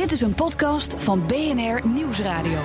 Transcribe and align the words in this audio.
Dit 0.00 0.12
is 0.12 0.20
een 0.20 0.34
podcast 0.34 0.94
van 0.98 1.26
BNR 1.26 1.88
Nieuwsradio. 1.88 2.58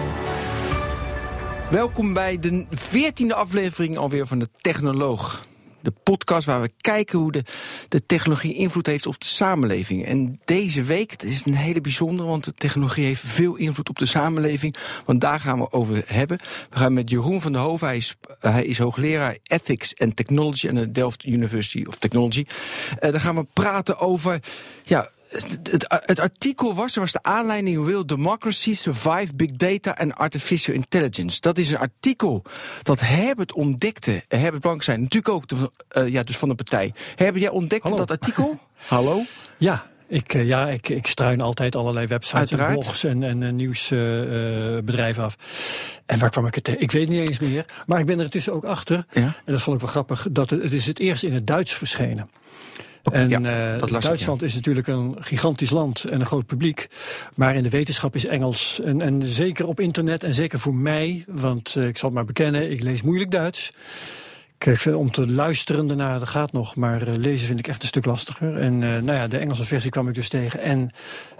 Welkom 1.70 2.14
bij 2.14 2.40
de 2.40 2.66
veertiende 2.70 3.34
aflevering 3.34 3.98
alweer 3.98 4.28
van 4.28 4.40
de 4.40 4.50
Technoloog. 4.62 5.46
De 5.82 5.94
podcast 6.04 6.46
waar 6.46 6.62
we 6.62 6.72
kijken 6.78 7.20
hoe 7.20 7.32
de, 7.32 7.44
de 7.90 8.06
technologie 8.06 8.54
invloed 8.54 8.86
heeft 8.86 9.06
op 9.06 9.20
de 9.20 9.26
samenleving. 9.26 10.06
En 10.06 10.40
deze 10.46 10.84
week, 10.84 11.12
het 11.12 11.24
is 11.24 11.46
een 11.46 11.56
hele 11.56 11.82
bijzondere, 11.82 12.30
want 12.30 12.44
de 12.44 12.54
technologie 12.54 13.06
heeft 13.06 13.22
veel 13.26 13.56
invloed 13.56 13.90
op 13.90 14.00
de 14.00 14.06
samenleving. 14.06 14.76
Want 15.06 15.22
daar 15.22 15.40
gaan 15.40 15.60
we 15.60 15.72
over 15.72 16.04
hebben. 16.06 16.38
We 16.70 16.78
gaan 16.78 16.94
met 16.94 17.10
Jeroen 17.10 17.42
van 17.42 17.52
der 17.52 17.62
Hoven, 17.62 17.88
hij 17.88 17.98
is, 17.98 18.16
hij 18.40 18.66
is 18.66 18.78
hoogleraar 18.78 19.38
Ethics 19.44 19.98
and 19.98 20.16
Technology 20.16 20.70
aan 20.70 20.76
de 20.76 20.92
Delft 20.92 21.26
University 21.26 21.84
of 21.88 21.98
Technology. 21.98 22.46
Uh, 22.48 23.12
daar 23.12 23.20
gaan 23.20 23.36
we 23.36 23.46
praten 23.54 24.00
over 24.00 24.40
ja, 24.84 25.10
het, 25.36 25.86
het, 26.06 26.20
artikel 26.20 26.76
was, 26.76 26.96
er 26.96 27.02
was 27.02 27.12
de 27.12 27.24
aanleiding 27.24 27.86
Will 27.86 28.06
Democracy 28.06 28.74
Survive 28.74 29.28
Big 29.36 29.52
Data 29.52 29.92
and 29.92 30.16
Artificial 30.16 30.76
Intelligence. 30.76 31.40
Dat 31.40 31.58
is 31.58 31.72
een 31.72 31.78
artikel 31.78 32.44
dat 32.84 33.00
Herbert 33.00 33.54
ontdekte. 33.54 34.24
Herbert 34.28 34.62
Blank 34.62 34.86
natuurlijk 34.86 35.30
ook 35.30 35.48
de, 35.48 35.72
uh, 35.98 36.08
ja, 36.08 36.24
dus 36.24 36.38
van 36.38 36.50
de 36.50 36.56
partij. 36.56 36.94
Herbert, 37.16 37.44
jij 37.44 37.50
ontdekte 37.50 37.88
Hallo. 37.88 38.06
dat 38.06 38.12
artikel? 38.12 38.60
Hallo? 38.88 39.22
Ja. 39.58 39.94
Ik, 40.08 40.34
uh, 40.34 40.48
ja, 40.48 40.68
ik, 40.68 40.90
ik 40.90 41.08
struin 41.08 41.42
altijd 41.42 41.76
allerlei 41.76 42.08
websites 42.08 42.40
Uiteraard. 42.40 42.74
en 42.74 42.80
blogs 42.80 43.04
en, 43.04 43.24
en 43.24 43.42
uh, 43.42 43.52
nieuwsbedrijven 43.52 45.24
af. 45.24 45.38
En 46.06 46.20
waar 46.20 46.30
kwam 46.30 46.46
ik 46.46 46.56
het 46.56 46.64
tegen? 46.64 46.82
Ik 46.82 46.92
weet 46.92 47.10
niet 47.10 47.28
eens 47.28 47.40
meer. 47.40 47.66
Maar 47.86 48.00
ik 48.00 48.06
ben 48.06 48.18
er 48.18 48.24
intussen 48.24 48.54
ook 48.54 48.64
achter. 48.64 49.06
Ja? 49.12 49.22
En 49.22 49.54
dat 49.54 49.62
vond 49.62 49.76
ik 49.76 49.82
wel 49.82 49.92
grappig. 49.92 50.28
Dat 50.32 50.50
het, 50.50 50.62
het 50.62 50.72
is 50.72 50.86
het 50.86 51.00
eerst 51.00 51.24
in 51.24 51.34
het 51.34 51.48
Duits 51.48 51.74
verschenen. 51.74 52.30
Okay, 53.08 53.22
en 53.22 53.30
ja, 53.30 53.78
dat 53.78 53.90
las 53.90 54.04
Duitsland 54.04 54.42
ik, 54.42 54.48
ja. 54.48 54.54
is 54.54 54.56
natuurlijk 54.56 54.88
een 54.88 55.16
gigantisch 55.20 55.70
land 55.70 56.06
en 56.06 56.20
een 56.20 56.26
groot 56.26 56.46
publiek. 56.46 56.88
Maar 57.36 57.56
in 57.56 57.64
de 57.64 57.70
wetenschap 57.70 58.16
is 58.16 58.26
Engels. 58.26 58.80
En, 58.84 59.02
en 59.02 59.22
zeker 59.28 59.68
op 59.68 59.80
internet 59.80 60.24
en 60.24 60.34
zeker 60.34 60.60
voor 60.60 60.76
mij, 60.76 61.24
want 61.28 61.76
uh, 61.78 61.84
ik 61.88 61.98
zal 61.98 62.10
het 62.10 62.18
maar 62.18 62.26
bekennen, 62.26 62.72
ik 62.72 62.82
lees 62.82 63.02
moeilijk 63.02 63.32
Duits. 63.32 63.70
Kijk, 64.58 64.86
om 64.96 65.12
te 65.12 65.32
luisteren 65.32 65.88
daarna, 65.88 66.18
dat 66.18 66.30
gaat 66.30 66.52
nog. 66.52 66.76
Maar 66.76 67.08
uh, 67.08 67.16
lezen 67.16 67.48
vind 67.48 67.60
ik 67.60 67.68
echt 67.68 67.82
een 67.82 67.88
stuk 67.88 68.06
lastiger. 68.06 68.58
En 68.58 68.80
nou 68.80 69.14
ja, 69.14 69.28
de 69.28 69.38
Engelse 69.38 69.64
versie 69.64 69.92
kwam 69.92 70.08
ik 70.08 70.16
dus 70.16 70.30
tegen. 70.30 70.60
En 70.60 70.92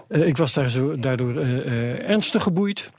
ik 0.08 0.36
was 0.36 0.52
daar 0.52 0.68
zo, 0.68 0.98
daardoor 0.98 1.36
ernstig 1.36 2.42
geboeid. 2.42 2.90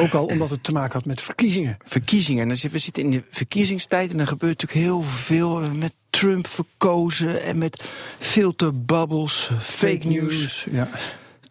Ook 0.00 0.14
al 0.14 0.24
omdat 0.24 0.50
het 0.50 0.64
te 0.64 0.72
maken 0.72 0.92
had 0.92 1.04
met 1.04 1.22
verkiezingen. 1.22 1.76
Verkiezingen. 1.84 2.50
En 2.50 2.70
we 2.70 2.78
zitten 2.78 3.02
in 3.02 3.10
de 3.10 3.22
verkiezingstijd 3.30 4.10
en 4.10 4.20
er 4.20 4.26
gebeurt 4.26 4.60
natuurlijk 4.62 4.86
heel 4.86 5.02
veel 5.02 5.74
met 5.74 5.94
Trump 6.10 6.46
verkozen 6.46 7.42
en 7.42 7.58
met 7.58 7.84
filterbubbels, 8.18 9.50
fake, 9.60 9.62
fake 9.62 10.06
news. 10.06 10.32
news. 10.32 10.66
Ja. 10.70 10.88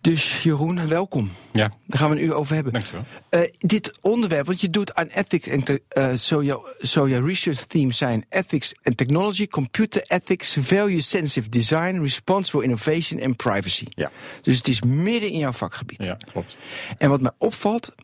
Dus 0.02 0.44
Jeroen, 0.44 0.88
welkom. 0.88 1.32
Ja. 1.52 1.72
Daar 1.86 2.00
gaan 2.00 2.10
we 2.10 2.16
een 2.16 2.24
uur 2.24 2.34
over 2.34 2.56
hebben. 2.56 2.74
Dankjewel. 2.74 3.04
Uh, 3.30 3.42
dit 3.58 3.98
onderwerp, 4.02 4.46
want 4.46 4.62
je 4.62 4.70
doet 4.70 4.94
aan 4.94 5.08
ethics 5.08 5.48
en 5.48 5.64
uh, 5.98 6.14
zo 6.14 6.44
jouw 6.44 6.66
so 6.80 7.04
research 7.04 7.66
themes 7.66 7.98
zijn 7.98 8.26
ethics 8.30 8.74
and 8.84 8.98
technology, 8.98 9.48
computer 9.48 10.02
ethics, 10.08 10.58
value 10.60 11.02
sensitive 11.02 11.50
design, 11.50 12.00
responsible 12.02 12.64
innovation 12.64 13.20
en 13.20 13.36
privacy. 13.36 13.86
Ja. 13.90 14.12
Dus 14.42 14.58
het 14.58 14.68
is 14.68 14.82
midden 14.82 15.30
in 15.30 15.40
jouw 15.40 15.52
vakgebied. 15.52 16.04
Ja, 16.04 16.18
klopt. 16.32 16.58
En 16.98 17.10
wat 17.10 17.22
mij 17.22 17.32
opvalt, 17.38 17.96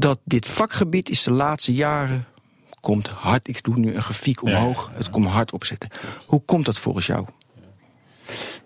dat 0.00 0.18
dit 0.24 0.46
vakgebied 0.46 1.08
is 1.08 1.22
de 1.22 1.32
laatste 1.32 1.74
jaren 1.74 2.24
komt 2.80 3.08
hard. 3.08 3.48
Ik 3.48 3.62
doe 3.62 3.78
nu 3.78 3.94
een 3.94 4.02
grafiek 4.02 4.42
omhoog. 4.42 4.84
Ja, 4.86 4.92
ja, 4.92 4.98
het 4.98 5.10
komt 5.10 5.26
hard 5.26 5.52
opzetten. 5.52 5.90
Hoe 6.26 6.42
komt 6.44 6.64
dat 6.64 6.78
volgens 6.78 7.06
jou? 7.06 7.26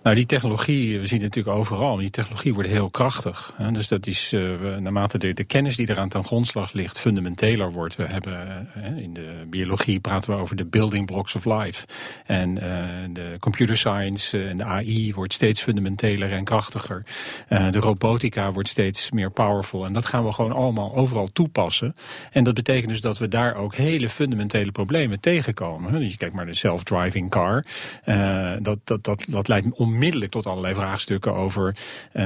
Nou, 0.05 0.17
die 0.17 0.27
technologie, 0.27 1.01
we 1.01 1.07
zien 1.07 1.23
het 1.23 1.35
natuurlijk 1.35 1.57
overal, 1.57 1.97
die 1.97 2.11
technologie 2.11 2.55
wordt 2.55 2.69
heel 2.69 2.91
krachtig. 2.91 3.55
Hè? 3.57 3.71
Dus 3.71 3.89
dat 3.89 4.07
is, 4.07 4.33
uh, 4.33 4.77
naarmate 4.77 5.19
de, 5.19 5.45
kennis 5.45 5.77
die 5.77 5.91
eraan 5.91 6.09
ten 6.09 6.25
grondslag 6.25 6.73
ligt, 6.73 7.01
fundamenteler 7.01 7.73
wordt. 7.73 7.97
We 7.97 8.07
hebben 8.07 8.69
uh, 8.77 9.03
in 9.03 9.13
de 9.13 9.45
biologie 9.47 10.01
praten 10.01 10.31
we 10.31 10.41
over 10.41 10.57
de 10.57 10.65
building 10.65 11.07
blocks 11.07 11.35
of 11.35 11.45
life. 11.45 11.87
En 12.27 12.51
uh, 12.51 12.59
de 13.13 13.37
computer 13.41 13.77
science 13.77 14.45
en 14.45 14.57
de 14.57 14.65
AI 14.65 15.15
wordt 15.15 15.33
steeds 15.33 15.63
fundamenteler 15.63 16.33
en 16.33 16.45
krachtiger. 16.45 17.07
de 17.49 17.79
robotica 17.79 18.53
wordt 18.53 18.69
steeds 18.69 19.11
meer 19.11 19.31
powerful. 19.31 19.87
En 19.87 19.93
dat 19.93 20.07
gaan 20.07 20.25
we 20.25 20.33
gewoon 20.33 20.53
allemaal 20.53 20.95
overal 20.95 21.33
toepassen. 21.33 21.95
En 22.31 22.45
dat 22.45 22.55
betekent 22.55 22.89
dus 22.89 23.01
dat 23.01 23.19
we 23.19 23.29
daar 23.29 23.55
ook 23.55 23.75
hele 23.75 24.09
fundamentele 24.09 24.73
problemen 24.73 25.21
tegenkomen. 25.21 26.01
Dus 26.01 26.11
je 26.11 26.19
kijkt 26.19 26.35
maar 26.35 26.47
de 26.47 26.55
self-driving 26.55 27.31
car. 27.31 27.65
dat, 28.61 28.79
dat, 28.85 29.05
dat, 29.05 29.25
dat 29.29 29.49
leidt 29.49 29.67
om 29.73 29.94
onmiddellijk 29.95 30.31
tot 30.31 30.47
allerlei 30.47 30.75
vraagstukken 30.75 31.35
over 31.35 31.77
uh, 32.13 32.23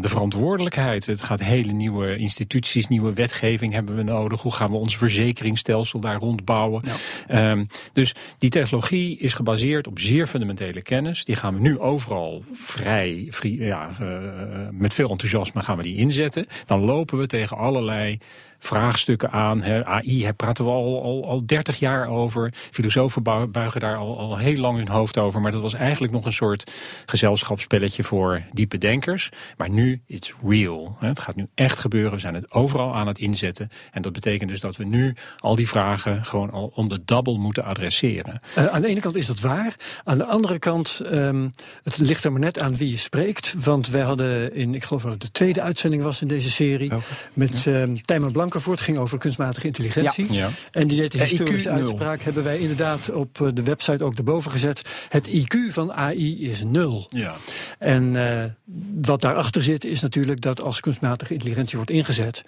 de 0.00 0.08
verantwoordelijkheid. 0.08 1.06
Het 1.06 1.20
gaat 1.20 1.42
hele 1.42 1.72
nieuwe 1.72 2.16
instituties, 2.16 2.88
nieuwe 2.88 3.12
wetgeving 3.12 3.72
hebben 3.72 3.96
we 3.96 4.02
nodig. 4.02 4.42
Hoe 4.42 4.54
gaan 4.54 4.70
we 4.70 4.76
ons 4.76 4.96
verzekeringsstelsel 4.96 6.00
daar 6.00 6.18
rondbouwen? 6.18 6.82
Ja. 7.28 7.50
Um, 7.50 7.66
dus 7.92 8.14
die 8.38 8.50
technologie 8.50 9.18
is 9.18 9.32
gebaseerd 9.34 9.86
op 9.86 9.98
zeer 9.98 10.26
fundamentele 10.26 10.82
kennis. 10.82 11.24
Die 11.24 11.36
gaan 11.36 11.54
we 11.54 11.60
nu 11.60 11.78
overal 11.78 12.44
vrij, 12.52 13.26
vrij 13.28 13.50
ja, 13.50 13.88
uh, 14.00 14.18
met 14.70 14.94
veel 14.94 15.10
enthousiasme 15.10 15.62
gaan 15.62 15.76
we 15.76 15.82
die 15.82 15.96
inzetten. 15.96 16.46
Dan 16.66 16.80
lopen 16.80 17.18
we 17.18 17.26
tegen 17.26 17.56
allerlei 17.56 18.18
vraagstukken 18.64 19.30
aan. 19.30 19.62
Hè. 19.62 19.84
AI 19.84 20.22
daar 20.22 20.34
praten 20.34 20.64
we 20.64 20.70
al, 20.70 21.02
al, 21.02 21.24
al 21.28 21.46
30 21.46 21.78
jaar 21.78 22.08
over. 22.08 22.52
Filosofen 22.70 23.22
buigen 23.50 23.80
daar 23.80 23.96
al, 23.96 24.18
al 24.18 24.38
heel 24.38 24.56
lang 24.56 24.76
hun 24.76 24.88
hoofd 24.88 25.18
over. 25.18 25.40
Maar 25.40 25.52
dat 25.52 25.60
was 25.60 25.74
eigenlijk 25.74 26.12
nog 26.12 26.24
een 26.24 26.32
soort 26.32 26.70
gezelschapsspelletje 27.06 28.02
voor 28.02 28.42
diepe 28.52 28.78
denkers. 28.78 29.30
Maar 29.56 29.70
nu 29.70 30.02
is 30.06 30.34
real. 30.46 30.96
Hè. 30.98 31.08
Het 31.08 31.18
gaat 31.18 31.36
nu 31.36 31.46
echt 31.54 31.78
gebeuren. 31.78 32.12
We 32.12 32.18
zijn 32.18 32.34
het 32.34 32.52
overal 32.52 32.94
aan 32.94 33.06
het 33.06 33.18
inzetten. 33.18 33.68
En 33.92 34.02
dat 34.02 34.12
betekent 34.12 34.50
dus 34.50 34.60
dat 34.60 34.76
we 34.76 34.84
nu 34.84 35.14
al 35.38 35.54
die 35.54 35.68
vragen 35.68 36.24
gewoon 36.24 36.50
al 36.50 36.72
om 36.74 36.88
de 36.88 37.00
double 37.04 37.38
moeten 37.38 37.64
adresseren. 37.64 38.40
Uh, 38.58 38.66
aan 38.66 38.82
de 38.82 38.88
ene 38.88 39.00
kant 39.00 39.16
is 39.16 39.26
dat 39.26 39.40
waar. 39.40 39.76
Aan 40.04 40.18
de 40.18 40.24
andere 40.24 40.58
kant, 40.58 41.00
um, 41.12 41.50
het 41.82 41.98
ligt 41.98 42.24
er 42.24 42.32
maar 42.32 42.40
net 42.40 42.60
aan 42.60 42.76
wie 42.76 42.90
je 42.90 42.96
spreekt. 42.96 43.54
Want 43.64 43.88
wij 43.88 44.02
hadden 44.02 44.54
in, 44.54 44.74
ik 44.74 44.84
geloof 44.84 45.02
dat 45.02 45.12
het 45.12 45.20
de 45.20 45.30
tweede 45.30 45.62
uitzending 45.62 46.02
was 46.02 46.22
in 46.22 46.28
deze 46.28 46.50
serie. 46.50 46.86
Okay. 46.86 47.00
Met 47.32 47.62
ja. 47.62 47.80
um, 47.80 48.02
Tijmen 48.02 48.32
Blankenvoort 48.54 48.80
ging 48.80 48.98
over 48.98 49.18
kunstmatige 49.18 49.66
intelligentie. 49.66 50.32
Ja. 50.32 50.50
En 50.70 50.86
die 50.86 51.00
deed 51.00 51.12
de 51.12 51.18
historische 51.18 51.68
IQ 51.68 51.72
uitspraak. 51.72 52.22
Hebben 52.22 52.44
wij 52.44 52.58
inderdaad 52.58 53.12
op 53.12 53.50
de 53.54 53.62
website 53.62 54.04
ook 54.04 54.14
erboven 54.14 54.50
gezet. 54.50 54.82
Het 55.08 55.28
IQ 55.28 55.72
van 55.72 55.92
AI 55.92 56.48
is 56.48 56.62
nul. 56.64 57.06
Ja. 57.10 57.34
En 57.78 58.14
uh, 58.14 58.44
wat 59.02 59.20
daarachter 59.20 59.62
zit 59.62 59.84
is 59.84 60.00
natuurlijk 60.00 60.40
dat 60.40 60.60
als 60.60 60.80
kunstmatige 60.80 61.32
intelligentie 61.32 61.76
wordt 61.76 61.90
ingezet. 61.90 62.44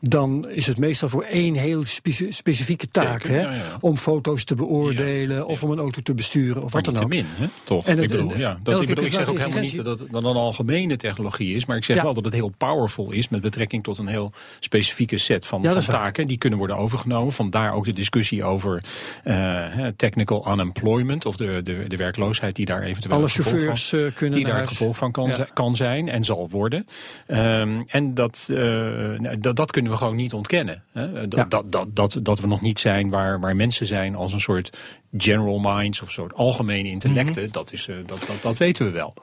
dan 0.00 0.48
is 0.48 0.66
het 0.66 0.78
meestal 0.78 1.08
voor 1.08 1.22
één 1.22 1.54
heel 1.54 1.84
spe 1.84 2.26
specifieke 2.28 2.88
taak. 2.90 3.22
Hè? 3.22 3.40
ja, 3.40 3.52
ja. 3.52 3.62
Om 3.80 3.96
foto's 3.96 4.44
te 4.44 4.54
beoordelen 4.54 5.46
of 5.46 5.62
om 5.62 5.70
een 5.70 5.78
auto 5.78 6.00
te 6.02 6.14
besturen 6.14 6.62
of 6.62 6.72
maar 6.72 6.82
wat 6.82 6.94
dan 6.94 7.02
ook. 7.02 7.08
min, 7.08 7.26
hè? 7.28 7.46
toch? 7.64 7.86
En 7.86 7.98
ik 7.98 8.08
bedoel, 8.08 8.36
ja, 8.36 8.58
dat, 8.62 8.80
ik, 8.80 8.88
bedoel, 8.88 9.04
ik 9.04 9.12
zeg 9.12 9.28
ook 9.28 9.38
helemaal 9.38 9.60
niet 9.60 9.84
dat 9.84 9.98
het 9.98 10.10
dan 10.10 10.24
een 10.24 10.36
algemene 10.36 10.96
technologie 10.96 11.54
is. 11.54 11.66
Maar 11.66 11.76
ik 11.76 11.84
zeg 11.84 12.02
wel 12.02 12.14
dat 12.14 12.24
het 12.24 12.34
heel 12.34 12.52
powerful 12.58 13.10
is 13.10 13.28
met 13.28 13.40
betrekking 13.40 13.82
tot 13.82 13.98
een 13.98 14.06
heel 14.06 14.32
specifieke 14.60 15.16
set 15.16 15.37
van, 15.46 15.62
Ja, 15.62 15.72
van 15.72 15.82
taken. 15.94 16.26
Die 16.26 16.38
kunnen 16.38 16.58
worden 16.58 16.76
overgenomen. 16.76 17.32
Vandaar 17.32 17.72
ook 17.74 17.84
de 17.84 17.92
discussie 17.92 18.44
over 18.44 18.82
eh, 19.24 19.64
technical 19.96 20.52
unemployment. 20.52 21.26
Of 21.26 21.36
de, 21.36 21.62
de, 21.62 21.84
de 21.88 21.96
werkloosheid 21.96 22.56
die 22.56 22.66
daar 22.66 22.82
eventueel 22.82 23.14
Alle 23.16 23.28
van- 23.28 23.44
chauffeurs 23.44 23.92
eh, 23.92 24.00
kunnen 24.14 24.36
die 24.38 24.46
daar 24.46 24.58
het 24.60 24.68
gevolg 24.68 24.96
van 24.96 25.12
kan, 25.12 25.26
Ja. 25.28 25.34
zi- 25.34 25.44
kan 25.54 25.74
zijn 25.74 26.08
en 26.08 26.24
zal 26.24 26.48
worden. 26.50 26.86
Ehm, 27.26 27.82
en 27.86 28.14
dat, 28.14 28.48
eh, 28.50 29.34
dat, 29.38 29.56
dat 29.56 29.70
kunnen 29.70 29.92
we 29.92 29.98
gewoon 29.98 30.16
niet 30.16 30.32
ontkennen. 30.32 30.82
Hè? 30.92 31.28
Dat, 31.28 31.38
Ja. 31.40 31.44
dat, 31.48 31.72
dat, 31.72 31.96
dat, 31.96 32.18
dat 32.22 32.40
we 32.40 32.46
nog 32.46 32.60
niet 32.60 32.78
zijn 32.78 33.10
waar, 33.10 33.40
waar 33.40 33.56
mensen 33.56 33.86
zijn 33.86 34.14
als 34.14 34.32
een 34.32 34.40
soort 34.40 34.76
general 35.16 35.58
minds 35.58 36.02
of 36.02 36.10
soort 36.10 36.34
algemene 36.34 36.88
intellecten. 36.88 37.42
Mhm. 37.42 37.52
dat, 37.52 37.72
is, 37.72 37.88
eh, 37.88 37.96
dat, 38.06 38.24
dat, 38.26 38.42
dat 38.42 38.56
weten 38.56 38.84
we 38.84 38.90
wel. 38.90 39.14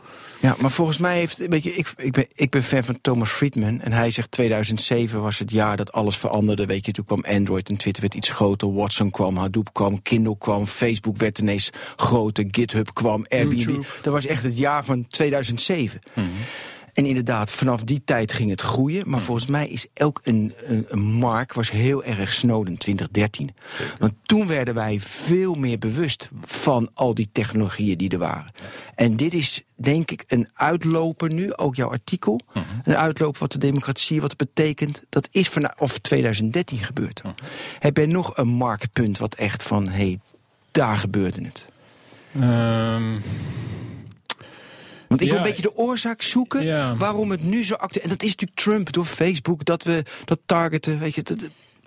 Ja, 0.41 0.55
maar 0.61 0.71
volgens 0.71 0.97
mij 0.97 1.17
heeft, 1.17 1.37
weet 1.47 1.63
je, 1.63 1.73
ik, 1.73 1.93
ik, 1.97 2.11
ben, 2.11 2.25
ik 2.35 2.49
ben 2.49 2.63
fan 2.63 2.83
van 2.83 3.01
Thomas 3.01 3.29
Friedman. 3.29 3.81
En 3.81 3.91
hij 3.91 4.11
zegt 4.11 4.31
2007 4.31 5.21
was 5.21 5.39
het 5.39 5.51
jaar 5.51 5.77
dat 5.77 5.91
alles 5.91 6.17
veranderde. 6.17 6.65
Weet 6.65 6.85
je, 6.85 6.91
toen 6.91 7.05
kwam 7.05 7.23
Android 7.27 7.69
en 7.69 7.77
Twitter 7.77 8.01
werd 8.01 8.13
iets 8.13 8.29
groter. 8.29 8.73
Watson 8.73 9.09
kwam, 9.09 9.37
Hadoop 9.37 9.73
kwam, 9.73 10.01
Kindle 10.01 10.37
kwam, 10.37 10.65
Facebook 10.65 11.17
werd 11.17 11.39
ineens 11.39 11.69
groter. 11.95 12.45
GitHub 12.51 12.93
kwam, 12.93 13.25
Airbnb. 13.27 13.59
YouTube. 13.59 13.85
Dat 14.01 14.13
was 14.13 14.25
echt 14.25 14.43
het 14.43 14.57
jaar 14.57 14.85
van 14.85 15.07
2007. 15.07 16.01
En 16.95 17.05
inderdaad, 17.05 17.51
vanaf 17.51 17.83
die 17.83 18.01
tijd 18.05 18.31
ging 18.31 18.49
het 18.49 18.61
groeien. 18.61 19.09
Maar 19.09 19.21
volgens 19.21 19.47
mij 19.47 19.67
is 19.67 19.87
ook 19.93 20.21
een, 20.23 20.53
een, 20.57 20.85
een 20.87 21.03
mark 21.03 21.53
was 21.53 21.71
heel 21.71 22.03
erg 22.03 22.33
Snowden 22.33 22.77
2013. 22.77 23.49
Want 23.99 24.13
toen 24.23 24.47
werden 24.47 24.73
wij 24.73 24.99
veel 24.99 25.55
meer 25.55 25.77
bewust 25.77 26.29
van 26.41 26.89
al 26.93 27.13
die 27.13 27.29
technologieën 27.31 27.97
die 27.97 28.09
er 28.09 28.17
waren. 28.17 28.51
En 28.95 29.15
dit 29.15 29.33
is 29.33 29.63
denk 29.75 30.11
ik 30.11 30.23
een 30.27 30.49
uitloper 30.53 31.33
nu, 31.33 31.55
ook 31.55 31.75
jouw 31.75 31.89
artikel. 31.89 32.39
Een 32.83 32.97
uitloper 32.97 33.39
wat 33.39 33.51
de 33.51 33.57
democratie, 33.57 34.21
wat 34.21 34.29
het 34.29 34.49
betekent. 34.53 35.01
Dat 35.09 35.27
is 35.31 35.49
vanaf 35.49 35.73
of 35.77 35.97
2013 35.97 36.77
gebeurd. 36.77 37.21
Heb 37.79 37.97
jij 37.97 38.05
nog 38.05 38.37
een 38.37 38.47
marktpunt 38.47 39.17
wat 39.17 39.35
echt 39.35 39.63
van, 39.63 39.87
hé, 39.87 39.95
hey, 39.95 40.19
daar 40.71 40.97
gebeurde 40.97 41.41
het? 41.43 41.67
Ehm, 42.39 43.19
Want 45.17 45.27
ik 45.27 45.35
wil 45.37 45.45
een 45.45 45.55
beetje 45.55 45.75
de 45.75 45.83
oorzaak 45.83 46.21
zoeken 46.21 46.97
waarom 46.97 47.31
het 47.31 47.43
nu 47.43 47.63
zo 47.63 47.73
actueel... 47.73 48.03
En 48.03 48.09
dat 48.09 48.23
is 48.23 48.29
natuurlijk 48.29 48.59
Trump 48.59 48.91
door 48.91 49.05
Facebook, 49.05 49.65
dat 49.65 49.83
we 49.83 50.03
dat 50.25 50.39
targeten, 50.45 50.99
weet 50.99 51.15
je... 51.15 51.21
Dat, 51.23 51.37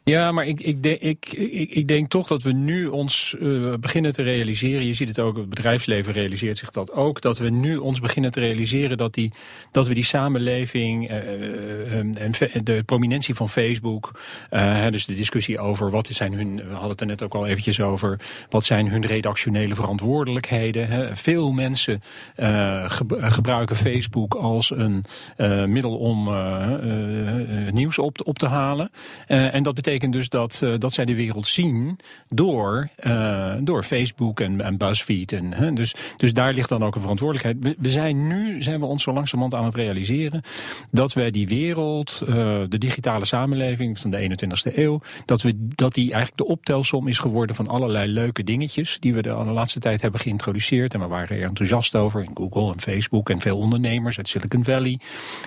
Ja, 0.09 0.33
maar 0.33 0.47
ik, 0.47 0.61
ik, 0.61 0.87
ik, 0.87 1.27
ik, 1.71 1.89
denk 1.89 2.09
toch 2.11 2.27
dat 2.27 2.43
we 2.43 2.53
nu 2.53 2.87
ons 2.87 3.37
eh, 3.41 3.75
beginnen 3.81 4.13
te 4.13 4.23
realiseren. 4.23 4.87
Je 4.87 4.95
ziet 4.95 5.09
het 5.09 5.19
ook, 5.21 5.37
het 5.37 5.49
bedrijfsleven 5.49 6.13
realiseert 6.13 6.57
zich 6.57 6.71
dat 6.71 6.93
ook. 6.93 7.21
Dat 7.21 7.39
we 7.39 7.49
nu 7.51 7.77
ons 7.77 8.01
beginnen 8.01 8.31
te 8.31 8.41
realiseren 8.41 8.97
dat, 8.97 9.15
die, 9.15 9.33
dat 9.71 9.89
we 9.89 9.95
die 9.95 10.05
samenleving. 10.05 11.09
eh, 11.09 11.17
eh, 11.19 11.99
en 12.19 12.35
fe- 12.35 12.63
de 12.63 12.83
prominentie 12.83 13.35
van 13.35 13.49
Facebook. 13.49 14.21
eh, 14.51 14.89
dus 14.91 15.07
de 15.07 15.15
discussie 15.15 15.59
over 15.59 15.91
wat 15.91 16.07
zijn 16.07 16.33
hun. 16.33 16.57
We 16.57 16.63
hadden 16.73 16.91
het 16.91 17.01
er 17.01 17.07
net 17.07 17.23
ook 17.23 17.35
al 17.35 17.47
eventjes 17.47 17.81
over. 17.81 18.21
Wat 18.49 18.65
zijn 18.65 18.89
hun 18.91 19.07
redactionele 19.07 19.75
verantwoordelijkheden? 19.75 20.89
Hè? 20.89 21.17
Veel 21.17 21.53
mensen 21.53 22.03
eh, 22.35 22.91
ge- 22.91 23.17
gebruiken 23.19 23.77
Facebook 23.77 24.35
als 24.35 24.71
een 24.71 25.05
eh, 25.37 25.65
middel 25.65 25.97
om 25.97 26.29
eh, 26.29 26.35
eh, 26.35 27.67
eh, 27.67 27.73
nieuws 27.73 27.99
op, 27.99 28.21
op 28.25 28.39
te 28.39 28.47
halen. 28.47 28.91
Eh, 29.27 29.55
en 29.55 29.63
dat 29.63 29.75
betekent 29.75 29.97
dus 30.07 30.29
dat, 30.29 30.61
eh, 30.63 30.75
dat 30.79 30.93
zij 30.93 31.05
de 31.05 31.15
wereld 31.15 31.47
zien 31.47 31.99
door, 32.29 32.89
eh, 32.97 33.55
door 33.61 33.83
Facebook 33.83 34.41
en, 34.41 34.61
en 34.61 34.77
BuzzFeed. 34.77 35.33
En, 35.33 35.53
hè, 35.53 35.73
dus, 35.73 35.95
dus 36.17 36.33
daar 36.33 36.53
ligt 36.53 36.69
dan 36.69 36.83
ook 36.83 36.95
een 36.95 37.01
verantwoordelijkheid. 37.01 37.77
We, 37.79 37.91
zijn 37.91 38.27
nu 38.27 38.63
zijn 38.63 38.81
we 38.81 38.87
ons 38.87 39.03
zo 39.03 39.13
langzamerhand 39.13 39.55
aan 39.55 39.65
het 39.65 39.75
realiseren 39.75 40.43
dat 40.91 41.13
wij 41.13 41.31
die 41.31 41.49
wereld, 41.49 42.23
eh, 42.27 42.35
de 42.69 42.79
digitale 42.79 43.25
samenleving 43.25 43.99
van 43.99 44.11
de 44.11 44.19
21ste 44.19 44.79
eeuw, 44.79 45.01
dat, 45.25 45.43
we, 45.43 45.53
dat 45.57 45.95
die 45.95 46.13
eigenlijk 46.13 46.37
de 46.37 46.47
optelsom 46.47 47.09
is 47.09 47.19
geworden 47.19 47.57
van 47.57 47.69
allerlei 47.69 48.13
leuke 48.13 48.45
dingetjes 48.45 48.97
die 49.01 49.15
we 49.15 49.23
de 49.23 49.35
laatste 49.35 49.81
tijd 49.81 50.03
hebben 50.03 50.21
geïntroduceerd. 50.21 50.95
En 50.95 51.01
we 51.01 51.07
waren 51.07 51.37
er 51.37 51.43
enthousiast 51.43 51.97
over 51.97 52.23
in 52.23 52.31
Google 52.35 52.73
en 52.73 52.81
Facebook 52.81 53.31
en 53.31 53.41
veel 53.41 53.57
ondernemers 53.57 54.17
uit 54.17 54.29
Silicon 54.29 54.65
Valley. 54.65 55.01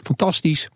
Fantastisch. 0.03 0.69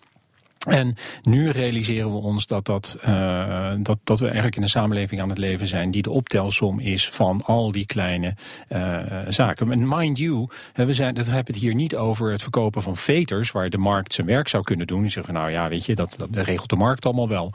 En 0.66 0.96
nu 1.24 1.50
realiseren 1.50 2.12
we 2.12 2.18
ons 2.18 2.46
dat, 2.46 2.66
dat, 2.66 2.98
uh, 3.08 3.74
dat, 3.78 3.98
dat 4.04 4.20
we 4.20 4.26
eigenlijk 4.26 4.56
in 4.56 4.62
een 4.62 4.70
samenleving 4.70 5.22
aan 5.22 5.30
het 5.30 5.38
leven 5.38 5.68
zijn 5.68 5.92
die 5.92 6.02
de 6.02 6.12
optelsom 6.12 6.80
is 6.80 7.10
van 7.10 7.42
al 7.44 7.72
die 7.72 7.86
kleine 7.86 8.36
uh, 8.70 9.02
zaken. 9.28 9.72
En 9.72 9.88
mind 9.88 10.18
you, 10.18 10.48
we 10.74 10.94
zijn, 10.94 11.14
dat 11.14 11.26
hebben 11.26 11.54
het 11.54 11.64
hier 11.64 11.74
niet 11.74 11.96
over 11.96 12.32
het 12.32 12.42
verkopen 12.42 12.82
van 12.82 12.98
veters, 12.98 13.52
waar 13.52 13.70
de 13.70 13.78
markt 13.78 14.14
zijn 14.14 14.28
werk 14.28 14.48
zou 14.48 14.64
kunnen 14.64 14.88
doen. 14.88 15.02
Die 15.02 15.12
zeggen 15.12 15.34
van 15.34 15.42
nou 15.42 15.54
ja, 15.54 15.70
weet 15.70 15.86
je, 15.86 15.96
dat, 15.96 16.16
dat 16.18 16.46
regelt 16.46 16.70
de 16.70 16.76
markt 16.76 17.06
allemaal 17.06 17.30
wel. 17.30 17.54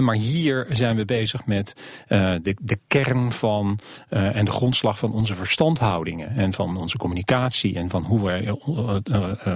Maar 0.00 0.14
hier 0.14 0.66
zijn 0.68 0.96
we 0.96 1.04
bezig 1.04 1.46
met 1.46 1.76
uh, 2.08 2.34
de, 2.42 2.56
de 2.62 2.78
kern 2.86 3.32
van 3.32 3.78
en 4.08 4.44
de 4.44 4.50
grondslag 4.50 4.98
van 4.98 5.12
onze 5.12 5.34
verstandhoudingen 5.34 6.36
en 6.36 6.52
van 6.52 6.76
onze 6.76 6.96
communicatie 6.96 7.76
en 7.76 7.90
van 7.90 8.02
hoe 8.02 8.24
wij 8.24 8.54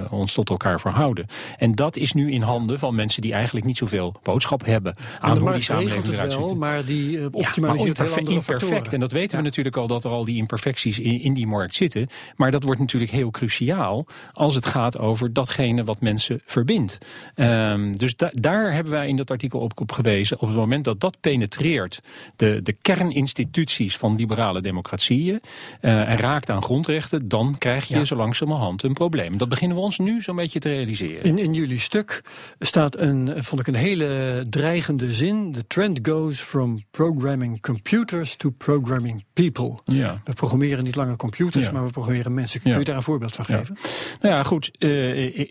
ons 0.09 0.33
tot 0.33 0.49
elkaar 0.49 0.79
verhouden. 0.79 1.25
En 1.57 1.75
dat 1.75 1.95
is 1.95 2.13
nu 2.13 2.31
in 2.31 2.41
handen 2.41 2.79
van 2.79 2.94
mensen 2.95 3.21
die 3.21 3.33
eigenlijk 3.33 3.65
niet 3.65 3.77
zoveel 3.77 4.15
boodschap 4.23 4.65
hebben 4.65 4.95
aan 5.19 5.37
hoe 5.37 5.53
die 5.53 5.61
samenleving 5.61 6.13
eruit 6.13 6.33
ziet. 6.33 6.57
maar 6.57 6.85
die 6.85 7.17
uh, 7.17 7.25
optimaliseert 7.31 7.97
ja, 7.97 8.03
maar 8.03 8.11
heel 8.11 8.17
andere 8.17 8.35
imperfect. 8.35 8.69
factoren. 8.69 8.93
En 8.93 8.99
dat 8.99 9.11
weten 9.11 9.31
ja. 9.31 9.37
we 9.37 9.43
natuurlijk 9.43 9.77
al 9.77 9.87
dat 9.87 10.03
er 10.03 10.11
al 10.11 10.25
die 10.25 10.37
imperfecties 10.37 10.99
in, 10.99 11.21
in, 11.21 11.33
die 11.33 11.47
markt 11.47 11.75
zitten. 11.75 12.07
Maar 12.35 12.51
dat 12.51 12.63
wordt 12.63 12.79
natuurlijk 12.79 13.11
heel 13.11 13.31
cruciaal 13.31 14.05
als 14.33 14.55
het 14.55 14.65
gaat 14.65 14.97
over 14.97 15.33
datgene 15.33 15.83
wat 15.83 16.01
mensen 16.01 16.41
verbindt. 16.45 16.97
Um, 17.35 17.97
dus 17.97 18.15
da 18.15 18.31
daar 18.33 18.73
hebben 18.73 18.93
wij 18.93 19.07
in 19.07 19.15
dat 19.15 19.31
artikel 19.31 19.59
op, 19.59 19.79
op 19.79 19.91
gewezen. 19.91 20.39
Op 20.39 20.47
het 20.47 20.57
moment 20.57 20.83
dat 20.83 20.99
dat 20.99 21.17
penetreert, 21.19 21.99
de, 22.35 22.59
de 22.63 22.73
kerninstituties 22.73 23.97
van 23.97 24.15
liberale 24.15 24.61
democratieën 24.61 25.39
uh, 25.81 26.09
en 26.09 26.17
raakt 26.17 26.49
aan 26.49 26.63
grondrechten, 26.63 27.27
dan 27.27 27.55
krijg 27.57 27.85
je 27.85 27.95
ja. 27.95 28.03
zo 28.03 28.15
langzamerhand 28.15 28.83
een 28.83 28.93
probleem. 28.93 29.37
Dat 29.37 29.49
beginnen 29.49 29.77
we 29.77 29.83
ons 29.83 29.97
nu 29.97 30.21
zo'n 30.21 30.35
beetje 30.35 30.59
te 30.59 30.69
realiseren. 30.69 31.23
In, 31.23 31.37
in 31.37 31.53
jullie 31.53 31.79
stuk 31.79 32.23
staat 32.59 32.84
een, 32.89 33.43
vond 33.43 33.61
ik 33.61 33.67
een 33.67 33.75
hele 33.75 34.45
dreigende 34.49 35.13
zin. 35.13 35.51
The 35.51 35.67
trend 35.67 35.99
goes 36.01 36.39
from 36.39 36.83
programming 36.91 37.61
computers 37.61 38.35
to 38.35 38.49
programming 38.49 39.23
people. 39.33 39.79
Ja. 39.83 40.21
We 40.23 40.33
programmeren 40.33 40.83
niet 40.83 40.95
langer 40.95 41.15
computers, 41.15 41.65
ja. 41.65 41.71
maar 41.71 41.85
we 41.85 41.91
programmeren 41.91 42.33
mensen. 42.33 42.61
Kun 42.61 42.77
je 42.77 42.83
daar 42.83 42.95
een 42.95 43.01
voorbeeld 43.01 43.35
van 43.35 43.45
geven? 43.45 43.77
Nou 44.21 44.35
ja, 44.35 44.43
goed. 44.43 44.71
Uh, 44.79 45.39
uh, 45.39 45.45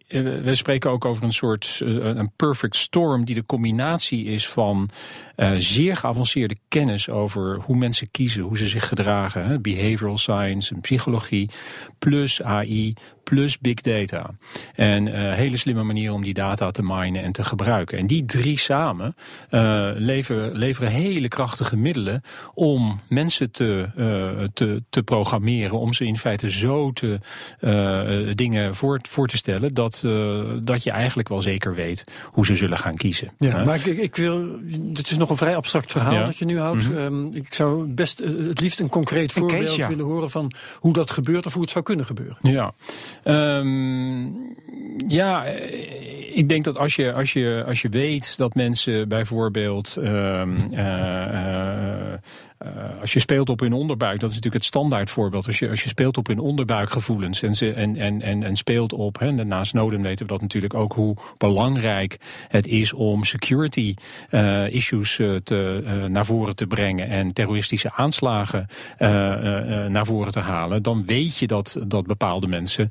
we 0.45 0.55
spreken 0.55 0.91
ook 0.91 1.05
over 1.05 1.25
een 1.25 1.33
soort 1.33 1.81
uh, 1.83 2.05
een 2.05 2.33
perfect 2.37 2.77
storm 2.77 3.25
die 3.25 3.35
de 3.35 3.47
combinatie 3.47 4.25
is 4.25 4.49
van 4.49 4.91
zeer 5.59 5.97
geavanceerde 5.97 6.57
kennis 6.69 7.11
over 7.11 7.59
hoe 7.61 7.77
mensen 7.77 8.11
kiezen, 8.11 8.43
hoe 8.43 8.59
ze 8.59 8.69
zich 8.69 8.89
gedragen, 8.89 9.47
hè, 9.47 9.61
behavioral 9.61 10.19
science 10.19 10.75
en 10.75 10.81
psychologie, 10.81 11.51
plus 11.99 12.43
AI, 12.43 12.95
plus 13.25 13.59
big 13.59 13.81
data. 13.81 14.31
En 14.75 15.07
uh, 15.07 15.33
hele 15.33 15.57
slimme 15.57 15.83
manieren 15.83 16.15
om 16.15 16.23
die 16.23 16.35
data 16.35 16.71
te 16.71 16.83
minen 16.83 17.23
en 17.23 17.33
te 17.33 17.45
gebruiken. 17.45 17.99
En 17.99 18.07
die 18.07 18.25
drie 18.25 18.59
samen 18.59 19.17
uh, 19.51 19.91
leveren, 19.95 20.57
leveren 20.57 20.91
hele 20.91 21.29
krachtige 21.29 21.77
middelen 21.77 22.23
om 22.55 23.01
mensen 23.09 23.51
te, 23.51 23.85
uh, 23.97 24.47
te, 24.55 24.83
te 24.91 25.03
programmeren, 25.03 25.79
om 25.79 25.93
ze 25.93 26.07
in 26.07 26.19
feite 26.19 26.51
zo 26.51 26.93
te 26.93 27.19
dingen 28.35 28.75
voor, 28.75 29.01
voor 29.09 29.29
te 29.29 29.37
stellen 29.37 29.75
dat, 29.75 30.01
dat 30.63 30.83
je 30.83 30.91
eigenlijk 30.91 31.29
wel 31.29 31.43
zeker 31.43 31.75
weet 31.75 32.05
hoe 32.25 32.47
ze 32.47 32.55
zullen 32.55 32.79
gaan 32.79 32.95
kiezen. 32.95 33.33
Ja, 33.39 33.65
maar 33.65 33.77
ik, 33.77 33.85
ik 33.85 34.17
wil, 34.17 34.59
dit 34.63 35.11
is 35.11 35.17
nog 35.17 35.31
een 35.31 35.37
vrij 35.37 35.57
abstract 35.57 35.93
verhaal 35.93 36.13
ja. 36.13 36.25
dat 36.25 36.37
je 36.37 36.45
nu 36.45 36.59
houdt. 36.59 36.89
Mm 36.89 36.97
-hmm. 36.97 37.05
um, 37.05 37.31
ik 37.33 37.55
zou 37.55 37.87
best 37.87 38.19
het 38.19 38.61
liefst 38.61 38.81
een 38.81 38.89
concreet 38.89 39.33
voorbeeld 39.33 39.61
een 39.61 39.67
case, 39.67 39.79
ja. 39.79 39.89
willen 39.89 40.05
horen 40.05 40.31
van 40.31 40.53
hoe 40.79 40.93
dat 40.93 41.11
gebeurt 41.11 41.47
of 41.47 41.53
hoe 41.53 41.63
het 41.63 41.71
zou 41.71 41.85
kunnen 41.85 42.07
gebeuren. 42.07 42.37
Ja. 42.41 42.75
Um, 43.25 44.57
ja, 45.09 45.45
ik 46.35 46.49
denk 46.49 46.65
dat 46.65 46.77
als 46.77 46.97
je, 46.97 47.13
als 47.13 47.33
je, 47.33 47.65
als 47.67 47.83
je 47.83 47.89
weet 47.89 48.37
dat 48.37 48.55
mensen 48.55 49.09
bijvoorbeeld. 49.09 49.97
Um, 49.99 50.57
uh, 52.65 53.01
als 53.01 53.13
je 53.13 53.19
speelt 53.19 53.49
op 53.49 53.61
hun 53.61 53.73
onderbuik, 53.73 54.21
dat 54.21 54.31
is 54.31 54.35
natuurlijk 54.35 54.65
het 54.65 54.73
standaard 54.73 55.11
voorbeeld. 55.11 55.47
Als 55.47 55.59
je, 55.59 55.69
als 55.69 55.83
je 55.83 55.89
speelt 55.89 56.17
op 56.17 56.27
hun 56.27 56.39
onderbuikgevoelens 56.39 57.43
en, 57.43 57.75
en, 57.75 57.97
en, 57.97 58.23
en, 58.23 58.43
en 58.43 58.57
speelt 58.57 58.93
op, 58.93 59.19
hè, 59.19 59.33
na 59.33 59.65
Snowden 59.65 60.03
weten 60.03 60.27
we 60.27 60.33
dat 60.33 60.41
natuurlijk 60.41 60.75
ook, 60.75 60.93
hoe 60.93 61.17
belangrijk 61.39 62.19
het 62.49 62.67
is 62.67 62.93
om 62.93 63.25
security 63.25 63.95
uh, 64.31 64.75
issues 64.75 65.19
uh, 65.19 65.37
te, 65.37 65.83
naar 66.09 66.27
voren 66.27 66.57
te 66.57 66.67
brengen 66.67 67.09
en 67.09 67.33
terroristische 67.33 67.93
aanslagen 67.93 68.67
naar 69.89 70.07
voren 70.07 70.33
te 70.33 70.41
halen. 70.41 70.83
Dan 70.83 71.05
weet 71.05 71.39
je 71.39 71.47
dat, 71.47 71.77
dat 71.87 72.07
bepaalde 72.07 72.47
mensen 72.47 72.91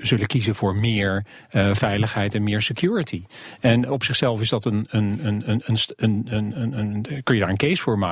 zullen 0.00 0.26
kiezen 0.26 0.54
voor 0.54 0.76
meer 0.76 1.24
veiligheid 1.72 2.34
en 2.34 2.42
meer 2.42 2.60
security. 2.60 3.24
En 3.60 3.90
op 3.90 4.04
zichzelf 4.04 4.40
is 4.40 4.48
dat 4.48 4.64
een, 4.64 4.86
een, 4.90 5.20
een, 5.22 5.42
een, 5.46 5.62
een, 5.96 6.26
een, 6.28 6.60
een, 6.60 6.78
een 6.78 7.22
kun 7.22 7.34
je 7.34 7.40
daar 7.40 7.50
een 7.50 7.56
case 7.56 7.82
voor 7.82 7.98
maken, 7.98 8.11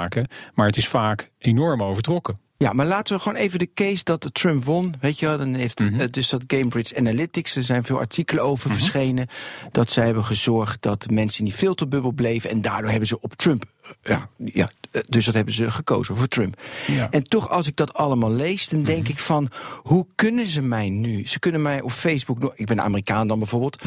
maar 0.55 0.67
het 0.67 0.77
is 0.77 0.89
vaak 0.89 1.31
enorm 1.39 1.83
overtrokken. 1.83 2.39
Ja, 2.63 2.73
maar 2.73 2.87
laten 2.87 3.17
we 3.17 3.23
gewoon 3.23 3.39
even 3.39 3.59
de 3.59 3.73
case 3.75 4.05
dat 4.05 4.29
Trump 4.33 4.65
won. 4.65 4.95
Weet 5.01 5.19
je 5.19 5.27
wel, 5.27 5.39
dan 5.39 5.55
heeft 5.55 5.79
mm 5.79 5.89
-hmm. 5.89 6.01
uh, 6.01 6.07
dus 6.11 6.29
dat 6.29 6.47
Cambridge 6.47 6.97
Analytics, 6.97 7.57
er 7.57 7.63
zijn 7.63 7.85
veel 7.85 7.99
artikelen 7.99 8.45
over 8.45 8.69
mm 8.71 8.77
-hmm. 8.77 8.85
verschenen. 8.85 9.29
Dat 9.71 9.91
zij 9.91 10.05
hebben 10.05 10.25
gezorgd 10.25 10.83
dat 10.83 11.11
mensen 11.11 11.39
in 11.39 11.45
die 11.45 11.55
filterbubbel 11.55 12.13
bleven. 12.13 12.51
En 12.51 12.61
daardoor 12.61 12.91
hebben 12.91 13.09
ze 13.09 13.21
op 13.21 13.35
Trump. 13.35 13.65
Ja, 14.03 14.29
ja, 14.37 14.71
dus 15.09 15.25
dat 15.25 15.35
hebben 15.35 15.55
ze 15.55 15.71
gekozen 15.71 16.17
voor 16.17 16.27
Trump. 16.27 16.61
Ja. 16.87 17.11
En 17.11 17.29
toch, 17.29 17.51
als 17.51 17.67
ik 17.67 17.77
dat 17.77 17.95
allemaal 17.95 18.33
lees, 18.33 18.69
dan 18.69 18.83
denk 18.83 18.99
mm 18.99 19.05
-hmm. 19.05 19.13
ik 19.13 19.21
van: 19.21 19.51
hoe 19.77 20.07
kunnen 20.15 20.47
ze 20.47 20.63
mij 20.63 20.89
nu? 20.89 21.27
Ze 21.27 21.39
kunnen 21.39 21.63
mij 21.63 21.81
op 21.81 21.93
Facebook. 21.93 22.53
Ik 22.55 22.67
ben 22.67 22.81
Amerikaan 22.81 23.29
dan 23.29 23.39
bijvoorbeeld. 23.39 23.83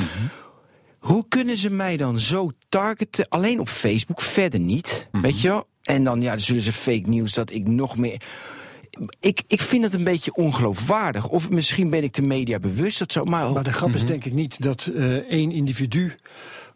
Hoe 0.99 1.25
kunnen 1.27 1.57
ze 1.57 1.69
mij 1.69 1.97
dan 1.97 2.19
zo 2.19 2.51
targeten? 2.69 3.29
Alleen 3.29 3.59
op 3.59 3.69
Facebook, 3.69 4.21
verder 4.21 4.59
niet. 4.59 5.07
Weet 5.11 5.41
je 5.41 5.47
wel? 5.47 5.67
En 5.83 6.03
dan, 6.03 6.21
ja, 6.21 6.29
dan 6.29 6.39
zullen 6.39 6.61
ze 6.61 6.73
fake 6.73 7.09
nieuws 7.09 7.33
dat 7.33 7.51
ik 7.51 7.67
nog 7.67 7.97
meer. 7.97 8.21
Ik, 9.19 9.41
ik 9.47 9.61
vind 9.61 9.83
het 9.83 9.93
een 9.93 10.03
beetje 10.03 10.35
ongeloofwaardig. 10.35 11.27
Of 11.27 11.49
misschien 11.49 11.89
ben 11.89 12.03
ik 12.03 12.13
de 12.13 12.21
media 12.21 12.59
bewust. 12.59 12.99
Dat 12.99 13.11
zo, 13.11 13.23
maar, 13.23 13.51
maar 13.51 13.63
de 13.63 13.73
grap 13.73 13.89
is 13.89 13.93
mm 13.93 13.99
-hmm. 13.99 14.07
denk 14.07 14.25
ik 14.25 14.33
niet 14.33 14.61
dat 14.61 14.89
uh, 14.93 15.15
één 15.15 15.51
individu 15.51 16.15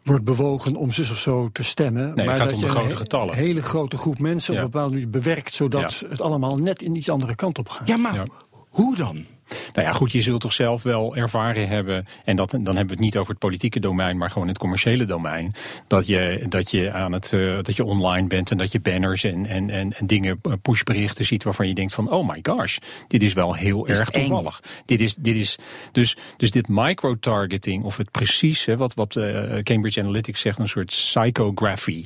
wordt 0.02 0.24
bewogen 0.24 0.76
om 0.76 0.92
zus 0.92 1.10
of 1.10 1.18
zo 1.18 1.48
te 1.52 1.62
stemmen. 1.64 2.14
Nee, 2.14 2.26
maar 2.26 2.34
het 2.34 2.42
gaat 2.42 2.50
dat 2.50 2.54
om 2.58 2.64
de 2.64 2.68
grote 2.68 2.90
een 2.90 2.96
getallen. 2.96 3.32
Een 3.34 3.44
hele 3.44 3.62
grote 3.62 3.96
groep 3.96 4.18
mensen 4.18 4.54
ja. 4.54 4.58
op 4.58 4.64
een 4.64 4.70
bepaalde 4.70 4.94
manier 4.94 5.10
bewerkt, 5.10 5.54
zodat 5.54 5.98
Ja. 6.00 6.08
het 6.08 6.20
allemaal 6.20 6.56
net 6.56 6.82
in 6.82 6.96
iets 6.96 7.10
andere 7.10 7.34
kant 7.34 7.58
op 7.58 7.68
gaat. 7.68 7.88
Ja, 7.88 7.96
maar 7.96 8.14
Ja. 8.14 8.24
hoe 8.68 8.96
dan? 8.96 9.24
Nou 9.72 9.86
ja, 9.86 9.92
goed, 9.92 10.12
je 10.12 10.20
zult 10.20 10.40
toch 10.40 10.52
zelf 10.52 10.82
wel 10.82 11.16
ervaren 11.16 11.68
hebben, 11.68 12.06
en 12.24 12.36
dat, 12.36 12.50
dan 12.50 12.64
hebben 12.64 12.86
we 12.86 12.92
het 12.92 13.00
niet 13.00 13.16
over 13.16 13.30
het 13.30 13.38
politieke 13.38 13.80
domein, 13.80 14.16
maar 14.16 14.30
gewoon 14.30 14.48
het 14.48 14.58
commerciële 14.58 15.04
domein, 15.04 15.54
dat 15.86 16.06
je, 16.06 16.46
dat 16.48 16.70
je, 16.70 16.92
aan 16.92 17.12
het, 17.12 17.32
uh, 17.32 17.56
dat 17.62 17.76
je 17.76 17.84
online 17.84 18.26
bent 18.26 18.50
en 18.50 18.58
dat 18.58 18.72
je 18.72 18.80
banners 18.80 19.24
en, 19.24 19.46
en, 19.46 19.70
en, 19.70 19.92
en 19.92 20.06
dingen, 20.06 20.40
uh, 20.42 20.52
pushberichten 20.62 21.24
ziet 21.24 21.44
waarvan 21.44 21.68
je 21.68 21.74
denkt 21.74 21.94
van, 21.94 22.10
oh 22.10 22.28
my 22.28 22.38
gosh, 22.42 22.78
dit 23.08 23.22
is 23.22 23.32
wel 23.32 23.54
heel 23.54 23.88
erg 23.88 24.10
toevallig. 24.10 24.62
Dit 24.84 25.00
is, 25.00 25.14
dit 25.14 25.34
is, 25.34 25.58
dus, 25.92 26.16
dus 26.36 26.50
dit 26.50 26.68
micro-targeting, 26.68 27.84
of 27.84 27.96
het 27.96 28.10
precies, 28.10 28.64
hè, 28.64 28.76
wat, 28.76 28.94
wat 28.94 29.14
uh, 29.14 29.62
Cambridge 29.62 30.00
Analytics 30.00 30.40
zegt, 30.40 30.58
een 30.58 30.68
soort 30.68 30.86
psychography. 30.86 32.04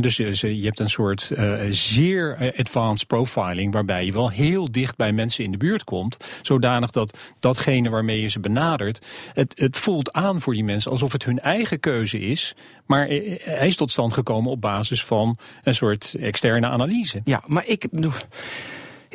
dus 0.00 0.16
je 0.16 0.60
hebt 0.62 0.80
een 0.80 0.90
soort 0.90 1.32
zeer 1.70 2.52
advanced 2.56 3.06
profiling, 3.06 3.72
waarbij 3.72 4.04
je 4.04 4.12
wel 4.12 4.30
heel 4.30 4.72
dicht 4.72 4.96
bij 4.96 5.12
mensen 5.12 5.44
in 5.44 5.50
de 5.50 5.56
buurt 5.56 5.84
komt, 5.84 6.16
zodanig 6.42 6.81
dat 6.90 7.18
datgene 7.40 7.90
waarmee 7.90 8.20
je 8.20 8.28
ze 8.28 8.40
benadert, 8.40 9.06
het, 9.32 9.52
het 9.58 9.78
voelt 9.78 10.12
aan 10.12 10.40
voor 10.40 10.54
die 10.54 10.64
mensen 10.64 10.90
alsof 10.90 11.12
het 11.12 11.24
hun 11.24 11.40
eigen 11.40 11.80
keuze 11.80 12.20
is, 12.20 12.54
maar 12.86 13.06
hij 13.06 13.66
is 13.66 13.76
tot 13.76 13.90
stand 13.90 14.12
gekomen 14.12 14.50
op 14.50 14.60
basis 14.60 15.04
van 15.04 15.36
een 15.62 15.74
soort 15.74 16.14
externe 16.20 16.66
analyse. 16.66 17.20
Ja, 17.24 17.42
maar 17.46 17.66
ik. 17.66 17.86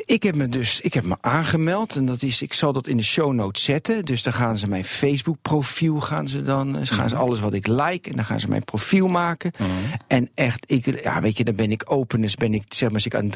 Ik 0.08 0.22
heb 0.22 0.34
me 0.34 0.48
dus 0.48 0.80
ik 0.80 0.94
heb 0.94 1.04
me 1.04 1.16
aangemeld 1.20 1.96
en 1.96 2.06
dat 2.06 2.22
is, 2.22 2.42
ik 2.42 2.52
zal 2.52 2.72
dat 2.72 2.86
in 2.86 2.96
de 2.96 3.02
show 3.02 3.32
notes 3.32 3.64
zetten. 3.64 4.04
Dus 4.04 4.22
dan 4.22 4.32
gaan 4.32 4.56
ze 4.56 4.68
mijn 4.68 4.84
Facebook 4.84 5.36
profiel 5.42 6.00
gaan 6.00 6.28
ze 6.28 6.42
dan, 6.42 6.86
gaan 6.86 7.08
ze 7.08 7.14
mhm. 7.14 7.24
alles 7.24 7.40
wat 7.40 7.52
ik 7.52 7.66
like 7.66 8.10
en 8.10 8.16
dan 8.16 8.24
gaan 8.24 8.40
ze 8.40 8.48
mijn 8.48 8.64
profiel 8.64 9.08
maken. 9.08 9.52
Mm 9.58 9.66
-hmm. 9.66 9.74
En 10.06 10.30
echt, 10.34 10.70
ik, 10.70 11.02
ja, 11.02 11.20
weet 11.20 11.36
je, 11.36 11.44
dan 11.44 11.54
ben 11.54 11.70
ik 11.70 11.84
open, 11.86 12.20
dus 12.20 12.34
ben 12.34 12.54
ik 12.54 12.62
zeg 12.68 12.88
maar, 12.88 12.94
als 12.94 13.06
ik 13.06 13.14
aan 13.14 13.30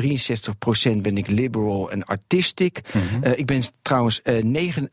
63% 0.96 1.00
ben 1.00 1.16
ik 1.16 1.26
liberal 1.26 1.90
en 1.90 2.04
artistic. 2.04 2.80
Mm 2.92 3.00
-hmm. 3.00 3.24
uh, 3.24 3.38
ik 3.38 3.46
ben 3.46 3.62
trouwens 3.82 4.20
uh, 4.24 4.42
9, 4.42 4.88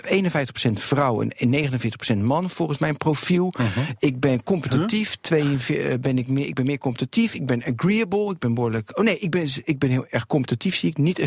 51% 0.67 0.71
vrouw 0.71 1.21
en 1.21 1.71
49% 2.13 2.17
man 2.17 2.49
volgens 2.49 2.77
mijn 2.77 2.97
profiel. 2.97 3.53
Mm 3.57 3.65
-hmm. 3.65 3.85
Ik 3.99 4.19
ben 4.19 4.43
competitief, 4.43 5.09
huh? 5.09 5.17
42, 5.21 5.99
ben 5.99 6.17
ik 6.17 6.27
meer, 6.27 6.47
ik 6.47 6.55
ben 6.55 6.65
meer 6.65 6.77
competitief. 6.77 7.33
Ik 7.33 7.45
ben 7.45 7.63
agreeable, 7.63 8.31
ik 8.31 8.39
ben 8.39 8.53
behoorlijk. 8.53 8.97
Oh 8.97 9.03
nee, 9.03 9.19
ik 9.19 9.29
ben, 9.29 9.47
ik 9.63 9.79
ben 9.79 9.89
heel 9.89 10.05
erg 10.09 10.27
competitief, 10.27 10.75
zie 10.75 10.89
ik 10.89 10.97
niet. 10.97 11.21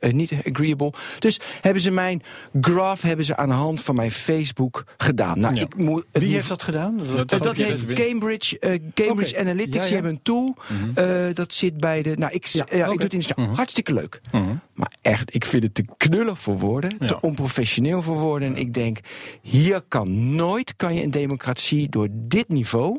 Uh, 0.00 0.06
uh, 0.06 0.12
niet 0.12 0.32
agreeable. 0.44 0.92
Dus 1.18 1.40
hebben 1.60 1.82
ze 1.82 1.90
mijn 1.90 2.22
graph 2.60 3.02
hebben 3.02 3.24
ze 3.24 3.36
aan 3.36 3.48
de 3.48 3.54
hand 3.54 3.82
van 3.82 3.94
mijn 3.94 4.10
Facebook 4.10 4.84
gedaan. 4.96 5.38
Nou, 5.38 5.54
ja. 5.54 5.60
ik 5.60 5.76
moet, 5.76 6.06
Wie 6.12 6.34
heeft 6.34 6.48
dat 6.48 6.62
gedaan? 6.62 6.96
Dat, 6.96 7.28
dat, 7.28 7.42
dat 7.42 7.56
heeft 7.56 7.92
Cambridge, 7.92 8.56
uh, 8.60 8.78
Cambridge 8.94 9.32
okay. 9.32 9.44
Analytics. 9.44 9.74
Ja, 9.74 9.80
ja. 9.80 9.86
Die 9.86 9.94
hebben 9.94 10.12
een 10.12 10.22
tool. 10.22 10.56
Mm 10.68 10.94
-hmm. 10.94 11.26
uh, 11.26 11.34
dat 11.34 11.54
zit 11.54 11.76
bij 11.78 12.02
de. 12.02 12.16
Nou, 12.16 12.32
ik, 12.32 12.46
ja, 12.46 12.62
okay. 12.62 12.80
ik 12.80 12.86
doe 12.86 12.98
het 12.98 13.12
in 13.12 13.18
de 13.18 13.32
mm 13.36 13.44
-hmm. 13.44 13.54
Hartstikke 13.54 13.92
leuk. 13.92 14.20
Mm 14.32 14.44
-hmm. 14.44 14.60
Maar 14.76 14.92
echt, 15.02 15.34
ik 15.34 15.44
vind 15.44 15.62
het 15.62 15.74
te 15.74 15.84
knullig 15.96 16.38
voor 16.38 16.58
woorden. 16.58 16.98
Te 16.98 17.20
onprofessioneel 17.20 18.02
voor 18.02 18.18
woorden. 18.18 18.48
En 18.48 18.56
ik 18.56 18.74
denk, 18.74 18.98
hier 19.42 19.82
kan 19.88 20.34
nooit 20.34 20.76
kan 20.76 20.94
je 20.94 21.02
een 21.02 21.10
democratie 21.10 21.88
door 21.88 22.08
dit 22.10 22.48
niveau. 22.48 22.98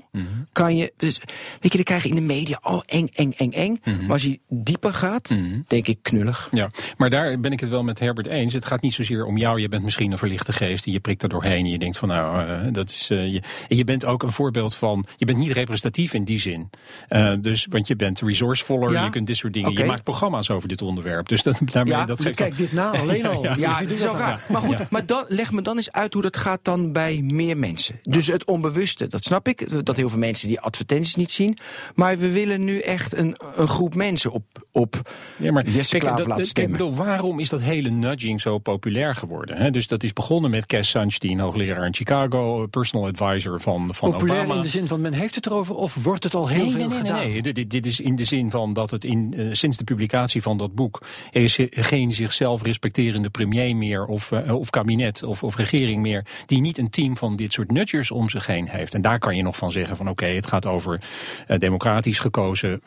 Kan 0.51 0.75
je. 0.75 0.93
Dus, 0.97 1.19
weet 1.59 1.71
je, 1.71 1.77
dan 1.77 1.83
krijg 1.83 2.03
je 2.03 2.09
in 2.09 2.15
de 2.15 2.21
media. 2.21 2.59
Oh, 2.63 2.81
eng, 2.85 3.07
eng, 3.07 3.31
eng, 3.31 3.51
eng. 3.51 3.79
Maar 3.83 4.11
als 4.11 4.23
je 4.23 4.39
dieper 4.49 4.93
gaat, 4.93 5.37
denk 5.67 5.87
ik 5.87 5.97
knullig. 6.01 6.47
Ja, 6.51 6.69
maar 6.97 7.09
daar 7.09 7.39
ben 7.39 7.51
ik 7.51 7.59
het 7.59 7.69
wel 7.69 7.83
met 7.83 7.99
Herbert 7.99 8.27
eens. 8.27 8.53
Het 8.53 8.65
gaat 8.65 8.81
niet 8.81 8.93
zozeer 8.93 9.25
om 9.25 9.37
jou. 9.37 9.59
Je 9.59 9.67
bent 9.67 9.83
misschien 9.83 10.11
een 10.11 10.17
verlichte 10.17 10.53
geest 10.53 10.85
en 10.85 10.91
je 10.91 10.99
prikt 10.99 11.23
er 11.23 11.29
doorheen. 11.29 11.65
En 11.65 11.71
je 11.71 11.77
denkt 11.77 11.97
van 11.97 12.07
nou, 12.07 12.49
uh, 12.49 12.73
dat 12.73 12.89
is. 12.89 13.09
Uh, 13.11 13.33
je, 13.33 13.41
en 13.69 13.77
je 13.77 13.83
bent 13.83 14.05
ook 14.05 14.23
een 14.23 14.31
voorbeeld 14.31 14.75
van. 14.75 15.05
Je 15.15 15.25
bent 15.25 15.37
niet 15.37 15.51
representatief 15.51 16.13
in 16.13 16.23
die 16.23 16.39
zin. 16.39 16.69
Uh, 17.09 17.33
dus, 17.41 17.67
want 17.69 17.87
je 17.87 17.95
bent 17.95 18.21
resourcevoller. 18.21 18.91
Ja? 18.91 19.03
Je 19.03 19.09
kunt 19.09 19.27
dit 19.27 19.37
soort 19.37 19.53
dingen. 19.53 19.69
Okay. 19.69 19.83
Je 19.83 19.89
maakt 19.89 20.03
programma's 20.03 20.49
over 20.49 20.67
dit 20.67 20.81
onderwerp. 20.81 21.27
Dus 21.27 21.43
dat, 21.43 21.61
daarmee, 21.71 21.93
ja, 21.93 22.05
dat 22.05 22.21
geeft 22.21 22.35
kijk 22.35 22.57
dit 22.57 22.71
na 22.71 22.89
alleen 22.99 23.25
al. 23.25 23.43
ja, 23.43 23.55
ja 23.57 23.79
dat 23.79 23.91
is 23.91 24.01
wel 24.01 24.17
raar. 24.17 24.41
Maar 24.49 24.61
goed, 24.61 24.89
maar 24.89 25.05
dan, 25.05 25.25
leg 25.27 25.51
me 25.51 25.61
dan 25.61 25.75
eens 25.75 25.91
uit 25.91 26.13
hoe 26.13 26.21
dat 26.21 26.37
gaat 26.37 26.59
dan 26.61 26.91
bij 26.91 27.21
meer 27.21 27.57
mensen. 27.57 27.99
Dus 28.03 28.27
het 28.27 28.45
onbewuste, 28.45 29.07
dat 29.07 29.23
snap 29.23 29.47
ik. 29.47 29.85
Dat 29.85 29.97
heel 29.97 30.09
veel 30.09 30.19
mensen 30.19 30.47
die 30.47 30.59
advertenties 30.59 31.15
niet 31.15 31.31
zien. 31.31 31.57
Maar 31.95 32.17
we 32.17 32.31
willen 32.31 32.63
nu 32.63 32.79
echt 32.79 33.17
een, 33.17 33.35
een 33.55 33.67
groep 33.67 33.95
mensen 33.95 34.31
op, 34.31 34.43
op 34.71 35.01
ja, 35.39 35.51
maar, 35.51 35.67
Jesse 35.69 35.97
kijk, 35.97 36.27
laten 36.27 36.45
stemmen. 36.45 36.73
Ik 36.73 36.77
bedoel, 36.77 37.05
waarom 37.05 37.39
is 37.39 37.49
dat 37.49 37.61
hele 37.61 37.89
nudging 37.89 38.41
zo 38.41 38.57
populair 38.57 39.15
geworden? 39.15 39.57
Hè? 39.57 39.71
Dus 39.71 39.87
dat 39.87 40.03
is 40.03 40.13
begonnen 40.13 40.51
met 40.51 40.65
Cass 40.65 40.89
Sunstein, 40.89 41.39
hoogleraar 41.39 41.85
in 41.85 41.93
Chicago, 41.93 42.67
personal 42.67 43.07
advisor 43.07 43.61
van, 43.61 43.89
van 43.93 44.11
populair 44.11 44.39
Obama. 44.39 44.55
in 44.55 44.61
de 44.61 44.67
zin 44.67 44.87
van 44.87 45.01
men 45.01 45.13
heeft 45.13 45.35
het 45.35 45.45
erover 45.45 45.75
of 45.75 46.03
wordt 46.03 46.23
het 46.23 46.35
al 46.35 46.47
heel 46.47 46.63
nee, 46.63 46.71
veel 46.71 46.79
nee, 46.79 46.87
nee, 46.87 46.97
gedaan? 46.97 47.17
Nee, 47.17 47.41
nee, 47.41 47.53
dit, 47.53 47.69
dit 47.69 47.85
is 47.85 47.99
in 47.99 48.15
de 48.15 48.25
zin 48.25 48.51
van 48.51 48.73
dat 48.73 48.91
het 48.91 49.03
in, 49.03 49.33
uh, 49.37 49.53
sinds 49.53 49.77
de 49.77 49.83
publicatie 49.83 50.41
van 50.41 50.57
dat 50.57 50.75
boek 50.75 51.01
is 51.31 51.56
geen 51.69 52.11
zichzelf 52.11 52.63
respecterende 52.63 53.29
premier 53.29 53.75
meer 53.75 54.05
of, 54.05 54.31
uh, 54.31 54.55
of 54.55 54.69
kabinet 54.69 55.23
of, 55.23 55.43
of 55.43 55.55
regering 55.55 56.01
meer 56.01 56.25
die 56.45 56.61
niet 56.61 56.77
een 56.77 56.89
team 56.89 57.17
van 57.17 57.35
dit 57.35 57.53
soort 57.53 57.71
nudgers 57.71 58.11
om 58.11 58.29
zich 58.29 58.45
heen 58.45 58.69
heeft. 58.69 58.93
En 58.93 59.01
daar 59.01 59.19
kan 59.19 59.35
je 59.35 59.43
nog 59.43 59.55
van 59.55 59.71
zeggen 59.71 59.95
van 59.95 60.09
oké, 60.09 60.23
okay, 60.23 60.35
het 60.35 60.47
gaat 60.47 60.65
over 60.65 61.01
uh, 61.47 61.57
democratisch 61.57 62.19
gekozen, 62.19 62.81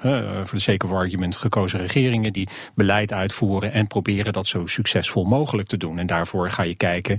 voor 0.45 0.55
de 0.55 0.59
sake 0.59 0.87
of 0.87 0.93
argument 0.93 1.37
gekozen 1.37 1.81
regeringen 1.81 2.33
die 2.33 2.49
beleid 2.75 3.12
uitvoeren 3.12 3.73
en 3.73 3.87
proberen 3.87 4.33
dat 4.33 4.47
zo 4.47 4.67
succesvol 4.67 5.25
mogelijk 5.25 5.69
te 5.69 5.77
doen. 5.77 5.99
En 5.99 6.07
daarvoor 6.07 6.50
ga 6.50 6.62
je 6.62 6.75
kijken 6.75 7.19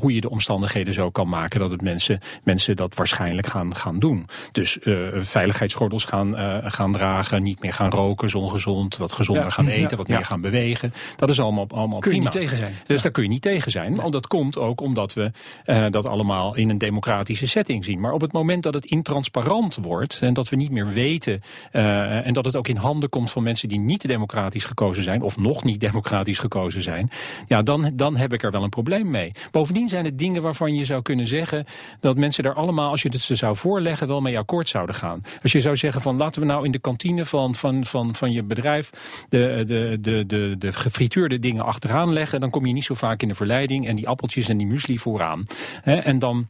hoe 0.00 0.14
je 0.14 0.20
de 0.20 0.30
omstandigheden 0.30 0.92
zo 0.92 1.10
kan 1.10 1.28
maken 1.28 1.60
dat 1.60 1.70
het 1.70 1.82
mensen, 1.82 2.18
mensen 2.42 2.76
dat 2.76 2.94
waarschijnlijk 2.94 3.46
gaan, 3.46 3.74
gaan 3.74 3.98
doen. 3.98 4.26
Dus 4.52 4.78
veiligheidsgordels 5.14 6.04
gaan, 6.04 6.34
gaan 6.70 6.92
dragen, 6.92 7.42
niet 7.42 7.60
meer 7.60 7.72
gaan 7.72 7.90
roken, 7.90 8.34
ongezond, 8.34 8.96
wat 8.96 9.12
gezonder 9.12 9.44
ja, 9.44 9.50
gaan 9.50 9.68
eten, 9.68 9.90
ja, 9.90 9.96
wat 9.96 10.08
meer 10.08 10.18
ja. 10.18 10.24
gaan 10.24 10.40
bewegen. 10.40 10.73
Dat 11.16 11.28
is 11.28 11.40
allemaal, 11.40 11.66
allemaal 11.68 11.98
kun 11.98 12.14
je 12.14 12.16
prima. 12.16 12.34
niet 12.34 12.42
tegen 12.42 12.56
zijn. 12.56 12.74
Dus 12.86 13.02
daar 13.02 13.12
kun 13.12 13.22
je 13.22 13.28
niet 13.28 13.42
tegen 13.42 13.70
zijn. 13.70 13.94
Want 13.94 14.12
dat 14.12 14.26
komt 14.26 14.58
ook 14.58 14.80
omdat 14.80 15.12
we 15.12 15.30
uh, 15.66 15.86
dat 15.90 16.06
allemaal 16.06 16.56
in 16.56 16.70
een 16.70 16.78
democratische 16.78 17.46
setting 17.46 17.84
zien. 17.84 18.00
Maar 18.00 18.12
op 18.12 18.20
het 18.20 18.32
moment 18.32 18.62
dat 18.62 18.74
het 18.74 18.84
intransparant 18.84 19.78
wordt 19.82 20.18
en 20.20 20.34
dat 20.34 20.48
we 20.48 20.56
niet 20.56 20.70
meer 20.70 20.92
weten 20.92 21.40
uh, 21.72 22.26
en 22.26 22.32
dat 22.32 22.44
het 22.44 22.56
ook 22.56 22.68
in 22.68 22.76
handen 22.76 23.08
komt 23.08 23.30
van 23.30 23.42
mensen 23.42 23.68
die 23.68 23.80
niet 23.80 24.08
democratisch 24.08 24.64
gekozen 24.64 25.02
zijn 25.02 25.22
of 25.22 25.36
nog 25.36 25.64
niet 25.64 25.80
democratisch 25.80 26.38
gekozen 26.38 26.82
zijn, 26.82 27.10
ja, 27.46 27.62
dan, 27.62 27.90
dan 27.94 28.16
heb 28.16 28.32
ik 28.32 28.42
er 28.42 28.50
wel 28.50 28.62
een 28.62 28.68
probleem 28.68 29.10
mee. 29.10 29.32
Bovendien 29.50 29.88
zijn 29.88 30.04
het 30.04 30.18
dingen 30.18 30.42
waarvan 30.42 30.74
je 30.74 30.84
zou 30.84 31.02
kunnen 31.02 31.26
zeggen 31.26 31.64
dat 32.00 32.16
mensen 32.16 32.42
daar 32.42 32.54
allemaal, 32.54 32.90
als 32.90 33.02
je 33.02 33.08
het 33.08 33.20
ze 33.20 33.34
zou 33.34 33.56
voorleggen, 33.56 34.08
wel 34.08 34.20
mee 34.20 34.38
akkoord 34.38 34.68
zouden 34.68 34.94
gaan. 34.94 35.22
Als 35.42 35.52
je 35.52 35.60
zou 35.60 35.76
zeggen 35.76 36.00
van 36.00 36.16
laten 36.16 36.40
we 36.40 36.46
nou 36.46 36.64
in 36.64 36.70
de 36.70 36.78
kantine 36.78 37.24
van, 37.24 37.54
van, 37.54 37.84
van, 37.84 38.14
van 38.14 38.32
je 38.32 38.42
bedrijf 38.42 38.90
de, 39.28 39.62
de, 39.66 39.98
de, 40.00 40.56
de, 40.58 40.63
de 40.64 40.72
gefrituurde 40.72 41.38
dingen 41.38 41.64
achteraan 41.64 42.12
leggen, 42.12 42.40
dan 42.40 42.50
kom 42.50 42.66
je 42.66 42.72
niet 42.72 42.84
zo 42.84 42.94
vaak 42.94 43.22
in 43.22 43.28
de 43.28 43.34
verleiding 43.34 43.86
en 43.86 43.96
die 43.96 44.08
appeltjes 44.08 44.48
en 44.48 44.56
die 44.56 44.66
muesli 44.66 44.98
vooraan. 44.98 45.42
En 45.84 46.18
dan 46.18 46.48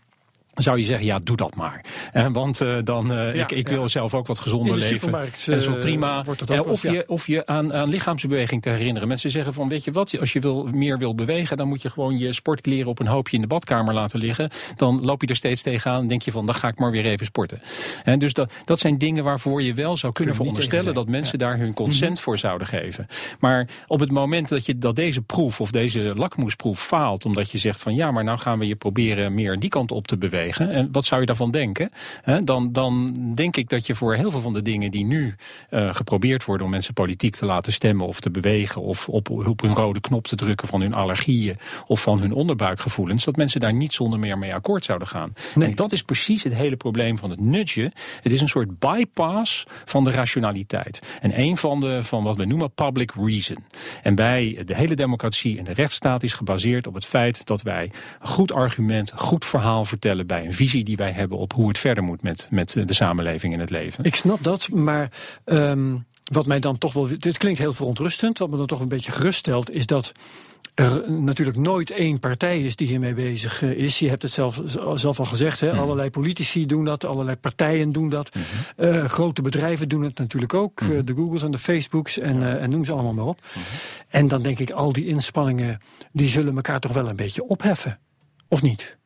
zou 0.55 0.79
je 0.79 0.85
zeggen, 0.85 1.07
ja, 1.07 1.19
doe 1.25 1.37
dat 1.37 1.55
maar. 1.55 1.85
Eh, 2.13 2.27
want 2.33 2.61
uh, 2.61 2.79
dan, 2.85 3.13
uh, 3.13 3.35
ja, 3.35 3.43
ik, 3.43 3.53
ik 3.53 3.69
wil 3.69 3.81
ja. 3.81 3.89
zelf 3.89 4.15
ook 4.15 4.27
wat 4.27 4.39
gezonder 4.39 4.77
leven. 4.77 5.13
Dat 5.13 5.49
is 5.49 5.67
wel 5.67 5.79
prima. 5.79 6.25
Uh, 6.51 6.61
of, 6.67 6.83
je, 6.83 7.05
of 7.07 7.27
je 7.27 7.47
aan, 7.47 7.73
aan 7.75 7.89
lichaamsbeweging 7.89 8.63
te 8.63 8.71
herinneren. 8.71 9.09
Mensen 9.09 9.31
zeggen 9.31 9.55
van, 9.55 9.69
weet 9.69 9.85
je 9.85 9.91
wat, 9.91 10.19
als 10.21 10.33
je 10.33 10.41
wil, 10.41 10.69
meer 10.73 10.99
wil 10.99 11.15
bewegen... 11.15 11.57
dan 11.57 11.69
moet 11.69 11.83
je 11.83 11.91
gewoon 11.91 12.19
je 12.19 12.33
sportkleren 12.33 12.87
op 12.87 13.01
een 13.01 13.07
hoopje 13.07 13.37
in 13.37 13.43
de 13.43 13.49
badkamer 13.49 13.95
laten 13.95 14.19
liggen. 14.19 14.51
Dan 14.77 15.05
loop 15.05 15.21
je 15.21 15.27
er 15.27 15.37
steeds 15.37 15.63
tegenaan 15.63 16.01
en 16.01 16.09
denk 16.09 16.23
je 16.23 16.31
van, 16.31 16.47
dan 16.47 16.55
ga 16.55 16.69
ik 16.69 16.79
maar 16.79 16.91
weer 16.91 17.05
even 17.05 17.27
sporten. 17.27 17.59
En 18.05 18.19
dus 18.19 18.33
dat, 18.33 18.53
dat 18.65 18.79
zijn 18.79 18.99
dingen 18.99 19.25
waarvoor 19.25 19.63
je 19.63 19.75
wel 19.75 19.97
zou 19.97 20.13
kunnen 20.13 20.35
veronderstellen... 20.35 20.95
dat 20.95 21.09
mensen 21.09 21.39
daar 21.39 21.59
hun 21.59 21.75
consent 21.75 22.01
mm 22.01 22.15
-hmm. 22.15 22.23
voor 22.23 22.39
zouden 22.39 22.67
geven. 22.67 23.07
Maar 23.39 23.69
op 23.87 24.01
het 24.01 24.11
moment 24.11 24.49
dat, 24.49 24.67
je, 24.67 24.79
dat 24.79 24.97
deze 24.97 25.23
proef 25.23 25.61
of 25.61 25.71
deze 25.71 26.01
lakmoesproef 26.01 26.81
faalt... 26.81 27.25
omdat 27.25 27.51
je 27.51 27.59
zegt 27.59 27.81
van, 27.81 27.95
ja, 27.95 28.11
maar 28.11 28.25
nou 28.25 28.39
gaan 28.39 28.59
we 28.59 28.67
je 28.67 28.77
proberen 28.77 29.35
meer 29.35 29.59
die 29.59 29.71
kant 29.71 29.93
op 29.93 30.07
te 30.07 30.17
bewegen 30.17 30.44
en 30.49 30.89
wat 30.93 31.05
zou 31.05 31.21
je 31.21 31.27
daarvan 31.27 31.51
denken? 31.51 31.91
Dan, 32.45 32.73
dan 32.73 33.15
denk 33.35 33.57
ik 33.57 33.69
dat 33.69 33.87
je 33.87 33.95
voor 33.95 34.15
heel 34.15 34.31
veel 34.31 34.41
van 34.41 34.53
de 34.53 34.63
dingen 34.63 34.91
die 34.91 35.05
nu 35.05 35.35
uh, 35.71 35.95
geprobeerd 35.95 36.45
worden 36.45 36.67
om 36.67 36.73
mensen 36.73 36.95
politiek 36.95 37.37
te 37.37 37.47
laten 37.47 37.73
stemmen 37.73 38.07
of 38.07 38.21
te 38.21 38.31
bewegen 38.31 38.83
of 38.83 39.09
op, 39.09 39.31
op 39.31 39.61
hun 39.61 39.75
rode 39.75 40.01
knop 40.01 40.27
te 40.27 40.37
drukken 40.37 40.69
van 40.69 40.81
hun 40.81 40.95
allergieën 40.95 41.57
of 41.87 42.03
van 42.03 42.21
hun 42.21 42.33
onderbuikgevoelens, 42.33 43.25
dat 43.25 43.37
mensen 43.37 43.61
daar 43.61 43.75
niet 43.75 43.93
zonder 43.93 44.19
meer 44.19 44.39
mee 44.39 44.55
akkoord 44.55 44.85
zouden 44.85 45.09
gaan. 45.09 45.33
Nee. 45.55 45.69
En 45.69 45.75
dat 45.75 45.93
is 45.93 46.03
precies 46.03 46.43
het 46.43 46.55
hele 46.55 46.77
probleem 46.77 47.19
van 47.19 47.31
het 47.31 47.41
nudgen. 47.41 47.93
Het 48.23 48.33
is 48.33 48.41
een 48.41 48.49
soort 48.49 48.79
bypass 48.79 49.67
van 49.85 50.05
de 50.05 50.11
rationaliteit. 50.11 51.19
En 51.21 51.41
een 51.41 51.57
van 51.57 51.81
de 51.81 52.03
van 52.03 52.25
wat 52.25 52.37
we 52.37 52.45
noemen 52.45 52.71
public 52.71 53.13
reason. 53.15 53.57
En 54.03 54.15
bij 54.15 54.63
de 54.65 54.75
hele 54.75 54.95
democratie 54.95 55.59
en 55.59 55.65
de 55.65 55.73
rechtsstaat 55.73 56.23
is 56.23 56.35
gebaseerd 56.35 56.87
op 56.87 56.95
het 56.95 57.07
feit 57.07 57.47
dat 57.47 57.63
wij 57.63 57.91
een 58.21 58.29
goed 58.29 58.53
argument, 58.53 59.13
een 59.13 59.19
goed 59.19 59.45
verhaal 59.45 59.85
vertellen 59.85 60.27
bij 60.35 60.45
een 60.45 60.55
visie 60.55 60.85
die 60.85 60.97
wij 60.97 61.13
hebben 61.13 61.39
op 61.39 61.53
hoe 61.53 61.69
het 61.69 61.79
verder 61.79 62.05
moet 62.05 62.23
met, 62.23 62.47
met 62.51 62.73
de 62.87 62.95
samenleving 62.95 63.55
en 63.55 63.61
het 63.61 63.71
leven. 63.71 64.05
Ik 64.05 64.15
snap 64.15 64.43
dat, 64.43 64.69
maar 64.69 65.11
um, 65.45 66.07
wat 66.25 66.47
mij 66.47 66.61
dan 66.61 66.79
toch 66.79 66.93
wel. 66.93 67.09
Dit 67.13 67.39
klinkt 67.39 67.59
heel 67.59 67.73
verontrustend. 67.73 68.39
Wat 68.39 68.51
me 68.51 68.57
dan 68.57 68.67
toch 68.67 68.81
een 68.81 68.89
beetje 68.89 69.13
geruststelt, 69.13 69.71
is 69.71 69.87
dat 69.87 70.13
er 70.75 71.11
natuurlijk 71.11 71.57
nooit 71.57 71.91
één 71.91 72.19
partij 72.19 72.61
is 72.61 72.77
die 72.77 72.87
hiermee 72.87 73.15
bezig 73.15 73.63
eh, 73.63 73.71
is. 73.71 73.99
Je 73.99 74.09
hebt 74.09 74.23
het 74.23 74.33
zelf, 74.33 74.61
zelf 74.95 75.19
al 75.19 75.25
gezegd, 75.25 75.61
hè? 75.61 75.69
Mhm. 75.69 75.79
allerlei 75.79 76.11
politici 76.11 76.67
doen 76.67 76.85
dat, 76.85 77.05
allerlei 77.05 77.37
partijen 77.37 77.93
doen 77.93 78.09
dat. 78.09 78.35
Mhm. 78.35 78.45
Eh, 78.77 79.05
grote 79.05 79.43
bedrijven 79.43 79.89
doen 79.89 80.03
het 80.03 80.19
natuurlijk 80.19 80.55
ook, 80.55 80.81
eh, 80.81 80.89
de 81.05 81.15
Googles 81.15 81.43
en 81.43 81.51
de 81.51 81.59
Facebooks 81.59 82.19
en, 82.19 82.61
en 82.61 82.71
noem 82.71 82.85
ze 82.85 82.93
allemaal 82.93 83.13
maar 83.15 83.25
op. 83.25 83.39
En 84.09 84.29
dan 84.29 84.43
denk 84.43 84.59
ik, 84.59 84.71
al 84.71 84.93
die 84.93 85.07
inspanningen, 85.07 85.81
die 86.13 86.29
zullen 86.29 86.57
elkaar 86.57 86.81
toch 86.81 86.93
wel 86.93 87.09
een 87.09 87.17
beetje 87.17 87.47
opheffen, 87.47 87.99
of 88.49 88.63
niet? 88.63 88.97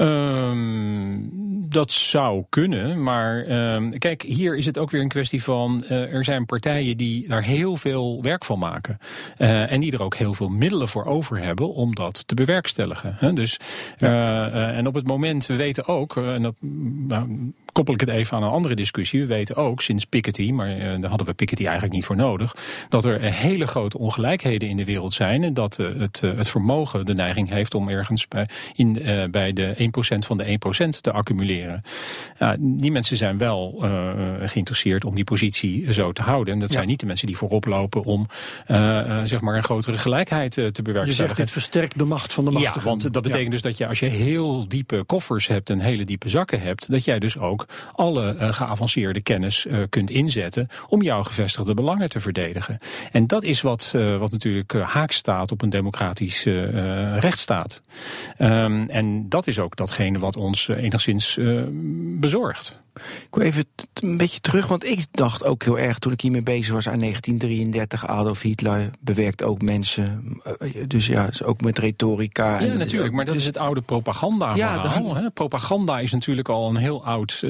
Um, 0.00 1.28
dat 1.68 1.92
zou 1.92 2.44
kunnen, 2.48 3.02
maar 3.02 3.50
um, 3.74 3.98
kijk, 3.98 4.22
hier 4.22 4.56
is 4.56 4.66
het 4.66 4.78
ook 4.78 4.90
weer 4.90 5.00
een 5.00 5.08
kwestie 5.08 5.42
van... 5.42 5.84
Uh, 5.84 6.14
er 6.14 6.24
zijn 6.24 6.46
partijen 6.46 6.96
die 6.96 7.28
daar 7.28 7.42
heel 7.42 7.76
veel 7.76 8.22
werk 8.22 8.44
van 8.44 8.58
maken. 8.58 8.98
Uh, 9.38 9.72
en 9.72 9.80
die 9.80 9.92
er 9.92 10.02
ook 10.02 10.14
heel 10.14 10.34
veel 10.34 10.48
middelen 10.48 10.88
voor 10.88 11.04
over 11.04 11.38
hebben 11.38 11.74
om 11.74 11.94
dat 11.94 12.26
te 12.26 12.34
bewerkstelligen. 12.34 13.16
Hè? 13.18 13.32
Dus, 13.32 13.58
uh, 13.98 14.76
en 14.76 14.86
op 14.86 14.94
het 14.94 15.06
moment, 15.06 15.46
we 15.46 15.56
weten 15.56 15.86
ook, 15.86 16.16
en 16.16 16.42
dat, 16.42 16.54
nou, 16.60 17.52
koppel 17.72 17.94
ik 17.94 18.00
het 18.00 18.08
even 18.08 18.36
aan 18.36 18.42
een 18.42 18.50
andere 18.50 18.74
discussie. 18.74 19.20
We 19.20 19.26
weten 19.26 19.56
ook 19.56 19.82
sinds 19.82 20.04
Piketty, 20.04 20.50
maar 20.50 20.76
uh, 20.76 21.00
daar 21.00 21.08
hadden 21.08 21.26
we 21.26 21.34
Piketty 21.34 21.64
eigenlijk 21.64 21.94
niet 21.94 22.04
voor 22.04 22.16
nodig, 22.16 22.56
dat 22.88 23.04
er 23.04 23.20
hele 23.20 23.66
grote 23.66 23.98
ongelijkheden 23.98 24.68
in 24.68 24.76
de 24.76 24.84
wereld 24.84 25.14
zijn 25.14 25.44
en 25.44 25.54
dat 25.54 25.78
uh, 25.78 25.98
het, 25.98 26.20
uh, 26.24 26.36
het 26.36 26.48
vermogen 26.48 27.04
de 27.04 27.14
neiging 27.14 27.48
heeft 27.48 27.74
om 27.74 27.88
ergens 27.88 28.28
bij, 28.28 28.48
in, 28.74 28.92
bij 29.30 29.52
de 29.52 29.74
1% 29.78 30.18
van 30.18 30.36
de 30.36 30.58
1% 30.86 30.88
te 31.00 31.12
accumuleren. 31.12 31.82
die 32.58 32.90
mensen 32.90 33.16
zijn 33.16 33.38
wel 33.38 33.74
geïnteresseerd 34.44 35.04
om 35.04 35.14
die 35.14 35.24
positie 35.24 35.92
zo 35.92 36.12
te 36.12 36.22
houden. 36.22 36.54
En 36.54 36.60
dat 36.60 36.68
ja. 36.68 36.74
zijn 36.74 36.88
niet 36.88 37.00
de 37.00 37.06
mensen 37.06 37.26
die 37.26 37.36
voorop 37.36 37.64
lopen 37.64 38.02
om 38.04 38.26
zeg 39.24 39.40
maar 39.40 39.56
een 39.56 39.62
grotere 39.62 39.98
gelijkheid 39.98 40.52
te 40.52 40.62
bewerkstelligen. 40.62 41.06
Je 41.06 41.12
zegt 41.12 41.36
dit 41.36 41.50
versterkt 41.50 41.98
de 41.98 42.04
macht 42.04 42.32
van 42.32 42.44
de 42.44 42.50
macht. 42.50 42.74
Ja, 42.74 42.82
want 42.82 43.02
dat 43.12 43.22
betekent 43.22 43.44
ja. 43.44 43.50
dus 43.50 43.62
dat 43.62 43.76
je 43.76 43.86
als 43.86 43.98
je 43.98 44.06
heel 44.06 44.68
diepe 44.68 45.04
koffers 45.06 45.46
hebt 45.46 45.70
en 45.70 45.80
hele 45.80 46.04
diepe 46.04 46.28
zakken 46.28 46.60
hebt, 46.60 46.90
dat 46.90 47.04
jij 47.04 47.18
dus 47.18 47.38
ook 47.38 47.59
alle 47.92 48.34
uh, 48.34 48.52
geavanceerde 48.52 49.20
kennis 49.20 49.66
uh, 49.66 49.82
kunt 49.88 50.10
inzetten 50.10 50.68
om 50.88 51.02
jouw 51.02 51.22
gevestigde 51.22 51.74
belangen 51.74 52.08
te 52.08 52.20
verdedigen. 52.20 52.78
En 53.12 53.26
dat 53.26 53.42
is 53.42 53.60
wat, 53.60 53.92
uh, 53.96 54.16
wat 54.16 54.30
natuurlijk 54.30 54.72
haak 54.72 55.10
staat 55.10 55.52
op 55.52 55.62
een 55.62 55.70
democratische 55.70 56.58
rechtsstaat. 57.18 57.80
Um, 58.38 58.88
en 58.88 59.28
dat 59.28 59.46
is 59.46 59.58
ook 59.58 59.76
datgene 59.76 60.18
wat 60.18 60.36
ons 60.36 60.68
enigszins 60.68 61.38
bezorgt. 62.20 62.78
Ik 62.94 63.34
wil 63.34 63.44
even 63.44 63.64
een 63.94 64.16
beetje 64.16 64.40
terug, 64.40 64.66
want 64.66 64.88
ik 64.88 65.06
dacht 65.10 65.44
ook 65.44 65.62
heel 65.62 65.78
erg 65.78 65.98
toen 65.98 66.12
ik 66.12 66.20
hiermee 66.20 66.42
bezig 66.42 66.74
was 66.74 66.88
aan 66.88 66.98
1933. 66.98 68.06
Adolf 68.06 68.42
Hitler 68.42 68.90
bewerkt 69.00 69.42
ook 69.42 69.62
mensen. 69.62 70.36
Dus 70.86 71.06
ja, 71.06 71.28
ook 71.44 71.60
met 71.60 71.78
retorica. 71.78 72.60
Ja, 72.60 72.74
natuurlijk, 72.74 73.14
maar 73.14 73.24
dat 73.24 73.34
is 73.34 73.46
het 73.46 73.58
oude 73.58 73.80
propaganda. 73.80 74.54
Ja, 74.54 74.78
de, 74.78 75.30
propaganda 75.34 75.98
is 75.98 76.12
natuurlijk 76.12 76.48
al 76.48 76.68
een 76.68 76.76
heel 76.76 77.04
oud 77.04 77.42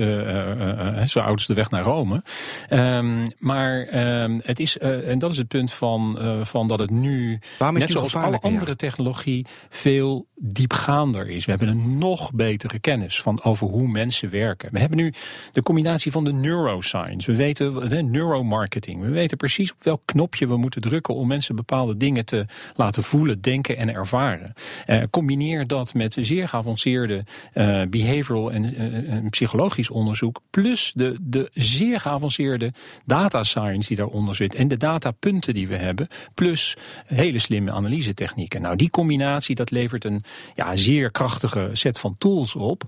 zo 1.04 1.20
oud 1.20 1.40
is 1.40 1.46
de 1.46 1.54
weg 1.54 1.70
naar 1.70 1.82
Rome. 1.82 2.22
Um, 2.70 3.32
maar 3.38 3.88
um, 4.22 4.40
het 4.44 4.60
is, 4.60 4.78
en 4.78 5.18
dat 5.18 5.30
is 5.30 5.38
het 5.38 5.48
punt 5.48 5.72
van, 5.72 6.18
van 6.42 6.68
dat 6.68 6.78
het 6.78 6.90
nu, 6.90 7.38
net 7.72 7.90
zoals 7.90 8.16
alle 8.16 8.40
andere 8.40 8.76
technologie, 8.76 9.46
veel 9.68 10.26
diepgaander 10.36 11.28
is. 11.28 11.44
We 11.44 11.50
hebben 11.50 11.68
een 11.68 11.98
nog 11.98 12.32
betere 12.32 12.78
kennis 12.78 13.22
van 13.22 13.42
over 13.42 13.66
hoe 13.66 13.88
mensen 13.88 14.30
werken. 14.30 14.68
We 14.72 14.78
hebben 14.78 14.98
nu 14.98 15.12
de 15.52 15.62
combinatie 15.62 16.12
van 16.12 16.24
de 16.24 16.32
neuroscience. 16.32 17.30
We 17.30 17.36
weten 17.36 17.88
de 17.88 18.02
neuromarketing. 18.02 19.02
We 19.02 19.08
weten 19.08 19.36
precies 19.36 19.72
op 19.72 19.82
welk 19.82 20.02
knopje 20.04 20.48
we 20.48 20.56
moeten 20.56 20.80
drukken 20.80 21.14
om 21.14 21.28
mensen 21.28 21.56
bepaalde 21.56 21.96
dingen 21.96 22.24
te 22.24 22.46
laten 22.74 23.02
voelen, 23.02 23.40
denken 23.40 23.76
en 23.76 23.94
ervaren. 23.94 24.52
Uh, 24.86 25.02
combineer 25.10 25.66
dat 25.66 25.94
met 25.94 26.16
zeer 26.20 26.48
geavanceerde 26.48 27.24
uh, 27.54 27.82
behavioral 27.88 28.52
en, 28.52 28.64
uh, 28.64 29.12
en 29.12 29.30
psychologisch 29.30 29.89
onderzoek. 29.90 30.40
Plus 30.50 30.92
de, 30.94 31.18
de 31.20 31.48
zeer 31.52 32.00
geavanceerde 32.00 32.72
data 33.04 33.42
science 33.42 33.88
die 33.88 33.96
daaronder 33.96 34.34
zit. 34.34 34.54
En 34.54 34.68
de 34.68 34.76
datapunten 34.76 35.54
die 35.54 35.68
we 35.68 35.76
hebben. 35.76 36.08
Plus 36.34 36.76
hele 37.06 37.38
slimme 37.38 37.72
analyse 37.72 38.14
technieken. 38.14 38.62
Nou, 38.62 38.76
die 38.76 38.90
combinatie 38.90 39.54
dat 39.54 39.70
levert 39.70 40.04
een 40.04 40.22
ja, 40.54 40.76
zeer 40.76 41.10
krachtige 41.10 41.68
set 41.72 41.98
van 41.98 42.14
tools 42.18 42.54
op. 42.54 42.82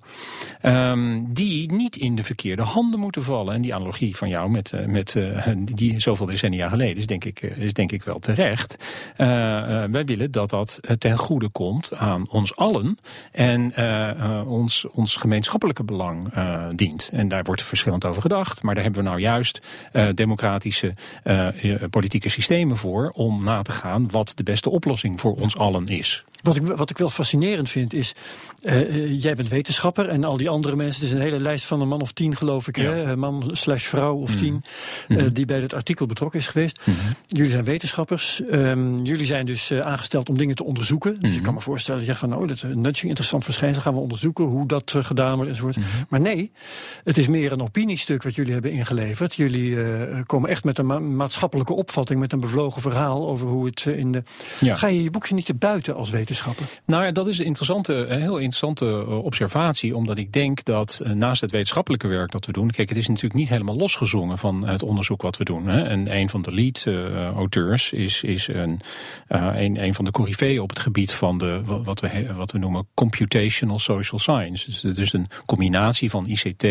Um, 0.62 1.32
die 1.32 1.72
niet 1.72 1.96
in 1.96 2.16
de 2.16 2.24
verkeerde 2.24 2.62
handen 2.62 3.00
moeten 3.00 3.22
vallen. 3.22 3.54
En 3.54 3.62
die 3.62 3.74
analogie 3.74 4.16
van 4.16 4.28
jou 4.28 4.50
met, 4.50 4.72
uh, 4.74 4.86
met 4.86 5.14
uh, 5.14 5.46
die 5.64 6.00
zoveel 6.00 6.26
decennia 6.26 6.68
geleden 6.68 6.96
is 6.96 7.06
denk 7.06 7.24
ik, 7.24 7.40
is 7.40 7.72
denk 7.72 7.92
ik 7.92 8.02
wel 8.02 8.18
terecht. 8.18 8.76
Wij 9.16 10.04
willen 10.04 10.30
dat 10.30 10.50
dat 10.50 10.80
ten 10.98 11.18
goede 11.18 11.48
komt 11.48 11.94
aan 11.94 12.28
ons 12.28 12.56
allen. 12.56 12.96
En 13.32 13.72
ons, 14.46 14.86
ons 14.90 15.16
gemeenschappelijke 15.16 15.84
belang 15.84 16.32
dient. 16.74 16.91
En 17.12 17.28
daar 17.28 17.42
wordt 17.42 17.62
verschillend 17.62 18.04
over 18.04 18.22
gedacht. 18.22 18.62
Maar 18.62 18.74
daar 18.74 18.84
hebben 18.84 19.02
we 19.02 19.08
nou 19.08 19.20
juist 19.20 19.60
uh, 19.92 20.08
democratische 20.14 20.94
uh, 21.24 21.48
politieke 21.90 22.28
systemen 22.28 22.76
voor 22.76 23.10
om 23.14 23.44
na 23.44 23.62
te 23.62 23.72
gaan 23.72 24.10
wat 24.10 24.32
de 24.34 24.42
beste 24.42 24.70
oplossing 24.70 25.20
voor 25.20 25.34
ons 25.34 25.56
allen 25.56 25.86
is. 25.86 26.24
Wat 26.42 26.56
ik, 26.56 26.66
wat 26.66 26.90
ik 26.90 26.98
wel 26.98 27.10
fascinerend 27.10 27.70
vind 27.70 27.94
is, 27.94 28.14
uh, 28.62 29.20
jij 29.20 29.34
bent 29.34 29.48
wetenschapper 29.48 30.08
en 30.08 30.24
al 30.24 30.36
die 30.36 30.48
andere 30.48 30.76
mensen, 30.76 31.04
is 31.04 31.12
een 31.12 31.20
hele 31.20 31.40
lijst 31.40 31.64
van 31.64 31.80
een 31.80 31.88
man 31.88 32.00
of 32.00 32.12
tien 32.12 32.36
geloof 32.36 32.68
ik, 32.68 32.76
ja. 32.76 32.92
hè? 32.92 33.16
man 33.16 33.50
slash 33.52 33.84
vrouw 33.84 34.16
of 34.16 34.34
tien, 34.34 34.52
mm 34.52 35.16
-hmm. 35.18 35.32
die 35.32 35.44
bij 35.44 35.60
het 35.60 35.74
artikel 35.74 36.06
betrokken 36.06 36.38
is 36.38 36.46
geweest. 36.46 36.80
Mm 36.84 36.94
-hmm. 36.94 37.14
Jullie 37.26 37.50
zijn 37.50 37.64
wetenschappers, 37.64 38.40
um, 38.50 39.04
jullie 39.04 39.26
zijn 39.26 39.46
dus 39.46 39.72
aangesteld 39.72 40.28
om 40.28 40.38
dingen 40.38 40.54
te 40.54 40.64
onderzoeken. 40.64 41.10
Dus 41.10 41.20
mm 41.20 41.28
-hmm. 41.28 41.36
ik 41.36 41.42
kan 41.42 41.54
me 41.54 41.60
voorstellen 41.60 42.00
dat 42.00 42.08
je 42.08 42.16
zegt 42.16 42.30
van, 42.30 42.40
oh, 42.40 42.48
dat 42.48 42.56
is 42.56 42.62
een 42.62 42.80
nudging, 42.80 43.08
interessant 43.08 43.44
verschijnsel, 43.44 43.82
gaan 43.82 43.94
we 43.94 44.00
onderzoeken 44.00 44.44
hoe 44.44 44.66
dat 44.66 44.94
gedaan 44.98 45.34
wordt 45.34 45.50
enzovoort. 45.50 45.76
Maar 46.08 46.20
nee, 46.20 46.52
het 47.04 47.18
is 47.18 47.28
meer 47.28 47.52
een 47.52 47.62
opiniestuk 47.62 48.22
wat 48.22 48.34
jullie 48.34 48.52
hebben 48.52 48.72
ingeleverd. 48.72 49.34
Jullie 49.34 49.70
uh, 49.70 50.20
komen 50.26 50.50
echt 50.50 50.64
met 50.64 50.78
een 50.78 50.86
ma 50.86 50.98
maatschappelijke 50.98 51.72
opvatting, 51.72 52.20
met 52.20 52.32
een 52.32 52.40
bevlogen 52.40 52.82
verhaal 52.82 53.28
over 53.28 53.48
hoe 53.48 53.66
het 53.66 53.84
uh, 53.84 53.98
in 53.98 54.12
de. 54.12 54.22
Ja. 54.60 54.74
Ga 54.74 54.86
je 54.86 55.02
je 55.02 55.10
boekje 55.10 55.34
niet 55.34 55.46
te 55.46 55.54
buiten 55.54 55.94
als 55.94 56.10
wetenschapper? 56.10 56.66
Nou 56.84 57.04
ja, 57.04 57.12
dat 57.12 57.26
is 57.26 57.38
een 57.38 57.44
interessante, 57.44 57.94
een 57.94 58.20
heel 58.20 58.36
interessante 58.36 59.06
observatie, 59.06 59.96
omdat 59.96 60.18
ik 60.18 60.32
denk 60.32 60.64
dat 60.64 61.00
naast 61.14 61.40
het 61.40 61.50
wetenschappelijke 61.50 62.08
werk 62.08 62.30
dat 62.30 62.46
we 62.46 62.52
doen, 62.52 62.70
kijk, 62.70 62.88
het 62.88 62.98
is 62.98 63.08
natuurlijk 63.08 63.34
niet 63.34 63.48
helemaal 63.48 63.76
losgezongen 63.76 64.38
van 64.38 64.66
het 64.66 64.82
onderzoek 64.82 65.22
wat 65.22 65.36
we 65.36 65.44
doen. 65.44 65.66
Hè. 65.66 65.82
En 65.82 66.16
een 66.16 66.28
van 66.28 66.42
de 66.42 66.52
lead-auteurs 66.52 67.92
is, 67.92 68.22
is 68.22 68.48
een, 68.48 68.80
een, 69.28 69.82
een 69.82 69.94
van 69.94 70.04
de 70.04 70.10
coryfeeën 70.10 70.60
op 70.60 70.68
het 70.68 70.78
gebied 70.78 71.12
van 71.12 71.38
de, 71.38 71.60
wat, 71.64 72.00
we, 72.00 72.34
wat 72.34 72.52
we 72.52 72.58
noemen 72.58 72.86
computational 72.94 73.78
social 73.78 74.20
science. 74.20 74.70
Dus, 74.70 74.80
dus 74.80 75.12
een 75.12 75.28
combinatie 75.46 76.10
van 76.10 76.26
ICT, 76.26 76.62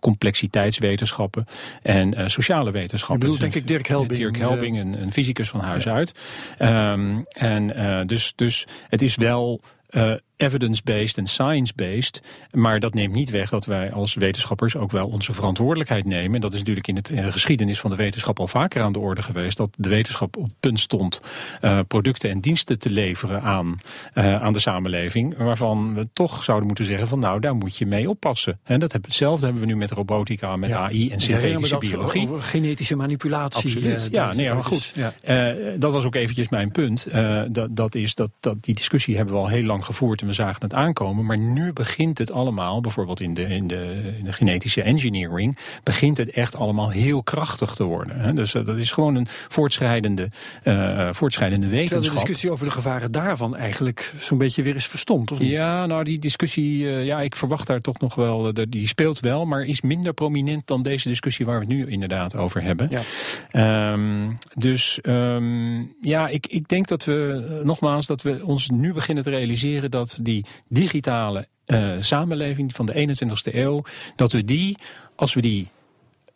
complexiteitswetenschappen 0.00 1.46
en 1.82 2.18
uh, 2.18 2.26
sociale 2.26 2.70
wetenschappen. 2.70 3.14
Ik 3.14 3.20
bedoel, 3.20 3.38
denk 3.38 3.54
ik 3.54 3.66
Dirk 3.66 3.86
Helbing. 3.86 4.18
Dirk 4.18 4.38
Helbing, 4.38 4.80
een, 4.80 5.02
een 5.02 5.12
fysicus 5.12 5.48
van 5.48 5.60
huis 5.60 5.84
ja. 5.84 5.92
uit. 5.92 6.12
Um, 6.58 7.24
en 7.26 7.78
uh, 7.78 8.00
dus, 8.06 8.32
dus 8.36 8.66
het 8.88 9.02
is 9.02 9.16
wel 9.16 9.60
uh, 9.90 10.12
evidence-based 10.36 11.18
en 11.18 11.26
science-based. 11.26 12.22
Maar 12.52 12.80
dat 12.80 12.94
neemt 12.94 13.14
niet 13.14 13.30
weg 13.30 13.50
dat 13.50 13.64
wij 13.64 13.92
als 13.92 14.14
wetenschappers 14.14 14.76
ook 14.76 14.92
wel 14.92 15.06
onze 15.06 15.32
verantwoordelijkheid 15.32 16.04
nemen. 16.04 16.34
En 16.34 16.40
dat 16.40 16.52
is 16.52 16.58
natuurlijk 16.58 16.88
in, 16.88 16.96
het, 16.96 17.08
in 17.08 17.22
de 17.22 17.32
geschiedenis 17.32 17.80
van 17.80 17.90
de 17.90 17.96
wetenschap 17.96 18.38
al 18.38 18.46
vaker 18.46 18.82
aan 18.82 18.92
de 18.92 18.98
orde 18.98 19.22
geweest. 19.22 19.56
Dat 19.56 19.70
de 19.76 19.88
wetenschap 19.88 20.36
op 20.36 20.42
het 20.42 20.60
punt 20.60 20.80
stond 20.80 21.20
uh, 21.62 21.80
producten 21.88 22.30
en 22.30 22.40
diensten 22.40 22.78
te 22.78 22.90
leveren 22.90 23.42
aan, 23.42 23.76
uh, 24.14 24.42
aan 24.42 24.52
de 24.52 24.58
samenleving. 24.58 25.36
Waarvan 25.36 25.94
we 25.94 26.08
toch 26.12 26.44
zouden 26.44 26.66
moeten 26.66 26.84
zeggen 26.84 27.08
van 27.08 27.18
nou, 27.18 27.40
daar 27.40 27.54
moet 27.54 27.76
je 27.76 27.86
mee 27.86 28.08
oppassen. 28.08 28.58
En 28.62 28.80
dat 28.80 28.92
hebben, 28.92 29.10
hetzelfde 29.10 29.44
hebben 29.44 29.62
we 29.62 29.68
nu 29.68 29.76
met 29.76 29.90
robotica, 29.90 30.56
met 30.56 30.70
ja. 30.70 30.78
AI 30.78 31.10
en 31.10 31.20
synthetische 31.20 31.78
biologie. 31.78 32.22
Over 32.22 32.42
genetische 32.42 32.96
manipulatie. 32.96 33.72
Absoluut. 33.74 34.08
ja, 34.10 34.32
nee, 34.32 34.52
maar 34.52 34.64
goed. 34.64 34.92
Ja. 34.94 35.54
dat 35.78 35.92
was 35.92 36.04
ook 36.04 36.14
eventjes 36.14 36.48
mijn 36.48 36.70
punt. 36.70 37.06
dat, 37.48 37.76
dat 37.76 37.94
is 37.94 38.14
dat, 38.14 38.30
dat 38.40 38.62
die 38.62 38.74
discussie 38.74 39.16
hebben 39.16 39.34
we 39.34 39.40
al 39.40 39.48
heel 39.48 39.64
lang 39.64 39.84
gevoerd 39.84 40.22
we 40.26 40.32
zagen 40.32 40.62
het 40.62 40.74
aankomen. 40.74 41.24
Maar 41.24 41.38
nu 41.38 41.72
begint 41.72 42.18
het 42.18 42.30
allemaal, 42.30 42.80
bijvoorbeeld 42.80 43.20
in 43.20 43.34
de, 43.34 43.42
in 43.42 43.66
de, 43.66 44.12
in 44.18 44.24
de 44.24 44.32
genetische 44.32 44.82
engineering, 44.82 45.58
begint 45.82 46.16
het 46.16 46.30
echt 46.30 46.56
allemaal 46.56 46.90
heel 46.90 47.22
krachtig 47.22 47.74
te 47.74 47.84
worden. 47.84 48.20
Hè? 48.20 48.32
Dus 48.32 48.54
uh, 48.54 48.64
dat 48.64 48.76
is 48.76 48.92
gewoon 48.92 49.14
een 49.14 49.26
voortschrijdende, 49.48 50.28
uh, 50.64 51.08
voortschrijdende 51.12 51.68
wetenschap. 51.68 52.02
Terwijl 52.02 52.20
de 52.20 52.20
discussie 52.20 52.50
over 52.50 52.64
de 52.64 52.72
gevaren 52.72 53.12
daarvan 53.12 53.56
eigenlijk 53.56 54.12
zo'n 54.18 54.38
beetje 54.38 54.62
weer 54.62 54.74
is 54.74 54.86
verstomd, 54.86 55.32
of 55.32 55.38
niet? 55.38 55.50
Ja, 55.50 55.86
nou 55.86 56.04
die 56.04 56.18
discussie, 56.18 56.82
uh, 56.82 57.04
ja, 57.04 57.20
ik 57.20 57.36
verwacht 57.36 57.66
daar 57.66 57.80
toch 57.80 57.98
nog 57.98 58.14
wel, 58.14 58.52
die 58.68 58.88
speelt 58.88 59.20
wel, 59.20 59.46
maar 59.46 59.62
is 59.62 59.80
minder 59.80 60.12
prominent 60.12 60.66
dan 60.66 60.82
deze 60.82 61.08
discussie 61.08 61.46
waar 61.46 61.58
we 61.58 61.64
het 61.64 61.74
nu 61.74 61.86
inderdaad 61.86 62.36
over 62.36 62.62
hebben. 62.62 62.88
Ja. 63.52 63.92
Um, 63.92 64.38
dus 64.54 64.98
um, 65.02 65.94
ja, 66.00 66.28
ik, 66.28 66.46
ik 66.46 66.68
denk 66.68 66.88
dat 66.88 67.04
we, 67.04 67.60
nogmaals, 67.64 68.06
dat 68.06 68.22
we 68.22 68.44
ons 68.44 68.70
nu 68.70 68.92
beginnen 68.92 69.24
te 69.24 69.30
realiseren 69.30 69.90
dat 69.90 70.13
die 70.22 70.44
digitale 70.68 71.48
uh, 71.66 71.92
samenleving 72.00 72.74
van 72.74 72.86
de 72.86 73.08
21ste 73.08 73.54
eeuw, 73.54 73.82
dat 74.16 74.32
we 74.32 74.44
die, 74.44 74.78
als 75.16 75.34
we 75.34 75.40
die 75.40 75.68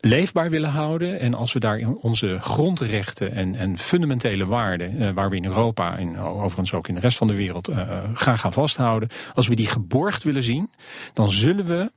leefbaar 0.01 0.51
willen 0.51 0.71
houden. 0.71 1.21
En 1.21 1.35
als 1.35 1.53
we 1.53 1.61
daar 1.61 1.81
onze 2.01 2.39
grondrechten 2.41 3.33
en, 3.33 3.55
en 3.55 3.79
fundamentele 3.79 4.47
waarden, 4.47 5.03
uh, 5.03 5.11
waar 5.11 5.31
we 5.31 5.37
in 5.37 5.45
Europa 5.45 5.99
en 5.99 6.19
overigens 6.19 6.73
ook 6.73 6.89
in 6.89 6.95
de 6.95 7.01
rest 7.01 7.17
van 7.17 7.27
de 7.27 7.35
wereld 7.35 7.69
uh, 7.69 7.99
graag 8.15 8.41
gaan 8.41 8.53
vasthouden, 8.53 9.09
als 9.35 9.49
we 9.49 9.55
die 9.55 9.67
geborgd 9.67 10.23
willen 10.23 10.43
zien, 10.43 10.71
dan 11.13 11.31
zullen 11.31 11.65
we 11.65 11.91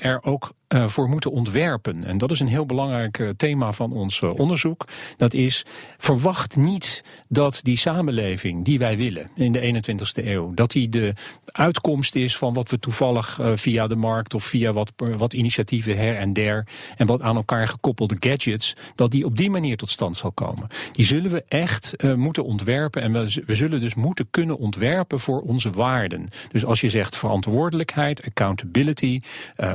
er 0.00 0.22
ook 0.22 0.52
voor 0.86 1.08
moeten 1.08 1.30
ontwerpen. 1.30 2.04
En 2.04 2.18
dat 2.18 2.30
is 2.30 2.40
een 2.40 2.46
heel 2.46 2.66
belangrijk 2.66 3.18
uh, 3.18 3.28
thema 3.36 3.72
van 3.72 3.92
ons 3.92 4.20
uh, 4.20 4.38
onderzoek. 4.38 4.86
Dat 5.16 5.34
is, 5.34 5.64
verwacht 5.98 6.56
niet 6.56 7.04
dat 7.28 7.60
die 7.62 7.76
samenleving 7.76 8.64
die 8.64 8.78
wij 8.78 8.96
willen 8.96 9.30
in 9.34 9.52
de 9.52 9.82
21ste 9.82 10.26
eeuw, 10.26 10.54
dat 10.54 10.70
die 10.70 10.88
de 10.88 11.14
uitkomst 11.44 12.14
is 12.14 12.36
van 12.36 12.54
wat 12.54 12.70
we 12.70 12.78
toevallig 12.78 13.40
via 13.54 13.86
de 13.86 13.96
markt 13.96 14.34
of 14.34 14.44
via 14.44 14.72
wat, 14.72 14.92
wat 14.96 15.32
initiatieven 15.32 15.96
her 15.96 16.16
en 16.16 16.32
der 16.32 16.66
en 16.96 17.06
wat 17.06 17.22
aan 17.22 17.36
elkaar 17.36 17.68
gekoppelde 17.68 18.16
gadgets, 18.20 18.76
dat 18.94 19.10
die 19.10 19.24
op 19.24 19.36
die 19.36 19.50
manier 19.50 19.76
tot 19.76 19.90
stand 19.90 20.16
zal 20.16 20.32
komen. 20.32 20.68
Die 20.92 21.04
zullen 21.04 21.30
we 21.30 21.44
echt 21.48 22.04
moeten 22.16 22.44
ontwerpen 22.44 23.02
en 23.02 23.12
we 23.46 23.54
zullen 23.54 23.80
dus 23.80 23.94
moeten 23.94 24.26
kunnen 24.30 24.56
ontwerpen 24.56 25.20
voor 25.20 25.40
onze 25.40 25.70
waarden. 25.70 26.28
Dus 26.52 26.64
als 26.64 26.80
je 26.80 26.88
zegt 26.88 27.16
verantwoordelijkheid, 27.16 28.24
accountability, 28.24 29.20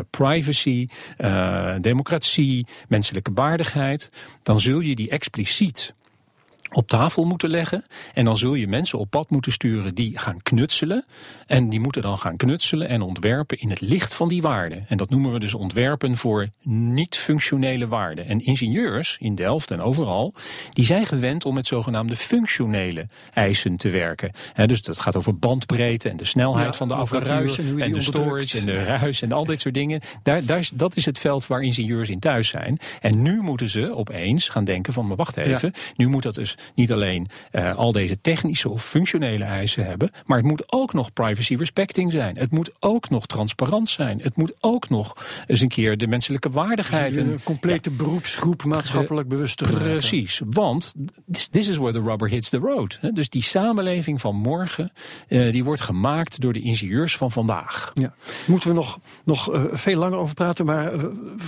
privacy, 0.10 0.88
uh, 1.18 1.76
democratie, 1.82 2.66
menselijke 2.88 3.32
waardigheid, 3.34 4.10
dan 4.44 4.60
zul 4.60 4.80
je 4.80 4.96
die 4.96 5.10
expliciet 5.10 5.94
op 6.72 6.88
tafel 6.88 7.26
moeten 7.26 7.50
leggen. 7.50 7.86
En 8.14 8.26
dan 8.26 8.38
zul 8.38 8.54
je 8.54 8.68
mensen 8.68 9.00
op 9.00 9.10
pad 9.10 9.30
moeten 9.30 9.52
sturen 9.52 9.96
die 9.96 10.18
gaan 10.18 10.42
knutselen. 10.42 11.06
En 11.48 11.70
die 11.70 11.80
moeten 11.80 12.02
dan 12.02 12.18
gaan 12.18 12.38
knutselen 12.38 12.88
en 12.88 13.02
ontwerpen 13.02 13.60
in 13.60 13.70
het 13.70 13.82
licht 13.82 14.14
van 14.14 14.28
die 14.28 14.42
waarden. 14.42 14.86
En 14.88 14.98
dat 14.98 15.10
noemen 15.10 15.32
we 15.32 15.40
dus 15.40 15.54
ontwerpen 15.54 16.18
voor 16.18 16.50
niet-functionele 16.64 17.88
waarden. 17.88 18.28
En 18.28 18.46
ingenieurs 18.46 19.18
in 19.20 19.36
Delft 19.36 19.72
en 19.72 19.82
overal, 19.82 20.34
die 20.70 20.86
zijn 20.86 21.06
gewend 21.06 21.46
om 21.46 21.54
met 21.54 21.68
zogenaamde 21.68 22.16
functionele 22.16 23.06
eisen 23.34 23.78
te 23.78 23.90
werken. 23.90 24.32
He, 24.54 24.68
dus 24.68 24.82
dat 24.82 25.00
gaat 25.00 25.16
over 25.16 25.38
bandbreedte 25.38 26.10
en 26.10 26.18
de 26.18 26.26
snelheid 26.26 26.66
ja, 26.66 26.74
van 26.74 26.88
de 26.88 26.94
apparatuur. 26.94 27.60
En, 27.60 27.82
en 27.82 27.94
de 27.94 28.02
storage 28.02 28.60
en 28.60 28.66
de 28.66 28.84
ruis 28.84 29.22
en 29.22 29.32
al 29.32 29.46
dit 29.46 29.62
soort 29.62 29.74
dingen. 29.74 30.02
Daar, 30.24 30.46
daar 30.46 30.58
is, 30.58 30.70
dat 30.70 30.96
is 30.96 31.06
het 31.06 31.20
veld 31.20 31.48
waar 31.48 31.62
ingenieurs 31.62 32.10
in 32.10 32.20
thuis 32.20 32.48
zijn. 32.48 32.78
En 33.02 33.22
nu 33.22 33.42
moeten 33.42 33.70
ze 33.70 33.96
opeens 33.96 34.50
gaan 34.50 34.64
denken 34.64 34.94
van, 34.94 35.08
maar 35.08 35.18
wacht 35.18 35.38
even, 35.38 35.72
ja. 35.74 35.82
nu 35.96 36.08
moet 36.08 36.24
dat 36.24 36.36
dus 36.36 36.58
niet 36.76 36.92
alleen 36.92 37.28
uh, 37.52 37.76
al 37.76 37.92
deze 37.92 38.22
technische 38.22 38.70
of 38.70 38.86
functionele 38.86 39.44
eisen 39.44 39.86
hebben, 39.86 40.12
maar 40.26 40.38
het 40.38 40.48
moet 40.48 40.72
ook 40.72 40.94
nog 40.94 41.14
privacy 41.14 41.56
respecting 41.56 42.12
zijn. 42.12 42.38
Het 42.38 42.52
moet 42.52 42.72
ook 42.80 43.10
nog 43.10 43.26
transparant 43.26 43.90
zijn. 43.90 44.20
Het 44.22 44.36
moet 44.36 44.54
ook 44.60 44.90
nog 44.90 45.16
eens 45.48 45.62
een 45.62 45.68
keer 45.68 45.98
de 45.98 46.08
menselijke 46.08 46.50
waardigheid. 46.50 47.14
Dus 47.14 47.24
een 47.24 47.44
complete 47.44 47.90
ja, 47.90 47.96
beroepsgroep 47.96 48.64
maatschappelijk 48.64 49.28
bewust 49.28 49.58
te 49.58 49.64
Precies, 49.64 50.42
want 50.50 50.94
this, 51.32 51.48
this, 51.48 51.68
is 51.68 51.78
where 51.78 51.94
the 51.94 52.02
rubber 52.02 52.30
hits 52.30 52.50
the 52.50 52.58
road. 52.58 53.00
Dus 53.14 53.30
die 53.30 53.42
samenleving 53.42 54.22
van 54.22 54.36
morgen, 54.36 54.92
uh, 55.28 55.52
die 55.52 55.64
wordt 55.64 55.82
gemaakt 55.82 56.42
door 56.42 56.54
de 56.54 56.62
ingenieurs 56.62 57.18
van 57.18 57.32
vandaag. 57.32 57.92
Ja. 57.94 58.14
Moeten 58.46 58.70
we 58.70 58.76
nog, 58.76 59.00
nog 59.24 59.54
uh, 59.54 59.64
veel 59.72 59.98
langer 59.98 60.18
over 60.18 60.36
praten, 60.36 60.66
maar 60.66 60.92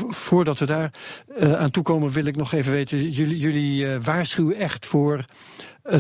voordat 0.10 0.60
we 0.60 0.66
daar 0.66 0.94
aan 1.40 1.72
toekomen 1.72 2.12
wil 2.12 2.26
ik 2.26 2.36
nog 2.36 2.54
even 2.54 2.72
weten, 2.72 3.10
jullie, 3.10 3.38
jullie 3.38 4.00
waarschuwen 4.00 4.56
echt 4.56 4.86
voor 4.86 5.01
voor 5.02 5.26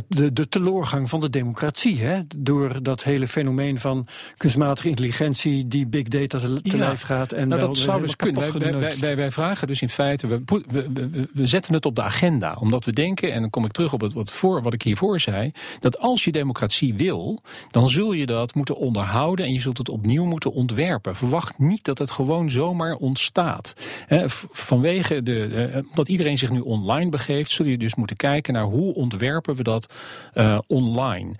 de, 0.08 0.34
de 0.34 0.50
teloorgang 0.50 1.10
van 1.10 1.20
de 1.20 1.30
democratie. 1.30 2.02
Hè? 2.02 2.20
Door 2.38 2.84
dat 2.84 3.04
hele 3.04 3.28
fenomeen 3.28 3.80
van 3.80 4.08
kunstmatige 4.38 4.89
intelligentie 4.89 5.67
die 5.67 5.88
big 5.88 6.04
data 6.04 6.39
te, 6.39 6.60
ja, 6.62 6.78
lijf 6.78 7.02
gaat. 7.02 7.32
En 7.32 7.48
nou, 7.48 7.62
dat 7.62 7.78
zou 7.78 8.02
dus 8.02 8.15
kunnen. 8.15 8.60
Wij, 8.60 8.72
wij, 8.72 8.98
wij, 9.00 9.15
wij, 9.15 9.32
vragen 9.32 9.67
dus 9.67 9.82
in 9.82 9.89
feite, 9.89 10.28
we, 10.28 10.41
we, 10.46 10.89
we, 10.94 11.28
we, 11.34 11.46
zetten 11.46 11.74
het 11.74 11.86
op 11.86 11.96
de 11.96 12.02
agenda. 12.02 12.58
Omdat 12.60 12.86
we 12.86 12.94
denken, 12.94 13.34
en 13.34 13.41
dan 13.41 13.50
kom 13.50 13.65
ik 13.65 13.72
terug 13.72 13.94
op 13.94 14.02
het, 14.02 14.13
wat, 14.13 14.32
voor, 14.32 14.62
wat 14.62 14.74
ik 14.74 14.82
hiervoor 14.82 15.20
zei, 15.20 15.52
dat 15.80 16.00
als 16.00 16.24
je 16.24 16.32
democratie 16.32 16.94
wil, 16.94 17.41
dan 17.72 17.89
zul 17.89 18.13
je 18.13 18.26
dat 18.26 18.56
moeten 18.56 18.78
onderhouden 18.78 19.46
en 19.46 19.54
je 19.54 19.60
zult 19.60 19.78
het 19.78 19.89
opnieuw 19.89 20.26
moeten 20.26 20.52
ontwerpen. 20.52 21.15
Verwacht 21.15 21.60
niet 21.60 21.84
dat 21.84 21.98
het 21.98 22.12
gewoon 22.12 22.50
zomaar 22.50 22.96
ontstaat. 22.96 23.74
He, 24.06 24.24
vanwege 24.52 25.24
de, 25.24 25.70
uh, 25.74 25.89
omdat 25.89 26.10
iedereen 26.10 26.38
zich 26.38 26.50
nu 26.50 26.60
online 26.60 27.10
begeeft, 27.10 27.52
zul 27.52 27.65
je 27.65 27.78
dus 27.78 27.96
moeten 27.96 28.15
kijken 28.15 28.54
naar 28.54 28.63
hoe 28.63 28.94
ontwerpen 28.94 29.56
we 29.56 29.63
dat 29.63 29.71
dat 29.72 29.94
uh, 30.34 30.58
online. 30.68 31.36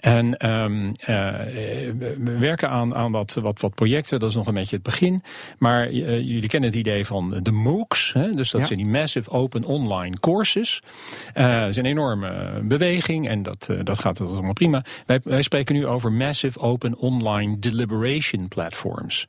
En 0.00 0.50
um, 0.50 0.86
uh, 0.86 0.94
we 2.18 2.36
werken 2.38 2.70
aan, 2.70 2.94
aan 2.94 3.12
wat, 3.12 3.38
wat, 3.40 3.60
wat 3.60 3.74
projecten, 3.74 4.18
dat 4.18 4.28
is 4.28 4.34
nog 4.34 4.46
een 4.46 4.54
beetje 4.54 4.76
het 4.76 4.84
begin. 4.84 5.20
Maar 5.58 5.90
uh, 5.90 6.18
jullie 6.18 6.48
kennen 6.48 6.70
het 6.70 6.78
idee 6.78 7.06
van 7.06 7.38
de 7.42 7.50
MOOCs, 7.50 8.12
hè? 8.12 8.34
dus 8.34 8.50
dat 8.50 8.60
ja. 8.60 8.66
zijn 8.66 8.78
die 8.78 8.88
Massive 8.88 9.30
Open 9.30 9.64
Online 9.64 10.20
Courses. 10.20 10.82
dat 11.34 11.68
is 11.68 11.76
een 11.76 11.86
enorme 11.86 12.60
beweging 12.62 13.28
en 13.28 13.42
dat, 13.42 13.70
dat 13.82 13.98
gaat 13.98 14.20
allemaal 14.20 14.52
prima. 14.52 14.84
Wij, 15.06 15.20
wij 15.24 15.42
spreken 15.42 15.74
nu 15.74 15.86
over 15.86 16.12
Massive 16.12 16.58
Open 16.58 16.96
Online 16.96 17.58
Deliberation 17.58 18.48
Platforms. 18.48 19.26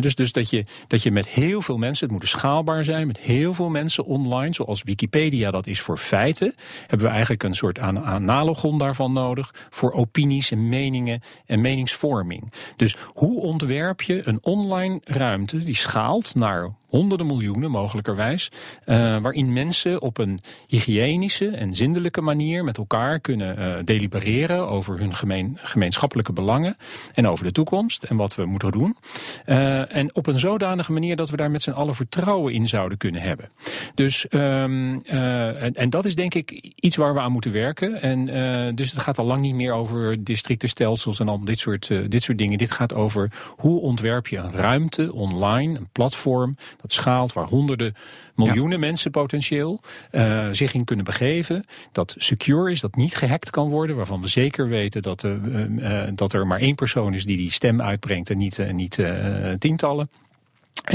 dus 0.00 0.14
dus 0.14 0.32
dat, 0.32 0.50
je, 0.50 0.64
dat 0.86 1.02
je 1.02 1.10
met 1.10 1.28
heel 1.28 1.62
veel 1.62 1.76
mensen, 1.76 2.04
het 2.04 2.12
moet 2.12 2.20
dus 2.20 2.30
schaalbaar 2.30 2.84
zijn, 2.84 3.06
met 3.06 3.18
heel 3.18 3.54
veel 3.54 3.68
mensen 3.68 4.04
online, 4.04 4.54
zoals 4.54 4.82
Wikipedia 4.82 5.50
dat 5.50 5.66
is 5.66 5.80
voor 5.80 5.98
feiten, 5.98 6.54
hebben 6.86 7.06
we 7.06 7.12
eigenlijk 7.12 7.42
een 7.42 7.54
soort 7.54 7.78
aan 7.78 7.99
analogon 8.04 8.78
daarvan 8.78 9.12
nodig 9.12 9.54
voor 9.70 9.92
opinies 9.92 10.50
en 10.50 10.68
meningen 10.68 11.20
en 11.46 11.60
meningsvorming. 11.60 12.52
Dus 12.76 12.96
hoe 13.12 13.40
ontwerp 13.40 14.02
je 14.02 14.28
een 14.28 14.38
online 14.42 15.00
ruimte 15.04 15.58
die 15.58 15.76
schaalt 15.76 16.34
naar 16.34 16.74
honderden 16.90 17.26
miljoenen 17.26 17.70
mogelijkerwijs, 17.70 18.50
uh, 18.86 18.96
waarin 19.20 19.52
mensen 19.52 20.02
op 20.02 20.18
een 20.18 20.40
hygiënische 20.66 21.48
en 21.48 21.74
zindelijke 21.74 22.20
manier 22.20 22.64
met 22.64 22.78
elkaar 22.78 23.20
kunnen 23.20 23.58
uh, 23.58 23.74
delibereren 23.84 24.68
over 24.68 24.98
hun 24.98 25.14
gemeen, 25.14 25.58
gemeenschappelijke 25.62 26.32
belangen 26.32 26.76
en 27.14 27.28
over 27.28 27.44
de 27.44 27.52
toekomst 27.52 28.02
en 28.02 28.16
wat 28.16 28.34
we 28.34 28.44
moeten 28.44 28.70
doen. 28.70 28.96
Uh, 29.46 29.96
en 29.96 30.14
op 30.14 30.26
een 30.26 30.38
zodanige 30.38 30.92
manier 30.92 31.16
dat 31.16 31.30
we 31.30 31.36
daar 31.36 31.50
met 31.50 31.62
z'n 31.62 31.70
allen 31.70 31.94
vertrouwen 31.94 32.52
in 32.52 32.66
zouden 32.66 32.98
kunnen 32.98 33.20
hebben. 33.20 33.48
Dus, 33.94 34.26
um, 34.30 35.02
en, 35.02 35.72
en, 35.74 35.90
dat 35.90 36.04
is 36.04 36.14
denk 36.14 36.34
ik 36.34 36.50
iets 36.74 36.96
waar 36.96 37.14
we 37.14 37.20
aan 37.20 37.32
moeten 37.32 37.52
werken. 37.52 38.02
En 38.02 38.74
dus 38.74 38.90
het 38.90 39.00
gaat 39.00 39.18
al 39.18 39.24
lang 39.24 39.40
niet 39.40 39.54
meer 39.54 39.72
over 39.72 40.24
districtenstelsels 40.24 41.20
en 41.20 41.28
al 41.28 41.44
dit 41.44 41.58
soort, 41.58 41.90
dit 42.08 42.22
soort 42.22 42.38
dingen. 42.38 42.58
Dit 42.58 42.70
gaat 42.70 42.94
over 42.94 43.30
hoe 43.56 43.80
ontwerp 43.80 44.26
je 44.26 44.36
een 44.36 44.52
ruimte 44.52 45.12
online, 45.12 45.78
een 45.78 45.88
platform 45.92 46.56
dat 46.80 46.92
schaalt 46.92 47.32
waar 47.32 47.46
honderden 47.46 47.94
miljoenen 48.34 48.80
ja. 48.80 48.86
mensen 48.86 49.10
potentieel 49.10 49.80
uh, 50.12 50.48
zich 50.50 50.74
in 50.74 50.84
kunnen 50.84 51.04
begeven. 51.04 51.64
Dat 51.92 52.14
secure 52.18 52.70
is, 52.70 52.80
dat 52.80 52.96
niet 52.96 53.16
gehackt 53.16 53.50
kan 53.50 53.68
worden, 53.68 53.96
waarvan 53.96 54.20
we 54.20 54.28
zeker 54.28 54.68
weten 54.68 55.02
dat, 55.02 55.24
uh, 55.24 55.32
uh, 55.78 56.02
dat 56.14 56.32
er 56.32 56.46
maar 56.46 56.60
één 56.60 56.74
persoon 56.74 57.14
is 57.14 57.24
die 57.24 57.36
die 57.36 57.50
stem 57.50 57.82
uitbrengt 57.82 58.30
en 58.30 58.38
niet, 58.38 58.72
niet 58.72 58.98
tientallen. 59.58 60.10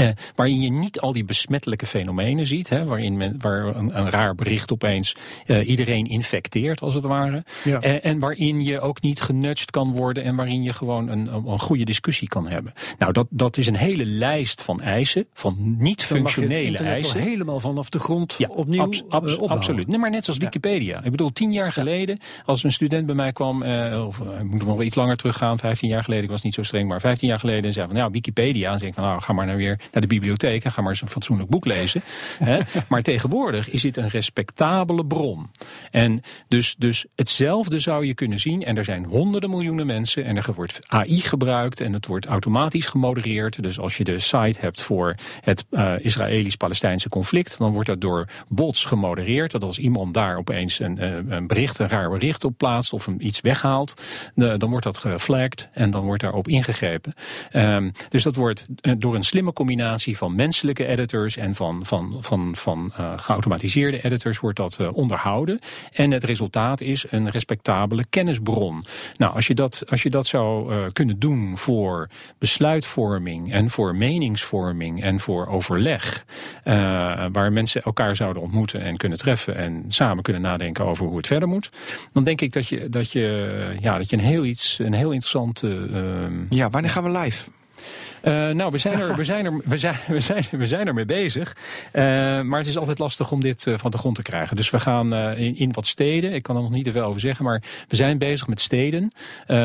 Uh, 0.00 0.08
waarin 0.34 0.60
je 0.60 0.70
niet 0.70 1.00
al 1.00 1.12
die 1.12 1.24
besmettelijke 1.24 1.86
fenomenen 1.86 2.46
ziet, 2.46 2.68
hè, 2.68 2.84
waarin 2.84 3.16
men, 3.16 3.34
waar 3.38 3.76
een, 3.76 3.98
een 3.98 4.10
raar 4.10 4.34
bericht 4.34 4.72
opeens 4.72 5.16
uh, 5.46 5.68
iedereen 5.68 6.06
infecteert, 6.06 6.80
als 6.80 6.94
het 6.94 7.04
ware. 7.04 7.44
Ja. 7.64 7.84
Uh, 7.84 8.04
en 8.04 8.18
waarin 8.18 8.62
je 8.64 8.80
ook 8.80 9.00
niet 9.00 9.20
genudged 9.20 9.70
kan 9.70 9.92
worden 9.92 10.24
en 10.24 10.36
waarin 10.36 10.62
je 10.62 10.72
gewoon 10.72 11.08
een, 11.08 11.34
een 11.34 11.58
goede 11.58 11.84
discussie 11.84 12.28
kan 12.28 12.48
hebben. 12.48 12.72
Nou, 12.98 13.12
dat, 13.12 13.26
dat 13.30 13.56
is 13.56 13.66
een 13.66 13.76
hele 13.76 14.06
lijst 14.06 14.62
van 14.62 14.80
eisen, 14.80 15.26
van 15.32 15.56
niet-functionele 15.78 16.78
eisen. 16.78 17.20
helemaal 17.20 17.60
vanaf 17.60 17.88
de 17.88 17.98
grond 17.98 18.34
ja, 18.38 18.48
opnieuw 18.48 18.82
abs, 18.82 19.04
abs, 19.08 19.38
Absoluut. 19.38 19.86
Nee, 19.86 19.98
maar 19.98 20.10
net 20.10 20.24
zoals 20.24 20.38
Wikipedia. 20.38 21.04
Ik 21.04 21.10
bedoel, 21.10 21.32
tien 21.32 21.52
jaar 21.52 21.72
geleden, 21.72 22.18
als 22.44 22.64
een 22.64 22.72
student 22.72 23.06
bij 23.06 23.14
mij 23.14 23.32
kwam, 23.32 23.62
of 24.06 24.18
ik 24.20 24.44
moet 24.44 24.64
nog 24.64 24.76
wel 24.76 24.82
iets 24.82 24.96
langer 24.96 25.16
teruggaan, 25.16 25.58
vijftien 25.58 25.88
jaar 25.88 26.04
geleden, 26.04 26.24
ik 26.24 26.30
was 26.30 26.42
niet 26.42 26.54
zo 26.54 26.62
streng, 26.62 26.88
maar 26.88 27.00
vijftien 27.00 27.28
jaar 27.28 27.38
geleden, 27.38 27.64
en 27.64 27.72
zei 27.72 27.86
van, 27.86 27.96
nou, 27.96 28.10
Wikipedia, 28.12 28.72
en 28.72 28.78
zei 28.78 28.90
ik 28.90 28.96
van, 28.96 29.04
nou, 29.04 29.20
ga 29.20 29.32
maar 29.32 29.46
nou 29.46 29.58
weer 29.66 29.80
naar 29.92 30.02
de 30.02 30.06
bibliotheek 30.06 30.64
en 30.64 30.70
ga 30.70 30.80
maar 30.80 30.90
eens 30.90 31.02
een 31.02 31.08
fatsoenlijk 31.08 31.50
boek 31.50 31.64
lezen. 31.64 32.02
Hè. 32.38 32.58
Maar 32.88 33.02
tegenwoordig 33.02 33.70
is 33.70 33.82
dit 33.82 33.96
een 33.96 34.08
respectabele 34.08 35.06
bron. 35.06 35.50
En 35.90 36.20
dus, 36.48 36.74
dus 36.78 37.06
hetzelfde 37.14 37.78
zou 37.78 38.06
je 38.06 38.14
kunnen 38.14 38.38
zien. 38.38 38.64
En 38.64 38.76
er 38.76 38.84
zijn 38.84 39.04
honderden 39.04 39.50
miljoenen 39.50 39.86
mensen 39.86 40.24
en 40.24 40.36
er 40.36 40.52
wordt 40.54 40.80
AI 40.86 41.20
gebruikt 41.20 41.80
en 41.80 41.92
het 41.92 42.06
wordt 42.06 42.26
automatisch 42.26 42.86
gemodereerd. 42.86 43.62
Dus 43.62 43.78
als 43.78 43.96
je 43.96 44.04
de 44.04 44.18
site 44.18 44.60
hebt 44.60 44.80
voor 44.80 45.14
het 45.40 45.64
uh, 45.70 45.92
Israëlisch-Palestijnse 45.98 47.08
conflict, 47.08 47.58
dan 47.58 47.72
wordt 47.72 47.88
dat 47.88 48.00
door 48.00 48.28
bots 48.48 48.84
gemodereerd. 48.84 49.50
Dat 49.50 49.62
als 49.62 49.78
iemand 49.78 50.14
daar 50.14 50.36
opeens 50.36 50.80
een, 50.80 51.02
een 51.32 51.46
bericht, 51.46 51.78
een 51.78 51.88
raar 51.88 52.10
bericht 52.10 52.44
op 52.44 52.56
plaatst 52.56 52.92
of 52.92 53.06
hem 53.06 53.16
iets 53.18 53.40
weghaalt, 53.40 54.02
dan 54.34 54.70
wordt 54.70 54.84
dat 54.84 54.98
geflagged 54.98 55.68
en 55.72 55.90
dan 55.90 56.04
wordt 56.04 56.22
daarop 56.22 56.48
ingegrepen. 56.48 57.14
Um, 57.52 57.92
dus 58.08 58.22
dat 58.22 58.36
wordt 58.36 58.66
uh, 58.82 58.94
door 58.98 59.14
een 59.14 59.24
slimme 59.24 59.52
combinatie 59.56 60.16
van 60.16 60.34
menselijke 60.34 60.86
editors 60.86 61.36
en 61.36 61.54
van, 61.54 61.86
van, 61.86 62.16
van, 62.20 62.56
van 62.56 62.92
uh, 62.98 63.12
geautomatiseerde 63.16 64.02
editors 64.02 64.38
wordt 64.38 64.56
dat 64.56 64.78
uh, 64.80 64.88
onderhouden. 64.92 65.58
En 65.92 66.10
het 66.10 66.24
resultaat 66.24 66.80
is 66.80 67.04
een 67.10 67.30
respectabele 67.30 68.04
kennisbron. 68.10 68.84
Nou, 69.16 69.34
als 69.34 69.46
je 69.46 69.54
dat, 69.54 69.84
als 69.88 70.02
je 70.02 70.10
dat 70.10 70.26
zou 70.26 70.74
uh, 70.74 70.84
kunnen 70.92 71.18
doen 71.18 71.58
voor 71.58 72.08
besluitvorming 72.38 73.52
en 73.52 73.70
voor 73.70 73.94
meningsvorming 73.94 75.02
en 75.02 75.20
voor 75.20 75.46
overleg, 75.46 76.24
waar 77.32 77.52
mensen 77.52 77.82
elkaar 77.82 78.16
zouden 78.16 78.42
ontmoeten 78.42 78.80
en 78.80 78.96
kunnen 78.96 79.18
treffen 79.18 79.56
en 79.56 79.84
samen 79.88 80.22
kunnen 80.22 80.42
nadenken 80.42 80.84
over 80.84 81.06
hoe 81.06 81.16
het 81.16 81.26
verder 81.26 81.48
moet, 81.48 81.70
dan 82.12 82.24
denk 82.24 82.40
ik 82.40 82.52
dat 82.52 82.66
je, 82.66 82.88
dat 82.88 83.12
je, 83.12 83.76
ja, 83.80 83.96
dat 83.96 84.10
je 84.10 84.16
een 84.16 84.22
heel 84.22 84.44
iets, 84.44 84.78
een 84.78 84.92
heel 84.92 85.12
interessant. 85.12 85.64
ja, 86.48 86.70
wanneer 86.70 86.90
gaan 86.90 87.12
we 87.12 87.18
live? 87.18 87.50
Uh, 88.26 88.50
nou, 88.50 88.70
we 88.70 88.78
zijn, 88.78 89.00
er, 89.00 89.16
we, 89.16 89.24
zijn 89.24 89.44
er, 89.44 89.60
we, 89.64 89.76
zijn, 89.76 89.96
we, 90.06 90.20
zijn, 90.20 90.44
we 90.50 90.66
zijn 90.66 90.86
er 90.86 90.94
mee 90.94 91.04
bezig. 91.04 91.56
Uh, 91.92 92.02
maar 92.40 92.58
het 92.58 92.66
is 92.66 92.78
altijd 92.78 92.98
lastig 92.98 93.32
om 93.32 93.40
dit 93.40 93.66
uh, 93.66 93.78
van 93.78 93.90
de 93.90 93.98
grond 93.98 94.14
te 94.14 94.22
krijgen. 94.22 94.56
Dus 94.56 94.70
we 94.70 94.78
gaan 94.78 95.14
in, 95.14 95.56
in, 95.56 95.72
wat 95.72 95.86
steden, 95.86 96.32
ik 96.32 96.42
kan 96.42 96.56
er 96.56 96.62
nog 96.62 96.70
niet 96.70 96.84
te 96.84 96.92
veel 96.92 97.04
over 97.04 97.20
zeggen, 97.20 97.44
maar 97.44 97.62
we 97.88 97.96
zijn 97.96 98.18
bezig 98.18 98.46
met 98.46 98.60
steden. 98.60 99.12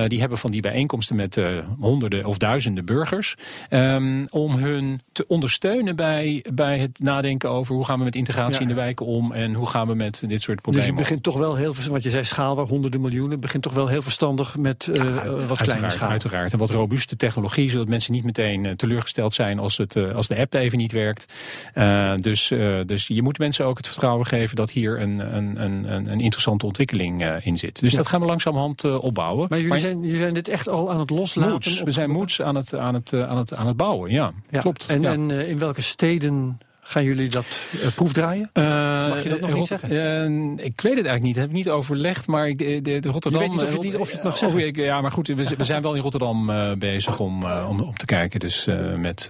die 0.07 0.19
hebben 0.19 0.37
van 0.37 0.51
die 0.51 0.61
bijeenkomsten 0.61 1.15
met 1.15 1.41
honderden 1.79 2.25
of 2.25 2.37
duizenden 2.37 2.85
burgers. 2.85 3.35
Um, 3.69 4.27
om 4.29 4.55
hun 4.55 5.01
te 5.11 5.25
ondersteunen 5.27 5.95
bij, 5.95 6.45
bij 6.53 6.79
het 6.79 6.99
nadenken 6.99 7.49
over 7.49 7.75
hoe 7.75 7.85
gaan 7.85 7.97
we 7.97 8.03
met 8.03 8.15
integratie 8.15 8.53
ja. 8.55 8.61
in 8.61 8.67
de 8.67 8.73
wijken 8.73 9.05
om 9.05 9.31
en 9.31 9.53
hoe 9.53 9.67
gaan 9.67 9.87
we 9.87 9.93
met 9.95 10.23
dit 10.27 10.41
soort 10.41 10.61
problemen 10.61 10.89
Dus 10.89 10.97
je 10.97 11.03
begint 11.03 11.23
toch 11.23 11.37
wel 11.37 11.55
heel, 11.55 11.75
wat 11.89 12.03
je 12.03 12.09
zei, 12.09 12.23
schaalbaar, 12.23 12.65
honderden 12.65 13.01
miljoenen, 13.01 13.39
begint 13.39 13.63
toch 13.63 13.73
wel 13.73 13.87
heel 13.87 14.01
verstandig 14.01 14.57
met 14.57 14.89
ja, 14.93 15.35
wat 15.47 15.61
kleine 15.61 15.89
schaal. 15.89 16.09
Uiteraard, 16.09 16.53
en 16.53 16.59
wat 16.59 16.69
robuuste 16.69 17.15
technologie, 17.15 17.69
zodat 17.69 17.87
mensen 17.87 18.13
niet 18.13 18.23
meteen 18.23 18.50
meteen 18.57 18.75
teleurgesteld 18.75 19.33
zijn 19.33 19.59
als, 19.59 19.77
het, 19.77 19.95
als 19.95 20.27
de 20.27 20.37
app 20.37 20.53
even 20.53 20.77
niet 20.77 20.91
werkt. 20.91 21.33
Uh, 21.75 22.15
dus, 22.15 22.47
dus 22.85 23.07
je 23.07 23.21
moet 23.21 23.37
mensen 23.37 23.65
ook 23.65 23.77
het 23.77 23.87
vertrouwen 23.87 24.25
geven 24.25 24.55
dat 24.55 24.71
hier 24.71 25.01
een, 25.01 25.35
een, 25.35 25.63
een, 25.63 26.11
een 26.11 26.19
interessante 26.19 26.65
ontwikkeling 26.65 27.39
in 27.43 27.57
zit. 27.57 27.79
Dus 27.79 27.91
ja. 27.91 27.97
dat 27.97 28.07
gaan 28.07 28.19
we 28.19 28.25
langzamerhand 28.25 28.83
opbouwen. 28.83 29.45
Maar 29.49 29.57
jullie, 29.57 29.73
maar, 29.73 29.79
zijn, 29.79 30.01
jullie 30.01 30.19
zijn 30.19 30.33
dit 30.33 30.47
echt 30.47 30.69
al 30.69 30.91
aan 30.91 30.99
het 30.99 31.09
loslaten? 31.09 31.51
Moods. 31.51 31.83
We 31.83 31.91
zijn 31.91 32.09
moeds 32.09 32.41
aan 32.41 32.55
het, 32.55 32.75
aan, 32.75 32.93
het, 32.93 33.13
aan, 33.13 33.37
het, 33.37 33.53
aan 33.53 33.67
het 33.67 33.77
bouwen, 33.77 34.11
ja. 34.11 34.31
ja. 34.49 34.61
Klopt. 34.61 34.85
En, 34.85 35.01
ja. 35.01 35.11
en 35.11 35.31
in 35.31 35.57
welke 35.57 35.81
steden 35.81 36.59
Gaan 36.83 37.03
jullie 37.03 37.29
dat 37.29 37.65
uh, 37.75 37.87
proefdraaien? 37.95 38.49
Uh, 38.53 38.63
mag 39.09 39.23
je 39.23 39.29
dat 39.29 39.39
nog 39.39 39.49
Rot 39.49 39.59
niet 39.59 39.67
zeggen? 39.67 39.91
Uh, 39.91 40.65
ik 40.65 40.81
weet 40.81 40.97
het 40.97 41.05
eigenlijk 41.05 41.21
niet. 41.21 41.33
Dat 41.33 41.43
heb 41.43 41.49
ik 41.49 41.57
niet 41.57 41.69
overlegd. 41.69 42.27
Maar 42.27 42.47
ik, 42.47 42.57
de, 42.57 42.81
de, 42.81 42.99
de 42.99 43.09
Rotterdam. 43.09 43.41
Je 43.41 43.47
weet 43.47 43.57
niet 43.57 43.67
of 43.67 43.73
je, 43.73 43.89
niet, 43.89 43.97
of 43.97 44.09
je 44.09 44.15
het 44.15 44.23
mag 44.23 44.37
zeggen. 44.37 44.63
Oh, 44.63 44.75
ja, 44.75 45.01
maar 45.01 45.11
goed. 45.11 45.27
We, 45.27 45.55
we, 45.57 45.63
zijn 45.63 45.81
wel 45.81 45.95
in 45.95 46.01
Rotterdam 46.01 46.51
bezig 46.79 47.19
om, 47.19 47.43
om, 47.43 47.79
om 47.79 47.97
te 47.97 48.05
kijken. 48.05 48.39
Dus 48.39 48.67
met, 48.97 49.29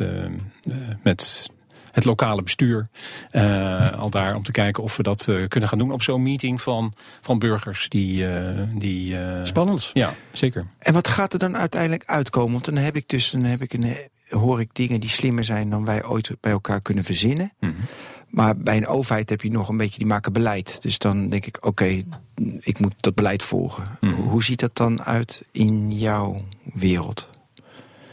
met 1.03 1.49
het 1.91 2.05
lokale 2.05 2.43
bestuur. 2.43 2.87
Uh, 3.31 3.91
al 3.91 4.09
daar 4.09 4.35
om 4.35 4.43
te 4.43 4.51
kijken 4.51 4.83
of 4.83 4.97
we 4.97 5.03
dat 5.03 5.27
uh, 5.29 5.47
kunnen 5.47 5.69
gaan 5.69 5.77
doen 5.77 5.91
op 5.91 6.01
zo'n 6.01 6.23
meeting 6.23 6.61
van, 6.61 6.93
van 7.21 7.39
burgers. 7.39 7.89
Die, 7.89 8.23
uh, 8.23 8.59
die, 8.73 9.17
Spannend. 9.41 9.89
Ja, 9.93 10.13
zeker. 10.31 10.67
En 10.79 10.93
wat 10.93 11.07
gaat 11.07 11.33
er 11.33 11.39
dan 11.39 11.57
uiteindelijk 11.57 12.05
uitkomen? 12.05 12.51
Want 12.51 12.65
dan 12.65 12.77
heb 12.77 12.95
ik 12.95 13.09
dus 13.09 13.31
dan 13.31 13.43
heb 13.43 13.61
ik 13.61 13.73
een, 13.73 13.95
hoor 14.31 14.59
ik 14.59 14.69
dingen 14.75 14.99
die 14.99 15.09
slimmer 15.09 15.43
zijn 15.43 15.69
dan 15.69 15.85
wij 15.85 16.05
ooit 16.05 16.31
bij 16.39 16.51
elkaar 16.51 16.81
kunnen 16.81 17.03
verzinnen. 17.03 17.51
Mm 17.59 17.69
-hmm. 17.69 17.85
Maar 18.27 18.57
bij 18.57 18.77
een 18.77 18.87
overheid 18.87 19.29
heb 19.29 19.41
je 19.41 19.51
nog 19.51 19.69
een 19.69 19.77
beetje, 19.77 19.97
die 19.97 20.07
maken 20.07 20.33
beleid. 20.33 20.81
Dus 20.81 20.97
dan 20.97 21.29
denk 21.29 21.45
ik, 21.45 21.57
oké, 21.57 21.67
okay, 21.67 22.05
ik 22.59 22.79
moet 22.79 22.93
dat 22.99 23.15
beleid 23.15 23.43
volgen. 23.43 23.83
Mm 23.99 24.13
-hmm. 24.13 24.27
Hoe 24.27 24.43
ziet 24.43 24.59
dat 24.59 24.75
dan 24.75 25.03
uit 25.03 25.43
in 25.51 25.91
jouw 25.91 26.35
wereld? 26.73 27.29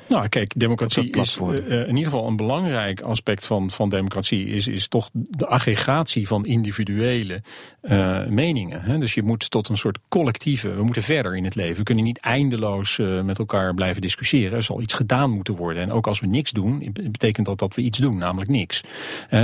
Nou, 0.09 0.29
kijk, 0.29 0.53
democratie 0.57 1.11
is 1.11 1.39
uh, 1.39 1.71
in 1.71 1.97
ieder 1.97 2.05
geval 2.05 2.27
een 2.27 2.37
belangrijk 2.37 3.01
aspect 3.01 3.47
van, 3.47 3.71
van 3.71 3.89
democratie. 3.89 4.47
Is, 4.47 4.67
is 4.67 4.89
toch 4.89 5.11
de 5.13 5.47
aggregatie 5.47 6.27
van 6.27 6.47
individuele 6.47 7.43
uh, 7.83 8.27
meningen. 8.27 8.83
Hè? 8.83 8.99
Dus 8.99 9.15
je 9.15 9.23
moet 9.23 9.51
tot 9.51 9.69
een 9.69 9.77
soort 9.77 9.99
collectieve. 10.09 10.75
We 10.75 10.83
moeten 10.83 11.03
verder 11.03 11.37
in 11.37 11.45
het 11.45 11.55
leven. 11.55 11.77
We 11.77 11.83
kunnen 11.83 12.05
niet 12.05 12.19
eindeloos 12.19 12.99
uh, 12.99 13.23
met 13.23 13.39
elkaar 13.39 13.75
blijven 13.75 14.03
discussiëren. 14.03 14.57
Er 14.57 14.63
zal 14.63 14.81
iets 14.81 14.95
gedaan 14.95 15.31
moeten 15.31 15.55
worden. 15.55 15.83
En 15.83 15.93
ook 15.93 16.07
als 16.07 16.21
we 16.21 16.27
niks 16.27 16.51
doen, 16.51 16.91
betekent 16.93 17.47
dat 17.47 17.59
dat 17.59 17.75
we 17.75 17.83
iets 17.83 17.99
doen, 17.99 18.19
namelijk 18.19 18.51
niks. 18.51 18.81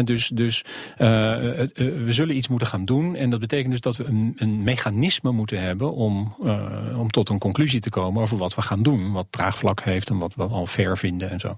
dus 0.05 0.29
dus 0.29 0.65
we 0.97 2.07
zullen 2.09 2.37
iets 2.37 2.49
moeten 2.49 2.67
gaan 2.67 2.85
doen. 2.85 3.17
En 3.17 3.31
dat 3.31 3.41
betekent 3.41 3.71
dus 3.71 3.81
dat 3.81 3.97
we 3.97 4.05
een, 4.05 4.33
een 4.37 4.63
mechanisme 4.63 5.31
moeten 5.33 5.61
hebben 5.61 5.93
om, 5.93 6.35
om 6.97 7.11
tot 7.11 7.29
een 7.29 7.39
conclusie 7.39 7.81
te 7.81 7.91
komen 7.91 8.23
over 8.23 8.37
wat 8.37 8.55
we 8.55 8.63
gaan 8.63 8.83
doen. 8.83 9.13
Wat 9.13 9.27
draagvlak 9.31 9.83
heeft 9.83 10.11
en 10.11 10.19
wat 10.19 10.35
we 10.35 10.53
al 10.55 10.67
fair 10.67 10.99
vinden 10.99 11.31
en 11.31 11.41
zo. 11.41 11.57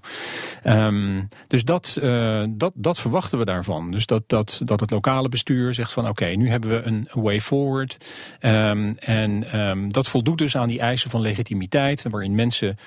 Um, 0.63 1.27
dus 1.47 1.63
dat, 1.63 1.97
uh, 2.01 2.43
dat, 2.49 2.71
dat 2.75 2.99
verwachten 2.99 3.37
we 3.37 3.45
daarvan. 3.45 3.91
Dus 3.91 4.05
dat, 4.05 4.23
dat, 4.27 4.61
dat 4.63 4.79
het 4.79 4.91
lokale 4.91 5.29
bestuur 5.29 5.73
zegt 5.73 5.91
van 5.91 6.07
oké, 6.07 6.25
nu 6.25 6.49
hebben 6.49 6.69
we 6.69 6.81
een 6.83 7.07
way 7.13 7.41
forward. 7.41 7.97
Um, 8.41 8.97
en 8.97 9.59
um, 9.59 9.93
dat 9.93 10.07
voldoet 10.07 10.37
dus 10.37 10.57
aan 10.57 10.67
die 10.67 10.79
eisen 10.79 11.09
van 11.09 11.21
legitimiteit, 11.21 12.05
waarin 12.09 12.35
mensen 12.35 12.77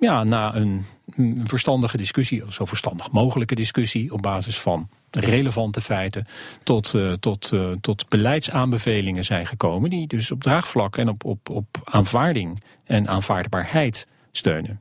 ja, 0.00 0.24
na 0.24 0.54
een, 0.54 0.84
verstandige 1.44 1.96
discussie, 1.96 2.42
zo 2.48 2.64
verstandig 2.64 3.10
mogelijke 3.10 3.54
discussie, 3.54 4.12
op 4.12 4.22
basis 4.22 4.58
van 4.60 4.88
relevante 5.10 5.80
feiten 5.80 6.26
tot, 6.62 6.94
uh, 6.94 7.12
tot, 7.12 7.50
uh, 7.52 7.72
tot 7.80 8.08
beleidsaanbevelingen 8.08 9.24
zijn 9.24 9.46
gekomen, 9.46 9.90
die 9.90 10.06
dus 10.06 10.30
op 10.30 10.42
draagvlak 10.42 10.96
en 10.96 11.08
op, 11.08 11.24
op, 11.24 11.50
op 11.50 11.66
aanvaarding 11.84 12.62
en 12.84 13.08
aanvaardbaarheid 13.08 14.06
steunen. 14.32 14.80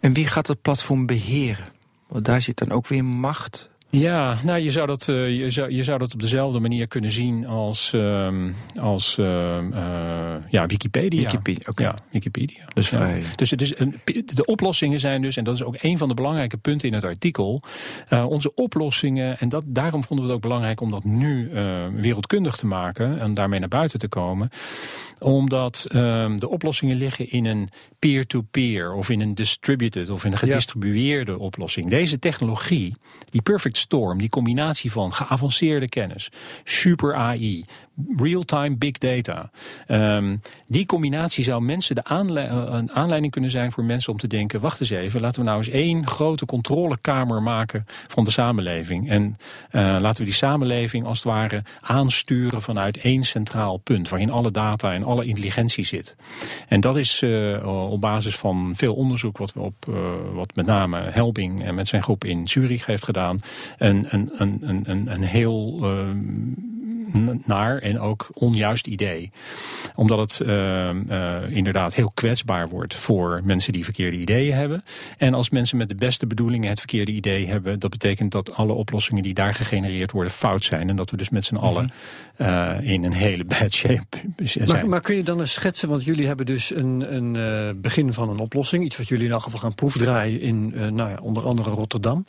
En 0.00 0.12
wie 0.12 0.26
gaat 0.26 0.46
het 0.46 0.62
platform 0.62 1.06
beheren? 1.06 1.64
Want 2.08 2.24
daar 2.24 2.40
zit 2.40 2.58
dan 2.58 2.70
ook 2.70 2.86
weer 2.86 3.04
macht. 3.04 3.72
Ja, 4.00 4.36
nou 4.44 4.58
je 4.58 4.70
zou 4.70 4.86
dat, 4.86 5.08
uh, 5.08 5.38
je 5.38 5.50
zou, 5.50 5.70
je 5.70 5.82
zou 5.82 5.98
dat 5.98 6.12
op 6.12 6.20
dezelfde 6.20 6.60
manier 6.60 6.86
kunnen 6.86 7.10
zien 7.10 7.46
als, 7.46 7.92
uh, 7.94 8.28
als 8.80 9.16
uh, 9.20 9.26
ja, 10.50 10.66
Wikipedia. 10.66 11.22
Wikipedia, 11.22 11.66
okay. 11.70 11.86
Ja, 11.86 11.94
Wikipedia. 12.10 12.64
Dus, 12.72 12.88
vrij. 12.88 13.22
Dus 13.36 13.50
het 13.50 13.62
is 13.62 13.78
een, 13.78 14.00
de 14.34 14.44
oplossingen 14.44 14.98
zijn 14.98 15.22
dus, 15.22 15.36
en 15.36 15.44
dat 15.44 15.54
is 15.54 15.62
ook 15.62 15.76
een 15.78 15.98
van 15.98 16.08
de 16.08 16.14
belangrijke 16.14 16.56
punten 16.56 16.88
in 16.88 16.94
het 16.94 17.04
artikel, 17.04 17.62
onze 18.28 18.54
oplossingen, 18.54 19.38
en 19.38 19.48
dat, 19.48 19.64
daarom 19.66 20.04
vonden 20.04 20.26
we 20.26 20.32
het 20.32 20.40
ook 20.40 20.48
belangrijk 20.48 20.80
om 20.80 20.90
dat 20.90 21.04
nu 21.04 21.50
wereldkundig 21.94 22.56
te 22.56 22.66
maken 22.66 23.20
en 23.20 23.34
daarmee 23.34 23.60
naar 23.60 23.68
buiten 23.68 23.98
te 23.98 24.08
komen 24.08 24.48
omdat 25.18 25.86
um, 25.92 26.40
de 26.40 26.48
oplossingen 26.48 26.96
liggen 26.96 27.30
in 27.30 27.44
een 27.44 27.68
peer-to-peer 27.98 28.88
-peer, 28.88 28.92
of 28.92 29.10
in 29.10 29.20
een 29.20 29.34
distributed 29.34 30.10
of 30.10 30.24
in 30.24 30.32
een 30.32 30.38
gedistribueerde 30.38 31.32
ja. 31.32 31.38
oplossing. 31.38 31.90
Deze 31.90 32.18
technologie, 32.18 32.94
die 33.30 33.42
perfect 33.42 33.76
storm, 33.76 34.18
die 34.18 34.28
combinatie 34.28 34.92
van 34.92 35.12
geavanceerde 35.12 35.88
kennis, 35.88 36.28
super 36.64 37.14
AI, 37.14 37.64
real-time 38.16 38.76
big 38.76 38.98
data. 38.98 39.50
Um, 39.88 40.40
die 40.66 40.86
combinatie 40.86 41.44
zou 41.44 41.62
mensen 41.62 41.94
de 41.94 42.04
aanle 42.04 42.40
een 42.40 42.92
aanleiding 42.92 43.32
kunnen 43.32 43.50
zijn 43.50 43.72
voor 43.72 43.84
mensen 43.84 44.12
om 44.12 44.18
te 44.18 44.26
denken: 44.26 44.60
wacht 44.60 44.80
eens 44.80 44.90
even, 44.90 45.20
laten 45.20 45.40
we 45.40 45.46
nou 45.46 45.58
eens 45.58 45.68
één 45.68 46.06
grote 46.06 46.46
controlekamer 46.46 47.42
maken 47.42 47.84
van 47.86 48.24
de 48.24 48.30
samenleving. 48.30 49.10
En 49.10 49.36
uh, 49.72 49.96
laten 50.00 50.18
we 50.18 50.24
die 50.24 50.34
samenleving 50.34 51.06
als 51.06 51.16
het 51.16 51.26
ware 51.26 51.62
aansturen 51.80 52.62
vanuit 52.62 52.96
één 52.96 53.24
centraal 53.24 53.76
punt, 53.76 54.08
waarin 54.08 54.30
alle 54.30 54.50
data 54.50 54.92
en 54.92 55.04
alle 55.04 55.24
intelligentie 55.24 55.84
zit. 55.84 56.16
En 56.68 56.80
dat 56.80 56.96
is 56.96 57.22
uh, 57.22 57.90
op 57.90 58.00
basis 58.00 58.36
van 58.36 58.72
veel 58.76 58.94
onderzoek 58.94 59.38
wat 59.38 59.52
we 59.52 59.60
op 59.60 59.74
wat 60.34 60.54
met 60.54 60.66
name 60.66 61.00
Helbing 61.10 61.64
en 61.64 61.74
met 61.74 61.88
zijn 61.88 62.02
groep 62.02 62.24
in 62.24 62.48
Zurich 62.48 62.86
heeft 62.86 63.04
gedaan, 63.04 63.38
een, 63.78 64.06
een, 64.08 64.30
een, 64.36 64.82
een, 64.84 65.12
een 65.12 65.22
heel 65.22 65.80
naar 67.44 67.78
en 67.78 68.00
ook 68.00 68.28
onjuist 68.32 68.86
idee. 68.86 69.30
Omdat 69.94 70.18
het 70.18 70.48
uh, 70.48 70.90
uh, 71.08 71.36
inderdaad 71.48 71.94
heel 71.94 72.10
kwetsbaar 72.14 72.68
wordt 72.68 72.94
voor 72.94 73.40
mensen 73.44 73.72
die 73.72 73.84
verkeerde 73.84 74.16
ideeën 74.16 74.54
hebben. 74.54 74.84
En 75.18 75.34
als 75.34 75.50
mensen 75.50 75.76
met 75.76 75.88
de 75.88 75.94
beste 75.94 76.26
bedoelingen 76.26 76.68
het 76.68 76.78
verkeerde 76.78 77.12
idee 77.12 77.46
hebben, 77.46 77.78
dat 77.78 77.90
betekent 77.90 78.32
dat 78.32 78.54
alle 78.54 78.72
oplossingen 78.72 79.22
die 79.22 79.34
daar 79.34 79.54
gegenereerd 79.54 80.12
worden 80.12 80.32
fout 80.32 80.64
zijn. 80.64 80.88
En 80.88 80.96
dat 80.96 81.10
we 81.10 81.16
dus 81.16 81.30
met 81.30 81.44
z'n 81.44 81.56
allen 81.56 81.90
uh, 82.38 82.74
in 82.80 83.04
een 83.04 83.12
hele 83.12 83.44
bad 83.44 83.72
shape 83.72 84.18
zijn. 84.36 84.68
Maar, 84.68 84.88
maar, 84.88 85.00
kun 85.00 85.16
je 85.16 85.22
dan 85.22 85.40
eens 85.40 85.52
schetsen, 85.52 85.88
want 85.88 86.04
jullie 86.04 86.26
hebben 86.26 86.46
dus 86.46 86.74
een, 86.74 87.14
een 87.14 87.80
begin 87.80 88.12
van 88.12 88.28
een 88.28 88.38
oplossing. 88.38 88.84
Iets 88.84 88.96
wat 88.96 89.08
jullie 89.08 89.26
in 89.26 89.32
elk 89.32 89.42
geval 89.42 89.60
gaan 89.60 89.74
proefdraaien 89.74 90.40
in 90.40 90.68
nou 90.94 91.10
ja, 91.10 91.18
onder 91.20 91.44
andere 91.44 91.70
Rotterdam. 91.70 92.24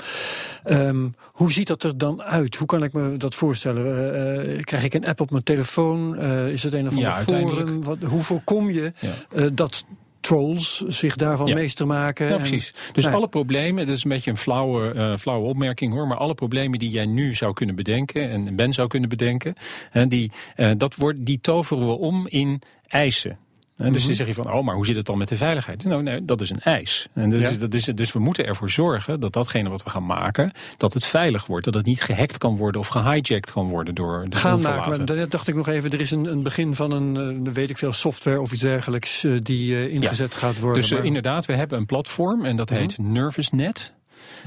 Um, 0.65 1.15
hoe 1.32 1.52
ziet 1.52 1.68
dat 1.68 1.84
er 1.84 1.98
dan 1.98 2.24
uit? 2.24 2.56
Hoe 2.56 2.68
kan 2.68 2.84
ik 2.84 2.94
me 2.94 3.18
dat 3.18 3.36
voorstellen? 3.36 4.63
krijg 4.63 4.84
ik 4.84 4.94
een 4.94 5.06
app 5.06 5.22
op 5.22 5.32
mijn 5.32 5.44
telefoon? 5.44 6.20
Is 6.50 6.63
het 6.63 6.74
een 6.74 6.88
of 6.88 6.89
ander 6.89 7.04
ja, 7.04 7.13
forum? 7.13 7.84
Wat, 7.84 7.98
hoe 8.04 8.22
voorkom 8.22 8.70
je 8.70 8.94
ja. 9.00 9.50
dat 9.50 9.86
trolls 10.26 10.78
zich 10.88 11.16
daarvan 11.16 11.48
ja. 11.48 11.56
meester 11.56 11.88
maken. 11.88 12.28
Ja, 12.28 12.38
precies. 12.38 12.74
Dus 12.92 13.04
nou, 13.04 13.16
alle 13.16 13.28
problemen, 13.28 13.86
dat 13.86 13.96
is 13.96 14.04
een 14.04 14.10
beetje 14.10 14.32
een 14.32 14.38
flauwe, 14.38 14.94
uh, 14.94 15.18
flauwe 15.18 15.48
opmerking 15.48 15.94
hoor, 15.94 16.08
maar 16.08 16.18
alle 16.18 16.34
problemen 16.34 16.80
die 16.80 16.90
jij 16.90 17.06
nu 17.06 17.34
zou 17.34 17.54
kunnen 17.54 17.76
bedenken 17.76 18.30
en 18.30 18.56
Ben 18.56 18.74
zou 18.74 18.88
kunnen 18.88 19.10
bedenken, 19.10 19.54
uh, 19.94 20.04
die, 20.08 20.32
uh, 20.58 20.72
dat 20.78 20.96
wordt, 20.96 21.26
die 21.26 21.40
toveren 21.42 21.88
we 21.88 21.94
om 21.94 22.28
in 22.28 22.62
eisen. 22.88 23.38
En 23.78 23.94
dus 23.94 24.06
dan 24.06 24.14
zeg 24.14 24.28
je 24.28 24.34
van, 24.34 24.52
oh, 24.54 24.64
maar 24.64 24.76
hoe 24.76 24.86
zit 24.86 24.96
het 24.96 25.06
dan 25.06 25.18
met 25.18 25.28
de 25.28 25.38
veiligheid? 25.38 25.84
Nou, 25.84 26.04
nee, 26.04 26.26
dat 26.26 26.42
is 26.42 26.50
een 26.50 26.60
eis. 26.60 27.08
En 27.14 27.30
dus, 27.30 27.42
Ja. 27.52 27.58
dat 27.58 27.74
is, 27.74 27.84
dus 27.86 28.14
we 28.14 28.20
moeten 28.20 28.46
ervoor 28.46 28.70
zorgen 28.70 29.20
dat 29.20 29.34
datgene 29.34 29.70
wat 29.70 29.84
we 29.84 29.90
gaan 29.90 30.06
maken, 30.06 30.52
dat 30.78 30.94
het 30.94 31.06
veilig 31.06 31.46
wordt. 31.46 31.66
Dat 31.66 31.74
het 31.74 31.86
niet 31.86 32.02
gehackt 32.02 32.38
kan 32.38 32.58
worden 32.58 32.82
of 32.82 32.88
gehijacked 32.88 33.52
kan 33.52 33.68
worden 33.68 33.96
door 33.96 34.26
de 34.30 34.36
Gaan 34.36 34.62
maken. 34.62 34.90
Maar 34.98 35.06
daar 35.06 35.30
dacht 35.30 35.48
ik 35.48 35.56
nog 35.56 35.68
even, 35.68 35.92
er 35.92 36.02
is 36.02 36.12
een, 36.12 36.32
een 36.32 36.44
begin 36.44 36.74
van 36.74 36.92
een, 36.92 37.46
eh, 37.48 37.54
weet 37.54 37.70
ik 37.70 37.78
veel, 37.78 37.94
software 37.94 38.42
of 38.42 38.52
iets 38.52 38.62
dergelijks 38.62 39.24
eh, 39.24 39.32
die 39.44 39.76
eh, 39.76 39.94
ingezet 39.94 40.36
gaat 40.36 40.60
worden. 40.60 40.82
Dus 40.82 40.92
Maar- 40.92 41.06
inderdaad, 41.06 41.46
we 41.46 41.54
hebben 41.56 41.78
een 41.78 41.86
platform 41.86 42.46
en 42.46 42.56
dat 42.56 42.70
Mhm. 42.70 42.80
heet 42.80 42.98
NervousNet. 42.98 43.94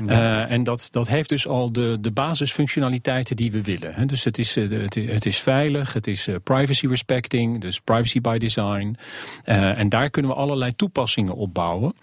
Eh, 0.07 0.51
en 0.51 0.65
dat, 0.65 0.89
dat 0.91 1.09
heeft 1.09 1.29
dus 1.29 1.47
al 1.47 1.73
de, 1.73 1.99
de 2.01 2.11
basisfunctionaliteiten 2.11 3.37
die 3.37 3.51
we 3.51 3.63
willen. 3.63 4.07
Dus 4.07 4.25
het 4.25 4.39
is, 4.39 4.57
eh, 4.57 4.71
het, 5.09 5.27
is 5.27 5.39
veilig, 5.39 5.93
het 5.93 6.07
is 6.07 6.27
eh, 6.29 6.35
privacy 6.43 6.87
respecting, 6.87 7.61
dus 7.61 7.81
privacy 7.81 8.21
by 8.21 8.39
design. 8.39 8.97
En 9.45 9.89
daar 9.89 10.11
kunnen 10.11 10.31
we 10.31 10.37
allerlei 10.37 10.77
toepassingen 10.77 11.35
op 11.35 11.55
bouwen, 11.55 11.95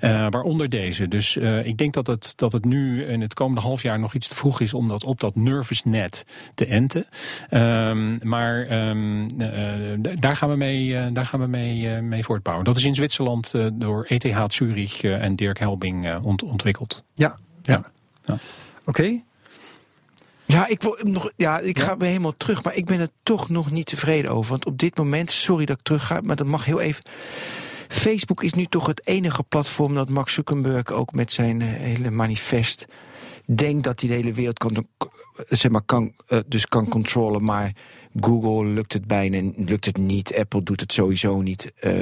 waaronder 0.00 0.68
deze. 0.68 1.08
Dus 1.08 1.36
ik 1.64 1.76
denk 1.76 1.94
dat 1.94 2.06
het, 2.06 2.32
dat 2.36 2.52
het 2.52 2.64
nu 2.64 3.04
in 3.04 3.20
het 3.20 3.34
komende 3.34 3.60
half 3.60 3.82
jaar 3.82 3.98
nog 3.98 4.14
iets 4.14 4.28
te 4.28 4.34
vroeg 4.34 4.60
is 4.60 4.74
om 4.74 4.88
dat 4.88 5.04
op 5.04 5.20
dat 5.20 5.34
NervousNet 5.34 6.24
te 6.54 6.66
enten. 6.66 7.06
Ehm, 7.50 8.28
maar 8.28 8.66
ehm, 8.66 9.26
eh, 9.38 10.12
daar 10.18 10.36
gaan 10.36 10.48
we 10.50 10.56
mee, 10.56 11.12
daar 11.12 11.26
gaan 11.26 11.40
we 11.40 11.46
mee, 11.46 12.00
mee 12.00 12.24
voortbouwen. 12.24 12.64
Dat 12.64 12.76
is 12.76 12.84
in 12.84 12.94
Zwitserland 12.94 13.54
door 13.72 14.04
ETH 14.08 14.52
Zurich 14.52 15.02
en 15.02 15.36
Dirk 15.36 15.58
Helbing 15.58 16.16
ont- 16.22 16.42
ontwikkeld. 16.42 17.04
Ja, 17.14 17.38
ja. 17.62 17.82
Ja. 18.24 18.38
Oké. 18.84 19.22
Ja, 20.46 20.66
ik, 20.66 20.82
wil 20.82 20.98
nog, 21.02 21.30
ja, 21.36 21.58
ik 21.58 21.78
ga 21.78 21.96
weer 21.96 22.08
helemaal 22.08 22.36
terug, 22.36 22.64
maar 22.64 22.74
ik 22.74 22.84
ben 22.84 23.00
er 23.00 23.08
toch 23.22 23.48
nog 23.48 23.70
niet 23.70 23.86
tevreden 23.86 24.30
over. 24.30 24.50
Want 24.50 24.66
op 24.66 24.78
dit 24.78 24.96
moment, 24.96 25.30
sorry 25.30 25.64
dat 25.64 25.78
ik 25.78 25.84
terug 25.84 26.06
ga, 26.06 26.20
maar 26.20 26.36
dat 26.36 26.46
mag 26.46 26.64
heel 26.64 26.80
even. 26.80 27.04
Facebook 27.88 28.42
is 28.42 28.52
nu 28.52 28.64
toch 28.66 28.86
het 28.86 29.06
enige 29.06 29.42
platform 29.42 29.94
dat 29.94 30.08
Mark 30.08 30.28
Zuckerberg 30.28 30.90
ook 30.90 31.12
met 31.12 31.32
zijn 31.32 31.62
eh, 31.62 31.68
hele 31.68 32.10
manifest 32.10 32.86
denkt 33.46 33.84
dat 33.84 34.00
hij 34.00 34.08
de 34.08 34.14
hele 34.14 34.32
wereld 34.32 34.58
kan, 34.58 34.74
eh, 34.76 35.06
zeg 35.48 35.70
maar, 35.70 35.82
kan, 35.82 36.12
eh, 36.26 36.38
dus 36.46 36.66
kan 36.66 36.88
controleren. 36.88 37.44
Maar 37.44 37.72
Google 38.20 38.66
lukt 38.66 38.92
het 38.92 39.06
bijna, 39.06 39.50
lukt 39.56 39.84
het 39.84 39.96
niet. 39.96 40.36
Apple 40.36 40.62
doet 40.62 40.80
het 40.80 40.92
sowieso 40.92 41.40
niet. 41.40 41.72
Eh, 41.80 41.92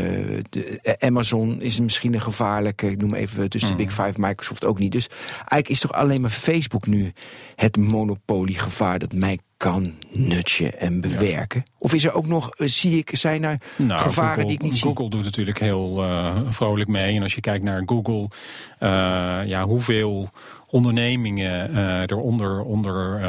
de, 0.51 0.79
eh, 0.83 1.09
Amazon 1.09 1.61
is 1.61 1.81
misschien 1.81 2.14
een 2.14 2.20
gevaarlijke, 2.20 2.90
ik 2.90 3.01
noem 3.01 3.14
even 3.14 3.51
dus 3.51 3.66
de 3.66 3.75
Big 3.75 3.92
Five, 3.92 4.12
Microsoft 4.16 4.64
ook 4.64 4.79
niet. 4.79 4.92
Dus 4.92 5.09
eigenlijk 5.29 5.68
is 5.68 5.81
toch 5.81 5.92
alleen 5.92 6.20
maar 6.20 6.31
Facebook 6.31 6.87
nu 6.87 7.12
het 7.55 7.77
monopoliegevaar 7.77 8.98
dat 8.98 9.12
mij 9.12 9.38
kan 9.62 9.92
nutchen 10.11 10.81
en 10.81 11.01
bewerken? 11.01 11.62
Of 11.79 11.94
is 11.94 12.05
er 12.05 12.14
ook 12.14 12.27
nog, 12.27 12.51
eh, 12.57 12.66
zie 12.68 12.98
ik, 12.98 13.11
zijn 13.16 13.44
er 13.44 13.59
Nou, 13.77 14.01
gevaren 14.01 14.29
Google, 14.31 14.44
die 14.46 14.55
ik 14.57 14.62
niet 14.62 14.75
zie? 14.77 14.83
Google 14.87 15.11
doet 15.11 15.25
natuurlijk 15.25 15.59
heel 15.61 16.03
eh, 16.03 16.37
vrolijk 16.48 16.88
mee. 16.88 17.16
En 17.16 17.22
als 17.22 17.35
je 17.35 17.40
kijkt 17.40 17.64
naar 17.64 17.83
Google, 17.87 18.29
eh, 18.79 18.88
ja, 19.44 19.64
hoeveel 19.64 20.29
ondernemingen 20.68 21.75
eh 21.75 22.01
eronder 22.07 22.62
onder 22.62 23.20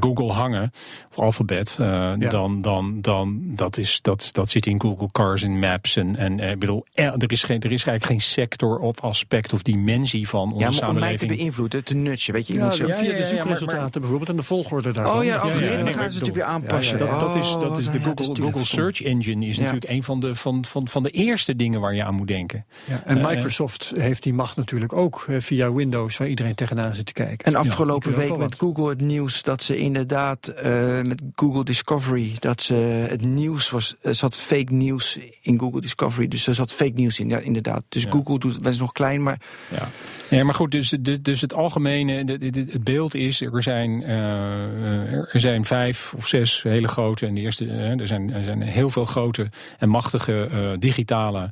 Google 0.00 0.32
hangen, 0.32 0.72
of 1.10 1.18
Alphabet, 1.18 1.74
Ja. 1.78 2.16
dan, 2.16 2.62
dan, 2.62 3.00
dan 3.00 3.40
dat, 3.44 3.78
is, 3.78 3.98
dat, 4.02 4.28
dat 4.32 4.48
zit 4.50 4.66
in 4.66 4.80
Google 4.80 5.08
Cars 5.12 5.42
en 5.42 5.58
Maps. 5.58 5.96
En, 5.96 6.16
en 6.16 6.40
ik 6.40 6.58
bedoel, 6.58 6.86
er, 6.92 7.32
is 7.32 7.42
geen, 7.42 7.60
er 7.60 7.72
is 7.72 7.84
eigenlijk 7.84 8.04
geen 8.04 8.20
sector 8.20 8.78
of 8.78 9.00
aspect 9.00 9.52
of 9.52 9.62
dimensie 9.62 10.28
van 10.28 10.52
onze 10.52 10.58
Ja, 10.64 10.80
maar 10.80 10.88
om 10.88 10.94
mij 10.94 11.00
te 11.00 11.08
samenleving. 11.08 11.36
beïnvloeden, 11.36 11.84
te 11.84 11.94
nutchen, 11.94 12.34
weet 12.34 12.46
je. 12.46 12.54
Ja, 12.54 12.64
moet 12.64 12.74
zo- 12.74 12.86
via 12.92 13.16
de 13.16 13.26
zoekresultaten 13.26 13.80
maar- 13.80 13.90
bijvoorbeeld 14.00 14.28
en 14.30 14.36
de 14.36 14.42
volgorde 14.62 14.90
daarvan. 14.92 15.18
Oh 15.18 15.24
ja, 15.24 15.38
Dat 15.38 15.50
oh, 15.52 15.60
ja, 15.60 15.70
ja, 15.72 15.82
nee, 15.82 15.92
gaan 15.92 16.10
ze 16.10 16.18
natuurlijk 16.18 16.34
weer 16.34 16.44
aanpassen. 16.44 16.98
Ja, 16.98 17.04
ja, 17.04 17.10
ja. 17.12 17.18
Dat, 17.18 17.32
dat 17.32 17.42
is, 17.42 17.52
dat 17.60 17.78
is 17.78 17.84
de 17.90 18.00
dat 18.00 18.24
Google, 18.24 18.42
Google. 18.42 18.64
Search 18.64 19.02
Engine 19.02 19.46
is 19.46 19.56
Ja. 19.56 19.62
natuurlijk 19.62 19.90
een 19.92 20.02
van 20.02 20.20
de, 20.20 20.34
van, 20.34 20.64
van, 20.64 20.88
van 20.88 21.02
de 21.02 21.10
eerste 21.10 21.56
dingen 21.56 21.80
waar 21.80 21.94
je 21.94 22.04
aan 22.04 22.14
moet 22.14 22.28
denken. 22.28 22.66
Ja, 22.84 23.02
en 23.04 23.18
Eh, 23.18 23.26
Microsoft 23.26 23.92
heeft 23.98 24.22
die 24.22 24.32
macht 24.34 24.56
natuurlijk 24.56 24.92
ook 24.92 25.24
eh, 25.28 25.36
via 25.38 25.68
Windows, 25.68 26.16
waar 26.16 26.28
iedereen 26.28 26.54
tegenaan 26.54 26.94
zit 26.94 27.06
te 27.06 27.12
kijken. 27.12 27.46
En 27.46 27.54
afgelopen 27.54 28.16
week 28.16 28.36
met 28.36 28.54
Google 28.58 28.88
het 28.88 29.00
nieuws 29.00 29.42
dat 29.42 29.62
ze 29.62 29.76
inderdaad 29.78 30.48
eh, 30.48 31.00
met 31.02 31.22
Google 31.34 31.64
Discovery 31.64 32.32
dat 32.38 32.62
ze 32.62 32.74
het 33.08 33.22
nieuws 33.24 33.70
was, 33.70 33.94
er 34.02 34.14
zat 34.14 34.36
fake 34.36 34.72
nieuws 34.74 35.18
in 35.42 35.58
Google 35.58 35.80
Discovery, 35.80 36.28
dus 36.28 36.46
er 36.46 36.54
zat 36.54 36.72
fake 36.72 36.92
nieuws 36.94 37.18
in, 37.18 37.28
ja, 37.28 37.38
inderdaad. 37.38 37.84
Dus 37.88 38.02
Ja. 38.02 38.10
Google 38.10 38.38
doet, 38.38 38.54
het 38.54 38.66
is 38.66 38.78
nog 38.78 38.92
klein, 38.92 39.22
maar 39.22 39.40
Ja, 39.70 39.88
ja 40.30 40.44
maar 40.44 40.54
goed, 40.54 40.70
dus, 40.70 40.94
dus, 41.20 41.40
het 41.40 41.54
algemene, 41.54 42.12
het 42.12 42.84
beeld 42.84 43.14
is, 43.14 43.40
er 43.40 43.62
zijn, 43.62 44.02
eh, 44.02 45.12
er 45.12 45.40
zijn 45.40 45.64
vijf 45.64 46.14
of 46.16 46.26
zes 46.26 46.62
hele 46.62 46.88
grote, 46.88 47.26
en 47.26 47.34
de 47.34 47.40
eerste, 47.40 47.66
eh, 47.66 48.00
er, 48.00 48.06
zijn, 48.06 48.32
er 48.32 48.44
zijn 48.44 48.62
heel 48.62 48.90
veel 48.90 49.04
grote 49.04 49.48
en 49.78 49.88
machtige 49.88 50.48
eh, 50.50 50.70
digitale 50.78 51.50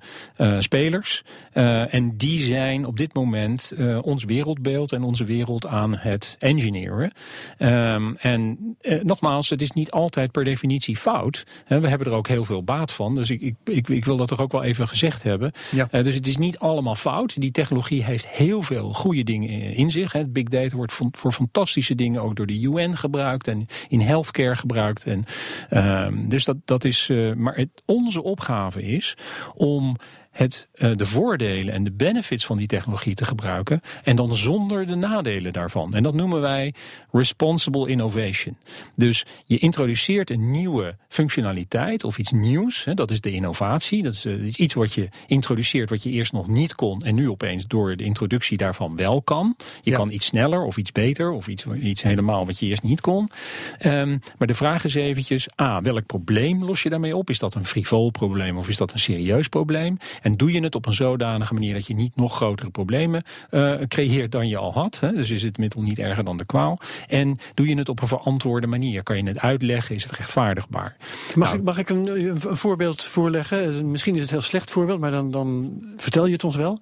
spelers. 0.58 1.24
En 1.52 2.16
die 2.16 2.40
zijn 2.40 2.86
op 2.86 2.96
dit 2.96 3.14
moment 3.14 3.72
ons 4.00 4.24
wereldbeeld 4.24 4.92
en 4.92 5.02
onze 5.02 5.24
wereld 5.24 5.66
aan 5.66 5.96
het 5.96 6.36
engineeren. 6.38 7.12
Ehm, 7.58 8.14
en 8.18 8.76
nogmaals, 9.02 9.50
het 9.50 9.62
is 9.62 9.70
niet 9.70 9.90
altijd 9.90 10.32
per 10.32 10.44
definitie 10.44 10.96
fout. 10.96 11.44
We 11.66 11.88
hebben 11.88 12.06
er 12.06 12.12
ook 12.12 12.28
heel 12.28 12.44
veel 12.44 12.62
baat 12.62 12.92
van. 12.92 13.14
Dus 13.14 13.30
ik, 13.30 13.40
ik, 13.40 13.54
ik, 13.64 13.88
ik 13.88 14.04
wil 14.04 14.16
dat 14.16 14.28
toch 14.28 14.40
ook 14.40 14.52
wel 14.52 14.62
even 14.62 14.88
gezegd 14.88 15.22
hebben. 15.22 15.52
Ja. 15.70 16.02
Dus 16.02 16.14
het 16.14 16.26
is 16.26 16.36
niet 16.36 16.58
allemaal 16.58 16.94
fout. 16.94 17.40
Die 17.40 17.50
technologie 17.50 18.04
heeft 18.04 18.28
heel 18.28 18.62
veel 18.66 18.92
goede 18.92 19.22
dingen 19.24 19.48
in 19.74 19.90
zich. 19.90 20.12
Hè. 20.12 20.26
Big 20.26 20.44
data 20.44 20.76
wordt 20.76 20.92
voor 20.92 21.32
fantastische 21.32 21.94
dingen 21.94 22.22
ook 22.22 22.36
door 22.36 22.46
de 22.46 22.60
UN 22.60 22.96
gebruikt 22.96 23.48
en 23.48 23.66
in 23.88 24.00
healthcare 24.00 24.56
gebruikt. 24.56 25.04
En, 25.04 25.24
ehm, 25.70 26.28
dus 26.28 26.44
dat, 26.44 26.56
dat 26.64 26.84
is. 26.84 27.08
eh, 27.10 27.32
maar 27.34 27.56
het, 27.56 27.82
onze 27.84 28.22
opgave 28.22 28.82
is 28.82 29.16
om 29.54 29.96
het, 30.36 30.68
eh, 30.74 30.90
de 30.92 31.06
voordelen 31.06 31.74
en 31.74 31.84
de 31.84 31.92
benefits 31.92 32.46
van 32.46 32.56
die 32.56 32.66
technologie 32.66 33.14
te 33.14 33.24
gebruiken. 33.24 33.80
En 34.04 34.16
dan 34.16 34.36
zonder 34.36 34.86
de 34.86 34.94
nadelen 34.94 35.52
daarvan. 35.52 35.94
En 35.94 36.02
dat 36.02 36.14
noemen 36.14 36.40
wij 36.40 36.74
responsible 37.12 37.88
innovation. 37.88 38.56
Dus 38.94 39.24
je 39.44 39.58
introduceert 39.58 40.30
een 40.30 40.50
nieuwe 40.50 40.96
functionaliteit 41.08 42.04
of 42.04 42.18
iets 42.18 42.32
nieuws. 42.32 42.84
Hè, 42.84 42.94
dat 42.94 43.10
is 43.10 43.20
de 43.20 43.30
innovatie. 43.30 44.02
Dat 44.02 44.12
is, 44.12 44.24
eh, 44.24 44.32
iets 44.58 44.74
wat 44.74 44.92
je 44.92 45.08
introduceert 45.26 45.90
wat 45.90 46.02
je 46.02 46.10
eerst 46.10 46.32
nog 46.32 46.48
niet 46.48 46.74
kon. 46.74 47.02
En 47.04 47.14
nu 47.14 47.30
opeens 47.30 47.66
door 47.66 47.96
de 47.96 48.04
introductie 48.04 48.56
daarvan 48.56 48.96
wel 48.96 49.22
kan. 49.22 49.56
Je 49.82 49.90
Ja. 49.90 49.96
kan 49.96 50.10
iets 50.10 50.26
sneller 50.26 50.62
of 50.64 50.76
iets 50.76 50.92
beter 50.92 51.30
of 51.30 51.48
iets, 51.48 51.64
iets 51.82 52.02
helemaal 52.02 52.46
wat 52.46 52.58
je 52.58 52.66
eerst 52.66 52.82
niet 52.82 53.00
kon. 53.00 53.30
Ehm, 53.78 54.18
maar 54.38 54.46
de 54.48 54.54
vraag 54.54 54.84
is 54.84 54.94
eventjes, 54.94 55.48
A, 55.60 55.80
welk 55.80 56.06
probleem 56.06 56.64
los 56.64 56.82
je 56.82 56.88
daarmee 56.90 57.16
op? 57.16 57.30
Is 57.30 57.38
dat 57.38 57.54
een 57.54 57.64
frivol 57.66 58.10
probleem 58.10 58.56
of 58.58 58.68
is 58.68 58.76
dat 58.76 58.92
een 58.92 58.98
serieus 58.98 59.48
probleem? 59.48 59.96
En 60.26 60.36
doe 60.36 60.52
je 60.52 60.62
het 60.62 60.74
op 60.74 60.86
een 60.86 60.94
zodanige 60.94 61.54
manier 61.54 61.74
dat 61.74 61.86
je 61.86 61.94
niet 61.94 62.16
nog 62.16 62.36
grotere 62.36 62.70
problemen 62.70 63.22
eh, 63.50 63.74
creëert 63.88 64.32
dan 64.32 64.48
je 64.48 64.56
al 64.56 64.72
had? 64.72 65.00
Hè? 65.00 65.12
Dus 65.12 65.30
is 65.30 65.42
het 65.42 65.58
middel 65.58 65.82
niet 65.82 65.98
erger 65.98 66.24
dan 66.24 66.36
de 66.36 66.44
kwaal? 66.44 66.78
En 67.08 67.38
doe 67.54 67.68
je 67.68 67.76
het 67.76 67.88
op 67.88 68.02
een 68.02 68.08
verantwoorde 68.08 68.66
manier? 68.66 69.02
Kan 69.02 69.16
je 69.16 69.22
het 69.22 69.38
uitleggen? 69.38 69.94
Is 69.94 70.02
het 70.02 70.12
rechtvaardigbaar? 70.12 70.96
Mag, 71.34 71.48
Nou. 71.48 71.58
ik, 71.58 71.64
mag 71.64 71.78
ik 71.78 71.88
een, 71.88 72.40
voorbeeld 72.40 73.02
voorleggen? 73.02 73.74
Eh, 73.76 73.80
Misschien 73.82 74.14
is 74.14 74.20
het 74.20 74.28
een 74.30 74.36
heel 74.36 74.46
slecht 74.46 74.70
voorbeeld, 74.70 75.00
maar 75.00 75.10
dan, 75.10 75.30
dan 75.30 75.78
vertel 75.96 76.26
je 76.26 76.32
het 76.32 76.44
ons 76.44 76.56
wel. 76.56 76.80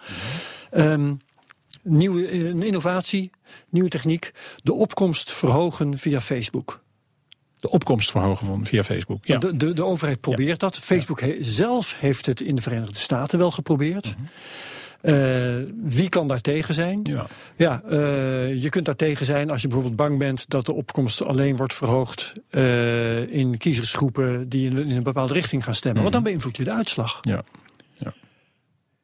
Ehm, 0.70 1.14
nieuwe, 1.82 2.26
eh, 2.26 2.44
een 2.44 2.62
innovatie, 2.62 3.30
nieuwe 3.68 3.88
techniek. 3.88 4.32
De 4.62 4.72
opkomst 4.72 5.32
verhogen 5.32 5.98
via 5.98 6.20
Facebook. 6.20 6.83
De 7.64 7.70
opkomst 7.70 8.10
verhogen 8.10 8.46
van, 8.46 8.66
via 8.66 8.82
Facebook. 8.82 9.26
Ja. 9.26 9.38
De, 9.38 9.56
de, 9.56 9.72
de 9.72 9.84
overheid 9.84 10.20
probeert 10.20 10.60
dat. 10.60 10.78
Facebook 10.78 11.20
he- 11.20 11.36
zelf 11.40 11.94
heeft 11.98 12.26
het 12.26 12.40
in 12.40 12.54
de 12.54 12.62
Verenigde 12.62 12.98
Staten 12.98 13.38
wel 13.38 13.50
geprobeerd. 13.50 14.16
Mhm. 14.16 14.26
Eh, 15.00 15.72
wie 15.82 16.08
kan 16.08 16.28
daar 16.28 16.40
tegen 16.40 16.74
zijn? 16.74 17.00
Ja. 17.02 17.26
Ja, 17.56 17.82
eh, 17.82 18.62
je 18.62 18.68
kunt 18.68 18.84
daar 18.84 18.96
tegen 18.96 19.26
zijn 19.26 19.50
als 19.50 19.60
je 19.60 19.66
bijvoorbeeld 19.66 19.96
bang 19.96 20.18
bent 20.18 20.50
dat 20.50 20.66
de 20.66 20.72
opkomst 20.72 21.24
alleen 21.24 21.56
wordt 21.56 21.74
verhoogd 21.74 22.32
eh, 22.50 23.32
in 23.32 23.58
kiezersgroepen 23.58 24.48
die 24.48 24.70
in, 24.70 24.90
een 24.90 25.02
bepaalde 25.02 25.34
richting 25.34 25.64
gaan 25.64 25.74
stemmen. 25.74 26.02
Want 26.02 26.14
dan 26.14 26.22
beïnvloed 26.22 26.56
je 26.56 26.64
de 26.64 26.72
uitslag. 26.72 27.18
Ja. 27.20 27.42
Ja. 27.94 28.12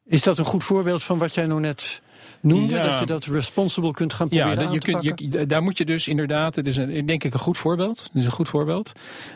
Is 0.05 0.23
dat 0.23 0.37
een 0.37 0.45
goed 0.45 0.63
voorbeeld 0.63 1.03
van 1.03 1.17
wat 1.17 1.33
jij 1.33 1.45
nou 1.45 1.59
net 1.59 2.01
noemde? 2.41 2.75
Ja. 2.75 2.81
Dat 2.81 2.99
je 2.99 3.05
dat 3.05 3.25
responsible 3.25 3.91
kunt 3.91 4.13
gaan 4.13 4.27
proberen 4.27 4.53
Ja, 4.53 4.63
dat- 4.63 4.73
je 4.73 4.79
te 4.79 4.91
kunt, 4.91 5.07
pakken? 5.07 5.39
je, 5.39 5.45
daar 5.45 5.61
moet 5.63 5.77
je 5.77 5.85
dus 5.85 6.07
inderdaad, 6.07 6.55
het 6.55 6.67
is 6.67 6.77
een, 6.77 7.05
denk 7.05 7.23
ik 7.23 7.33
een 7.33 7.39
goed 7.39 7.57
voorbeeld. 7.57 7.99
Het 8.03 8.11
is 8.13 8.25
een 8.25 8.31
goed 8.31 8.49
voorbeeld. 8.49 8.91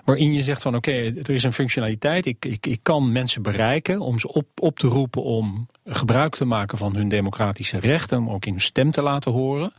Waarin 0.05 0.33
je 0.33 0.43
zegt 0.43 0.61
van 0.61 0.75
oké, 0.75 0.91
er 0.91 1.29
is 1.29 1.43
een 1.43 1.53
functionaliteit. 1.53 2.25
Ik, 2.25 2.45
ik, 2.45 2.65
ik 2.65 2.79
kan 2.81 3.11
mensen 3.11 3.41
bereiken 3.41 3.99
om 3.99 4.19
ze 4.19 4.33
op, 4.33 4.45
op 4.59 4.79
te 4.79 4.87
roepen 4.87 5.23
om 5.23 5.67
gebruik 5.85 6.35
te 6.35 6.45
maken 6.45 6.77
van 6.77 6.95
hun 6.95 7.09
democratische 7.09 7.79
rechten. 7.79 8.17
Om 8.17 8.29
ook 8.29 8.45
in 8.45 8.51
hun 8.51 8.61
stem 8.61 8.91
te 8.91 9.01
laten 9.01 9.31
horen. 9.31 9.73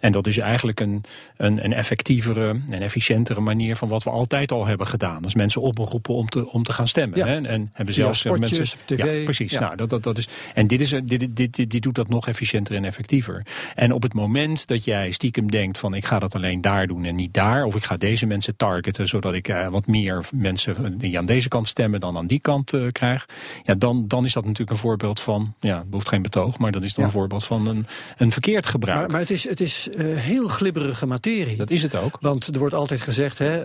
En 0.00 0.12
dat 0.12 0.26
is 0.26 0.38
eigenlijk 0.38 0.80
een, 0.80 1.00
een, 1.36 1.64
een 1.64 1.72
effectievere 1.72 2.60
en 2.70 2.82
efficiëntere 2.82 3.40
manier 3.40 3.76
van 3.76 3.88
wat 3.88 4.02
we 4.02 4.10
altijd 4.10 4.52
al 4.52 4.66
hebben 4.66 4.86
gedaan. 4.86 5.22
Dus 5.22 5.34
mensen 5.34 5.60
oproepen 5.62 6.14
om 6.14 6.28
te, 6.28 6.50
om 6.50 6.62
te 6.62 6.72
gaan 6.72 6.88
stemmen. 6.88 7.18
Ja. 7.18 7.26
Hè? 7.26 7.40
En 7.40 7.70
hebben 7.72 7.94
zelfs 7.94 8.24
eh, 8.24 8.32
spotjes 8.32 8.58
mensen. 8.58 8.78
tv. 8.84 9.18
Ja, 9.18 9.24
precies. 9.24 9.52
Ja. 9.52 9.60
Nou, 9.60 9.76
dat, 9.76 9.88
dat, 9.90 10.02
dat 10.02 10.18
is, 10.18 10.28
en 10.54 10.66
dit, 10.66 10.80
is, 10.80 10.90
dit, 10.90 11.36
dit, 11.36 11.36
dit, 11.56 11.70
dit 11.70 11.82
doet 11.82 11.94
dat 11.94 12.08
nog 12.08 12.28
efficiënter 12.28 12.54
efficiënter 12.56 12.74
en 12.76 12.84
effectiever. 12.84 13.46
En 13.74 13.92
op 13.92 14.02
het 14.02 14.14
moment 14.14 14.66
dat 14.66 14.84
jij 14.84 15.10
stiekem 15.10 15.50
denkt 15.50 15.78
van 15.78 15.94
ik 15.94 16.04
ga 16.04 16.18
dat 16.18 16.34
alleen 16.34 16.60
daar 16.60 16.86
doen 16.86 17.04
en 17.04 17.14
niet 17.14 17.34
daar, 17.34 17.64
of 17.64 17.76
ik 17.76 17.84
ga 17.84 17.96
deze 17.96 18.26
mensen 18.26 18.56
targeten 18.56 19.06
zodat 19.06 19.34
ik 19.34 19.48
uh, 19.48 19.68
wat 19.68 19.86
meer 19.86 20.24
mensen 20.34 20.98
die 20.98 21.18
aan 21.18 21.26
deze 21.26 21.48
kant 21.48 21.68
stemmen 21.68 22.00
dan 22.00 22.16
aan 22.16 22.26
die 22.26 22.40
kant 22.40 22.74
uh, 22.74 22.86
krijg, 22.92 23.26
ja, 23.62 23.74
dan, 23.74 24.08
dan 24.08 24.24
is 24.24 24.32
dat 24.32 24.44
natuurlijk 24.44 24.70
een 24.70 24.76
voorbeeld 24.76 25.20
van, 25.20 25.54
ja, 25.60 25.78
het 25.78 25.88
behoeft 25.90 26.08
geen 26.08 26.22
betoog, 26.22 26.58
maar 26.58 26.72
dat 26.72 26.82
is 26.82 26.94
dan 26.94 27.04
ja. 27.04 27.10
een 27.10 27.16
voorbeeld 27.16 27.44
van 27.44 27.66
een, 27.66 27.86
een 28.16 28.32
verkeerd 28.32 28.66
gebruik. 28.66 28.98
Maar, 28.98 29.10
maar 29.10 29.20
het 29.20 29.30
is, 29.30 29.48
het 29.48 29.60
is 29.60 29.88
uh, 29.96 30.16
heel 30.16 30.48
glibberige 30.48 31.06
materie. 31.06 31.56
Dat 31.56 31.70
is 31.70 31.82
het 31.82 31.94
ook. 31.94 32.16
Want 32.20 32.46
er 32.46 32.58
wordt 32.58 32.74
altijd 32.74 33.00
gezegd, 33.00 33.38
hè, 33.38 33.62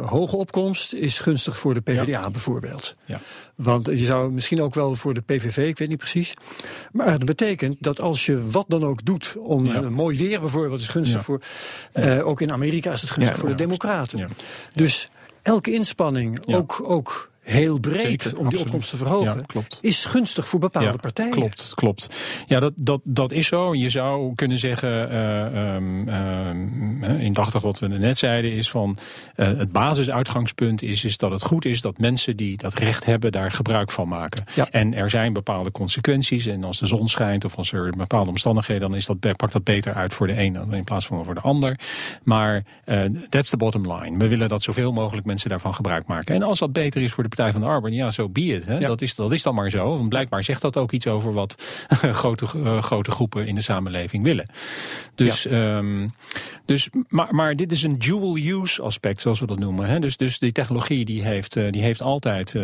hoge 0.00 0.36
opkomst 0.36 0.92
is 0.92 1.18
gunstig 1.18 1.58
voor 1.58 1.74
de 1.74 1.80
PvdA 1.80 2.04
ja. 2.04 2.30
bijvoorbeeld. 2.30 2.94
Ja. 3.06 3.20
Want 3.54 3.86
je 3.86 4.04
zou 4.04 4.32
misschien 4.32 4.62
ook 4.62 4.74
wel 4.74 4.94
voor 4.94 5.14
de 5.14 5.20
PVV, 5.20 5.56
ik 5.68 5.78
weet 5.78 5.88
niet 5.88 5.98
precies. 5.98 6.34
Maar 6.92 7.10
dat 7.10 7.24
betekent 7.24 7.76
dat 7.80 8.00
als 8.00 8.26
je 8.26 8.50
wat 8.50 8.64
dan 8.68 8.84
ook 8.84 9.04
doet 9.04 9.36
om 9.38 9.66
ja. 9.66 9.80
mooi 9.80 10.18
weer 10.18 10.40
bijvoorbeeld 10.40 10.80
is 10.80 10.88
gunstig 10.88 11.18
ja. 11.18 11.24
voor. 11.24 11.40
Uh, 11.94 12.26
ook 12.26 12.40
in 12.40 12.52
Amerika 12.52 12.92
is 12.92 13.00
het 13.00 13.10
gunstig 13.10 13.36
voor 13.38 13.48
de 13.48 13.54
Democraten. 13.54 14.28
Dus 14.74 15.08
elke 15.42 15.72
inspanning, 15.72 16.46
ook, 16.46 16.82
ook 16.84 17.30
heel 17.44 17.80
breed 17.80 18.00
Zeker, 18.00 18.30
om 18.30 18.36
die 18.36 18.44
absoluut. 18.44 18.64
opkomst 18.64 18.90
te 18.90 18.96
verhogen, 18.96 19.36
Ja, 19.36 19.42
klopt. 19.46 19.78
is 19.80 20.04
gunstig 20.04 20.48
voor 20.48 20.60
bepaalde 20.60 20.88
Ja, 20.88 20.96
partijen. 20.96 21.32
Klopt, 21.32 21.72
klopt. 21.74 22.08
Ja, 22.46 22.60
dat, 22.60 22.72
dat, 22.76 23.00
dat 23.04 23.32
is 23.32 23.46
zo. 23.46 23.74
Je 23.74 23.88
zou 23.88 24.34
kunnen 24.34 24.58
zeggen, 24.58 25.10
eh, 25.10 25.74
ehm, 25.74 26.08
ehm, 26.08 27.04
eh, 27.04 27.20
indachtig 27.20 27.62
wat 27.62 27.78
we 27.78 27.88
net 27.88 28.18
zeiden, 28.18 28.52
is 28.52 28.70
van 28.70 28.98
eh, 29.34 29.46
het 29.46 29.72
basisuitgangspunt 29.72 30.82
is, 30.82 31.04
is 31.04 31.16
dat 31.16 31.30
het 31.30 31.42
goed 31.42 31.64
is 31.64 31.80
dat 31.80 31.98
mensen 31.98 32.36
die 32.36 32.56
dat 32.56 32.74
recht 32.74 33.04
hebben 33.04 33.32
daar 33.32 33.52
gebruik 33.52 33.90
van 33.90 34.08
maken. 34.08 34.44
Ja. 34.54 34.68
En 34.70 34.94
er 34.94 35.10
zijn 35.10 35.32
bepaalde 35.32 35.70
consequenties. 35.70 36.46
En 36.46 36.64
als 36.64 36.78
de 36.78 36.86
zon 36.86 37.08
schijnt 37.08 37.44
of 37.44 37.56
als 37.56 37.72
er 37.72 37.90
bepaalde 37.96 38.30
omstandigheden, 38.30 38.88
dan 38.88 38.96
is 38.98 39.06
dat, 39.06 39.36
pakt 39.36 39.52
dat 39.52 39.64
beter 39.64 39.94
uit 39.94 40.14
voor 40.14 40.26
de 40.26 40.40
een 40.40 40.52
dan 40.52 40.74
in 40.74 40.84
plaats 40.84 41.06
van 41.06 41.24
voor 41.24 41.34
de 41.34 41.40
ander. 41.40 41.78
Maar 42.22 42.64
eh, 42.84 43.04
that's 43.28 43.50
the 43.50 43.56
bottom 43.56 43.92
line. 43.92 44.18
We 44.18 44.28
willen 44.28 44.48
dat 44.48 44.62
zoveel 44.62 44.92
mogelijk 44.92 45.26
mensen 45.26 45.48
daarvan 45.50 45.74
gebruik 45.74 46.06
maken. 46.06 46.34
En 46.34 46.42
als 46.42 46.58
dat 46.58 46.72
beter 46.72 47.02
is 47.02 47.12
voor 47.12 47.22
de 47.22 47.28
Partij 47.36 47.52
van 47.52 47.60
de 47.60 47.66
Arbeid, 47.66 47.94
ja, 47.94 48.10
zo 48.10 48.22
so 48.22 48.28
be 48.28 48.40
it. 48.40 48.64
Hè? 48.64 48.78
Ja. 48.78 48.86
Dat, 48.86 49.02
is, 49.02 49.14
dat 49.14 49.32
is 49.32 49.42
dan 49.42 49.54
maar 49.54 49.70
zo. 49.70 49.88
Want 49.96 50.08
blijkbaar 50.08 50.42
zegt 50.44 50.62
dat 50.62 50.76
ook 50.76 50.92
iets 50.92 51.06
over 51.06 51.32
wat 51.32 51.62
grote, 52.12 52.46
eh, 52.64 52.82
grote 52.82 53.10
groepen 53.10 53.46
in 53.46 53.54
de 53.54 53.60
samenleving 53.60 54.24
willen. 54.24 54.50
Dus, 55.14 55.46
ehm, 55.46 56.08
dus 56.64 56.88
maar, 57.08 57.34
maar 57.34 57.56
dit 57.56 57.72
is 57.72 57.82
een 57.82 57.98
dual 57.98 58.36
use 58.36 58.82
aspect, 58.82 59.20
zoals 59.20 59.40
we 59.40 59.46
dat 59.46 59.58
noemen. 59.58 59.86
Hè? 59.86 59.98
Dus, 59.98 60.16
dus 60.16 60.38
die 60.38 60.52
technologie 60.52 61.04
die 61.04 61.22
heeft, 61.22 61.56
eh, 61.56 61.70
die 61.70 61.82
heeft 61.82 62.02
altijd 62.02 62.54
eh, 62.54 62.62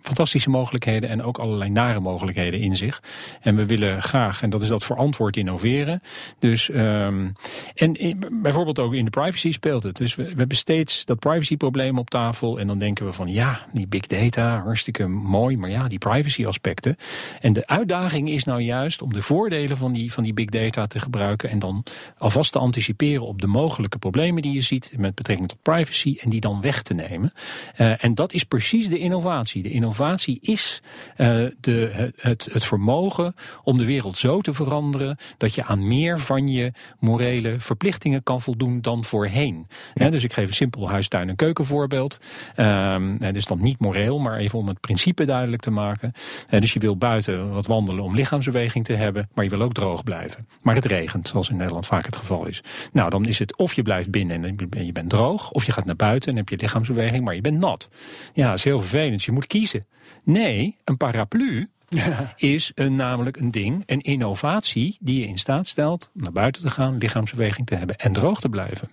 fantastische 0.00 0.50
mogelijkheden 0.50 1.08
en 1.08 1.22
ook 1.22 1.38
allerlei 1.38 1.70
nare 1.70 2.00
mogelijkheden 2.00 2.60
in 2.60 2.74
zich. 2.74 3.02
En 3.40 3.56
we 3.56 3.66
willen 3.66 4.02
graag, 4.02 4.42
en 4.42 4.50
dat 4.50 4.60
is 4.60 4.68
dat 4.68 4.84
verantwoord 4.84 5.36
innoveren. 5.36 6.00
Dus, 6.38 6.70
ehm, 6.70 7.28
en 7.74 7.94
in- 7.94 8.24
bijvoorbeeld 8.42 8.78
ook 8.78 8.94
in 8.94 9.04
de 9.04 9.10
privacy 9.10 9.50
speelt 9.50 9.82
het. 9.82 9.96
Dus 9.96 10.14
we, 10.14 10.22
we 10.22 10.34
hebben 10.36 10.56
steeds 10.56 11.04
dat 11.04 11.18
privacy-probleem 11.18 11.98
op 11.98 12.10
tafel. 12.10 12.58
En 12.58 12.66
dan 12.66 12.78
denken 12.78 13.04
we 13.04 13.12
van 13.12 13.28
ja, 13.36 13.66
die 13.72 13.86
big 13.86 14.06
data, 14.06 14.62
hartstikke 14.62 15.06
mooi. 15.06 15.56
Maar 15.56 15.70
ja, 15.70 15.88
die 15.88 15.98
privacy-aspecten. 15.98 16.96
En 17.40 17.52
de 17.52 17.66
uitdaging 17.66 18.28
is 18.28 18.44
nou 18.44 18.60
juist 18.60 19.02
om 19.02 19.12
de 19.12 19.22
voordelen 19.22 19.76
van 19.76 19.92
die, 19.92 20.12
van 20.12 20.22
die 20.22 20.34
big 20.34 20.46
data 20.46 20.86
te 20.86 20.98
gebruiken. 20.98 21.50
En 21.50 21.58
dan 21.58 21.84
alvast 22.18 22.52
te 22.52 22.58
anticiperen 22.58 23.26
op 23.26 23.40
de 23.40 23.46
mogelijke 23.46 23.98
problemen 23.98 24.42
die 24.42 24.52
je 24.52 24.60
ziet 24.60 24.92
met 24.96 25.14
betrekking 25.14 25.48
tot 25.48 25.62
privacy. 25.62 26.16
En 26.20 26.30
die 26.30 26.40
dan 26.40 26.60
weg 26.60 26.82
te 26.82 26.94
nemen. 26.94 27.32
Eh, 27.74 28.04
en 28.04 28.14
dat 28.14 28.32
is 28.32 28.44
precies 28.44 28.88
de 28.88 28.98
innovatie. 28.98 29.62
De 29.62 29.70
innovatie 29.70 30.38
is 30.40 30.82
eh, 31.16 31.28
de, 31.60 32.10
het, 32.16 32.48
het, 32.52 32.64
vermogen 32.64 33.34
om 33.62 33.78
de 33.78 33.86
wereld 33.86 34.18
zo 34.18 34.40
te 34.40 34.52
veranderen 34.54 35.16
dat 35.36 35.54
je 35.54 35.64
aan 35.64 35.88
meer 35.88 36.18
van 36.18 36.48
je 36.48 36.72
morele 36.98 37.60
verplichtingen 37.60 38.22
kan 38.22 38.40
voldoen 38.40 38.80
dan 38.80 39.04
voorheen. 39.04 39.66
Hè, 39.94 40.10
dus 40.10 40.24
ik 40.24 40.32
geef 40.32 40.48
een 40.48 40.54
simpel 40.54 40.88
huistuin- 40.88 41.28
en 41.28 41.36
keukenvoorbeeld. 41.36 42.18
Ehm, 42.54 43.25
het 43.26 43.36
is 43.36 43.46
dan 43.46 43.62
niet 43.62 43.80
moreel, 43.80 44.18
maar 44.18 44.38
even 44.38 44.58
om 44.58 44.68
het 44.68 44.80
principe 44.80 45.24
duidelijk 45.24 45.62
te 45.62 45.70
maken. 45.70 46.12
Eh, 46.48 46.60
dus 46.60 46.72
je 46.72 46.78
wil 46.78 46.96
buiten 46.96 47.50
wat 47.50 47.66
wandelen 47.66 48.04
om 48.04 48.14
lichaamsbeweging 48.14 48.84
te 48.84 48.92
hebben, 48.92 49.28
maar 49.34 49.44
je 49.44 49.50
wil 49.50 49.62
ook 49.62 49.74
droog 49.74 50.04
blijven. 50.04 50.48
Maar 50.62 50.74
het 50.74 50.84
regent, 50.84 51.28
zoals 51.28 51.50
in 51.50 51.56
Nederland 51.56 51.86
vaak 51.86 52.06
het 52.06 52.16
geval 52.16 52.46
is. 52.46 52.62
Nou, 52.92 53.10
dan 53.10 53.24
is 53.24 53.38
het 53.38 53.56
of 53.56 53.74
je 53.74 53.82
blijft 53.82 54.10
binnen 54.10 54.44
en 54.44 54.84
je 54.84 54.92
bent 54.92 55.10
droog, 55.10 55.50
of 55.50 55.64
je 55.64 55.72
gaat 55.72 55.84
naar 55.84 55.96
buiten 55.96 56.30
en 56.30 56.36
heb 56.36 56.48
je 56.48 56.56
lichaamsbeweging, 56.56 57.24
maar 57.24 57.34
je 57.34 57.40
bent 57.40 57.58
nat. 57.58 57.88
Ja, 58.32 58.48
dat 58.48 58.58
is 58.58 58.64
heel 58.64 58.80
vervelend. 58.80 59.24
Je 59.24 59.32
moet 59.32 59.46
kiezen. 59.46 59.84
Nee, 60.24 60.76
een 60.84 60.96
paraplu 60.96 61.68
is 62.36 62.72
een, 62.74 62.96
namelijk 62.96 63.36
een 63.36 63.50
ding, 63.50 63.82
een 63.86 64.00
innovatie 64.00 64.96
die 65.00 65.20
je 65.20 65.26
in 65.26 65.38
staat 65.38 65.66
stelt 65.66 66.10
om 66.14 66.22
naar 66.22 66.32
buiten 66.32 66.62
te 66.62 66.70
gaan, 66.70 66.98
lichaamsbeweging 66.98 67.66
te 67.66 67.74
hebben 67.74 67.96
en 67.96 68.12
droog 68.12 68.40
te 68.40 68.48
blijven. 68.48 68.88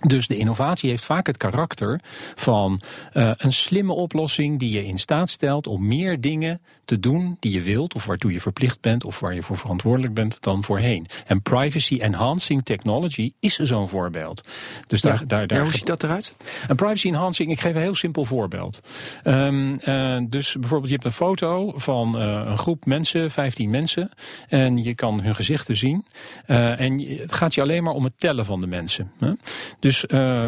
Dus 0.00 0.26
de 0.26 0.36
innovatie 0.36 0.90
heeft 0.90 1.04
vaak 1.04 1.26
het 1.26 1.36
karakter 1.36 2.00
van 2.34 2.80
uh, 3.12 3.30
een 3.36 3.52
slimme 3.52 3.92
oplossing 3.92 4.58
die 4.58 4.72
je 4.72 4.86
in 4.86 4.98
staat 4.98 5.28
stelt 5.28 5.66
om 5.66 5.86
meer 5.86 6.20
dingen 6.20 6.60
te 6.84 7.00
doen 7.00 7.36
die 7.40 7.52
je 7.52 7.62
wilt, 7.62 7.94
of 7.94 8.06
waartoe 8.06 8.32
je 8.32 8.40
verplicht 8.40 8.80
bent, 8.80 9.04
of 9.04 9.20
waar 9.20 9.34
je 9.34 9.42
voor 9.42 9.58
verantwoordelijk 9.58 10.14
bent 10.14 10.42
dan 10.42 10.64
voorheen. 10.64 11.06
En 11.26 11.42
privacy 11.42 11.98
enhancing 12.00 12.64
technology 12.64 13.32
is 13.40 13.56
zo'n 13.56 13.88
voorbeeld. 13.88 14.48
Dus 14.86 15.00
daar, 15.00 15.12
Ja. 15.20 15.26
daar, 15.26 15.46
daar 15.46 15.58
Ja, 15.58 15.64
hoe 15.64 15.72
ziet 15.72 15.86
dat 15.86 16.02
eruit? 16.02 16.36
een 16.68 16.76
privacy 16.76 17.08
enhancing, 17.08 17.50
ik 17.50 17.60
geef 17.60 17.74
een 17.74 17.80
heel 17.80 17.94
simpel 17.94 18.24
voorbeeld. 18.24 18.80
Um, 19.24 19.78
uh, 19.84 20.18
dus 20.28 20.52
bijvoorbeeld, 20.52 20.88
je 20.88 20.94
hebt 20.94 21.04
een 21.04 21.12
foto 21.12 21.72
van 21.76 22.20
uh, 22.22 22.42
een 22.46 22.58
groep 22.58 22.84
mensen, 22.86 23.30
15 23.30 23.70
mensen. 23.70 24.10
En 24.48 24.82
je 24.82 24.94
kan 24.94 25.22
hun 25.22 25.34
gezichten 25.34 25.76
zien. 25.76 26.06
Uh, 26.46 26.80
en 26.80 27.00
het 27.00 27.32
gaat 27.32 27.54
je 27.54 27.60
alleen 27.60 27.82
maar 27.82 27.94
om 27.94 28.04
het 28.04 28.20
tellen 28.20 28.44
van 28.44 28.60
de 28.60 28.66
mensen. 28.66 29.12
Hè? 29.18 29.32
Dus, 29.80 30.06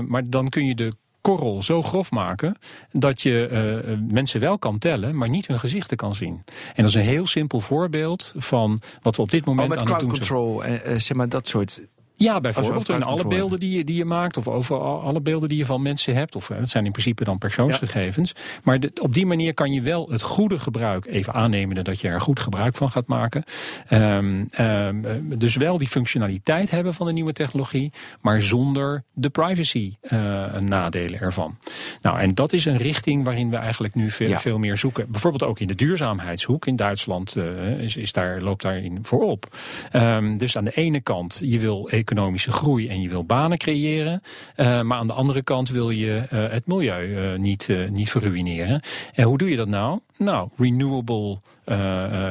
maar 0.09 0.31
dan 0.31 0.49
kun 0.49 0.67
je 0.67 0.75
de 0.75 0.93
korrel 1.27 1.63
zo 1.63 1.83
grof 1.83 2.11
maken 2.11 2.57
dat 2.93 3.23
je 3.23 3.49
uh, 3.89 3.99
mensen 4.13 4.41
wel 4.41 4.59
kan 4.59 4.79
tellen, 4.79 5.17
maar 5.17 5.29
niet 5.29 5.47
hun 5.47 5.59
gezichten 5.59 5.97
kan 5.97 6.15
zien. 6.15 6.43
En 6.75 6.83
dat 6.83 6.85
is 6.85 6.95
een 6.95 7.03
heel 7.03 7.27
simpel 7.27 7.61
voorbeeld 7.61 8.35
van 8.37 8.81
wat 9.03 9.17
we 9.17 9.23
op 9.23 9.31
dit 9.31 9.45
moment 9.45 9.73
oh, 9.73 9.79
aan 9.79 9.87
het 9.87 10.01
doen 10.01 10.09
cloud 10.09 10.27
zijn. 10.27 10.39
control, 10.39 10.65
uh, 10.65 10.99
zeg 10.99 11.17
maar 11.17 11.29
dat 11.29 11.49
soort. 11.49 11.81
Ja, 12.17 12.41
bijvoorbeeld. 12.41 12.89
In 12.89 13.03
alle 13.03 13.27
beelden 13.27 13.59
die 13.59 13.77
je, 13.77 13.85
die 13.85 13.97
je 13.97 14.05
maakt, 14.05 14.37
of 14.37 14.49
over 14.49 14.79
al- 14.81 15.01
alle 15.01 15.21
beelden 15.21 15.49
die 15.49 15.59
je 15.59 15.67
van 15.67 15.83
mensen 15.83 16.15
hebt, 16.15 16.37
of 16.37 16.47
dat 16.47 16.69
zijn 16.69 16.85
in 16.85 16.91
principe 16.93 17.25
dan 17.25 17.39
persoonsgegevens. 17.39 18.33
Maar 18.63 18.81
de- 18.81 18.91
op 19.01 19.15
die 19.15 19.27
manier 19.27 19.55
kan 19.55 19.73
je 19.73 19.81
wel 19.81 20.09
het 20.11 20.23
goede 20.23 20.59
gebruik, 20.59 21.07
even 21.07 21.33
aannemen 21.35 21.85
dat 21.85 22.01
je 22.01 22.09
er 22.09 22.21
goed 22.21 22.41
gebruik 22.41 22.77
van 22.77 22.91
gaat 22.91 23.07
maken. 23.07 23.43
Ehm, 23.89 24.45
ehm, 24.51 25.05
eh, 25.05 25.13
dus 25.39 25.57
wel 25.57 25.79
die 25.79 25.89
functionaliteit 25.89 26.71
hebben 26.71 26.95
van 26.95 27.07
de 27.07 27.13
nieuwe 27.13 27.33
technologie, 27.33 27.93
maar 28.21 28.43
zonder 28.43 29.05
de 29.15 29.29
privacy 29.31 29.95
eh, 30.01 30.55
nadelen 30.59 31.21
ervan. 31.21 31.57
Nou, 32.03 32.19
en 32.19 32.35
dat 32.35 32.53
is 32.53 32.65
een 32.65 32.77
richting 32.77 33.25
waarin 33.25 33.51
we 33.51 33.57
eigenlijk 33.57 33.95
nu 33.95 34.11
veel, 34.11 34.29
Ja. 34.29 34.39
veel 34.39 34.59
meer 34.59 34.77
zoeken. 34.77 35.11
Bijvoorbeeld 35.11 35.43
ook 35.51 35.61
in 35.61 35.67
de 35.67 35.75
duurzaamheidshoek. 35.75 36.67
In 36.67 36.77
Duitsland 36.77 37.37
eh, 37.37 37.79
is, 37.81 37.97
is 37.97 38.13
daar, 38.13 38.41
loopt 38.41 38.63
daarin 38.63 38.99
voorop. 39.03 39.57
Ehm, 39.93 40.37
dus 40.37 40.57
aan 40.57 40.65
de 40.65 40.73
ene 40.75 41.01
kant, 41.01 41.41
je 41.45 41.59
wil 41.59 41.89
economische 42.07 42.53
groei 42.53 42.89
en 42.89 43.01
je 43.01 43.09
wil 43.09 43.25
banen 43.25 43.59
creëren. 43.59 44.23
Eh, 44.55 44.81
maar 44.83 44.99
aan 44.99 45.07
de 45.07 45.13
andere 45.13 45.43
kant 45.43 45.71
wil 45.71 45.91
je 45.91 46.27
eh, 46.31 46.51
het 46.51 46.67
milieu 46.67 47.17
eh, 47.17 47.39
niet, 47.39 47.69
niet 47.91 48.11
verruineren. 48.11 48.81
En 49.15 49.25
hoe 49.25 49.39
doe 49.39 49.51
je 49.51 49.57
dat 49.57 49.69
nou? 49.69 50.01
Nou, 50.17 50.49
renewable 50.57 51.39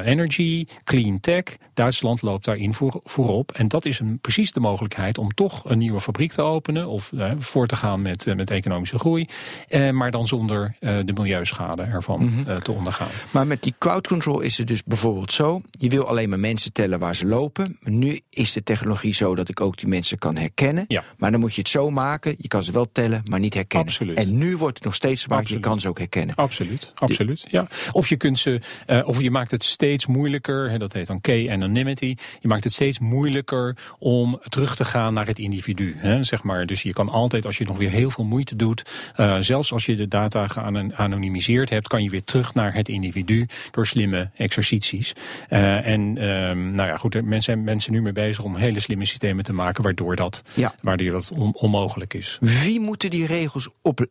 energy, 0.04 0.66
clean 0.84 1.20
tech. 1.20 1.44
Duitsland 1.74 2.22
loopt 2.22 2.46
daarin 2.46 2.74
voor, 2.74 3.00
voorop. 3.04 3.52
En 3.52 3.68
dat 3.68 3.86
is 3.86 4.00
een, 4.00 4.20
precies 4.22 4.52
de 4.52 4.60
mogelijkheid 4.60 5.18
om 5.18 5.34
toch 5.34 5.62
een 5.66 5.78
nieuwe 5.78 6.00
fabriek 6.00 6.32
te 6.32 6.42
openen. 6.42 6.88
Of 6.88 7.12
eh, 7.14 7.32
voor 7.40 7.68
te 7.68 7.76
gaan 7.76 8.02
met, 8.02 8.28
eh, 8.28 8.36
met 8.36 8.52
economische 8.52 9.00
groei. 9.00 9.28
Eh, 9.68 9.90
maar 9.90 10.12
dan 10.12 10.28
zonder 10.28 10.76
eh, 10.80 10.98
de 11.06 11.14
milieuschade 11.14 11.82
ervan 11.84 12.24
Mhm. 12.26 12.50
eh, 12.50 12.56
te 12.56 12.72
ondergaan. 12.72 13.08
Maar 13.32 13.48
met 13.48 13.64
die 13.64 13.76
cloud 13.80 14.08
control 14.08 14.40
is 14.40 14.58
het 14.58 14.68
dus 14.68 14.84
bijvoorbeeld 14.84 15.32
zo. 15.32 15.62
Je 15.80 15.90
wil 15.90 16.08
alleen 16.08 16.30
maar 16.30 16.40
mensen 16.40 16.74
tellen 16.74 17.00
waar 17.00 17.16
ze 17.16 17.26
lopen. 17.28 17.78
Nu 17.82 18.20
is 18.30 18.54
de 18.54 18.64
technologie 18.64 19.14
zo 19.14 19.36
dat 19.36 19.50
ik 19.50 19.62
ook 19.62 19.78
die 19.78 19.88
mensen 19.88 20.18
kan 20.18 20.36
herkennen. 20.38 20.86
Ja. 20.88 21.04
Maar 21.18 21.32
dan 21.32 21.40
moet 21.40 21.54
je 21.56 21.62
het 21.62 21.70
zo 21.70 21.90
maken. 21.92 22.36
Je 22.38 22.48
kan 22.48 22.64
ze 22.64 22.72
wel 22.72 22.92
tellen, 22.92 23.22
maar 23.26 23.40
niet 23.40 23.54
herkennen. 23.54 23.88
Absoluut. 23.88 24.18
En 24.18 24.38
nu 24.38 24.58
wordt 24.58 24.76
het 24.76 24.84
nog 24.86 24.96
steeds 24.96 25.24
gemaakt. 25.24 25.50
Je 25.50 25.60
kan 25.60 25.80
ze 25.80 25.88
ook 25.88 25.98
herkennen. 25.98 26.36
Absoluut, 26.36 26.92
absoluut. 26.96 27.46
Ja. 27.48 27.68
Of 27.92 28.10
je 28.10 28.16
kunt 28.16 28.40
ze, 28.40 28.62
uh, 28.88 29.08
of 29.08 29.22
je 29.26 29.32
maakt 29.32 29.52
het 29.52 29.64
steeds 29.64 30.06
moeilijker, 30.06 30.70
hè, 30.70 30.78
dat 30.78 30.94
heet 30.94 31.08
dan 31.08 31.22
K-anonymity. 31.22 32.16
Je 32.40 32.48
maakt 32.48 32.64
het 32.64 32.74
steeds 32.74 33.00
moeilijker 33.00 33.78
om 34.00 34.40
terug 34.44 34.76
te 34.76 34.86
gaan 34.86 35.14
naar 35.14 35.28
het 35.28 35.40
individu. 35.40 35.96
Hè, 35.98 36.24
zeg 36.24 36.44
maar. 36.44 36.66
Dus 36.66 36.84
je 36.84 36.94
kan 36.94 37.10
altijd, 37.10 37.46
als 37.46 37.58
je 37.58 37.66
nog 37.66 37.78
weer 37.78 37.90
heel 37.90 38.10
veel 38.12 38.24
moeite 38.24 38.56
doet, 38.56 38.84
uh, 39.18 39.38
zelfs 39.40 39.72
als 39.72 39.86
je 39.86 39.96
de 39.96 40.08
data 40.08 40.48
geanonimiseerd 40.48 41.70
hebt, 41.70 41.88
kan 41.88 42.04
je 42.04 42.10
weer 42.10 42.24
terug 42.24 42.54
naar 42.54 42.74
het 42.74 42.90
individu 42.90 43.48
door 43.72 43.88
slimme 43.88 44.30
exercities. 44.36 45.14
Uh, 45.50 45.88
en 45.88 46.02
um, 46.30 46.72
nou 46.72 46.90
ja, 46.90 46.98
goed, 46.98 47.14
mensen 47.14 47.42
zijn 47.42 47.64
mensen 47.64 47.92
nu 47.92 48.02
mee 48.02 48.14
bezig 48.14 48.44
om 48.44 48.56
hele 48.56 48.80
slimme 48.80 49.06
systemen 49.06 49.44
te 49.44 49.54
maken, 49.54 49.84
waardoor 49.84 50.16
dat, 50.16 50.44
Ja. 50.54 50.76
waardoor 50.82 51.12
dat 51.12 51.32
on 51.36 51.54
onmogelijk 51.56 52.14
is. 52.14 52.38
Wie 52.42 52.80
moeten 52.80 53.10
die 53.10 53.26
regels 53.26 53.70
op, 53.82 54.06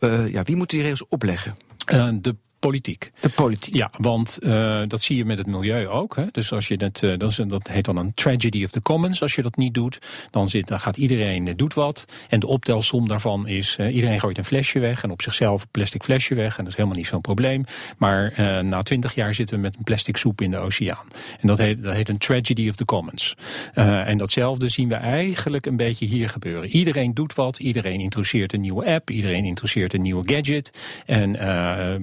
uh, 0.00 0.32
ja, 0.32 0.42
wie 0.42 0.56
moet 0.56 0.70
die 0.70 0.82
regels 0.82 1.08
opleggen? 1.08 1.56
Uh, 1.92 2.08
de 2.20 2.36
politiek. 2.58 3.10
De 3.20 3.28
politiek. 3.28 3.74
Ja, 3.74 3.90
want 3.98 4.38
uh, 4.40 4.82
dat 4.86 5.02
zie 5.02 5.16
je 5.16 5.24
met 5.24 5.38
het 5.38 5.46
milieu 5.46 5.88
ook. 5.88 6.16
Hè. 6.16 6.24
Dus 6.30 6.52
als 6.52 6.68
je 6.68 6.76
dat, 6.76 7.02
uh, 7.02 7.18
dat, 7.18 7.30
is, 7.30 7.36
dat 7.46 7.68
heet 7.68 7.84
dan 7.84 7.96
een 7.96 8.14
tragedy 8.14 8.64
of 8.64 8.70
the 8.70 8.82
commons. 8.82 9.22
Als 9.22 9.34
je 9.34 9.42
dat 9.42 9.56
niet 9.56 9.74
doet, 9.74 9.98
dan, 10.30 10.48
zit, 10.48 10.68
dan 10.68 10.80
gaat 10.80 10.96
iedereen 10.96 11.46
uh, 11.46 11.54
doet 11.56 11.74
wat. 11.74 12.04
En 12.28 12.40
de 12.40 12.46
optelsom 12.46 13.08
daarvan 13.08 13.48
is, 13.48 13.76
iedereen 13.78 14.20
gooit 14.20 14.38
een 14.38 14.44
flesje 14.44 14.78
weg. 14.78 15.02
En 15.02 15.10
op 15.10 15.22
zichzelf 15.22 15.62
een 15.62 15.68
plastic 15.70 16.02
flesje 16.02 16.34
weg. 16.34 16.50
En 16.50 16.58
dat 16.58 16.68
is 16.72 16.76
helemaal 16.76 16.96
niet 16.96 17.06
zo'n 17.06 17.20
probleem. 17.20 17.64
Maar 17.98 18.32
na 18.64 18.82
twintig 18.82 19.14
jaar 19.14 19.34
zitten 19.34 19.56
we 19.56 19.62
met 19.62 19.76
een 19.76 19.84
plastic 19.84 20.16
soep 20.16 20.40
in 20.40 20.50
de 20.50 20.56
oceaan. 20.56 21.06
En 21.40 21.48
dat 21.48 21.58
heet, 21.58 21.82
dat 21.82 21.94
heet 21.94 22.08
een 22.08 22.18
tragedy 22.18 22.68
of 22.68 22.74
the 22.74 22.84
commons. 22.84 23.34
en 23.74 24.18
datzelfde 24.18 24.68
zien 24.68 24.88
we 24.88 24.94
eigenlijk 24.94 25.66
een 25.66 25.76
beetje 25.76 26.06
hier 26.06 26.28
gebeuren. 26.28 26.68
Iedereen 26.68 27.14
doet 27.14 27.34
wat, 27.34 27.58
iedereen 27.58 28.00
introduceert 28.00 28.52
een 28.52 28.60
nieuwe 28.60 28.86
app. 28.86 29.10
Iedereen 29.10 29.44
introduceert 29.44 29.94
een 29.94 30.02
nieuwe 30.02 30.22
gadget. 30.34 30.70
En 31.06 31.32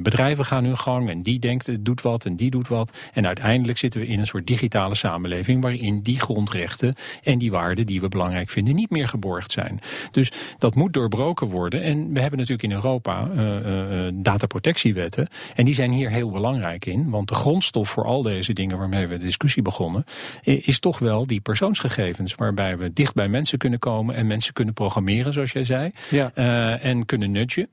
bedrijven 0.04 0.43
gaan 0.46 0.64
hun 0.64 0.78
gang 0.78 1.10
en 1.10 1.22
die 1.22 1.40
denkt, 1.40 1.86
doet 1.86 2.02
wat 2.02 2.26
en 2.26 2.36
die 2.36 2.50
doet 2.50 2.68
wat. 2.68 2.98
En 3.14 3.26
uiteindelijk 3.26 3.78
zitten 3.78 4.00
we 4.00 4.08
in 4.08 4.20
een 4.20 4.28
soort 4.28 4.48
digitale 4.48 4.96
samenleving 4.96 5.62
waarin 5.62 6.02
die 6.02 6.20
grondrechten 6.20 6.96
en 7.24 7.38
die 7.38 7.52
waarden 7.52 7.86
die 7.86 8.02
we 8.02 8.08
belangrijk 8.08 8.50
vinden 8.50 8.76
niet 8.76 8.90
meer 8.90 9.08
geborgd 9.08 9.52
zijn. 9.52 9.80
Dus 10.12 10.32
dat 10.58 10.76
moet 10.76 10.94
doorbroken 10.94 11.48
worden. 11.48 11.82
En 11.84 12.14
we 12.14 12.20
hebben 12.20 12.40
natuurlijk 12.40 12.64
in 12.64 12.72
Europa 12.72 13.28
uh, 13.28 14.06
uh, 14.06 14.12
dataprotectiewetten. 14.14 15.28
En 15.56 15.66
die 15.66 15.74
zijn 15.74 15.92
hier 15.92 16.10
heel 16.10 16.32
belangrijk 16.32 16.86
in. 16.86 17.10
Want 17.10 17.28
de 17.28 17.36
grondstof 17.36 17.90
voor 17.90 18.06
al 18.06 18.22
deze 18.22 18.54
dingen 18.54 18.78
waarmee 18.78 19.08
we 19.08 19.18
de 19.18 19.24
discussie 19.24 19.62
begonnen, 19.62 20.06
is 20.44 20.80
toch 20.80 21.00
wel 21.00 21.28
die 21.28 21.42
persoonsgegevens. 21.42 22.36
Waarbij 22.36 22.78
we 22.78 22.94
dicht 22.94 23.14
bij 23.14 23.28
mensen 23.28 23.58
kunnen 23.58 23.80
komen 23.80 24.16
en 24.16 24.28
mensen 24.28 24.54
kunnen 24.54 24.74
programmeren, 24.74 25.34
zoals 25.34 25.52
jij 25.52 25.64
zei. 25.64 25.92
Ja. 26.10 26.32
Uh, 26.36 26.86
en 26.86 27.06
kunnen 27.06 27.32
nudgen 27.32 27.70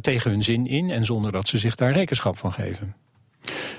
tegen 0.00 0.30
hun 0.30 0.42
zin 0.42 0.66
in. 0.66 0.90
En 0.90 1.04
zonder 1.04 1.32
dat 1.32 1.48
ze 1.48 1.58
zich 1.58 1.74
daar 1.74 1.85
rekenschap 1.92 2.38
van 2.38 2.52
geven. 2.52 2.94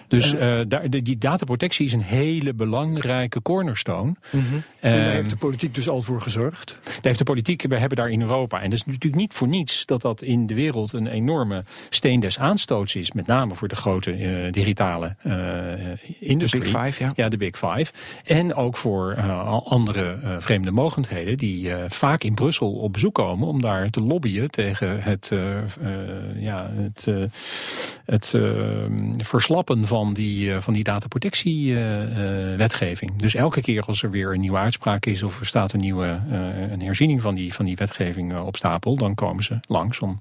Dus 0.08 0.34
uh, 0.34 0.60
daar, 0.68 0.90
die 0.90 1.18
dataprotectie 1.18 1.86
is 1.86 1.94
een 1.94 2.02
hele 2.02 2.54
belangrijke 2.54 3.42
cornerstone. 3.42 4.16
Mm 4.32 4.44
-hmm. 4.50 4.64
en 4.80 5.04
daar 5.04 5.14
heeft 5.14 5.30
de 5.30 5.38
politiek 5.38 5.76
dus 5.76 5.90
al 5.90 6.02
voor 6.02 6.22
gezorgd? 6.22 6.80
Daar 6.84 6.94
heeft 7.02 7.18
de 7.18 7.24
politiek, 7.24 7.62
we 7.62 7.78
hebben 7.78 7.98
daar 7.98 8.10
in 8.10 8.22
Europa. 8.22 8.62
En 8.62 8.70
dat 8.70 8.80
is 8.80 8.86
natuurlijk 8.86 9.16
niet 9.16 9.34
voor 9.34 9.48
niets 9.48 9.86
dat 9.86 10.02
dat 10.02 10.22
in 10.22 10.48
de 10.48 10.54
wereld 10.54 10.94
een 10.94 11.08
enorme 11.08 11.64
steen 11.90 12.20
des 12.20 12.40
aanstoots 12.40 12.96
is. 12.96 13.12
Met 13.12 13.28
name 13.28 13.56
voor 13.56 13.68
de 13.68 13.76
grote 13.76 14.18
uh, 14.18 14.52
digitale 14.52 15.16
uh, 15.24 15.34
industrie. 16.20 16.64
De 16.64 16.72
Big 16.72 16.86
Five, 16.86 17.04
ja. 17.04 17.12
Ja, 17.16 17.30
de 17.30 17.38
Big 17.38 17.58
Five. 17.58 17.92
En 18.26 18.54
ook 18.54 18.78
voor 18.78 19.16
andere 19.64 20.18
vreemde 20.40 20.72
mogendheden 20.72 21.38
die 21.38 21.72
vaak 21.88 22.24
in 22.24 22.34
Brussel 22.34 22.72
op 22.72 22.94
bezoek 22.94 23.14
komen 23.14 23.48
om 23.48 23.62
daar 23.62 23.90
te 23.90 24.02
lobbyen 24.02 24.52
tegen 24.52 25.02
het, 25.02 25.32
ja, 26.36 26.72
het, 26.76 27.08
het 28.06 28.34
verslappen 29.18 29.88
van 29.88 29.97
van 30.04 30.14
die, 30.14 30.48
uh, 30.48 30.60
van 30.60 30.74
die 30.74 30.84
dataprotectiewetgeving. 30.84 33.16
dus 33.16 33.36
elke 33.36 33.62
keer 33.62 33.84
als 33.84 34.04
er 34.04 34.12
weer 34.12 34.34
een 34.34 34.40
nieuwe 34.40 34.58
uitspraak 34.58 35.06
is 35.06 35.24
of 35.24 35.40
er 35.40 35.46
staat 35.46 35.74
een 35.74 35.80
nieuwe 35.80 36.20
een 36.72 36.82
herziening 36.82 37.22
van 37.22 37.36
die, 37.36 37.54
van 37.54 37.66
die 37.66 37.76
wetgeving 37.76 38.40
op 38.40 38.56
stapel, 38.56 38.96
dan 38.96 39.16
komen 39.16 39.44
ze 39.44 39.60
langs 39.68 40.00
om 40.00 40.18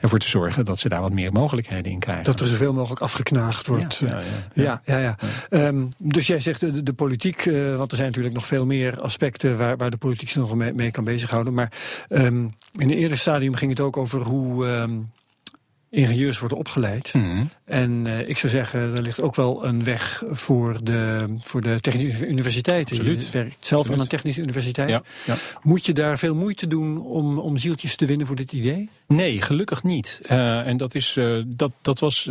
ervoor 0.00 0.18
te 0.18 0.28
zorgen 0.28 0.64
dat 0.64 0.78
ze 0.78 0.88
daar 0.88 1.00
wat 1.00 1.12
meer 1.12 1.32
mogelijkheden 1.32 1.92
in 1.92 1.98
krijgen. 1.98 2.24
Dat 2.24 2.40
er 2.40 2.46
zoveel 2.46 2.72
mogelijk 2.72 3.00
afgeknaagd 3.00 3.66
wordt. 3.66 4.02
Ja, 4.06 4.20
ja, 4.54 4.80
ja. 4.84 4.98
ja, 4.98 5.16
um, 5.50 5.88
dus 5.98 6.26
jij 6.26 6.40
zegt 6.40 6.60
de, 6.60 6.82
de 6.82 6.92
politiek, 6.92 7.44
uh, 7.44 7.76
want 7.76 7.90
er 7.90 7.96
zijn 7.96 8.08
natuurlijk 8.08 8.34
nog 8.34 8.46
veel 8.46 8.66
meer 8.66 9.00
aspecten 9.00 9.56
waar, 9.56 9.76
waar 9.76 9.90
de 9.90 9.96
politiek 9.96 10.28
zich 10.28 10.42
nog 10.42 10.54
mee, 10.54 10.72
mee 10.72 10.90
kan 10.90 11.04
bezighouden. 11.04 11.54
Maar 11.54 11.72
um, 12.08 12.54
in 12.78 12.90
een 12.90 12.96
eerder 12.96 13.18
stadium 13.18 13.54
ging 13.54 13.70
het 13.70 13.80
ook 13.80 13.96
over 13.96 14.20
hoe. 14.20 14.66
Um, 14.66 15.10
ingenieurs 15.92 16.38
worden 16.38 16.58
opgeleid. 16.58 17.12
Mm. 17.14 17.50
En 17.64 18.04
uh, 18.06 18.28
ik 18.28 18.36
zou 18.36 18.52
zeggen, 18.52 18.80
er 18.80 19.02
ligt 19.02 19.20
ook 19.20 19.34
wel 19.34 19.66
een 19.66 19.84
weg 19.84 20.22
voor 20.30 20.84
de, 20.84 21.26
voor 21.40 21.60
de 21.60 21.80
technische 21.80 22.26
universiteiten. 22.26 22.96
Absoluut. 22.96 23.22
Je 23.22 23.30
werkt 23.30 23.66
zelf 23.66 23.80
Absoluut. 23.80 23.90
aan 23.90 24.00
een 24.00 24.08
technische 24.08 24.40
universiteit. 24.40 24.88
Ja, 24.88 25.02
ja. 25.26 25.34
Moet 25.62 25.86
je 25.86 25.92
daar 25.92 26.18
veel 26.18 26.34
moeite 26.34 26.66
doen 26.66 27.02
om, 27.02 27.38
om 27.38 27.56
zieltjes 27.56 27.96
te 27.96 28.06
winnen 28.06 28.26
voor 28.26 28.36
dit 28.36 28.52
idee? 28.52 28.90
Nee, 29.06 29.42
gelukkig 29.42 29.82
niet. 29.82 30.20
Uh, 30.24 30.66
en 30.66 30.76
dat, 30.76 30.94
is, 30.94 31.16
uh, 31.16 31.42
dat, 31.46 31.72
dat 31.82 31.98
was, 31.98 32.30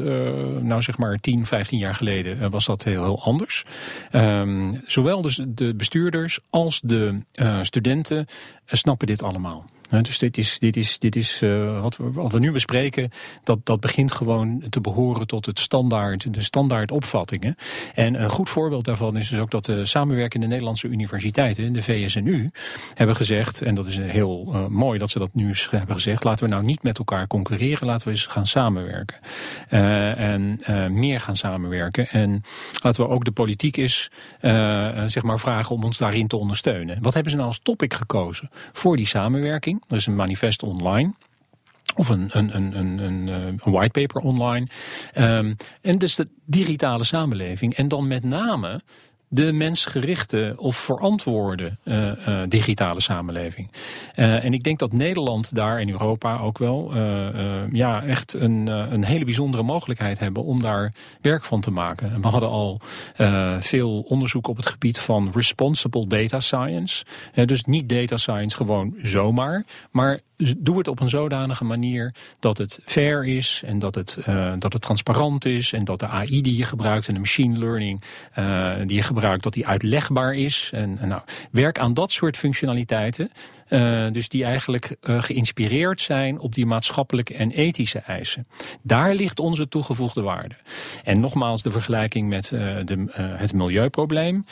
nou 0.61 0.81
zeg 0.81 0.97
maar 0.97 1.19
10, 1.19 1.45
15 1.45 1.77
jaar 1.77 1.95
geleden 1.95 2.51
was 2.51 2.65
dat 2.65 2.83
heel, 2.83 3.03
heel 3.03 3.23
anders. 3.23 3.65
Um, 4.11 4.81
zowel 4.85 5.21
dus 5.21 5.41
de 5.47 5.73
bestuurders 5.75 6.39
als 6.49 6.81
de 6.83 7.19
studenten 7.61 8.25
snappen 8.65 9.07
dit 9.07 9.23
allemaal. 9.23 9.69
Dus 9.99 10.19
dit 10.19 10.37
is, 10.37 10.59
dit 10.59 10.77
is, 10.77 10.99
dit 10.99 11.15
is 11.15 11.41
uh, 11.41 11.81
wat, 11.81 12.31
we, 12.31 12.39
nu 12.39 12.51
bespreken, 12.51 13.09
dat, 13.43 13.65
dat 13.65 13.79
begint 13.79 14.11
gewoon 14.11 14.63
te 14.69 14.81
behoren 14.81 15.27
tot 15.27 15.45
het 15.45 15.59
standaard, 15.59 16.33
de 16.33 16.41
standaard 16.41 16.91
opvattingen. 16.91 17.55
En 17.95 18.23
een 18.23 18.29
goed 18.29 18.49
voorbeeld 18.49 18.85
daarvan 18.85 19.17
is 19.17 19.29
dus 19.29 19.39
ook 19.39 19.51
dat 19.51 19.65
de 19.65 19.85
samenwerkende 19.85 20.47
Nederlandse 20.47 20.87
universiteiten, 20.87 21.73
de 21.73 21.81
VSNU, 21.81 22.49
hebben 22.93 23.15
gezegd, 23.15 23.61
en 23.61 23.75
dat 23.75 23.85
is 23.85 23.97
heel 23.97 24.47
uh, 24.47 24.67
mooi 24.67 24.99
dat 24.99 25.09
ze 25.09 25.19
dat 25.19 25.33
nu 25.33 25.53
hebben 25.69 25.95
gezegd, 25.95 26.23
laten 26.23 26.45
we 26.45 26.51
nou 26.51 26.63
niet 26.63 26.83
met 26.83 26.97
elkaar 26.97 27.27
concurreren, 27.27 27.87
laten 27.87 28.05
we 28.05 28.13
eens 28.13 28.25
gaan 28.25 28.45
samenwerken. 28.45 29.17
Uh, 29.69 30.19
en 30.19 30.59
meer 30.91 31.21
gaan 31.21 31.35
samenwerken. 31.35 32.09
En 32.09 32.41
laten 32.83 33.03
we 33.03 33.09
ook 33.09 33.25
de 33.25 33.31
politiek 33.31 33.77
eens 33.77 34.09
zeg 35.05 35.23
maar 35.23 35.39
vragen 35.39 35.75
om 35.75 35.83
ons 35.83 35.97
daarin 35.97 36.27
te 36.27 36.37
ondersteunen. 36.37 36.97
Wat 37.01 37.13
hebben 37.13 37.31
ze 37.31 37.37
nou 37.37 37.49
als 37.49 37.59
topic 37.63 37.93
gekozen 37.93 38.49
voor 38.71 38.95
die 38.95 39.07
samenwerking? 39.07 39.80
Is 39.87 40.05
een 40.05 40.15
manifest 40.15 40.63
online. 40.63 41.13
Of 41.95 42.09
een, 42.09 42.29
een, 42.31 42.55
een, 42.55 42.77
een, 42.77 42.97
een, 42.97 43.27
een 43.27 43.59
whitepaper 43.63 44.21
online. 44.21 44.67
Um, 45.17 45.55
en 45.81 45.97
dus 45.97 46.15
de 46.15 46.27
digitale 46.45 47.03
samenleving. 47.03 47.75
En 47.75 47.87
dan 47.87 48.07
met 48.07 48.23
name 48.23 48.81
de 49.33 49.51
mensgerichte 49.51 50.53
of 50.57 50.75
verantwoorde 50.75 51.77
uh, 51.83 52.11
uh, 52.27 52.41
digitale 52.47 52.99
samenleving. 52.99 53.71
Uh, 54.15 54.43
en 54.43 54.53
ik 54.53 54.63
denk 54.63 54.79
dat 54.79 54.93
Nederland 54.93 55.55
daar 55.55 55.81
in 55.81 55.89
Europa 55.89 56.39
ook 56.39 56.57
wel 56.57 56.93
ja, 57.71 58.03
echt 58.03 58.33
een, 58.33 58.67
een 58.67 59.03
hele 59.03 59.25
bijzondere 59.25 59.63
mogelijkheid 59.63 60.19
hebben 60.19 60.43
om 60.43 60.61
daar 60.61 60.93
werk 61.21 61.43
van 61.43 61.61
te 61.61 61.71
maken. 61.71 62.11
En 62.11 62.21
we 62.21 62.27
hadden 62.27 62.49
al 62.49 62.79
veel 63.59 63.99
onderzoek 63.99 64.47
op 64.47 64.57
het 64.57 64.65
gebied 64.65 64.99
van 64.99 65.31
responsible 65.33 66.07
data 66.07 66.39
science. 66.39 67.05
dus 67.45 67.63
niet 67.63 67.89
data 67.89 68.17
science 68.17 68.55
gewoon 68.55 68.95
zomaar, 69.01 69.65
maar 69.91 70.19
doe 70.57 70.77
het 70.77 70.87
op 70.87 70.99
een 70.99 71.09
zodanige 71.09 71.63
manier 71.63 72.13
dat 72.39 72.57
het 72.57 72.79
fair 72.85 73.25
is 73.25 73.61
en 73.65 73.79
dat 73.79 73.95
het, 73.95 74.17
uh, 74.27 74.53
dat 74.59 74.73
het 74.73 74.81
transparant 74.81 75.45
is 75.45 75.73
en 75.73 75.83
dat 75.83 75.99
de 75.99 76.07
AI 76.07 76.41
die 76.41 76.57
je 76.57 76.65
gebruikt 76.65 77.07
en 77.07 77.13
de 77.13 77.19
machine 77.19 77.59
learning 77.59 78.01
uh, 78.39 78.73
die 78.85 78.95
je 78.95 79.01
gebruikt, 79.01 79.43
dat 79.43 79.53
die 79.53 79.67
uitlegbaar 79.67 80.33
is. 80.33 80.69
En, 80.73 80.99
nou, 81.01 81.21
werk 81.51 81.79
aan 81.79 81.93
dat 81.93 82.11
soort 82.11 82.37
functionaliteiten. 82.37 83.31
Uh, 83.69 84.07
dus 84.11 84.29
die 84.29 84.43
eigenlijk 84.43 84.95
geïnspireerd 85.01 86.01
zijn 86.01 86.39
op 86.39 86.55
die 86.55 86.65
maatschappelijke 86.65 87.33
en 87.33 87.51
ethische 87.51 87.99
eisen. 87.99 88.47
Daar 88.81 89.15
ligt 89.15 89.39
onze 89.39 89.67
toegevoegde 89.67 90.21
waarde. 90.21 90.55
En 91.03 91.19
nogmaals 91.19 91.63
de 91.63 91.71
vergelijking 91.71 92.27
met 92.27 92.47
de, 92.49 93.05
het 93.15 93.53
milieuprobleem. 93.53 94.45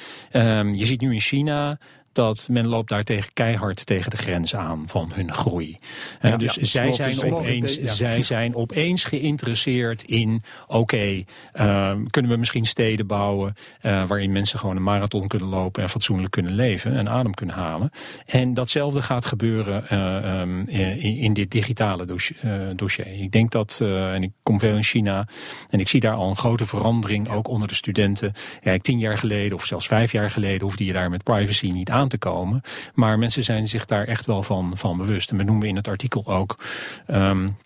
je 0.74 0.86
ziet 0.86 1.02
nu 1.02 1.14
in 1.14 1.20
China 1.20 1.78
dat 2.12 2.48
men 2.52 2.68
loopt 2.68 2.90
daar 2.90 3.04
tegen 3.04 3.34
keihard 3.34 3.86
tegen 3.86 4.12
de 4.12 4.18
grens 4.18 4.56
aan 4.56 4.84
van 4.86 5.12
hun 5.14 5.34
groei. 5.34 5.76
Ja, 6.22 6.38
dus 6.38 6.56
ja, 6.56 6.66
zij, 6.66 6.92
zijn 6.92 7.34
opeens, 7.34 7.76
ja. 7.76 7.94
zij 7.94 8.22
zijn 8.22 8.56
opeens 8.56 9.04
geïnteresseerd 9.04 10.04
in, 10.04 10.42
oké, 10.68 10.78
okay, 10.78 11.26
uh, 11.56 11.92
kunnen 12.10 12.32
we 12.32 12.38
misschien 12.38 12.66
steden 12.66 13.08
bouwen 13.08 13.54
uh, 13.82 14.04
waarin 14.04 14.32
mensen 14.32 14.60
gewoon 14.60 14.76
een 14.76 14.84
marathon 14.84 15.28
kunnen 15.28 15.48
lopen 15.48 15.84
en 15.84 15.90
fatsoenlijk 15.90 16.32
kunnen 16.32 16.54
leven 16.54 16.98
en 16.98 17.10
adem 17.10 17.34
kunnen 17.34 17.56
halen. 17.56 17.92
En 18.26 18.54
datzelfde 18.54 19.02
gaat 19.02 19.26
gebeuren 19.26 19.84
uh, 19.92 20.40
um, 20.40 20.68
in, 20.68 21.18
in, 21.18 21.34
dit 21.34 21.52
digitale 21.52 22.06
dossier, 22.06 22.38
dossier. 22.76 23.08
Ik 23.08 23.32
denk 23.32 23.52
dat, 23.52 23.80
en 23.82 24.24
ik 24.24 24.32
kom 24.44 24.60
veel 24.60 24.76
in 24.76 24.84
China 24.84 25.28
en 25.70 25.80
ik 25.80 25.88
zie 25.88 26.00
daar 26.00 26.16
al 26.16 26.30
een 26.30 26.36
grote 26.36 26.66
verandering, 26.66 27.30
ook 27.30 27.48
onder 27.48 27.68
de 27.68 27.74
studenten. 27.74 28.34
Kijk, 28.60 28.82
tien 28.82 29.00
jaar 29.00 29.18
geleden 29.18 29.58
of 29.58 29.66
zelfs 29.66 29.88
vijf 29.88 30.12
jaar 30.12 30.32
geleden 30.32 30.62
hoefde 30.62 30.86
je 30.86 30.94
daar 30.94 31.10
met 31.10 31.24
privacy 31.24 31.68
niet 31.68 31.90
aan 31.90 31.99
te 32.08 32.18
komen. 32.18 32.62
Maar 32.94 33.20
mensen 33.20 33.44
zijn 33.44 33.68
zich 33.68 33.86
daar 33.86 34.06
echt 34.06 34.26
wel 34.26 34.44
van, 34.44 34.78
van 34.78 34.98
bewust. 34.98 35.32
En 35.32 35.38
we 35.38 35.44
noemen 35.44 35.68
in 35.68 35.76
het 35.76 35.88
artikel 35.88 36.26
ook. 36.26 36.56
Um, 37.08 37.58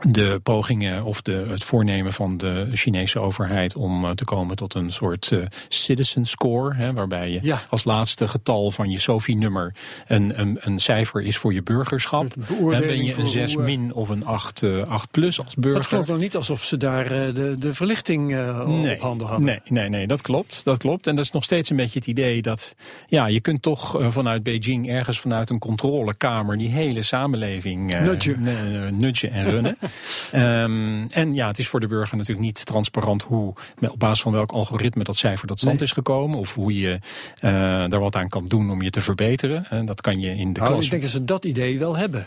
de 0.00 0.40
pogingen 0.42 1.04
of 1.04 1.22
de, 1.22 1.46
het 1.48 1.64
voornemen 1.64 2.12
van 2.12 2.36
de 2.36 2.68
Chinese 2.72 3.20
overheid 3.20 3.76
om 3.76 4.04
uh, 4.04 4.10
te 4.10 4.24
komen 4.24 4.56
tot 4.56 4.74
een 4.74 4.92
soort 4.92 5.30
uh, 5.30 5.44
citizen 5.68 6.24
score, 6.24 6.74
hè, 6.74 6.92
waarbij 6.92 7.30
je 7.30 7.38
ja. 7.42 7.60
als 7.68 7.84
laatste 7.84 8.28
getal 8.28 8.70
van 8.70 8.90
je 8.90 8.98
SOFI-nummer 8.98 9.74
een, 10.06 10.40
een, 10.40 10.58
een, 10.60 10.78
cijfer 10.78 11.22
is 11.22 11.36
voor 11.36 11.54
je 11.54 11.62
burgerschap. 11.62 12.34
Dan 12.48 12.68
ben 12.68 13.04
je 13.04 13.14
een 13.16 13.26
6 13.26 13.54
hoe, 13.54 13.62
min 13.62 13.94
of 13.94 14.08
een 14.08 14.26
8, 14.26 14.62
uh, 14.62 14.80
8 14.80 15.10
plus 15.10 15.38
als 15.38 15.54
burger. 15.54 15.80
Dat 15.80 15.88
klopt 15.88 16.08
nog 16.08 16.18
niet 16.18 16.36
alsof 16.36 16.62
ze 16.62 16.76
daar 16.76 17.04
uh, 17.04 17.34
de, 17.34 17.56
de 17.58 17.74
verlichting 17.74 18.28
nee, 18.66 18.94
op 18.94 19.00
handen 19.00 19.26
hadden. 19.26 19.46
Nee, 19.46 19.60
nee, 19.64 19.88
nee, 19.88 20.06
dat 20.06 20.22
klopt, 20.22 20.64
dat 20.64 20.78
klopt. 20.78 21.06
En 21.06 21.16
dat 21.16 21.24
is 21.24 21.30
nog 21.30 21.44
steeds 21.44 21.70
een 21.70 21.76
beetje 21.76 21.98
het 21.98 22.08
idee 22.08 22.42
dat 22.42 22.74
ja, 23.06 23.26
je 23.26 23.40
kunt 23.40 23.62
toch 23.62 23.96
vanuit 24.08 24.42
Beijing 24.42 24.88
ergens 24.88 25.20
vanuit 25.20 25.50
een 25.50 25.58
controlekamer 25.58 26.58
die 26.58 26.68
hele 26.68 27.02
samenleving 27.02 28.00
nudgen. 28.02 28.98
nudgen 28.98 29.30
en 29.30 29.50
runnen. 29.50 29.76
Ehm, 30.32 31.04
en 31.08 31.34
ja, 31.34 31.46
het 31.46 31.58
is 31.58 31.68
voor 31.68 31.80
de 31.80 31.86
burger 31.86 32.16
natuurlijk 32.16 32.46
niet 32.46 32.66
transparant 32.66 33.22
hoe, 33.22 33.54
op 33.80 33.98
basis 33.98 34.22
van 34.22 34.32
welk 34.32 34.52
algoritme 34.52 35.04
dat 35.04 35.16
cijfer 35.16 35.46
tot 35.46 35.60
stand 35.60 35.80
is 35.80 35.92
gekomen. 35.92 36.38
Of 36.38 36.54
hoe 36.54 36.78
je 36.78 36.98
uh, 37.40 37.50
daar 37.88 38.00
wat 38.00 38.16
aan 38.16 38.28
kan 38.28 38.46
doen 38.48 38.70
om 38.70 38.82
je 38.82 38.90
te 38.90 39.00
verbeteren. 39.00 39.66
En 39.70 39.86
dat 39.86 40.00
kan 40.00 40.20
je 40.20 40.36
in 40.36 40.52
de 40.52 40.60
nou, 40.60 40.72
klas. 40.72 40.84
Ik 40.84 40.90
denk 40.90 41.02
dat 41.02 41.10
ze 41.10 41.24
dat 41.24 41.44
idee 41.44 41.78
wel 41.78 41.96
hebben. 41.96 42.26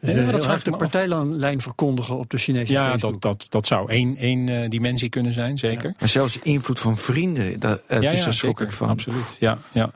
Dus 0.00 0.12
Ja, 0.12 0.20
ja, 0.20 0.30
dat 0.30 0.42
dat 0.42 0.64
de 0.64 0.70
partijlijn 0.70 1.60
verkondigen 1.60 2.18
op 2.18 2.30
de 2.30 2.38
Chinese 2.38 2.72
Ja, 2.72 2.90
Facebook. 2.90 3.12
dat, 3.12 3.22
dat, 3.22 3.46
dat 3.50 3.66
zou 3.66 3.90
één, 3.90 4.16
één 4.16 4.48
eh, 4.48 4.70
dimensie 4.70 5.08
kunnen 5.08 5.32
zijn, 5.32 5.58
zeker. 5.58 5.94
Maar 5.98 6.08
zelfs 6.08 6.32
de 6.32 6.40
invloed 6.42 6.80
van 6.80 6.96
vrienden, 6.96 7.60
daar, 7.60 7.78
eh, 7.86 8.00
dus 8.00 8.24
daar 8.24 8.32
schrok 8.32 8.58
zeker. 8.58 8.66
ik 8.66 8.72
van. 8.72 8.88
Absoluut, 8.88 9.36
ja. 9.38 9.58
ja. 9.72 9.90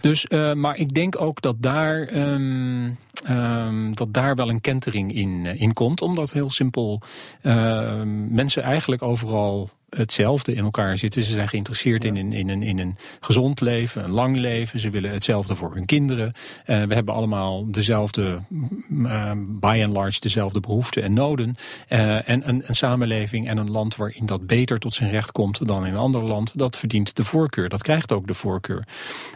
Dus, 0.00 0.26
eh, 0.26 0.52
maar 0.52 0.76
ik 0.76 0.94
denk 0.94 1.20
ook 1.20 1.40
dat 1.40 1.56
daar, 1.58 2.02
ehm, 2.02 2.90
ehm, 3.24 3.92
dat 3.92 4.12
daar 4.12 4.34
wel 4.34 4.48
een 4.48 4.60
kentering 4.60 5.12
in, 5.12 5.46
eh, 5.46 5.60
in 5.60 5.72
komt. 5.72 6.02
Omdat 6.02 6.32
heel 6.32 6.50
simpel 6.50 7.00
ehm, 7.42 8.34
mensen 8.34 8.62
eigenlijk 8.62 9.02
overal 9.02 9.68
hetzelfde 9.90 10.54
in 10.54 10.64
elkaar 10.64 10.98
zitten. 10.98 11.22
Ze 11.22 11.32
zijn 11.32 11.48
geïnteresseerd 11.48 12.04
in, 12.04 12.16
een, 12.16 12.32
in, 12.32 12.48
een, 12.48 12.62
in 12.62 12.78
een 12.78 12.96
gezond 13.20 13.60
leven, 13.60 14.04
een 14.04 14.10
lang 14.10 14.36
leven. 14.36 14.80
Ze 14.80 14.90
willen 14.90 15.10
hetzelfde 15.10 15.54
voor 15.54 15.74
hun 15.74 15.84
kinderen. 15.84 16.32
Eh, 16.64 16.82
we 16.82 16.94
hebben 16.94 17.14
allemaal 17.14 17.70
dezelfde, 17.70 18.38
mm, 18.48 19.06
eh, 19.06 19.32
by 19.36 19.82
and 19.84 19.92
large, 19.92 20.20
dezelfde 20.20 20.60
behoeften 20.60 21.02
en 21.02 21.12
noden. 21.12 21.54
Eh, 21.88 22.28
en 22.28 22.48
een, 22.48 22.62
een 22.66 22.74
samenleving 22.74 23.48
en 23.48 23.56
een 23.56 23.70
land 23.70 23.96
waarin 23.96 24.26
dat 24.26 24.46
beter 24.46 24.78
tot 24.78 24.94
zijn 24.94 25.10
recht 25.10 25.32
komt 25.32 25.66
dan 25.66 25.86
in 25.86 25.92
een 25.92 25.98
ander 25.98 26.22
land, 26.22 26.58
dat 26.58 26.78
verdient 26.78 27.16
de 27.16 27.24
voorkeur. 27.24 27.68
Dat 27.68 27.82
krijgt 27.82 28.12
ook 28.12 28.26
de 28.26 28.34
voorkeur. 28.34 28.86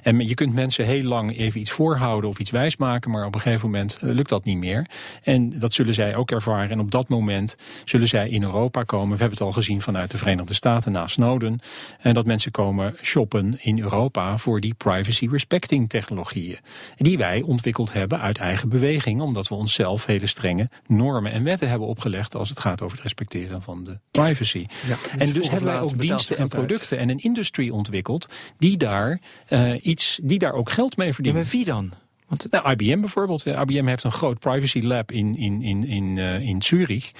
En 0.02 0.28
je 0.28 0.34
kunt 0.34 0.54
mensen 0.54 0.86
heel 0.86 1.02
lang 1.02 1.38
even 1.38 1.60
iets 1.60 1.70
voorhouden 1.70 2.30
of 2.30 2.38
iets 2.38 2.50
wijsmaken, 2.50 3.10
maar 3.10 3.26
op 3.26 3.34
een 3.34 3.40
gegeven 3.40 3.70
moment 3.70 3.98
lukt 4.00 4.28
dat 4.28 4.44
niet 4.44 4.58
meer. 4.58 4.86
En 5.22 5.58
dat 5.58 5.74
zullen 5.74 5.94
zij 5.94 6.16
ook 6.16 6.30
ervaren. 6.30 6.70
En 6.70 6.80
op 6.80 6.90
dat 6.90 7.08
moment 7.08 7.56
zullen 7.84 8.08
zij 8.08 8.28
in 8.28 8.42
Europa 8.42 8.82
komen. 8.82 9.12
We 9.12 9.18
hebben 9.18 9.38
het 9.38 9.46
al 9.46 9.52
gezien 9.52 9.80
vanuit 9.80 10.10
de 10.10 10.18
Verenigde 10.18 10.41
Staten 10.50 10.92
na 10.92 11.06
Snowden. 11.06 11.60
En 12.00 12.14
dat 12.14 12.26
mensen 12.26 12.50
komen 12.50 12.94
shoppen 13.02 13.56
in 13.60 13.80
Europa 13.80 14.38
voor 14.38 14.60
die 14.60 14.74
privacy 14.74 15.28
respecting 15.30 15.88
technologieën. 15.88 16.58
Die 16.96 17.18
wij 17.18 17.42
ontwikkeld 17.42 17.92
hebben 17.92 18.20
uit 18.20 18.38
eigen 18.38 18.68
beweging. 18.68 19.20
Omdat 19.20 19.48
we 19.48 19.54
onszelf 19.54 20.06
hele 20.06 20.26
strenge 20.26 20.68
normen 20.86 21.32
en 21.32 21.44
wetten 21.44 21.68
hebben 21.68 21.88
opgelegd 21.88 22.34
als 22.34 22.48
het 22.48 22.60
gaat 22.60 22.80
over 22.82 22.94
het 22.96 23.02
respecteren 23.02 23.62
van 23.62 23.84
de 23.84 23.98
privacy. 24.10 24.66
Ja, 24.86 24.96
En 25.18 25.32
dus 25.32 25.48
hebben 25.50 25.66
wij 25.72 25.80
ook 25.80 25.98
diensten 25.98 26.36
en 26.36 26.42
uit. 26.42 26.50
producten 26.50 26.98
en 26.98 27.08
een 27.08 27.18
industrie 27.18 27.72
ontwikkeld 27.72 28.28
die 28.58 28.76
daar, 28.76 29.20
eh, 29.46 29.70
iets, 29.82 30.18
die 30.22 30.38
daar 30.38 30.52
ook 30.52 30.70
geld 30.70 30.96
mee 30.96 31.06
Ja, 31.08 31.14
verdienen. 31.14 31.42
maar 31.42 31.50
wie 31.50 31.64
dan? 31.64 31.92
Want 32.32 32.46
Nou, 32.50 32.70
IBM 32.70 33.00
bijvoorbeeld. 33.00 33.42
Eh, 33.46 33.60
IBM 33.66 33.86
heeft 33.86 34.04
een 34.04 34.12
groot 34.12 34.38
privacy 34.38 34.80
lab 34.80 35.12
in, 35.12 35.34
in, 35.36 35.62
in, 35.62 35.84
in, 35.86 36.18
eh, 36.18 36.40
in 36.40 36.62
Zurich. 36.62 37.10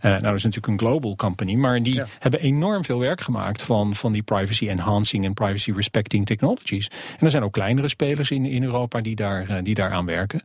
Eh, 0.00 0.10
nou, 0.10 0.22
dat 0.22 0.34
is 0.34 0.42
natuurlijk 0.42 0.66
een 0.72 0.78
global 0.88 1.16
company. 1.16 1.54
Maar 1.54 1.82
die 1.82 1.94
Ja. 1.94 2.06
hebben 2.18 2.40
enorm 2.40 2.84
veel 2.84 2.98
werk 2.98 3.20
gemaakt 3.20 3.62
van, 3.62 3.94
van 3.94 4.12
die 4.12 4.22
privacy 4.22 4.68
enhancing 4.68 5.24
en 5.24 5.34
privacy 5.34 5.72
respecting 5.72 6.26
technologies. 6.26 6.88
En 7.18 7.24
er 7.24 7.30
zijn 7.30 7.42
ook 7.42 7.52
kleinere 7.52 7.88
spelers 7.88 8.30
in, 8.30 8.44
in 8.46 8.62
Europa 8.62 9.00
die 9.00 9.16
daar, 9.16 9.62
die 9.64 9.74
daar 9.74 9.90
aan 9.90 10.06
werken. 10.06 10.42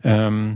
Ehm, 0.00 0.54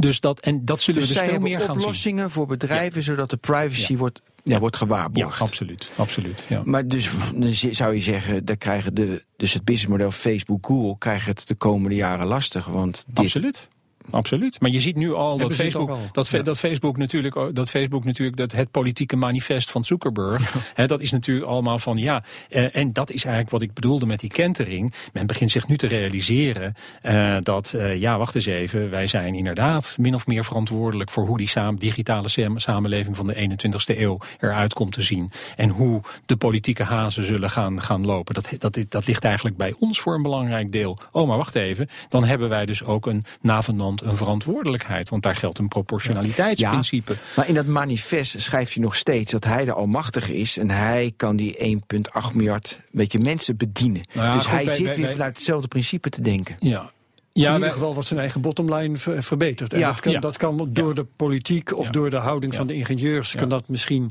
dus 0.00 0.20
dat, 0.20 0.40
en 0.40 0.64
dat 0.64 0.80
zullen 0.82 1.00
dus 1.00 1.12
we 1.12 1.18
dus 1.18 1.28
veel 1.28 1.40
meer 1.40 1.58
gaan 1.60 1.66
zien. 1.66 1.78
oplossingen 1.78 2.30
voor 2.30 2.46
bedrijven, 2.46 3.02
zodat 3.02 3.30
de 3.30 3.36
privacy 3.36 3.92
Ja. 3.92 3.98
wordt, 3.98 4.22
ja, 4.52 4.58
wordt 4.58 4.74
Ja, 4.78 4.86
gewaarborgd. 4.86 5.40
absoluut. 5.40 5.90
absoluut 5.96 6.44
ja. 6.48 6.62
Maar 6.64 6.86
dus 6.88 7.10
dan 7.34 7.52
zou 7.74 7.94
je 7.94 8.00
zeggen, 8.00 8.44
daar 8.44 8.56
krijgen 8.56 8.94
de, 8.94 9.24
dus 9.36 9.52
het 9.52 9.64
businessmodel 9.64 10.10
Facebook, 10.10 10.66
Google, 10.66 10.98
krijgt 10.98 11.26
het 11.26 11.48
de 11.48 11.54
komende 11.54 11.96
jaren 11.96 12.26
lastig. 12.26 12.66
Want 12.66 13.04
dit, 13.08 13.18
Absoluut. 13.18 13.68
Absoluut. 14.10 14.60
Maar 14.60 14.70
je 14.70 14.80
ziet 14.80 14.96
nu 14.96 15.12
al 15.14 15.36
dat 15.38 15.54
Facebook, 15.54 15.88
al. 15.90 15.98
dat, 16.12 16.28
Ja. 16.28 16.42
dat 16.42 16.58
Facebook 16.58 16.96
natuurlijk, 16.96 17.54
dat 17.54 17.70
Facebook 17.70 18.04
natuurlijk 18.04 18.36
dat 18.36 18.52
het 18.52 18.70
politieke 18.70 19.16
manifest 19.16 19.70
van 19.70 19.84
Zuckerberg, 19.84 20.54
hè, 20.74 20.86
dat 20.86 21.00
is 21.00 21.10
natuurlijk 21.10 21.46
allemaal 21.46 21.78
van 21.78 21.98
ja. 21.98 22.22
eh, 22.48 22.76
en 22.76 22.88
dat 22.92 23.10
is 23.10 23.22
eigenlijk 23.24 23.50
wat 23.52 23.62
ik 23.62 23.72
bedoelde 23.72 24.06
met 24.06 24.20
die 24.20 24.30
kentering. 24.30 24.94
Men 25.12 25.26
begint 25.26 25.50
zich 25.50 25.68
nu 25.68 25.76
te 25.76 25.86
realiseren 25.86 26.74
eh, 27.02 27.36
dat 27.42 27.72
eh, 27.74 27.96
ja, 28.00 28.18
wacht 28.18 28.34
eens 28.34 28.46
even, 28.46 28.90
wij 28.90 29.06
zijn 29.06 29.34
inderdaad 29.34 29.96
min 29.98 30.14
of 30.14 30.26
meer 30.26 30.44
verantwoordelijk 30.44 31.10
voor 31.10 31.26
hoe 31.26 31.38
die 31.38 31.48
saam, 31.48 31.76
digitale 31.78 32.28
sam- 32.28 32.58
samenleving 32.58 33.16
van 33.16 33.26
de 33.26 33.34
21ste 33.34 33.98
eeuw 33.98 34.18
eruit 34.40 34.72
komt 34.74 34.92
te 34.92 35.02
zien. 35.02 35.30
En 35.56 35.68
hoe 35.68 36.00
de 36.26 36.36
politieke 36.36 36.82
hazen 36.82 37.24
zullen 37.24 37.50
gaan, 37.50 37.82
gaan 37.82 38.06
lopen. 38.06 38.34
Dat, 38.34 38.48
dat, 38.58 38.78
dat 38.88 39.06
ligt 39.06 39.24
eigenlijk 39.24 39.56
bij 39.56 39.74
ons 39.78 40.00
voor 40.00 40.14
een 40.14 40.22
belangrijk 40.22 40.72
deel. 40.72 40.98
Oh, 41.12 41.28
maar 41.28 41.36
wacht 41.36 41.54
even. 41.54 41.88
Dan 42.08 42.24
hebben 42.24 42.48
wij 42.48 42.64
dus 42.64 42.84
ook 42.84 43.06
een 43.06 43.24
navenant 43.40 43.97
een 44.02 44.16
verantwoordelijkheid. 44.16 45.08
Want 45.08 45.22
daar 45.22 45.36
geldt 45.36 45.58
een 45.58 45.68
proportionaliteitsprincipe. 45.68 47.16
Maar 47.36 47.48
in 47.48 47.54
dat 47.54 47.66
manifest 47.66 48.40
schrijft 48.40 48.74
hij 48.74 48.82
nog 48.82 48.96
steeds 48.96 49.30
dat 49.30 49.44
hij 49.44 49.64
de 49.64 49.72
almachtige 49.72 50.36
is 50.36 50.58
en 50.58 50.70
hij 50.70 51.12
kan 51.16 51.36
die 51.36 51.56
1,8 52.22 52.34
miljard 52.34 52.80
beetje 52.90 53.18
mensen 53.18 53.56
bedienen. 53.56 54.00
Nou 54.12 54.26
ja, 54.26 54.32
dus 54.32 54.42
goed, 54.44 54.52
hij 54.54 54.64
wij- 54.64 54.74
zit 54.74 54.84
wij- 54.86 54.94
weer 54.94 55.04
wij- 55.04 55.12
vanuit 55.12 55.36
hetzelfde 55.36 55.68
principe 55.68 56.10
te 56.10 56.20
denken. 56.20 56.54
Ja. 56.58 56.90
In 57.32 57.40
Ja, 57.44 57.48
ieder 57.48 57.60
wij- 57.64 57.72
geval 57.72 57.92
wordt 57.92 58.08
zijn 58.08 58.20
eigen 58.20 58.40
bottomline 58.40 58.96
ver- 58.96 59.22
verbeterd. 59.22 59.72
En 59.72 59.78
Ja, 59.78 59.86
dat, 59.90 60.00
kan, 60.00 60.12
ja. 60.12 60.20
dat 60.20 60.36
kan 60.36 60.68
door 60.72 60.94
de 60.94 61.06
politiek 61.16 61.76
of 61.76 61.90
door 61.90 62.10
de 62.10 62.16
houding 62.16 62.54
van 62.54 62.66
de 62.66 62.74
ingenieurs... 62.74 63.34
kan 63.34 63.48
dat 63.48 63.68
misschien, 63.68 64.10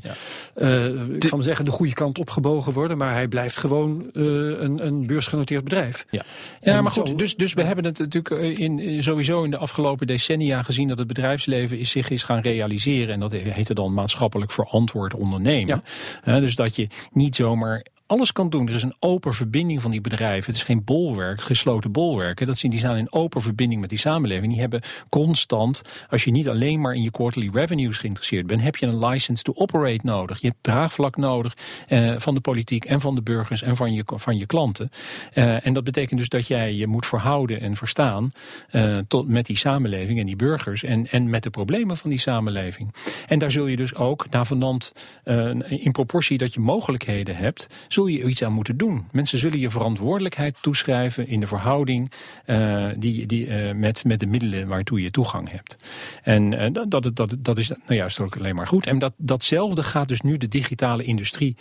zal 0.55 1.29
maar 1.31 1.43
zeggen, 1.43 1.65
de 1.65 1.71
goede 1.71 1.93
kant 1.93 2.19
opgebogen 2.19 2.73
worden. 2.73 2.97
Maar 2.97 3.13
hij 3.13 3.27
blijft 3.27 3.57
gewoon 3.57 4.09
eh, 4.13 4.23
een, 4.23 4.85
een 4.85 5.05
beursgenoteerd 5.07 5.63
bedrijf. 5.63 6.05
Ja, 6.09 6.23
ja 6.61 6.81
maar 6.81 6.91
goed, 6.91 7.19
dus, 7.19 7.35
dus 7.35 7.53
we 7.53 7.63
hebben 7.63 7.85
het 7.85 7.99
natuurlijk 7.99 8.41
eh, 8.41 8.57
in, 8.65 8.79
in- 8.79 9.03
sowieso 9.03 9.43
in 9.43 9.51
de 9.51 9.57
afgelopen 9.57 10.07
decennia 10.07 10.61
gezien 10.63 10.87
dat 10.87 10.97
het 10.97 11.07
bedrijfsleven 11.07 11.79
is, 11.79 11.89
zich 11.89 12.09
is 12.09 12.23
gaan 12.23 12.39
realiseren. 12.41 13.13
En 13.13 13.19
dat 13.19 13.31
heette 13.31 13.73
dan 13.73 13.93
maatschappelijk 13.93 14.51
verantwoord 14.51 15.13
ondernemen. 15.13 15.83
Eh, 16.23 16.35
dus 16.35 16.55
dat 16.55 16.75
je 16.75 16.87
niet 17.11 17.35
zomaar 17.35 17.85
alles 18.07 18.31
kan 18.31 18.49
doen. 18.49 18.67
Er 18.67 18.73
is 18.73 18.83
een 18.83 18.95
open 18.99 19.33
verbinding 19.33 19.81
van 19.81 19.91
die 19.91 20.01
bedrijven. 20.01 20.45
Het 20.45 20.55
is 20.55 20.63
geen 20.63 20.83
bolwerk, 20.83 21.41
gesloten 21.41 21.91
bolwerken. 21.91 22.45
Dat 22.45 22.57
zien, 22.57 22.71
die 22.71 22.79
staan 22.79 22.97
in 22.97 23.11
open 23.11 23.41
verbinding 23.41 23.81
met 23.81 23.89
die 23.89 23.99
samenleving. 23.99 24.51
Die 24.51 24.61
hebben 24.61 24.81
constant, 25.09 25.81
als 26.09 26.23
je 26.23 26.31
niet 26.31 26.49
alleen 26.49 26.81
maar 26.81 26.93
in 26.93 27.01
je 27.01 27.11
quarterly 27.11 27.49
revenues 27.53 27.97
geïnteresseerd 27.97 28.47
bent, 28.47 28.61
heb 28.61 28.75
je 28.75 28.85
een 28.85 29.05
license 29.05 29.43
to 29.43 29.53
operate 29.55 30.05
nodig. 30.05 30.41
Je 30.41 30.47
hebt 30.47 30.63
draagvlak 30.63 31.17
nodig 31.17 31.57
eh, 31.87 32.13
van 32.17 32.33
de 32.33 32.39
politiek 32.39 32.85
en 32.85 33.01
van 33.01 33.15
de 33.15 33.21
burgers 33.21 33.61
en 33.61 33.75
van 33.75 33.93
je, 33.93 34.03
van 34.05 34.37
je 34.37 34.45
klanten. 34.45 34.89
Eh, 35.33 35.65
en 35.65 35.73
dat 35.73 35.83
betekent 35.83 36.19
dus 36.19 36.29
dat 36.29 36.47
jij 36.47 36.73
je 36.73 36.87
moet 36.87 37.05
verhouden 37.05 37.61
en 37.61 37.75
verstaan 37.75 38.31
eh, 38.69 38.97
tot, 39.07 39.27
met 39.27 39.45
die 39.45 39.57
samenleving 39.57 40.19
en 40.19 40.25
die 40.25 40.35
burgers 40.35 40.83
en, 40.83 41.07
en 41.07 41.29
met 41.29 41.43
de 41.43 41.49
problemen 41.49 41.97
van 41.97 42.09
die 42.09 42.19
samenleving. 42.19 42.93
En 43.27 43.39
daar 43.39 43.51
zul 43.51 43.67
je 43.67 43.75
dus 43.75 43.95
ook, 43.95 44.29
navenant, 44.29 44.93
eh 45.23 45.45
in 45.67 45.91
proportie 45.91 46.37
dat 46.37 46.53
je 46.53 46.59
mogelijkheden 46.59 47.35
hebt, 47.35 47.67
zul 47.97 48.07
je 48.07 48.27
iets 48.27 48.43
aan 48.43 48.53
moeten 48.53 48.77
doen. 48.77 49.05
Mensen 49.11 49.37
zullen 49.37 49.59
je 49.59 49.69
verantwoordelijkheid 49.69 50.57
toeschrijven 50.61 51.27
in 51.27 51.39
de 51.39 51.47
verhouding 51.47 52.11
eh, 52.45 52.89
die, 52.97 53.25
die, 53.25 53.47
eh, 53.47 53.75
met, 53.75 54.03
met 54.03 54.19
de 54.19 54.25
middelen 54.25 54.67
waartoe 54.67 55.01
je 55.01 55.11
toegang 55.11 55.51
hebt. 55.51 55.75
En 56.23 56.53
eh, 56.53 56.73
dat, 56.73 56.91
dat, 56.91 57.15
dat, 57.15 57.35
dat 57.39 57.57
is 57.57 57.67
nou 57.67 57.95
juist 57.95 58.19
ook 58.19 58.37
alleen 58.37 58.55
maar 58.55 58.67
goed. 58.67 58.87
En 58.87 58.99
dat, 58.99 59.13
datzelfde 59.17 59.83
gaat 59.83 60.07
dus 60.07 60.21
nu 60.21 60.37
de 60.37 60.47
digitale 60.47 61.03
industrie 61.03 61.55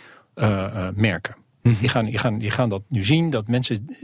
merken. 0.93 1.35
Die 1.61 1.89
gaan, 1.89 2.03
die, 2.03 2.17
gaan, 2.17 2.37
die 2.37 2.51
gaan 2.51 2.69
dat 2.69 2.81
nu 2.87 3.03
zien, 3.03 3.29
dat 3.29 3.47
mensen 3.47 3.97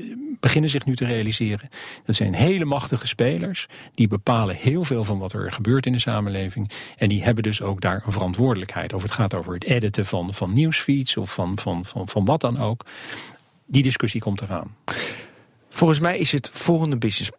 beginnen 0.43 0.69
zich 0.69 0.85
nu 0.85 0.95
te 0.95 1.05
realiseren. 1.05 1.69
Dat 2.05 2.15
zijn 2.15 2.33
hele 2.33 2.65
machtige 2.65 3.07
spelers. 3.07 3.67
Die 3.93 4.07
bepalen 4.07 4.55
heel 4.55 4.83
veel 4.83 5.03
van 5.03 5.19
wat 5.19 5.33
er 5.33 5.51
gebeurt 5.51 5.85
in 5.85 5.91
de 5.91 5.99
samenleving. 5.99 6.71
En 6.97 7.09
die 7.09 7.23
hebben 7.23 7.43
dus 7.43 7.61
ook 7.61 7.81
daar 7.81 8.03
een 8.05 8.11
verantwoordelijkheid. 8.11 8.93
Of 8.93 9.01
het 9.01 9.11
gaat 9.11 9.33
over 9.33 9.53
het 9.53 9.63
editen 9.63 10.05
van, 10.05 10.33
van 10.33 10.53
nieuwsfeeds 10.53 11.17
of 11.17 11.33
van, 11.33 11.59
van, 11.59 11.85
van, 11.85 12.09
van 12.09 12.25
wat 12.25 12.41
dan 12.41 12.59
ook. 12.59 12.85
Die 13.65 13.83
discussie 13.83 14.21
komt 14.21 14.41
eraan. 14.41 14.75
Volgens 15.69 15.99
mij 15.99 16.17
is 16.17 16.31
het 16.31 16.49
volgende 16.49 16.97
business. 16.97 17.31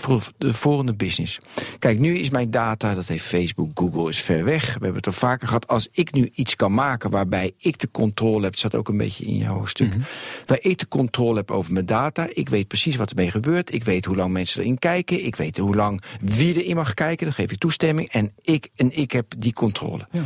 Voor- 0.00 0.22
De 0.38 0.54
volgende 0.54 0.94
business. 0.94 1.38
Kijk, 1.78 1.98
nu 1.98 2.18
is 2.18 2.30
mijn 2.30 2.50
data, 2.50 2.94
dat 2.94 3.06
heeft 3.06 3.24
Facebook, 3.24 3.70
Google, 3.74 4.08
is 4.08 4.20
ver 4.22 4.44
weg. 4.44 4.64
We 4.66 4.70
hebben 4.72 4.94
het 4.94 5.06
al 5.06 5.12
vaker 5.12 5.46
gehad. 5.46 5.68
Als 5.68 5.88
ik 5.92 6.12
nu 6.12 6.30
iets 6.34 6.56
kan 6.56 6.72
maken 6.74 7.10
waarbij 7.10 7.52
ik 7.58 7.78
de 7.78 7.90
controle 7.90 8.44
heb, 8.44 8.56
zat 8.56 8.74
ook 8.74 8.88
een 8.88 8.96
beetje 8.96 9.24
in 9.24 9.36
jouw 9.36 9.66
stuk, 9.66 9.94
waar 10.46 10.58
ik 10.60 10.78
de 10.78 10.88
controle 10.88 11.36
heb 11.36 11.50
over 11.50 11.72
mijn 11.72 11.86
data. 11.86 12.26
Ik 12.32 12.48
weet 12.48 12.68
precies 12.68 12.96
wat 12.96 13.10
ermee 13.10 13.30
gebeurt. 13.30 13.74
Ik 13.74 13.84
weet 13.84 14.04
hoe 14.04 14.16
lang 14.16 14.32
mensen 14.32 14.60
erin 14.60 14.78
kijken. 14.78 15.24
Ik 15.24 15.36
weet 15.36 15.56
hoe 15.56 15.74
lang 15.74 16.02
wie 16.20 16.62
erin 16.62 16.76
mag 16.76 16.94
kijken. 16.94 17.26
Dan 17.26 17.34
geef 17.34 17.52
ik 17.52 17.58
toestemming. 17.58 18.08
En 18.08 18.32
ik, 18.42 18.68
en 18.76 18.96
ik 18.96 19.12
heb 19.12 19.34
die 19.38 19.52
controle. 19.52 20.06
Ja. 20.12 20.24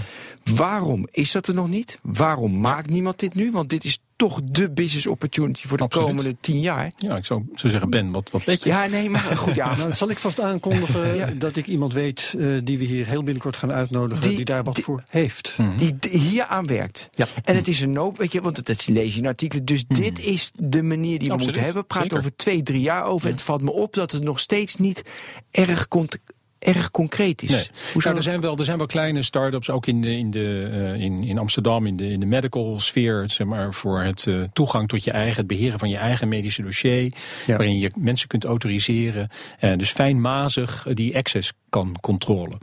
Waarom 0.55 1.09
is 1.11 1.33
dat 1.33 1.47
er 1.47 1.55
nog 1.55 1.69
niet? 1.69 1.99
Waarom 2.03 2.61
maakt 2.61 2.91
niemand 2.91 3.19
dit 3.19 3.35
nu? 3.35 3.51
Want 3.53 3.69
dit 3.71 3.85
is 3.85 3.99
toch 4.17 4.41
de 4.45 4.71
business 4.71 5.07
opportunity 5.07 5.67
voor 5.67 5.77
de 5.77 5.83
Absoluut. 5.83 6.09
komende 6.09 6.37
tien 6.41 6.61
jaar. 6.61 6.93
Ja, 6.97 7.17
ik 7.17 7.25
zou, 7.25 7.43
zou 7.55 7.71
zeggen, 7.73 7.91
Ben, 7.91 8.11
wat, 8.13 8.31
wat 8.31 8.47
let 8.47 8.63
je? 8.63 8.69
Ja, 8.69 8.87
nee, 8.87 9.11
maar 9.11 9.21
goed, 9.21 9.55
ja. 9.55 9.75
Nou, 9.77 9.93
zal 9.93 10.11
ik 10.11 10.19
vast 10.19 10.41
aankondigen 10.41 11.15
Ja. 11.17 11.27
dat 11.39 11.57
ik 11.57 11.67
iemand 11.67 11.93
weet 11.93 12.35
eh, 12.39 12.47
die 12.65 12.79
we 12.79 12.85
hier 12.85 13.07
heel 13.07 13.23
binnenkort 13.23 13.57
gaan 13.57 13.73
uitnodigen, 13.73 14.25
die, 14.29 14.37
Die- 14.37 14.45
daar 14.45 14.63
wat 14.63 14.75
die- 14.75 14.85
voor 14.85 15.03
heeft. 15.09 15.55
Mhm. 15.59 15.77
die 15.77 15.95
hier 16.21 16.45
aan 16.45 16.67
werkt. 16.67 17.09
Ja. 17.11 17.27
En 17.45 17.57
het 17.57 17.69
is 17.69 17.81
een 17.81 17.93
nood, 17.93 18.19
weet 18.19 18.33
je, 18.33 18.41
want 18.41 18.57
dat 18.57 18.67
dat 18.67 18.87
lees 18.87 19.15
je 19.15 19.21
in 19.21 19.27
artikelen. 19.27 19.65
Dus 19.65 19.85
dit 19.89 20.19
is 20.19 20.51
de 20.55 20.83
manier 20.83 21.19
die 21.19 21.29
we 21.29 21.35
Absoluut, 21.35 21.45
moeten 21.45 21.63
hebben. 21.63 21.83
We 21.83 21.89
praten 21.89 22.11
zeker. 22.11 22.25
over 22.25 22.37
twee, 22.37 22.63
drie 22.63 22.81
jaar 22.81 23.05
over. 23.05 23.27
En 23.27 23.33
het 23.33 23.43
valt 23.43 23.63
me 23.63 23.73
op 23.73 23.95
dat 23.95 24.11
het 24.13 24.23
nog 24.23 24.39
steeds 24.41 24.77
niet 24.77 25.03
erg 25.51 25.89
cont- 25.89 26.19
erg 26.59 26.91
concreet 26.91 27.43
is. 27.43 27.51
Nee. 27.51 27.67
Nou, 27.95 28.17
er, 28.17 28.23
zijn 28.23 28.41
wel, 28.41 28.59
er 28.59 28.65
zijn 28.65 28.79
wel 28.79 28.87
kleine 28.87 29.23
start-ups, 29.23 29.71
ook 29.71 29.87
in, 29.87 30.01
de, 30.01 30.17
in, 30.17 30.31
de, 30.31 30.69
uh, 30.71 31.03
in, 31.03 31.25
in 31.25 31.39
Amsterdam, 31.39 31.87
in 31.87 31.97
de, 31.97 32.09
in 32.09 32.21
de 32.21 32.27
medical 32.27 32.79
sfeer, 32.79 33.25
zeg 33.27 33.47
maar, 33.47 33.75
voor 33.75 34.03
het 34.03 34.27
uh, 34.27 34.43
toegang 34.53 34.89
tot 34.89 35.05
je 35.05 35.11
eigen, 35.11 35.37
het 35.37 35.47
beheren 35.47 35.79
van 35.79 35.89
je 35.89 35.97
eigen 35.97 36.29
medische 36.29 36.63
dossier, 36.63 37.03
ja. 37.47 37.57
waarin 37.57 37.79
je 37.79 37.91
mensen 37.95 38.29
kunt 38.29 38.45
autoriseren. 38.45 39.29
Uh, 39.61 39.77
dus 39.77 39.91
fijnmazig 39.91 40.87
die 40.93 41.17
access 41.17 41.53
kan 41.69 41.97
controleren. 42.01 42.59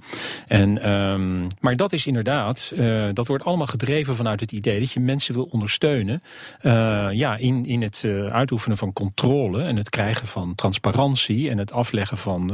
En, 0.47 0.89
um, 0.89 1.47
maar 1.59 1.75
dat 1.75 1.93
is 1.93 2.07
inderdaad, 2.07 2.73
dat 3.13 3.27
wordt 3.27 3.43
allemaal 3.43 3.67
gedreven 3.67 4.15
vanuit 4.15 4.39
het 4.39 4.51
idee 4.51 4.79
dat 4.79 4.91
je 4.91 4.99
mensen 4.99 5.33
wil 5.33 5.47
ondersteunen 5.51 6.23
ja, 7.11 7.37
in, 7.37 7.65
in 7.65 7.81
het 7.81 8.05
uitoefenen 8.31 8.77
van 8.77 8.93
controle 8.93 9.63
en 9.63 9.75
het 9.75 9.89
krijgen 9.89 10.27
van 10.27 10.55
transparantie 10.55 11.49
en 11.49 11.57
het 11.57 11.71
afleggen 11.71 12.17
van, 12.17 12.47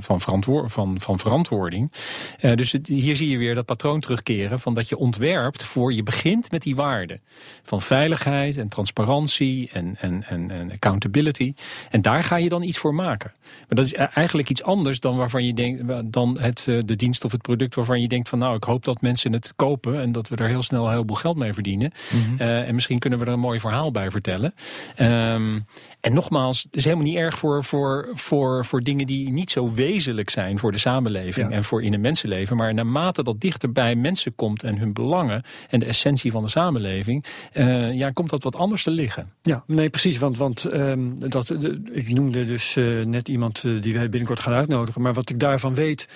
van 0.00 0.20
verantwoordelijkheid 0.20 0.37
van, 0.44 1.00
van 1.00 1.18
verantwoording. 1.18 1.92
Uh, 2.40 2.54
dus 2.54 2.72
het, 2.72 2.86
hier 2.86 3.16
zie 3.16 3.28
je 3.28 3.38
weer 3.38 3.54
dat 3.54 3.64
patroon 3.64 4.00
terugkeren 4.00 4.60
van 4.60 4.74
dat 4.74 4.88
je 4.88 4.96
ontwerpt 4.96 5.62
voor 5.62 5.92
je 5.92 6.02
begint 6.02 6.50
met 6.50 6.62
die 6.62 6.76
waarden. 6.76 7.20
Van 7.62 7.82
veiligheid 7.82 8.58
en 8.58 8.68
transparantie 8.68 9.70
en, 9.72 9.96
en, 10.00 10.24
en, 10.28 10.50
en 10.50 10.70
accountability. 10.70 11.54
En 11.90 12.02
daar 12.02 12.22
ga 12.22 12.36
je 12.36 12.48
dan 12.48 12.62
iets 12.62 12.78
voor 12.78 12.94
maken. 12.94 13.32
Maar 13.40 13.66
dat 13.68 13.84
is 13.84 13.92
e-, 13.92 13.96
eigenlijk 13.96 14.50
iets 14.50 14.62
anders 14.62 15.00
dan 15.00 15.16
waarvan 15.16 15.44
je 15.44 15.54
denkt, 15.54 15.82
dan 16.12 16.38
het, 16.40 16.66
eh, 16.68 16.78
de 16.84 16.96
dienst 16.96 17.24
of 17.24 17.32
het 17.32 17.42
product 17.42 17.74
waarvan 17.74 18.00
je 18.00 18.08
denkt 18.08 18.28
van 18.28 18.38
nou, 18.38 18.56
ik 18.56 18.64
hoop 18.64 18.84
dat 18.84 19.00
mensen 19.00 19.32
het 19.32 19.52
kopen 19.56 20.00
en 20.00 20.12
dat 20.12 20.28
we 20.28 20.36
er 20.36 20.48
heel 20.48 20.62
snel 20.62 20.84
een 20.84 20.90
heleboel 20.90 21.16
geld 21.16 21.36
mee 21.36 21.52
verdienen. 21.52 21.92
Mm 22.12 22.20
-hmm. 22.20 22.36
uh, 22.46 22.68
en 22.68 22.74
misschien 22.74 22.98
kunnen 22.98 23.18
we 23.18 23.24
er 23.24 23.32
een 23.32 23.40
mooi 23.40 23.60
verhaal 23.60 23.90
bij 23.90 24.10
vertellen. 24.10 24.54
Um, 25.00 25.66
en 26.00 26.14
nogmaals, 26.14 26.62
het 26.62 26.76
is 26.76 26.84
helemaal 26.84 27.06
niet 27.06 27.16
erg 27.16 27.38
voor, 27.38 27.64
voor, 27.64 28.08
voor, 28.14 28.64
voor 28.64 28.80
dingen 28.80 29.06
die 29.06 29.30
niet 29.30 29.50
zo 29.50 29.72
wezenlijk 29.72 30.30
zijn 30.30 30.58
voor 30.58 30.72
de 30.72 30.78
samenleving 30.78 31.48
ja. 31.48 31.56
en 31.56 31.64
voor 31.64 31.82
in 31.82 31.94
een 31.94 32.00
mensenleven. 32.00 32.56
Maar 32.56 32.74
naarmate 32.74 33.22
dat 33.22 33.40
dichter 33.40 33.72
bij 33.72 33.94
mensen 33.94 34.34
komt 34.34 34.62
en 34.62 34.78
hun 34.78 34.92
belangen 34.92 35.42
en 35.68 35.80
de 35.80 35.86
essentie 35.86 36.30
van 36.30 36.42
de 36.42 36.48
samenleving, 36.50 37.24
uh, 37.54 37.94
ja, 37.94 38.10
komt 38.10 38.30
dat 38.30 38.42
wat 38.42 38.56
anders 38.56 38.82
te 38.82 38.90
liggen. 38.90 39.32
Ja, 39.42 39.64
nee, 39.66 39.90
precies. 39.90 40.18
Want, 40.18 40.38
want 40.38 40.74
um, 40.74 41.30
dat, 41.30 41.46
de, 41.46 41.80
ik 41.92 42.08
noemde 42.08 42.44
dus 42.44 42.76
uh, 42.76 43.04
net 43.04 43.28
iemand 43.28 43.64
uh, 43.64 43.80
die 43.80 43.94
wij 43.94 44.08
binnenkort 44.08 44.40
gaan 44.40 44.54
uitnodigen. 44.54 45.02
Maar 45.02 45.14
wat 45.14 45.30
ik 45.30 45.40
daarvan 45.40 45.74
weet, 45.74 46.08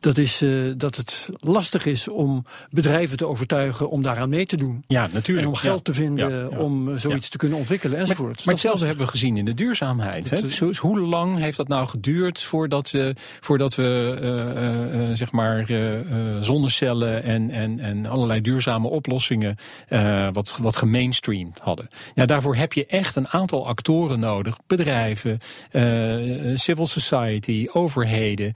dat 0.00 0.18
is 0.18 0.44
dat 0.76 0.96
het 0.96 1.30
lastig 1.38 1.86
is 1.86 2.08
om 2.08 2.44
bedrijven 2.70 3.16
te 3.16 3.28
overtuigen 3.28 3.88
om 3.88 4.02
daaraan 4.02 4.28
mee 4.28 4.46
te 4.46 4.56
doen. 4.56 4.84
Ja, 4.86 5.08
natuurlijk. 5.12 5.46
En 5.46 5.52
om 5.52 5.58
geld 5.58 5.76
ja. 5.76 5.82
te 5.82 5.94
vinden 5.94 6.30
ja, 6.30 6.58
om 6.58 6.98
zoiets 6.98 7.28
te 7.28 7.38
kunnen 7.38 7.58
ontwikkelen 7.58 7.98
enzovoort. 7.98 8.36
Maar, 8.36 8.44
maar 8.44 8.54
hetzelfde 8.54 8.86
hebben 8.86 9.04
we 9.04 9.10
gezien 9.10 9.29
in 9.36 9.44
de 9.44 9.54
duurzaamheid. 9.54 10.30
Hè? 10.30 10.40
Dus 10.40 10.78
hoe 10.78 11.00
lang 11.00 11.38
heeft 11.38 11.56
dat 11.56 11.68
nou 11.68 11.86
geduurd 11.86 12.40
voordat 12.40 12.90
we, 12.90 13.12
voordat 13.40 13.74
we 13.74 14.18
uh, 14.22 15.08
uh, 15.08 15.14
zeg 15.14 15.32
maar 15.32 15.66
zonnecellen 16.40 17.22
en, 17.22 17.50
en, 17.50 17.78
en 17.78 18.06
allerlei 18.06 18.40
duurzame 18.40 18.88
oplossingen 18.88 19.56
wat, 20.32 20.56
wat 20.60 20.76
gemainstreamd 20.76 21.58
hadden? 21.58 21.88
Ja, 22.14 22.26
daarvoor 22.26 22.56
heb 22.56 22.72
je 22.72 22.86
echt 22.86 23.16
een 23.16 23.28
aantal 23.28 23.66
actoren 23.66 24.20
nodig. 24.20 24.56
Bedrijven, 24.66 25.38
civil 26.54 26.86
society, 26.86 27.68
overheden, 27.72 28.52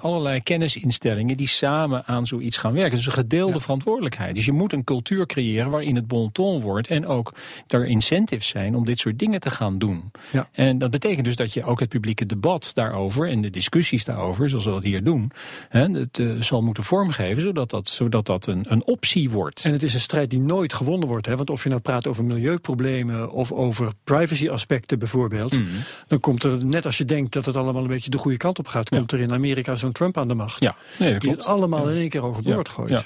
allerlei 0.00 0.42
kennisinstellingen 0.42 1.36
die 1.36 1.48
samen 1.48 2.04
aan 2.06 2.26
zoiets 2.26 2.56
gaan 2.56 2.72
werken. 2.72 2.96
Dus 2.96 3.06
een 3.06 3.12
gedeelde 3.12 3.54
ja. 3.54 3.60
verantwoordelijkheid. 3.60 4.34
Dus 4.34 4.44
je 4.44 4.52
moet 4.52 4.72
een 4.72 4.84
cultuur 4.84 5.26
creëren 5.26 5.70
waarin 5.70 5.94
het 5.96 6.06
bon 6.06 6.32
ton 6.32 6.60
wordt 6.60 6.88
en 6.88 7.06
ook 7.06 7.34
er 7.68 7.86
incentives 7.86 8.48
zijn 8.48 8.74
om 8.74 8.84
dit 8.84 8.98
soort 8.98 9.18
dingen 9.18 9.40
te 9.40 9.50
gaan 9.50 9.78
doen. 9.78 9.95
Ja. 10.30 10.48
En 10.52 10.78
dat 10.78 10.90
betekent 10.90 11.24
dus 11.24 11.36
dat 11.36 11.52
je 11.52 11.64
ook 11.64 11.80
het 11.80 11.88
publieke 11.88 12.26
debat 12.26 12.70
daarover 12.74 13.28
en 13.28 13.40
de 13.40 13.50
discussies 13.50 14.04
daarover, 14.04 14.48
zoals 14.48 14.64
we 14.64 14.70
dat 14.70 14.82
hier 14.82 15.04
doen, 15.04 15.30
hè, 15.68 15.88
het 15.90 16.18
uh, 16.18 16.40
zal 16.42 16.62
moeten 16.62 16.84
vormgeven, 16.84 17.42
zodat 17.42 17.70
dat, 17.70 17.88
zodat 17.88 18.26
dat 18.26 18.46
een, 18.46 18.64
een 18.68 18.86
optie 18.86 19.30
wordt. 19.30 19.64
En 19.64 19.72
het 19.72 19.82
is 19.82 19.94
een 19.94 20.00
strijd 20.00 20.30
die 20.30 20.40
nooit 20.40 20.72
gewonnen 20.72 21.08
wordt. 21.08 21.26
Hè? 21.26 21.36
Want 21.36 21.50
of 21.50 21.62
je 21.62 21.68
nou 21.68 21.80
praat 21.80 22.06
over 22.06 22.24
milieuproblemen 22.24 23.30
of 23.30 23.52
over 23.52 23.92
privacy-aspecten 24.04 24.98
bijvoorbeeld, 24.98 25.52
Mhm. 25.52 25.60
mm 25.62 25.68
-hmm. 25.68 25.80
dan 26.06 26.20
komt 26.20 26.42
er, 26.44 26.64
net 26.66 26.84
als 26.84 26.98
je 26.98 27.04
denkt 27.04 27.32
dat 27.32 27.44
het 27.46 27.56
allemaal 27.56 27.82
een 27.82 27.88
beetje 27.88 28.10
de 28.10 28.18
goede 28.18 28.36
kant 28.36 28.58
op 28.58 28.66
gaat, 28.66 28.90
Ja. 28.90 28.96
komt 28.98 29.12
er 29.12 29.20
in 29.20 29.32
Amerika 29.32 29.74
zo'n 29.76 29.92
Trump 29.92 30.18
aan 30.18 30.28
de 30.28 30.34
macht. 30.34 30.62
Ja, 30.62 30.76
nee, 30.98 31.12
dat 31.12 31.20
die 31.20 31.30
klopt. 31.30 31.36
het 31.46 31.56
allemaal 31.56 31.84
Ja. 31.88 31.94
in 31.94 32.00
één 32.00 32.08
keer 32.08 32.24
overboord 32.26 32.66
Ja, 32.66 32.72
gooit. 32.74 32.88
ja. 32.90 33.02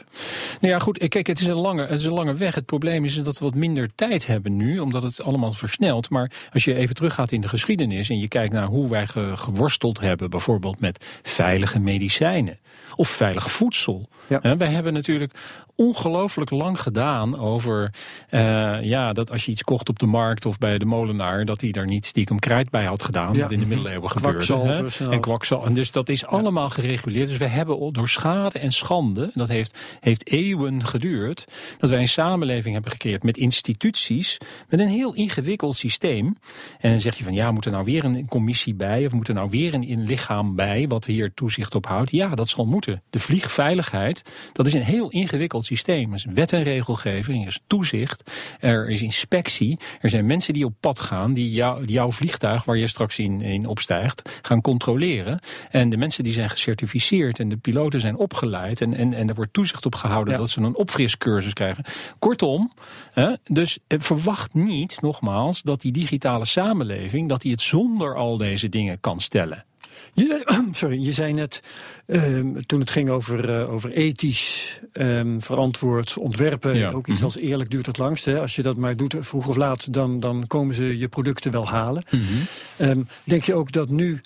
Nou 0.61 0.72
ja, 0.74 0.78
goed. 0.78 1.09
Kijk, 1.09 1.26
het 1.26 1.41
is, 1.41 1.47
een 1.47 1.55
lange, 1.55 1.82
het 1.86 1.99
is 2.01 2.05
een 2.05 2.12
lange 2.12 2.34
weg. 2.34 2.55
Het 2.55 2.66
probleem 2.66 3.05
is 3.05 3.22
dat 3.22 3.38
we 3.38 3.45
wat 3.45 3.55
minder 3.55 3.88
tijd 3.95 4.26
hebben 4.26 4.57
nu, 4.57 4.78
omdat 4.78 5.03
het 5.03 5.22
allemaal 5.22 5.53
versnelt. 5.53 6.11
Maar 6.11 6.30
als 6.53 6.64
je 6.64 6.74
even 6.81 6.95
teruggaat 6.95 7.33
in 7.33 7.41
de 7.41 7.49
geschiedenis 7.49 8.09
en 8.09 8.18
je 8.18 8.28
kijkt 8.28 8.53
naar 8.53 8.66
hoe 8.66 8.89
wij 8.89 9.07
ge- 9.07 9.33
geworsteld 9.37 10.01
hebben, 10.01 10.31
bijvoorbeeld 10.31 10.81
met 10.81 11.20
veilige 11.22 11.78
medicijnen 11.78 12.57
of 12.97 13.09
veilig 13.09 13.51
voedsel. 13.51 14.09
Ja. 14.26 14.57
Wij 14.57 14.68
hebben 14.68 14.93
natuurlijk 14.93 15.34
ongelooflijk 15.80 16.51
lang 16.51 16.80
gedaan 16.80 17.38
over 17.38 17.95
eh, 18.28 18.82
ja, 18.82 19.12
dat 19.12 19.30
als 19.30 19.45
je 19.45 19.51
iets 19.51 19.62
kocht 19.62 19.88
op 19.88 19.99
de 19.99 20.07
markt 20.07 20.47
of 20.47 20.59
bij 20.59 20.78
de 20.78 20.84
molenaar, 20.84 21.45
dat 21.45 21.61
hij 21.61 21.70
daar 21.70 21.86
niet 21.86 22.07
stiekem 22.07 22.38
krijt 22.38 22.70
bij 22.70 22.84
had 22.84 23.03
gedaan. 23.03 23.34
Ja. 23.34 23.43
Wat 23.43 23.51
in 23.51 23.61
de 23.61 23.66
middeleeuwen 23.66 24.11
gebeurde. 24.11 24.57
Hè. 24.57 24.91
snel. 24.91 25.11
En 25.11 25.20
kwakzalver. 25.20 25.68
En 25.68 25.74
dus 25.74 25.91
dat 25.91 26.09
is 26.09 26.26
allemaal 26.26 26.68
gereguleerd. 26.68 27.28
Dus 27.28 27.38
we 27.38 27.47
hebben 27.47 27.93
door 27.93 28.09
schade 28.09 28.59
en 28.59 28.72
schande, 28.72 29.30
dat 29.34 29.49
heeft, 29.49 29.78
heeft 30.01 30.28
eeuwen 30.28 30.84
geduurd, 30.84 31.45
dat 31.78 31.91
wij 31.91 32.01
een 32.01 32.09
samenleving 32.09 32.74
hebben 32.74 32.93
gecreëerd 32.93 33.22
met 33.22 33.36
instituties, 33.36 34.38
met 34.68 34.80
een 34.80 34.88
heel 34.88 35.14
ingewikkeld 35.14 35.76
systeem. 35.76 36.36
En 36.78 36.91
dan 36.91 37.01
zeg 37.01 37.16
je 37.16 37.24
van 37.24 37.34
ja, 37.34 37.51
moet 37.51 37.64
er 37.64 37.72
nou 37.72 37.84
weer 37.84 38.05
een 38.05 38.28
commissie 38.28 38.74
bij, 38.74 39.07
of 39.07 39.12
moet 39.12 39.28
er 39.28 39.34
nou 39.34 39.51
weer 39.51 39.74
een, 39.74 39.91
een 39.91 40.07
lichaam 40.07 40.57
bij, 40.57 40.88
wat 40.88 41.05
hier 41.05 41.34
toezicht 41.34 41.74
op 41.74 41.86
houdt? 41.86 42.11
Ja, 42.11 42.34
dat 42.34 42.49
zal 42.49 42.64
moeten. 42.64 42.80
De 43.11 43.20
vliegveiligheid, 43.20 44.22
dat 44.53 44.66
is 44.66 44.74
een 44.74 44.83
heel 44.83 45.11
ingewikkeld 45.11 45.66
systeem. 45.66 46.09
Er 46.09 46.14
is 46.14 46.26
wet 46.35 46.53
en 46.53 46.62
regelgeving, 46.62 47.43
er 47.43 47.49
is 47.49 47.61
toezicht, 47.66 48.31
er 48.61 48.89
is 48.91 49.03
inspectie. 49.03 49.78
Er 50.01 50.09
zijn 50.11 50.26
mensen 50.26 50.55
die 50.55 50.64
op 50.64 50.74
pad 50.81 50.99
gaan, 50.99 51.33
die 51.33 51.51
jou, 51.51 51.85
jouw 51.85 52.11
vliegtuig, 52.11 52.64
waar 52.64 52.76
je 52.76 52.87
straks 52.87 53.18
in, 53.18 53.41
in 53.41 53.66
opstijgt, 53.66 54.41
gaan 54.43 54.61
controleren. 54.61 55.39
En 55.70 55.89
de 55.89 55.97
mensen 55.97 56.24
die 56.24 56.33
zijn 56.33 56.51
gecertificeerd 56.51 57.39
en 57.39 57.49
de 57.49 57.57
piloten 57.57 58.01
zijn 58.01 58.16
opgeleid 58.16 58.81
en, 58.81 58.95
en, 58.95 59.14
en 59.14 59.28
er 59.28 59.35
wordt 59.35 59.53
toezicht 59.53 59.87
op 59.87 59.95
gehouden 59.95 60.33
Ja. 60.33 60.39
dat 60.39 60.51
ze 60.51 60.61
een 60.61 60.76
opfriscursus 60.76 61.53
krijgen. 61.53 61.85
Kortom, 62.18 62.72
hè, 63.12 63.33
dus 63.45 63.78
eh, 63.87 63.99
verwacht 64.01 64.55
niet, 64.55 65.01
nogmaals, 65.01 65.62
dat 65.62 65.81
die 65.81 65.93
digitale 65.93 66.45
samenleving, 66.45 67.28
dat 67.28 67.41
die 67.41 67.53
het 67.53 67.62
zonder 67.62 68.16
al 68.16 68.37
deze 68.37 68.68
dingen 68.68 69.01
kan 69.01 69.20
stellen. 69.20 69.64
Je, 70.12 70.42
sorry, 70.70 71.05
je 71.05 71.12
zei 71.12 71.32
net, 71.32 71.62
um, 72.07 72.66
toen 72.66 72.80
het 72.80 72.90
ging 72.90 73.11
over, 73.11 73.61
uh, 73.61 73.72
over 73.72 73.92
ethisch 73.92 74.80
um, 74.92 75.42
verantwoord 75.42 76.16
ontwerpen, 76.18 76.76
Ja. 76.76 76.90
ook 76.90 77.07
iets 77.07 77.16
-hmm. 77.16 77.24
als 77.24 77.36
eerlijk 77.36 77.70
duurt 77.70 77.86
het 77.86 77.98
langst. 77.98 78.24
Hè. 78.24 78.40
Als 78.40 78.57
je 78.57 78.62
dat 78.62 78.76
maar 78.76 78.96
doet 78.96 79.14
vroeg 79.18 79.48
of 79.48 79.57
laat, 79.57 79.92
dan, 79.92 80.20
dan 80.20 80.46
komen 80.46 80.74
ze 80.74 80.98
je 80.98 81.09
producten 81.09 81.51
wel 81.51 81.68
halen. 81.68 82.03
Mm 82.11 82.20
-hmm. 82.20 82.88
um, 82.88 83.09
denk 83.24 83.42
je 83.42 83.55
ook 83.55 83.72
dat 83.72 83.88
nu 83.88 84.11
uh, 84.12 84.20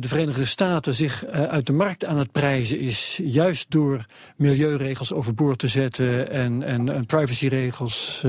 de 0.00 0.08
Verenigde 0.08 0.44
Staten 0.44 0.94
zich 0.94 1.26
uh, 1.26 1.42
uit 1.42 1.66
de 1.66 1.72
markt 1.72 2.04
aan 2.04 2.18
het 2.18 2.32
prijzen 2.32 2.78
is, 2.78 3.20
juist 3.22 3.70
door 3.70 4.06
milieuregels 4.36 5.12
overboord 5.12 5.58
te 5.58 5.68
zetten 5.68 6.30
en, 6.30 6.62
en, 6.62 6.94
en 6.94 7.06
privacyregels 7.06 8.24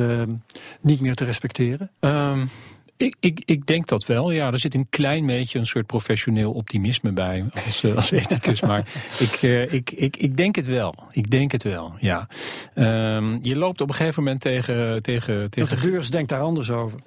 niet 0.81 0.99
meer 1.01 1.15
te 1.15 1.25
respecteren? 1.25 1.91
Ik, 2.97 3.15
ik, 3.19 3.41
ik 3.45 3.65
denk 3.65 3.87
dat 3.87 4.05
wel, 4.05 4.31
ja. 4.31 4.51
Er 4.51 4.59
zit 4.59 4.73
een 4.73 4.87
klein 4.89 5.25
beetje 5.25 5.59
een 5.59 5.65
soort 5.65 5.85
professioneel 5.85 6.51
optimisme 6.51 7.11
bij 7.11 7.45
als, 7.65 7.83
uh, 7.83 7.95
als 7.95 8.11
ethicus. 8.11 8.61
maar 8.61 8.87
ik, 9.19 9.41
uh, 9.41 9.73
ik, 9.73 9.91
ik, 9.91 10.17
ik 10.17 10.37
denk 10.37 10.55
het 10.55 10.65
wel. 10.65 10.95
Ik 11.11 11.31
denk 11.31 11.51
het 11.51 11.63
wel, 11.63 11.93
ja. 11.99 12.27
Um, 12.75 13.39
je 13.41 13.55
loopt 13.55 13.81
op 13.81 13.89
een 13.89 13.95
gegeven 13.95 14.23
moment 14.23 14.41
tegen... 14.41 15.01
tegen, 15.01 15.49
tegen 15.49 15.75
de 15.75 15.89
beurs 15.89 16.09
denkt 16.09 16.29
daar 16.29 16.41
anders 16.41 16.71
over. 16.71 16.99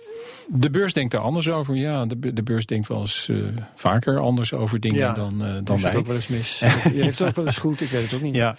De 0.49 0.71
beurs 0.71 0.93
denkt 0.93 1.13
daar 1.13 1.21
anders 1.21 1.49
over, 1.49 1.77
ja. 1.77 2.07
De, 2.07 2.33
de 2.33 2.43
beurs 2.43 2.67
denkt 2.67 2.89
wel 2.89 3.01
eens 3.01 3.29
uh, 3.31 3.49
vaker 3.75 4.19
anders 4.19 4.53
over 4.53 4.81
dingen 4.81 4.99
ja, 4.99 5.13
dan, 5.13 5.45
uh, 5.45 5.59
dan 5.65 5.81
wij. 5.81 5.97
ook 5.97 6.07
wel 6.07 6.17
eens 6.17 6.29
mis. 6.29 6.59
je 6.95 7.03
heeft 7.03 7.19
het 7.19 7.29
ook 7.29 7.35
wel 7.35 7.47
eens 7.47 7.59
goed, 7.59 7.81
ik 7.81 7.89
weet 7.89 8.03
het 8.03 8.15
ook 8.15 8.23
niet. 8.23 8.35
Ja. 8.35 8.57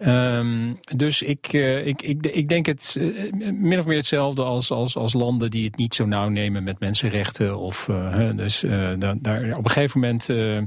ja. 0.00 0.38
Um, 0.38 0.78
dus 0.96 1.22
ik, 1.22 1.52
uh, 1.52 1.86
ik, 1.86 2.02
ik, 2.02 2.26
ik 2.26 2.48
denk 2.48 2.66
het 2.66 2.96
min 3.40 3.78
of 3.78 3.86
meer 3.86 3.96
hetzelfde 3.96 4.42
als, 4.42 4.70
als, 4.70 4.96
als 4.96 5.12
landen 5.12 5.50
die 5.50 5.64
het 5.64 5.76
niet 5.76 5.94
zo 5.94 6.04
nauw 6.06 6.28
nemen 6.28 6.64
met 6.66 6.80
mensenrechten. 6.80 7.58
Of, 7.58 7.88
uh, 7.90 8.30
dus 8.34 8.62
uh, 8.62 8.90
daar, 9.18 9.56
op 9.56 9.64
een 9.64 9.70
gegeven 9.70 10.00
moment 10.00 10.28
uh, 10.28 10.62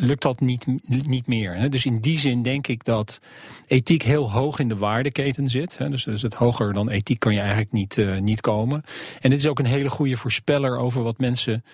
lukt 0.00 0.22
dat 0.22 0.40
niet, 0.40 0.66
niet 1.06 1.26
meer. 1.26 1.56
Hè? 1.56 1.68
Dus 1.68 1.86
in 1.86 2.00
die 2.00 2.18
zin 2.18 2.42
denk 2.42 2.66
ik 2.66 2.84
dat 2.84 3.20
ethiek 3.68 4.02
heel 4.02 4.32
hoog 4.32 4.58
in 4.58 4.68
de 4.68 4.76
waardeketen 4.76 5.46
zit. 5.46 5.78
Hè? 5.78 5.88
Dus, 5.90 6.04
dus 6.04 6.22
het 6.22 6.34
hoger 6.34 6.72
dan 6.72 6.90
ethiek 6.90 7.18
kan 7.18 7.32
je 7.32 7.40
eigenlijk 7.40 7.72
niet, 7.72 8.00
niet 8.20 8.40
komen. 8.40 8.82
En 9.20 9.30
het 9.30 9.40
is 9.40 9.46
ook 9.46 9.58
een 9.58 9.64
hele 9.64 9.90
goede 9.90 10.16
voorspeller 10.16 10.78
over 10.78 11.02
wat 11.02 11.18
mensen 11.18 11.64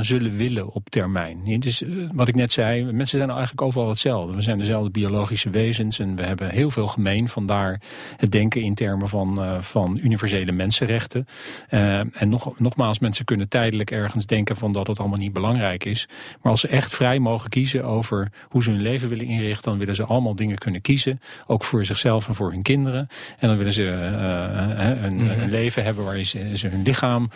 zullen 0.00 0.36
willen 0.36 0.68
op 0.68 0.90
termijn. 0.90 1.60
Dus 1.60 1.82
wat 2.12 2.28
ik 2.28 2.34
net 2.34 2.52
zei, 2.52 2.92
mensen 2.92 3.18
zijn 3.18 3.30
eigenlijk 3.30 3.62
overal 3.62 3.88
hetzelfde. 3.88 4.34
We 4.34 4.42
zijn 4.42 4.58
dezelfde 4.58 4.90
biologische 4.90 5.50
wezens 5.50 5.98
en 5.98 6.16
we 6.16 6.22
hebben 6.22 6.50
heel 6.50 6.70
veel 6.70 6.86
gemeen. 6.86 7.28
Vandaar 7.28 7.80
het 8.16 8.32
denken 8.32 8.62
in 8.62 8.74
termen 8.74 9.08
van, 9.08 9.62
van 9.62 9.98
universele 10.02 10.52
mensenrechten. 10.52 11.26
En 11.68 12.28
nog, 12.28 12.58
nogmaals, 12.58 12.98
mensen 12.98 13.24
kunnen 13.24 13.48
tijdelijk 13.48 13.90
ergens 13.90 14.26
denken 14.26 14.56
van 14.56 14.72
dat 14.72 14.86
het 14.86 14.98
allemaal 14.98 15.18
niet 15.18 15.32
belangrijk 15.32 15.84
is. 15.84 16.08
Maar 16.42 16.52
als 16.52 16.60
ze 16.60 16.68
echt 16.68 16.94
vrij 16.94 17.18
mogen 17.18 17.50
kiezen 17.50 17.84
over 17.84 18.32
hoe 18.48 18.62
ze 18.62 18.70
hun 18.70 18.82
leven 18.82 19.08
willen 19.08 19.26
inrichten, 19.26 19.70
dan 19.70 19.78
willen 19.78 19.94
ze 19.94 20.04
allemaal 20.04 20.34
dingen 20.34 20.58
kunnen 20.58 20.80
kiezen. 20.80 21.20
Ook 21.46 21.64
voor 21.64 21.84
zichzelf 21.84 22.28
en 22.28 22.34
voor 22.34 22.50
hun 22.50 22.62
kinderen. 22.62 23.08
En 23.38 23.48
dan 23.48 23.56
willen 23.56 23.72
ze 23.72 23.82
een, 23.82 25.14
mhm. 25.14 25.40
een, 25.40 25.50
leven 25.50 25.84
hebben 25.84 26.04
waar 26.04 26.22
ze, 26.22 26.50
ze 26.56 26.68
hun 26.68 26.82
lichaam 26.82 27.30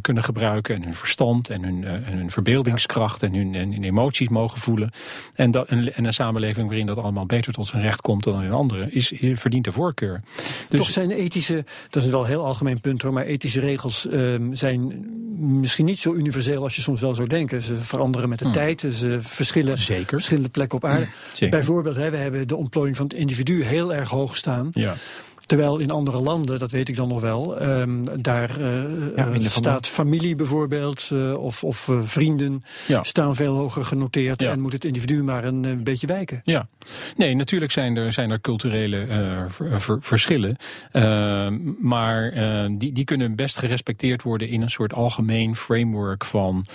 kunnen 0.00 0.24
gebruiken 0.24 0.74
en 0.74 0.82
hun 0.82 0.94
verstand 0.94 1.50
en 1.50 1.62
hun, 1.62 1.84
en 1.84 2.12
hun 2.16 2.30
verbeeldingskracht 2.30 3.22
en 3.22 3.34
hun, 3.34 3.54
en 3.54 3.72
hun 3.72 3.84
emoties 3.84 4.28
mogen 4.28 4.60
voelen. 4.60 4.90
En, 5.34 5.50
dat, 5.50 5.68
en, 5.68 5.94
en, 5.94 6.04
een 6.04 6.12
samenleving 6.12 6.68
waarin 6.68 6.86
dat 6.86 6.98
allemaal 6.98 7.26
beter 7.26 7.52
tot 7.52 7.66
zijn 7.66 7.82
recht 7.82 8.00
komt 8.00 8.24
dan 8.24 8.42
in 8.42 8.52
andere, 8.52 8.90
is, 8.90 9.12
is 9.12 9.40
verdient 9.40 9.64
de 9.64 9.72
voorkeur. 9.72 10.20
Dus 10.68 10.80
Toch 10.80 10.90
zijn 10.90 11.10
ethische, 11.10 11.64
dat 11.90 12.02
is 12.02 12.10
wel 12.10 12.20
een 12.20 12.26
heel 12.26 12.44
algemeen 12.44 12.80
punt 12.80 13.02
hoor, 13.02 13.12
maar 13.12 13.24
ethische 13.24 13.60
regels 13.60 14.06
um, 14.12 14.54
zijn 14.54 15.06
misschien 15.38 15.84
niet 15.84 15.98
zo 15.98 16.14
universeel 16.14 16.62
als 16.62 16.76
je 16.76 16.82
soms 16.82 17.00
wel 17.00 17.14
zou 17.14 17.28
denken. 17.28 17.62
Ze 17.62 17.74
veranderen 17.74 18.28
met 18.28 18.38
de 18.38 18.44
hmm. 18.44 18.52
tijd, 18.52 18.80
ze 18.80 19.18
verschillen 19.20 19.78
Zeker. 19.78 20.16
verschillende 20.16 20.48
plekken 20.48 20.76
op 20.76 20.84
aarde. 20.84 21.06
Bijvoorbeeld, 21.50 21.96
hè, 21.96 22.10
we 22.10 22.16
hebben 22.16 22.46
de 22.52 22.58
ontplooiing 22.58 22.96
van 22.96 23.06
het 23.06 23.14
individu 23.14 23.62
heel 23.62 23.94
erg 23.94 24.08
hoog 24.08 24.36
staan. 24.36 24.68
Ja. 24.70 24.94
Terwijl 25.52 25.78
in 25.78 25.90
andere 25.90 26.20
landen, 26.20 26.58
dat 26.58 26.70
weet 26.70 26.88
ik 26.88 26.96
dan 26.96 27.08
nog 27.08 27.20
wel, 27.20 27.62
um, 27.62 28.22
daar 28.22 28.60
uh, 28.60 29.38
staat 29.38 29.86
familie 29.86 30.36
bijvoorbeeld 30.36 31.10
uh, 31.12 31.42
of, 31.42 31.64
of 31.64 31.88
uh, 31.88 32.02
vrienden 32.02 32.62
ja. 32.86 33.02
staan 33.02 33.34
veel 33.34 33.54
hoger 33.56 33.84
genoteerd 33.84 34.40
ja. 34.40 34.50
en 34.50 34.60
moet 34.60 34.72
het 34.72 34.84
individu 34.84 35.22
maar 35.22 35.44
een 35.44 35.84
beetje 35.84 36.06
wijken. 36.06 36.40
Ja, 36.44 36.66
nee, 37.16 37.34
natuurlijk 37.34 37.72
zijn 37.72 37.96
er, 37.96 38.12
zijn 38.12 38.30
er 38.30 38.40
culturele 38.40 39.06
ver, 39.48 39.98
verschillen, 40.00 40.56
ehm, 40.92 41.58
maar 41.80 42.32
die, 42.78 42.92
die 42.92 43.04
kunnen 43.04 43.36
best 43.36 43.58
gerespecteerd 43.58 44.22
worden 44.22 44.48
in 44.48 44.62
een 44.62 44.70
soort 44.70 44.92
algemeen 44.92 45.56
framework 45.56 46.24
van 46.24 46.66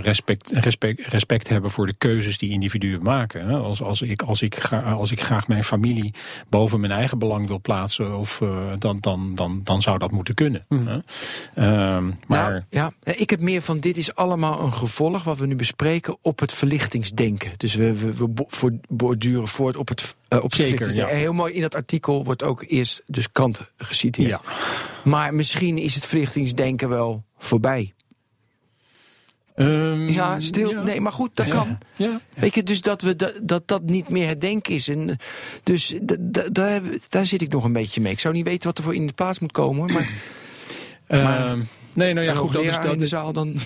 respect, 0.00 0.50
respect, 0.50 1.06
respect 1.06 1.48
hebben 1.48 1.70
voor 1.70 1.86
de 1.86 1.94
keuzes 1.98 2.38
die 2.38 2.50
individuen 2.50 3.02
maken. 3.02 3.48
Als, 3.48 3.82
als, 3.82 4.02
ik, 4.02 4.22
als, 4.22 4.42
ik, 4.42 4.72
als 4.72 5.10
ik 5.10 5.20
graag 5.20 5.48
mijn 5.48 5.64
familie 5.64 6.14
boven 6.48 6.80
mijn 6.80 6.92
eigen 6.92 7.18
belang 7.18 7.46
wil 7.46 7.60
plaatsen, 7.60 7.74
of, 8.00 8.40
uh, 8.40 8.72
dan, 8.78 8.98
dan, 9.00 9.34
dan, 9.34 9.60
dan 9.64 9.82
zou 9.82 9.98
dat 9.98 10.10
moeten 10.10 10.34
kunnen. 10.34 10.64
Mm. 10.68 10.78
Uh, 10.88 11.02
maar... 12.26 12.50
Nou, 12.50 12.62
ja, 12.68 12.92
ik 13.02 13.30
heb 13.30 13.40
meer 13.40 13.62
van 13.62 13.80
dit 13.80 13.96
is 13.96 14.14
allemaal 14.14 14.60
een 14.60 14.72
gevolg 14.72 15.24
wat 15.24 15.38
we 15.38 15.46
nu 15.46 15.56
bespreken 15.56 16.16
op 16.22 16.38
het 16.38 16.52
verlichtingsdenken. 16.52 17.50
Dus 17.56 17.74
we, 17.74 17.92
we, 17.92 18.14
we 18.14 18.78
borduren 18.88 19.48
voort 19.48 19.76
op 19.76 19.88
het, 19.88 20.16
uh, 20.28 20.42
op 20.42 20.54
Zeker, 20.54 20.94
ja. 20.94 21.06
Heel 21.06 21.32
mooi 21.32 21.52
in 21.52 21.60
dat 21.60 21.74
artikel 21.74 22.24
wordt 22.24 22.42
ook 22.42 22.64
eerst 22.68 23.02
dus 23.06 23.32
Kant 23.32 23.72
geciteerd. 23.76 24.28
Ja. 24.28 24.40
Maar 25.04 25.34
misschien 25.34 25.78
is 25.78 25.94
het 25.94 26.06
verlichtingsdenken 26.06 26.88
wel 26.88 27.24
voorbij. 27.38 27.94
Um, 29.56 30.08
ja, 30.08 30.40
stil. 30.40 30.82
Nee, 30.82 31.00
maar 31.00 31.12
goed, 31.12 31.30
dat 31.34 31.48
kan. 31.48 31.78
Ja. 31.96 32.20
Weet 32.34 32.54
je, 32.54 32.62
dus 32.62 32.80
dat, 32.80 33.02
we 33.02 33.40
dat 33.42 33.68
dat 33.68 33.82
niet 33.82 34.08
meer 34.08 34.28
het 34.28 34.40
denken 34.40 34.74
is. 34.74 34.88
En 34.88 35.18
dus 35.62 35.94
daar, 36.50 36.82
daar 37.08 37.26
zit 37.26 37.42
ik 37.42 37.52
nog 37.52 37.64
een 37.64 37.72
beetje 37.72 38.00
mee. 38.00 38.12
Ik 38.12 38.20
zou 38.20 38.34
niet 38.34 38.44
weten 38.44 38.68
wat 38.68 38.78
er 38.78 38.84
voor 38.84 38.94
in 38.94 39.06
de 39.06 39.12
plaats 39.12 39.38
moet 39.38 39.52
komen. 39.52 39.92
Maar, 39.92 40.08
uh, 41.08 41.52
nee, 41.92 42.14
nou 42.14 42.26
ja, 42.26 42.34
goed. 42.34 42.52
Dat 42.52 42.62
is 42.62 42.76
dat 42.76 42.92
in 42.92 42.98
de 42.98 43.06
zaal 43.06 43.32
dan. 43.32 43.56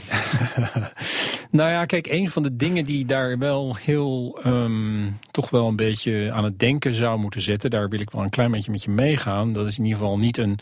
nou 1.51 1.71
ja, 1.71 1.85
kijk, 1.85 2.07
een 2.07 2.31
van 2.31 2.43
de 2.43 2.57
dingen 2.57 2.85
die 2.85 3.07
daar 3.07 3.39
wel 3.39 3.77
heel 3.77 4.41
um, 4.47 5.19
toch 5.31 5.51
wel 5.51 5.69
een 5.69 5.77
beetje 5.77 6.33
aan 6.33 6.45
het 6.45 6.59
denken 6.59 6.95
zou 6.95 7.19
moeten 7.19 7.41
zetten. 7.41 7.71
Daar 7.71 7.89
wil 7.89 8.01
ik 8.01 8.11
wel 8.11 8.23
een 8.23 8.31
klein 8.31 8.51
beetje 8.51 8.71
met 8.71 8.83
je 8.83 8.91
meegaan. 8.91 9.53
Dat 9.53 9.67
is 9.67 9.79
in 9.79 9.85
ieder 9.85 9.99
geval 9.99 10.19
niet 10.19 10.39
een, 10.39 10.59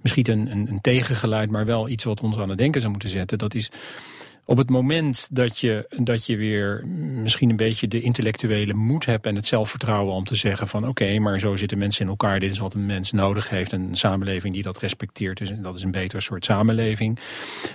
misschien 0.00 0.30
een, 0.30 0.50
een, 0.50 0.68
een 0.68 0.80
tegengeluid, 0.80 1.50
maar 1.50 1.64
wel 1.64 1.88
iets 1.88 2.04
wat 2.04 2.20
ons 2.20 2.38
aan 2.38 2.48
het 2.48 2.58
denken 2.58 2.80
zou 2.80 2.92
moeten 2.92 3.10
zetten. 3.10 3.38
Dat 3.38 3.54
is 3.54 3.70
op 4.44 4.56
het 4.56 4.70
moment 4.70 5.28
dat 5.32 5.58
je, 5.58 5.86
dat 5.88 6.26
je 6.26 6.36
weer 6.36 6.86
misschien 7.22 7.50
een 7.50 7.56
beetje 7.56 7.88
de 7.88 8.00
intellectuele 8.00 8.74
moed 8.74 9.06
hebt 9.06 9.26
en 9.26 9.36
het 9.36 9.46
zelfvertrouwen 9.46 10.14
om 10.14 10.24
te 10.24 10.34
zeggen 10.34 10.66
van 10.66 10.88
oké, 10.88 11.18
maar 11.18 11.40
zo 11.40 11.56
zitten 11.56 11.78
mensen 11.78 12.04
in 12.04 12.10
elkaar, 12.10 12.40
dit 12.40 12.50
is 12.50 12.58
wat 12.58 12.74
een 12.74 12.86
mens 12.86 13.12
nodig 13.12 13.48
heeft, 13.48 13.72
een 13.72 13.94
samenleving 13.94 14.54
die 14.54 14.62
dat 14.62 14.78
respecteert, 14.78 15.38
dus 15.38 15.52
dat 15.56 15.76
is 15.76 15.82
een 15.82 15.90
beter 15.90 16.22
soort 16.22 16.44
samenleving. 16.44 17.18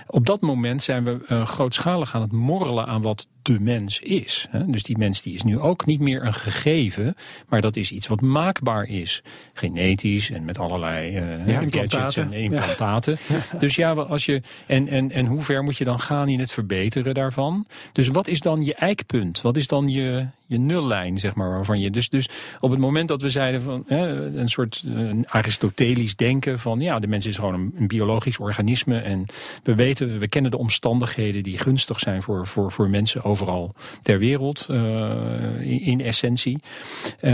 Op 0.06 0.26
dat 0.26 0.40
moment 0.40 0.82
zijn 0.82 1.04
we 1.04 1.18
uh, 1.28 1.46
grootschalig 1.46 2.14
aan 2.14 2.20
het 2.20 2.32
morrelen 2.32 2.86
aan 2.86 3.02
wat 3.02 3.26
de 3.42 3.60
mens 3.60 3.98
is. 3.98 4.46
Dus 4.66 4.82
die 4.82 4.98
mens 4.98 5.22
die 5.22 5.34
is 5.34 5.42
nu 5.42 5.58
ook 5.58 5.86
niet 5.86 6.00
meer 6.00 6.24
een 6.24 6.34
gegeven, 6.34 7.14
maar 7.48 7.60
dat 7.60 7.76
is 7.76 7.90
iets 7.90 8.06
wat 8.06 8.20
maakbaar 8.20 8.84
is. 8.84 9.22
Genetisch 9.52 10.30
en 10.30 10.44
met 10.44 10.58
allerlei 10.58 11.18
uh, 11.18 11.46
ja, 11.46 11.62
gadgets 11.70 12.16
en 12.16 12.32
implantaten. 12.32 13.18
Dus 13.58 13.74
ja, 13.74 13.92
als 13.92 14.24
je, 14.24 14.42
en, 14.66 14.88
en, 14.88 15.10
en 15.10 15.26
hoe 15.26 15.42
ver 15.42 15.62
moet 15.62 15.76
je 15.76 15.84
dan 15.84 16.00
gaan 16.00 16.28
in 16.28 16.38
het 16.38 16.52
verbeteren 16.52 17.14
daarvan? 17.14 17.66
Dus 17.92 18.08
wat 18.08 18.28
is 18.28 18.40
dan 18.40 18.62
je 18.62 18.74
eikpunt? 18.74 19.40
Wat 19.40 19.56
is 19.56 19.66
dan 19.66 19.88
je, 19.88 20.26
je 20.50 20.58
nullijn, 20.58 21.18
zeg 21.18 21.34
maar, 21.34 21.50
waarvan 21.50 21.80
je. 21.80 21.90
Dus, 21.90 22.08
dus 22.08 22.28
op 22.60 22.70
het 22.70 22.78
moment 22.78 23.08
dat 23.08 23.22
we 23.22 23.28
zeiden 23.28 23.62
van 23.62 23.84
hè, 23.86 24.08
een 24.36 24.48
soort 24.48 24.82
een 24.86 25.24
Aristotelisch 25.28 26.16
denken 26.16 26.58
van 26.58 26.80
ja, 26.80 26.98
de 26.98 27.06
mens 27.06 27.26
is 27.26 27.36
gewoon 27.36 27.54
een, 27.54 27.72
een, 27.76 27.86
biologisch 27.86 28.38
organisme 28.38 28.98
en 28.98 29.26
we 29.62 29.74
weten, 29.74 30.18
we 30.18 30.28
kennen 30.28 30.50
de 30.50 30.58
omstandigheden 30.58 31.42
die 31.42 31.58
gunstig 31.58 31.98
zijn 31.98 32.22
voor, 32.22 32.46
voor, 32.46 32.72
voor 32.72 32.90
mensen 32.90 33.22
overal 33.30 33.74
ter 34.02 34.18
wereld, 34.18 34.66
uh, 34.70 35.86
in, 35.86 36.00
essentie. 36.00 36.58
Uh, 37.20 37.32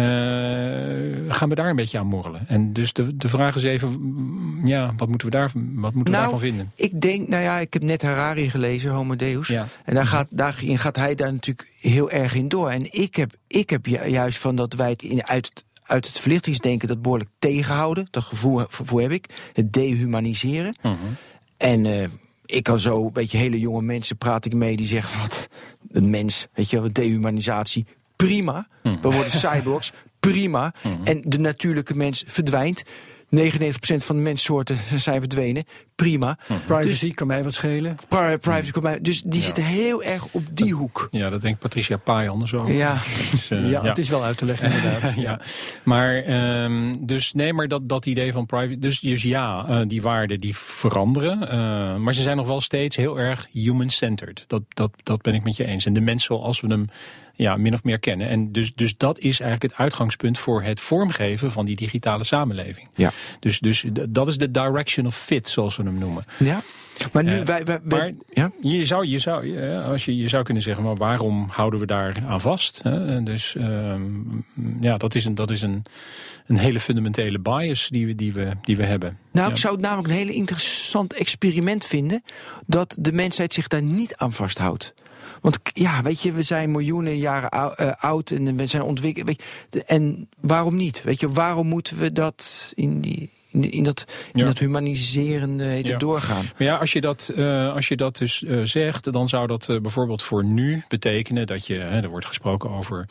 gaan 1.29 1.49
we 1.49 1.55
daar 1.55 1.69
een 1.71 1.77
beetje 1.77 1.99
aan 1.99 2.07
morrelen. 2.07 2.49
En 2.49 2.73
dus 2.73 2.93
de, 2.93 3.17
de 3.17 3.29
vraag 3.29 3.57
is 3.57 3.63
even, 3.63 4.61
ja, 4.65 4.95
wat 4.97 5.09
moeten 5.09 5.27
we, 5.27 5.33
daar, 5.33 5.51
wat 5.55 5.95
moeten 5.95 6.03
we 6.05 6.11
nou, 6.11 6.13
daarvan 6.23 6.39
vinden? 6.39 6.73
Ik 6.75 7.01
denk, 7.01 7.29
nou 7.29 7.43
ja, 7.43 7.59
ik 7.59 7.73
heb 7.73 7.83
net 7.83 8.03
Harari 8.03 8.51
gelezen, 8.51 8.91
Homo 8.91 9.17
Deus. 9.17 9.49
Ja. 9.49 9.67
En 9.85 9.95
daar 9.95 10.07
gaat, 10.07 10.27
daarin 10.31 10.79
gaat 10.79 10.97
hij 10.97 11.15
daar 11.15 11.33
natuurlijk 11.33 11.73
heel 11.81 12.11
erg 12.11 12.35
in 12.35 12.49
door. 12.49 12.71
En 12.71 12.93
ik 12.93 13.17
heb, 13.17 13.31
ik 13.47 13.71
heb 13.71 13.87
juist 13.87 14.39
van 14.39 14.57
dat 14.57 14.75
wij 14.75 14.91
het 14.91 15.03
in, 15.03 15.27
uit, 15.27 15.47
het, 15.47 15.65
uit 15.83 16.07
het 16.07 16.19
verlichtingsdenken 16.21 16.89
dat 16.89 17.03
behoorlijk 17.03 17.31
tegenhouden. 17.39 18.09
Dat 18.11 18.23
gevoel, 18.23 18.65
gevoel 18.71 19.01
heb 19.01 19.11
ik. 19.11 19.51
Het 19.53 19.73
dehumaniseren. 19.73 20.77
Mhm. 20.83 20.95
En 21.57 21.85
uh, 21.85 22.05
ik 22.47 22.63
kan 22.63 22.79
zo, 22.79 23.07
een 23.07 23.13
beetje 23.13 23.39
hele 23.39 23.59
jonge 23.59 23.83
mensen 23.83 24.17
praat 24.17 24.45
ik 24.45 24.55
mee 24.55 24.77
die 24.77 24.87
zeggen 24.87 25.19
wat 25.23 25.49
een 25.91 26.11
mens, 26.11 26.47
weet 26.55 26.70
je, 26.70 26.93
dehumanisatie, 26.93 27.87
prima. 28.16 28.68
Mm. 28.82 28.99
We 29.01 29.11
worden 29.11 29.32
cyborgs, 29.32 29.93
prima. 30.20 30.74
Mhm. 30.82 31.05
En 31.05 31.20
de 31.24 31.39
natuurlijke 31.39 31.97
mens 31.97 32.24
verdwijnt. 32.26 32.82
99% 33.31 33.97
van 33.97 34.16
de 34.16 34.22
menssoorten 34.22 34.79
zijn 34.97 35.20
verdwenen. 35.20 35.64
Prima. 35.95 36.39
Hm. 36.47 36.55
Privacy 36.66 37.07
dus, 37.07 37.14
kan 37.14 37.27
mij 37.27 37.45
wat 37.45 37.55
schelen. 37.55 37.97
Privacy 38.41 38.70
kan 38.70 38.83
mij, 38.83 39.01
dus 39.01 39.22
die 39.22 39.43
zitten 39.43 39.64
heel 39.64 40.03
erg 40.03 40.27
op 40.31 40.43
die 40.53 40.74
hoek. 40.74 41.09
Ja, 41.11 41.31
dat 41.31 41.41
denkt 41.41 41.59
Patricia 41.59 41.97
Pai 41.97 42.29
anders. 42.29 42.51
Ja. 42.66 42.99
Dus, 43.31 43.51
uh, 43.51 43.70
ja, 43.70 43.83
het 43.83 43.99
is 43.99 44.09
wel 44.09 44.24
uit 44.24 44.37
te 44.37 44.45
leggen 44.45 44.72
inderdaad. 44.72 45.14
ja. 45.29 45.41
Maar, 45.83 46.29
um, 46.62 47.07
dus 47.07 47.33
nee, 47.33 47.53
maar 47.53 47.68
dat, 47.68 47.89
dat 47.89 48.07
idee 48.07 48.33
van 48.33 48.47
privacy. 48.47 48.79
Dus, 48.79 49.01
dus 49.01 49.22
ja, 49.22 49.66
uh, 49.68 49.81
die 49.87 50.03
waarden 50.03 50.41
die 50.41 50.57
veranderen. 50.57 51.43
Uh, 51.43 51.97
maar 51.97 52.14
ze 52.14 52.22
zijn 52.22 52.37
nog 52.37 52.47
wel 52.47 52.61
steeds 52.61 52.97
heel 52.97 53.18
erg 53.18 53.47
human-centered. 53.51 54.45
Dat, 54.47 54.62
dat, 54.68 54.91
dat 55.03 55.22
ben 55.22 55.35
ik 55.35 55.45
met 55.45 55.57
je 55.57 55.66
eens. 55.66 55.87
En 55.87 55.93
de 55.93 56.01
mens 56.01 56.24
zoals 56.24 56.61
we 56.61 56.66
hem 56.66 56.87
ja, 57.37 57.57
min 57.57 57.74
of 57.74 57.84
meer 57.84 57.99
kennen. 57.99 58.28
En 58.28 58.53
dus, 58.53 58.74
dus 58.74 58.97
dat 58.97 59.18
is 59.18 59.41
eigenlijk 59.41 59.72
het 59.72 59.80
uitgangspunt 59.80 60.39
voor 60.39 60.62
het 60.62 60.80
vormgeven 60.80 61.53
van 61.53 61.64
die 61.64 61.76
digitale 61.76 62.24
samenleving. 62.24 62.89
Ja. 62.95 63.11
Dus, 63.41 63.59
dus 63.61 63.84
dat 64.09 64.28
is 64.28 64.39
de 64.39 64.51
direction 64.51 65.07
of 65.07 65.16
fit, 65.16 65.49
zoals 65.49 65.76
we 65.76 65.82
hem 65.82 65.99
noemen. 65.99 66.24
Ja. 66.39 66.61
Maar 67.12 67.24
nu, 67.24 67.39
uh, 67.39 67.43
wij, 67.43 67.64
wij, 67.64 67.80
maar 67.84 68.12
ja? 68.32 68.51
je, 68.61 68.84
zou, 68.84 69.07
je, 69.07 69.18
zou, 69.18 69.61
als 69.82 70.05
je, 70.05 70.16
je 70.16 70.28
zou 70.28 70.45
kunnen 70.45 70.62
zeggen, 70.62 70.84
maar 70.84 70.97
waarom 70.97 71.47
houden 71.51 71.80
we 71.80 71.87
daar 71.87 72.16
aan 72.26 72.41
vast? 72.41 72.80
Hè? 72.82 73.22
Dus 73.22 73.55
uh, 73.55 73.95
ja, 74.80 74.97
dat 74.97 75.14
is, 75.14 75.24
een, 75.24 75.34
dat 75.34 75.51
is 75.51 75.62
een, 75.62 75.82
een 76.47 76.59
hele 76.59 76.80
fundamentele 76.80 77.39
bias 77.39 77.89
die 77.89 78.07
we, 78.07 78.14
die 78.14 78.32
we, 78.32 78.51
die 78.62 78.76
we 78.76 78.84
hebben. 78.84 79.18
Nou, 79.30 79.47
ja. 79.47 79.53
ik 79.53 79.59
zou 79.59 79.74
het 79.74 79.82
namelijk 79.82 80.09
een 80.09 80.14
hele 80.14 80.32
interessant 80.32 81.12
experiment 81.12 81.84
vinden 81.84 82.22
dat 82.66 82.97
de 82.99 83.12
mensheid 83.12 83.53
zich 83.53 83.66
daar 83.66 83.82
niet 83.82 84.16
aan 84.16 84.32
vasthoudt. 84.32 84.95
Want 85.41 85.59
ja, 85.72 86.03
weet 86.03 86.22
je, 86.22 86.33
we 86.33 86.43
zijn 86.43 86.70
miljoenen 86.70 87.18
jaren 87.18 87.74
uh, 87.81 87.93
oud 87.99 88.31
en 88.31 88.57
we 88.57 88.66
zijn 88.66 88.83
ontwikkeld. 88.83 89.43
En 89.87 90.29
waarom 90.41 90.77
niet? 90.77 91.03
Weet 91.03 91.20
je, 91.20 91.31
waarom 91.31 91.66
moeten 91.66 91.99
we 91.99 92.12
dat 92.12 92.72
in 92.74 93.01
die 93.01 93.31
in, 93.63 93.71
in, 93.71 93.83
dat, 93.83 94.05
in 94.33 94.45
dat 94.45 94.59
humaniserende 94.59 95.65
heet 95.65 95.87
ja. 95.87 95.99
doorgaan. 95.99 96.45
Maar 96.59 96.67
ja, 96.67 96.77
als 96.77 96.93
je 96.93 97.01
dat, 97.01 97.33
uh, 97.37 97.75
als 97.75 97.89
je 97.89 97.97
dat 97.97 98.17
dus 98.17 98.43
uh, 98.43 98.65
zegt, 98.65 99.13
dan 99.13 99.29
zou 99.29 99.47
dat 99.47 99.69
uh, 99.69 99.81
bijvoorbeeld 99.81 100.23
voor 100.23 100.45
nu 100.45 100.85
betekenen 100.89 101.47
dat 101.47 101.67
je, 101.67 101.75
hè, 101.75 102.01
er 102.01 102.09
wordt 102.09 102.27
gesproken 102.27 102.71
over 102.71 103.09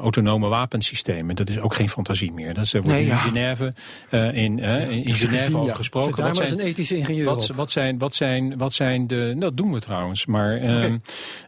autonome 0.00 0.48
wapensystemen. 0.48 1.36
Dat 1.36 1.48
is 1.48 1.58
ook 1.58 1.74
geen 1.74 1.88
fantasie 1.88 2.32
meer. 2.32 2.54
Dat 2.54 2.64
is, 2.64 2.72
wordt 2.72 2.88
nee, 2.88 3.06
ja. 3.06 3.12
in 3.12 3.18
Genève, 3.18 3.74
in, 4.10 4.32
in, 4.32 4.58
in 5.04 5.14
Genève 5.14 5.58
over 5.58 5.76
gesproken. 5.76 6.16
Daar 6.16 6.26
wat 6.26 6.36
zijn, 6.36 6.52
een 6.52 6.66
ethische 6.66 6.96
ingenieur 6.96 7.24
wat, 7.24 7.46
wat, 7.46 7.70
zijn, 7.70 7.98
wat, 7.98 8.14
zijn, 8.14 8.58
wat 8.58 8.72
zijn 8.72 9.06
de, 9.06 9.34
dat 9.38 9.56
doen 9.56 9.72
we 9.72 9.80
trouwens, 9.80 10.26
maar... 10.26 10.54
Okay. 10.62 11.00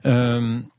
Um, 0.02 0.70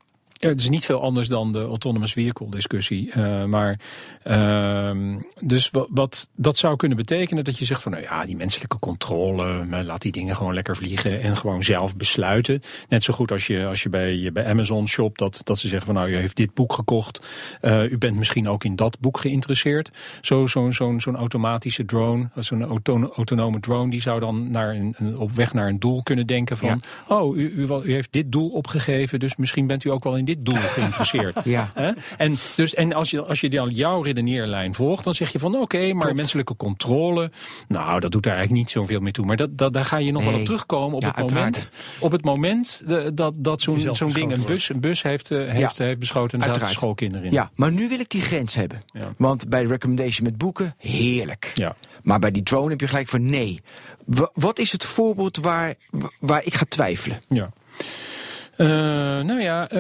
Ja, 0.44 0.50
het 0.50 0.60
is 0.60 0.70
niet 0.70 0.86
veel 0.86 1.02
anders 1.02 1.28
dan 1.28 1.52
de 1.52 1.64
autonomous 1.64 2.14
vehicle 2.14 2.50
discussie. 2.50 3.12
Uh, 3.16 3.44
maar 3.44 3.80
uh, 4.28 5.18
dus 5.40 5.70
wat, 5.72 5.88
wat, 5.90 6.30
dat 6.36 6.58
zou 6.58 6.76
kunnen 6.76 6.98
betekenen 6.98 7.44
dat 7.44 7.58
je 7.58 7.66
zegt 7.66 7.82
van 7.82 7.92
nou 7.92 8.04
ja, 8.04 8.26
die 8.26 8.36
menselijke 8.36 8.80
controle, 8.80 9.66
laat 9.84 10.02
die 10.02 10.12
dingen 10.12 10.36
gewoon 10.36 10.54
lekker 10.54 10.76
vliegen 10.76 11.22
en 11.22 11.38
gewoon 11.38 11.64
zelf 11.64 11.98
besluiten. 11.98 12.62
Net 12.90 13.04
zo 13.04 13.14
goed 13.14 13.32
als 13.32 13.48
je, 13.48 13.66
als 13.66 13.84
je 13.84 13.90
bij, 13.90 14.30
bij 14.34 14.46
Amazon 14.46 14.88
shopt, 14.88 15.20
dat, 15.20 15.42
dat 15.44 15.60
ze 15.60 15.68
zeggen 15.68 15.86
van 15.86 15.96
nou, 15.96 16.10
u 16.10 16.16
heeft 16.16 16.36
dit 16.36 16.54
boek 16.54 16.74
gekocht. 16.74 17.28
Uh, 17.62 17.92
u 17.92 17.98
bent 17.98 18.18
misschien 18.18 18.50
ook 18.50 18.64
in 18.64 18.76
dat 18.76 19.00
boek 19.00 19.20
geïnteresseerd. 19.20 19.90
Zo'n 20.22 20.48
zo, 20.48 20.72
zo, 20.72 21.00
zo'n 21.00 21.16
automatische 21.16 21.86
drone, 21.86 22.30
zo'n 22.36 22.64
autonome 22.64 23.60
drone, 23.60 23.92
die 23.92 24.02
zou 24.02 24.20
dan 24.20 24.52
naar 24.52 24.76
een, 24.76 24.96
een, 24.98 25.18
op 25.18 25.32
weg 25.32 25.54
naar 25.54 25.68
een 25.68 25.80
doel 25.80 26.04
kunnen 26.04 26.28
denken 26.28 26.58
van 26.58 26.70
ja. 26.70 26.78
oh, 27.16 27.38
u, 27.38 27.54
u, 27.56 27.68
u 27.84 27.94
heeft 27.94 28.12
dit 28.12 28.32
doel 28.32 28.50
opgegeven, 28.50 29.20
dus 29.20 29.36
misschien 29.36 29.68
bent 29.68 29.84
u 29.84 29.90
ook 29.90 30.04
wel 30.04 30.18
in 30.18 30.26
dit 30.26 30.33
doel 30.40 30.56
geïnteresseerd. 30.56 31.38
ja. 31.46 31.70
En, 32.18 32.36
dus, 32.56 32.74
en 32.74 32.94
als 32.94 33.10
je, 33.10 33.22
als 33.22 33.42
je 33.42 33.50
dan 33.50 33.70
jouw 33.70 34.02
redeneerlijn 34.02 34.74
volgt, 34.74 35.04
dan 35.04 35.14
zeg 35.14 35.32
je 35.32 35.40
van 35.40 35.54
oké, 35.54 35.64
okay, 35.64 35.92
maar 35.92 36.02
Klopt. 36.02 36.16
menselijke 36.16 36.56
controle, 36.56 37.32
nou, 37.68 38.00
dat 38.00 38.12
doet 38.12 38.24
daar 38.24 38.36
eigenlijk 38.36 38.64
niet 38.64 38.72
zoveel 38.74 39.00
meer 39.00 39.12
toe. 39.12 39.26
Maar 39.26 39.38
dat, 39.38 39.58
dat, 39.58 39.74
daar 39.74 39.86
ga 39.86 39.98
je 39.98 40.12
nog 40.12 40.22
nee. 40.22 40.32
wel 40.32 40.40
op 40.40 40.46
terugkomen 40.46 40.96
op, 40.96 41.02
ja, 41.02 41.14
het, 41.16 41.34
moment, 41.34 41.70
op 42.00 42.12
het 42.12 42.26
moment 42.26 42.84
dat, 43.14 43.34
dat 43.36 43.62
zo'n 43.62 43.80
zo'n 43.80 44.10
ding, 44.10 44.32
een 44.32 44.46
bus, 44.46 44.70
een 44.70 44.80
bus 44.80 45.02
heeft, 45.02 45.32
uh, 45.32 45.52
heeft, 45.52 45.78
ja. 45.78 45.86
heeft 45.86 46.00
beschoten 46.00 46.42
en 46.42 46.48
er 46.48 46.56
zaten 46.56 46.70
schoolkinderen 46.70 47.26
in. 47.26 47.32
Ja, 47.32 47.52
maar 47.56 47.72
nu 47.72 47.90
wil 47.90 48.00
ik 48.00 48.10
die 48.10 48.22
grens 48.22 48.56
hebben. 48.56 48.80
Ja. 48.86 49.14
Want 49.18 49.50
bij 49.50 49.62
de 49.62 49.68
recommendation 49.68 50.28
met 50.28 50.38
boeken, 50.38 50.76
heerlijk. 50.78 51.52
Ja. 51.54 51.76
Maar 52.04 52.20
bij 52.20 52.32
die 52.32 52.44
drone 52.44 52.70
heb 52.70 52.80
je 52.80 52.88
gelijk 52.88 53.08
van 53.08 53.30
nee. 53.30 53.62
W 54.06 54.22
wat 54.34 54.60
is 54.60 54.72
het 54.72 54.84
voorbeeld 54.84 55.38
waar, 55.38 55.76
waar 56.20 56.46
ik 56.46 56.54
ga 56.54 56.66
twijfelen? 56.70 57.22
Ja. 57.30 57.50
Uh, 58.64 58.70
nou 59.24 59.42
ja, 59.42 59.72
uh, 59.72 59.80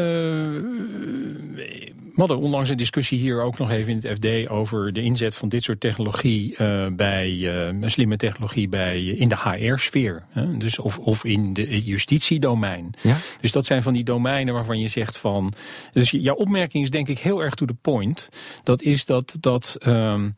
we 2.14 2.20
hadden 2.20 2.38
onlangs 2.38 2.70
een 2.70 2.78
discussie 2.78 3.20
hier 3.20 3.42
ook 3.42 3.58
nog 3.58 3.72
even 3.72 3.92
in 3.92 3.98
het 3.98 4.18
FD 4.18 4.50
over 4.50 4.94
de 4.94 5.02
inzet 5.02 5.36
van 5.36 5.50
dit 5.50 5.64
soort 5.64 5.80
technologie 5.80 6.56
uh, 6.58 6.88
bij 6.88 7.52
slimme 7.82 8.18
technologie 8.18 8.68
bij 8.68 9.04
in 9.04 9.30
de 9.30 9.36
HR-sfeer. 9.38 10.24
Dus 10.58 10.80
of, 10.80 11.00
of 11.00 11.26
in 11.26 11.54
de 11.54 11.84
justitiedomein. 11.84 12.94
Ja? 13.02 13.16
Dus 13.42 13.52
dat 13.52 13.66
zijn 13.66 13.84
van 13.84 13.94
die 13.94 14.04
domeinen 14.04 14.54
waarvan 14.54 14.80
je 14.80 14.88
zegt 14.88 15.18
van. 15.18 15.54
Dus 15.92 16.12
jouw 16.12 16.36
opmerking 16.36 16.84
is 16.84 16.90
denk 16.90 17.08
ik 17.08 17.20
heel 17.20 17.44
erg 17.44 17.54
to 17.54 17.66
the 17.66 17.74
point. 17.74 18.30
Dat 18.64 18.82
is 18.82 19.06
dat 19.06 19.38
dat. 19.40 19.78
Um, 19.86 20.36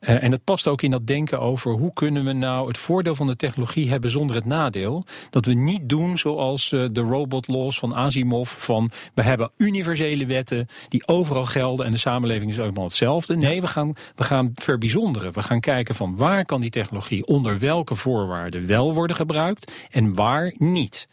Uh, 0.00 0.22
en 0.22 0.30
dat 0.30 0.44
past 0.44 0.66
ook 0.66 0.82
in 0.82 0.90
dat 0.90 1.06
denken 1.06 1.40
over 1.40 1.72
hoe 1.72 1.92
kunnen 1.92 2.24
we 2.24 2.32
nou 2.32 2.68
het 2.68 2.78
voordeel 2.78 3.14
van 3.14 3.26
de 3.26 3.36
technologie 3.36 3.90
hebben 3.90 4.10
zonder 4.10 4.36
het 4.36 4.44
nadeel. 4.44 5.04
Dat 5.30 5.44
we 5.44 5.52
niet 5.52 5.88
doen 5.88 6.18
zoals 6.18 6.72
uh, 6.72 6.88
de 6.92 7.00
robot 7.00 7.48
laws 7.48 7.78
van 7.78 7.94
Asimov. 7.94 8.50
Van 8.50 8.90
we 9.14 9.22
hebben 9.22 9.50
universele 9.56 10.26
wetten 10.26 10.66
die 10.88 11.08
overal 11.08 11.46
gelden 11.46 11.86
en 11.86 11.92
de 11.92 11.98
samenleving 11.98 12.50
is 12.50 12.60
allemaal 12.60 12.84
hetzelfde. 12.84 13.36
Nee, 13.36 13.60
we 13.60 13.66
gaan, 13.66 13.94
we 14.14 14.24
gaan 14.24 14.50
verbijzonderen. 14.54 15.32
We 15.32 15.42
gaan 15.42 15.60
kijken 15.60 15.94
van 15.94 16.16
waar 16.16 16.44
kan 16.44 16.60
die 16.60 16.70
technologie 16.70 17.26
onder 17.26 17.58
welke 17.58 17.94
voorwaarden 17.94 18.66
wel 18.66 18.94
worden 18.94 19.16
gebruikt 19.16 19.88
en 19.90 20.14
waar 20.14 20.54
niet. 20.56 21.08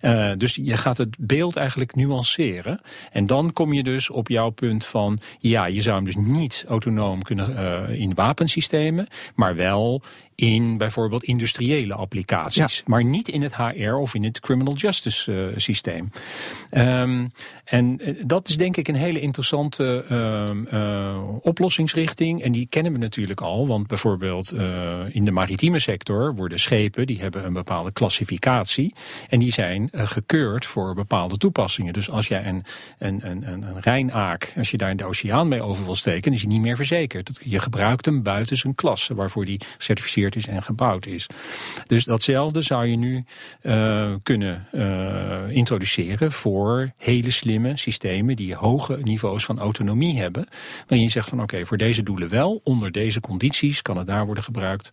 Uh, 0.00 0.30
dus 0.36 0.54
je 0.54 0.76
gaat 0.76 0.98
het 0.98 1.16
beeld 1.18 1.56
eigenlijk 1.56 1.94
nuanceren. 1.94 2.80
En 3.12 3.26
dan 3.26 3.52
kom 3.52 3.72
je 3.72 3.82
dus 3.82 4.10
op 4.10 4.28
jouw 4.28 4.50
punt 4.50 4.86
van... 4.86 5.18
ja, 5.38 5.66
je 5.66 5.80
zou 5.80 5.96
hem 5.96 6.04
dus 6.04 6.16
niet 6.16 6.64
autonoom 6.68 7.22
kunnen 7.22 7.50
uh, 7.50 8.00
in 8.00 8.14
wapensystemen... 8.14 9.06
maar 9.34 9.56
wel 9.56 10.02
in 10.40 10.76
bijvoorbeeld 10.78 11.24
industriële 11.24 11.94
applicaties. 11.94 12.76
Ja. 12.76 12.82
Maar 12.86 13.04
niet 13.04 13.28
in 13.28 13.42
het 13.42 13.56
HR 13.56 13.92
of 13.92 14.14
in 14.14 14.24
het 14.24 14.40
criminal 14.40 14.74
justice 14.74 15.32
uh, 15.32 15.52
systeem. 15.56 16.10
Um, 16.70 17.32
en 17.64 18.00
dat 18.26 18.48
is 18.48 18.56
denk 18.56 18.76
ik 18.76 18.88
een 18.88 18.94
hele 18.94 19.20
interessante 19.20 20.04
uh, 20.10 20.80
uh, 20.80 21.18
oplossingsrichting. 21.40 22.42
En 22.42 22.52
die 22.52 22.66
kennen 22.66 22.92
we 22.92 22.98
natuurlijk 22.98 23.40
al. 23.40 23.66
Want 23.66 23.86
bijvoorbeeld 23.86 24.52
in 25.10 25.24
de 25.24 25.30
maritieme 25.30 25.78
sector 25.78 26.34
worden 26.34 26.58
schepen... 26.58 27.06
die 27.06 27.20
hebben 27.20 27.44
een 27.44 27.52
bepaalde 27.52 27.92
klassificatie. 27.92 28.94
En 29.28 29.38
die 29.38 29.52
zijn 29.52 29.88
gekeurd 29.92 30.66
voor 30.66 30.94
bepaalde 30.94 31.36
toepassingen. 31.36 31.92
Dus 31.92 32.10
als 32.10 32.26
jij 32.26 32.46
een, 32.46 32.64
een, 32.98 33.30
een, 33.30 33.52
een 33.52 33.80
Rijnaak, 33.80 34.52
als 34.56 34.70
je 34.70 34.76
daar 34.76 34.90
in 34.90 34.96
de 34.96 35.04
oceaan 35.04 35.48
mee 35.48 35.62
over 35.62 35.84
wil 35.84 35.96
steken... 35.96 36.32
is 36.32 36.40
hij 36.40 36.50
niet 36.50 36.60
meer 36.60 36.76
verzekerd. 36.76 37.40
Je 37.42 37.58
gebruikt 37.58 38.04
hem 38.04 38.22
buiten 38.22 38.56
zijn 38.56 38.74
klasse 38.74 39.14
waarvoor 39.14 39.44
die 39.44 39.60
is 40.36 40.46
en 40.46 40.62
gebouwd 40.62 41.06
is. 41.06 41.26
Dus 41.86 42.04
datzelfde 42.04 42.62
zou 42.62 42.86
je 42.86 42.96
nu 42.96 43.24
uh, 43.62 44.14
kunnen 44.22 44.66
uh, 44.72 45.56
introduceren 45.56 46.32
voor 46.32 46.92
hele 46.96 47.30
slimme 47.30 47.76
systemen 47.76 48.36
die 48.36 48.54
hoge 48.54 48.98
niveaus 49.02 49.44
van 49.44 49.58
autonomie 49.58 50.18
hebben. 50.18 50.46
Waarin 50.86 51.06
je 51.06 51.12
zegt 51.12 51.28
van 51.28 51.42
oké, 51.42 51.64
voor 51.64 51.76
deze 51.76 52.02
doelen 52.02 52.28
wel, 52.28 52.60
onder 52.64 52.92
deze 52.92 53.20
condities 53.20 53.82
kan 53.82 53.96
het 53.96 54.06
daar 54.06 54.26
worden 54.26 54.44
gebruikt. 54.44 54.90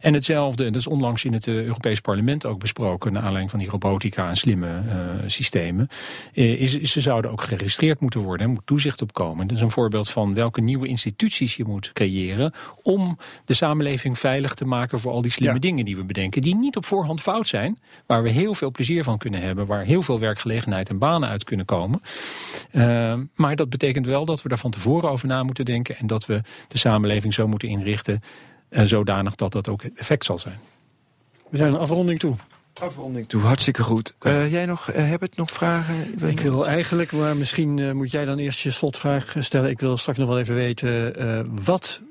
En 0.00 0.14
hetzelfde, 0.14 0.64
en 0.64 0.72
dat 0.72 0.80
is 0.80 0.86
onlangs 0.86 1.24
in 1.24 1.32
het 1.32 1.46
Europees 1.46 2.00
Parlement 2.00 2.46
ook 2.46 2.58
besproken, 2.58 3.12
naar 3.12 3.22
aanleiding 3.22 3.50
van 3.50 3.60
die 3.60 3.68
robotica 3.68 4.28
en 4.28 4.36
slimme 4.36 4.82
systemen, 5.26 5.88
is, 6.32 6.80
ze 6.80 7.00
zouden 7.00 7.30
ook 7.30 7.42
geregistreerd 7.42 8.00
moeten 8.00 8.20
worden, 8.20 8.46
er 8.46 8.52
moet 8.52 8.66
toezicht 8.66 9.02
op 9.02 9.12
komen. 9.12 9.46
Dat 9.46 9.56
is 9.56 9.62
een 9.62 9.70
voorbeeld 9.70 10.10
van 10.10 10.34
welke 10.34 10.60
nieuwe 10.60 10.86
instituties 10.86 11.56
je 11.56 11.64
moet 11.64 11.92
creëren 11.92 12.52
om 12.82 13.18
de 13.44 13.54
samenleving 13.54 14.18
veilig 14.18 14.54
te 14.54 14.63
maken 14.66 15.00
voor 15.00 15.12
al 15.12 15.22
die 15.22 15.30
slimme 15.30 15.54
ja. 15.54 15.60
dingen 15.60 15.84
die 15.84 15.96
we 15.96 16.04
bedenken. 16.04 16.42
Die 16.42 16.56
niet 16.56 16.76
op 16.76 16.84
voorhand 16.84 17.20
fout 17.20 17.48
zijn. 17.48 17.78
Waar 18.06 18.22
we 18.22 18.30
heel 18.30 18.54
veel 18.54 18.70
plezier 18.70 19.04
van 19.04 19.18
kunnen 19.18 19.42
hebben. 19.42 19.66
Waar 19.66 19.84
heel 19.84 20.02
veel 20.02 20.18
werkgelegenheid 20.18 20.88
en 20.88 20.98
banen 20.98 21.28
uit 21.28 21.44
kunnen 21.44 21.66
komen. 21.66 22.00
Uh, 22.72 23.14
maar 23.34 23.56
dat 23.56 23.70
betekent 23.70 24.06
wel 24.06 24.24
dat 24.24 24.42
we 24.42 24.48
daar 24.48 24.58
van 24.58 24.70
tevoren 24.70 25.10
over 25.10 25.28
na 25.28 25.42
moeten 25.42 25.64
denken. 25.64 25.96
En 25.96 26.06
dat 26.06 26.26
we 26.26 26.40
de 26.68 26.78
samenleving 26.78 27.34
zo 27.34 27.48
moeten 27.48 27.68
inrichten. 27.68 28.20
Uh, 28.70 28.82
zodanig 28.84 29.34
dat 29.34 29.52
dat 29.52 29.68
ook 29.68 29.82
effect 29.82 30.24
zal 30.24 30.38
zijn. 30.38 30.58
We 31.48 31.56
zijn 31.56 31.72
een 31.72 31.78
afronding 31.78 32.18
toe. 32.18 32.36
Afronding 32.80 33.28
toe, 33.28 33.42
hartstikke 33.42 33.82
goed. 33.82 34.14
Uh, 34.22 34.52
jij 34.52 34.66
nog, 34.66 34.92
uh, 34.92 35.08
heb 35.10 35.20
het 35.20 35.36
nog 35.36 35.50
vragen? 35.50 36.28
Ik 36.28 36.40
wil 36.40 36.66
eigenlijk, 36.66 37.12
maar 37.12 37.36
misschien 37.36 37.78
uh, 37.78 37.92
moet 37.92 38.10
jij 38.10 38.24
dan 38.24 38.38
eerst 38.38 38.60
je 38.60 38.70
slotvraag 38.70 39.34
stellen. 39.38 39.70
Ik 39.70 39.80
wil 39.80 39.96
straks 39.96 40.18
nog 40.18 40.28
wel 40.28 40.38
even 40.38 40.54
weten, 40.54 41.64
wat 41.64 42.02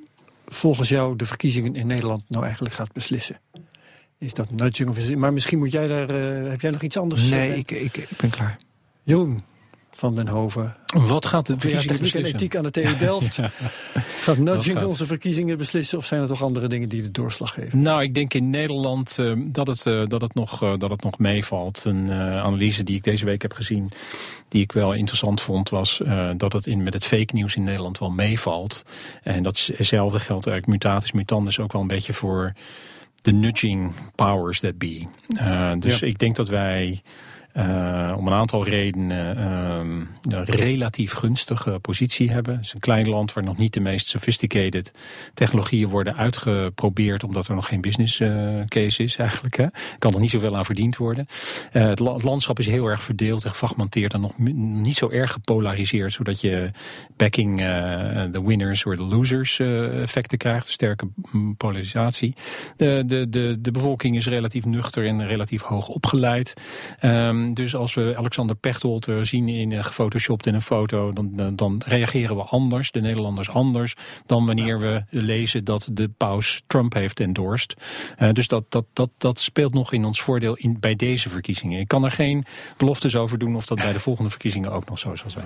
volgens 0.54 0.90
jou 0.90 1.16
de 1.16 1.26
verkiezingen 1.26 1.76
in 1.76 1.88
Nederland 1.88 2.24
nou 2.28 2.44
eigenlijk 2.44 2.76
gaat 2.76 2.92
beslissen? 2.92 3.40
Is 4.18 4.34
dat 4.34 4.52
nudging 4.52 4.90
of 4.90 4.98
is 4.98 5.06
het, 5.06 5.18
Maar 5.18 5.34
misschien 5.34 5.58
moet 5.58 5.72
jij 5.72 5.88
daar. 5.88 6.44
Uh, 6.44 6.50
heb 6.50 6.62
jij 6.62 6.72
nog 6.72 6.82
iets 6.82 6.98
anders? 6.98 7.30
Nee, 7.30 7.50
uh, 7.50 7.58
ik, 7.58 7.72
ik, 7.72 7.98
ik 7.98 8.18
ben 8.18 8.30
klaar. 8.30 8.58
Jeroen 9.04 9.44
van 9.96 10.16
den 10.16 10.28
Hoven. 10.28 10.76
Wat 10.86 11.26
gaat 11.26 11.46
de 11.46 11.58
verkiezingen 11.58 11.88
techniek 11.88 12.02
beslissen? 12.02 12.34
en 12.34 12.36
ethiek 12.36 12.56
aan 12.56 12.64
de 12.64 12.72
TU 12.72 12.98
Delft. 12.98 13.36
ja. 13.36 13.52
Gaat 14.22 14.38
nudging 14.38 14.78
gaat... 14.78 14.88
onze 14.88 15.06
verkiezingen 15.06 15.58
beslissen 15.58 15.98
of 15.98 16.06
zijn 16.06 16.22
er 16.22 16.28
toch 16.28 16.44
andere 16.44 16.68
dingen 16.68 16.90
die 16.90 17.02
de 17.02 17.12
doorslag 17.12 17.54
geven? 17.54 17.80
Nou, 17.80 18.04
ik 18.04 18.14
denk 18.14 18.34
in 18.34 18.50
Nederland 18.50 19.18
uh, 19.20 19.34
dat, 19.48 19.68
het, 19.68 19.86
uh, 19.86 20.06
dat, 20.08 20.22
het 20.22 20.34
nog, 20.34 20.64
uh, 20.64 20.74
dat 20.78 20.90
het 20.90 21.04
nog 21.04 21.18
meevalt. 21.18 21.86
Een 21.86 22.12
analyse 22.12 22.84
die 22.84 22.96
ik 22.96 23.04
deze 23.04 23.26
week 23.26 23.42
heb 23.42 23.54
gezien, 23.54 23.92
die 24.48 24.62
ik 24.62 24.72
wel 24.72 24.94
interessant 24.94 25.42
vond, 25.42 25.70
was 25.70 26.02
dat 26.38 26.54
het 26.54 26.68
in, 26.68 26.84
met 26.84 26.94
het 26.94 27.06
fake 27.06 27.34
nieuws 27.34 27.56
in 27.56 27.64
Nederland 27.64 28.00
wel 28.00 28.12
meevalt. 28.12 28.84
En 29.24 29.44
datzelfde 29.44 30.20
geldt 30.20 30.48
eigenlijk 30.48 30.68
mutatis 30.68 31.12
mutandis 31.12 31.60
ook 31.60 31.72
wel 31.72 31.82
een 31.82 31.88
beetje 31.88 32.14
voor 32.14 32.54
de 33.22 33.32
nudging 33.32 33.94
powers 34.16 34.60
that 34.60 34.78
be. 34.78 35.06
dus 35.80 36.00
ja. 36.00 36.08
ik 36.08 36.20
denk 36.20 36.36
dat 36.36 36.48
wij 36.48 37.02
uh, 37.54 38.16
om 38.18 38.28
een 38.28 38.34
aantal 38.34 38.66
redenen 38.66 39.38
uh, 39.38 40.38
een 40.38 40.44
relatief 40.46 41.14
gunstige 41.14 41.80
positie 41.82 42.32
hebben. 42.32 42.56
Het 42.56 42.66
is 42.66 42.74
een 42.74 42.80
klein 42.80 43.10
land 43.10 43.34
waar 43.34 43.44
nog 43.44 43.58
niet 43.58 43.74
de 43.74 43.80
meest 43.80 44.08
sophisticated 44.08 44.92
technologieën 45.34 45.90
worden 45.90 46.16
uitgeprobeerd, 46.16 47.24
omdat 47.24 47.48
er 47.48 47.56
nog 47.56 47.68
geen 47.68 47.82
business 47.82 48.20
uh, 48.20 48.62
case 48.66 49.04
is 49.04 49.18
eigenlijk. 49.18 49.58
Hè. 49.58 49.66
Kan 50.00 50.14
er 50.14 50.20
niet 50.20 50.30
zoveel 50.30 50.58
aan 50.58 50.66
verdiend 50.66 50.98
worden. 50.98 51.26
Het, 51.70 52.00
la 52.00 52.14
het, 52.14 52.24
landschap 52.24 52.60
is 52.60 52.68
heel 52.68 52.86
erg 52.86 53.04
verdeeld 53.04 53.44
en 53.44 53.50
gefragmenteerd 53.50 54.14
en 54.14 54.22
nog 54.22 54.38
niet 54.38 54.96
zo 54.96 55.10
erg 55.10 55.32
gepolariseerd, 55.32 56.14
zodat 56.14 56.42
je 56.42 56.72
backing 57.18 57.58
de 58.32 58.42
winners 58.44 58.86
of 58.86 58.96
de 58.96 59.04
losers 59.04 59.60
effecten 59.60 60.38
krijgt. 60.38 60.68
Sterke 60.68 61.08
polarisatie. 61.58 62.34
De, 62.78 63.04
de, 63.06 63.30
de, 63.30 63.58
de 63.60 63.72
bevolking 63.72 64.16
is 64.16 64.28
relatief 64.28 64.66
nuchter 64.66 65.08
en 65.08 65.28
relatief 65.28 65.62
hoog 65.62 65.88
opgeleid. 65.88 66.54
Um, 67.02 67.43
dus 67.54 67.76
als 67.76 67.94
we 67.94 68.14
Alexander 68.18 68.56
Pechtold 68.56 69.08
zien 69.22 69.50
in 69.50 69.72
uh, 69.72 69.84
gefotoshopt 69.84 70.46
in 70.46 70.54
een 70.54 70.62
foto, 70.62 71.14
dan, 71.14 71.30
dan, 71.36 71.56
dan, 71.56 71.82
reageren 71.86 72.36
we 72.36 72.42
anders, 72.42 72.92
de 72.92 73.02
Nederlanders 73.02 73.50
anders, 73.50 73.96
dan 74.26 74.46
wanneer 74.46 74.80
we 74.80 75.04
lezen 75.10 75.64
dat 75.64 75.90
de 75.92 76.10
paus 76.18 76.64
Trump 76.68 76.94
heeft 76.94 77.20
endorsed. 77.20 77.82
Uh, 78.20 78.32
dus 78.32 78.48
dat, 78.48 78.66
dat, 78.70 78.86
dat, 78.94 79.10
dat 79.18 79.40
speelt 79.40 79.74
nog 79.74 79.94
in 79.94 80.06
ons 80.06 80.22
voordeel 80.22 80.56
in, 80.56 80.80
bij 80.80 80.96
deze 80.96 81.30
verkiezingen. 81.30 81.80
Ik 81.80 81.88
kan 81.88 82.04
er 82.04 82.12
geen 82.12 82.44
beloftes 82.78 83.16
over 83.16 83.38
doen 83.38 83.56
of 83.56 83.66
dat 83.66 83.78
bij 83.78 83.94
de 83.94 84.00
volgende 84.00 84.30
verkiezingen 84.30 84.72
ook 84.72 84.90
nog 84.90 85.00
zo 85.00 85.16
zal 85.16 85.30
zijn. 85.30 85.46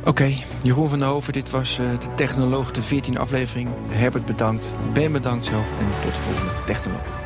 Oké, 0.00 0.08
okay, 0.08 0.36
Jeroen 0.62 0.88
van 0.88 0.98
der 0.98 1.08
Hoven, 1.08 1.32
dit 1.32 1.50
was 1.50 1.78
uh, 1.78 2.00
de 2.00 2.14
Technoloog, 2.14 2.70
de 2.70 2.82
14e 2.82 3.18
aflevering. 3.18 3.68
Herbert 3.90 4.24
bedankt, 4.24 4.68
Ben 4.92 5.12
bedankt 5.12 5.44
zelf 5.44 5.70
en 5.78 5.86
tot 6.02 6.14
de 6.14 6.20
volgende 6.20 6.52
Technoloog. 6.66 7.25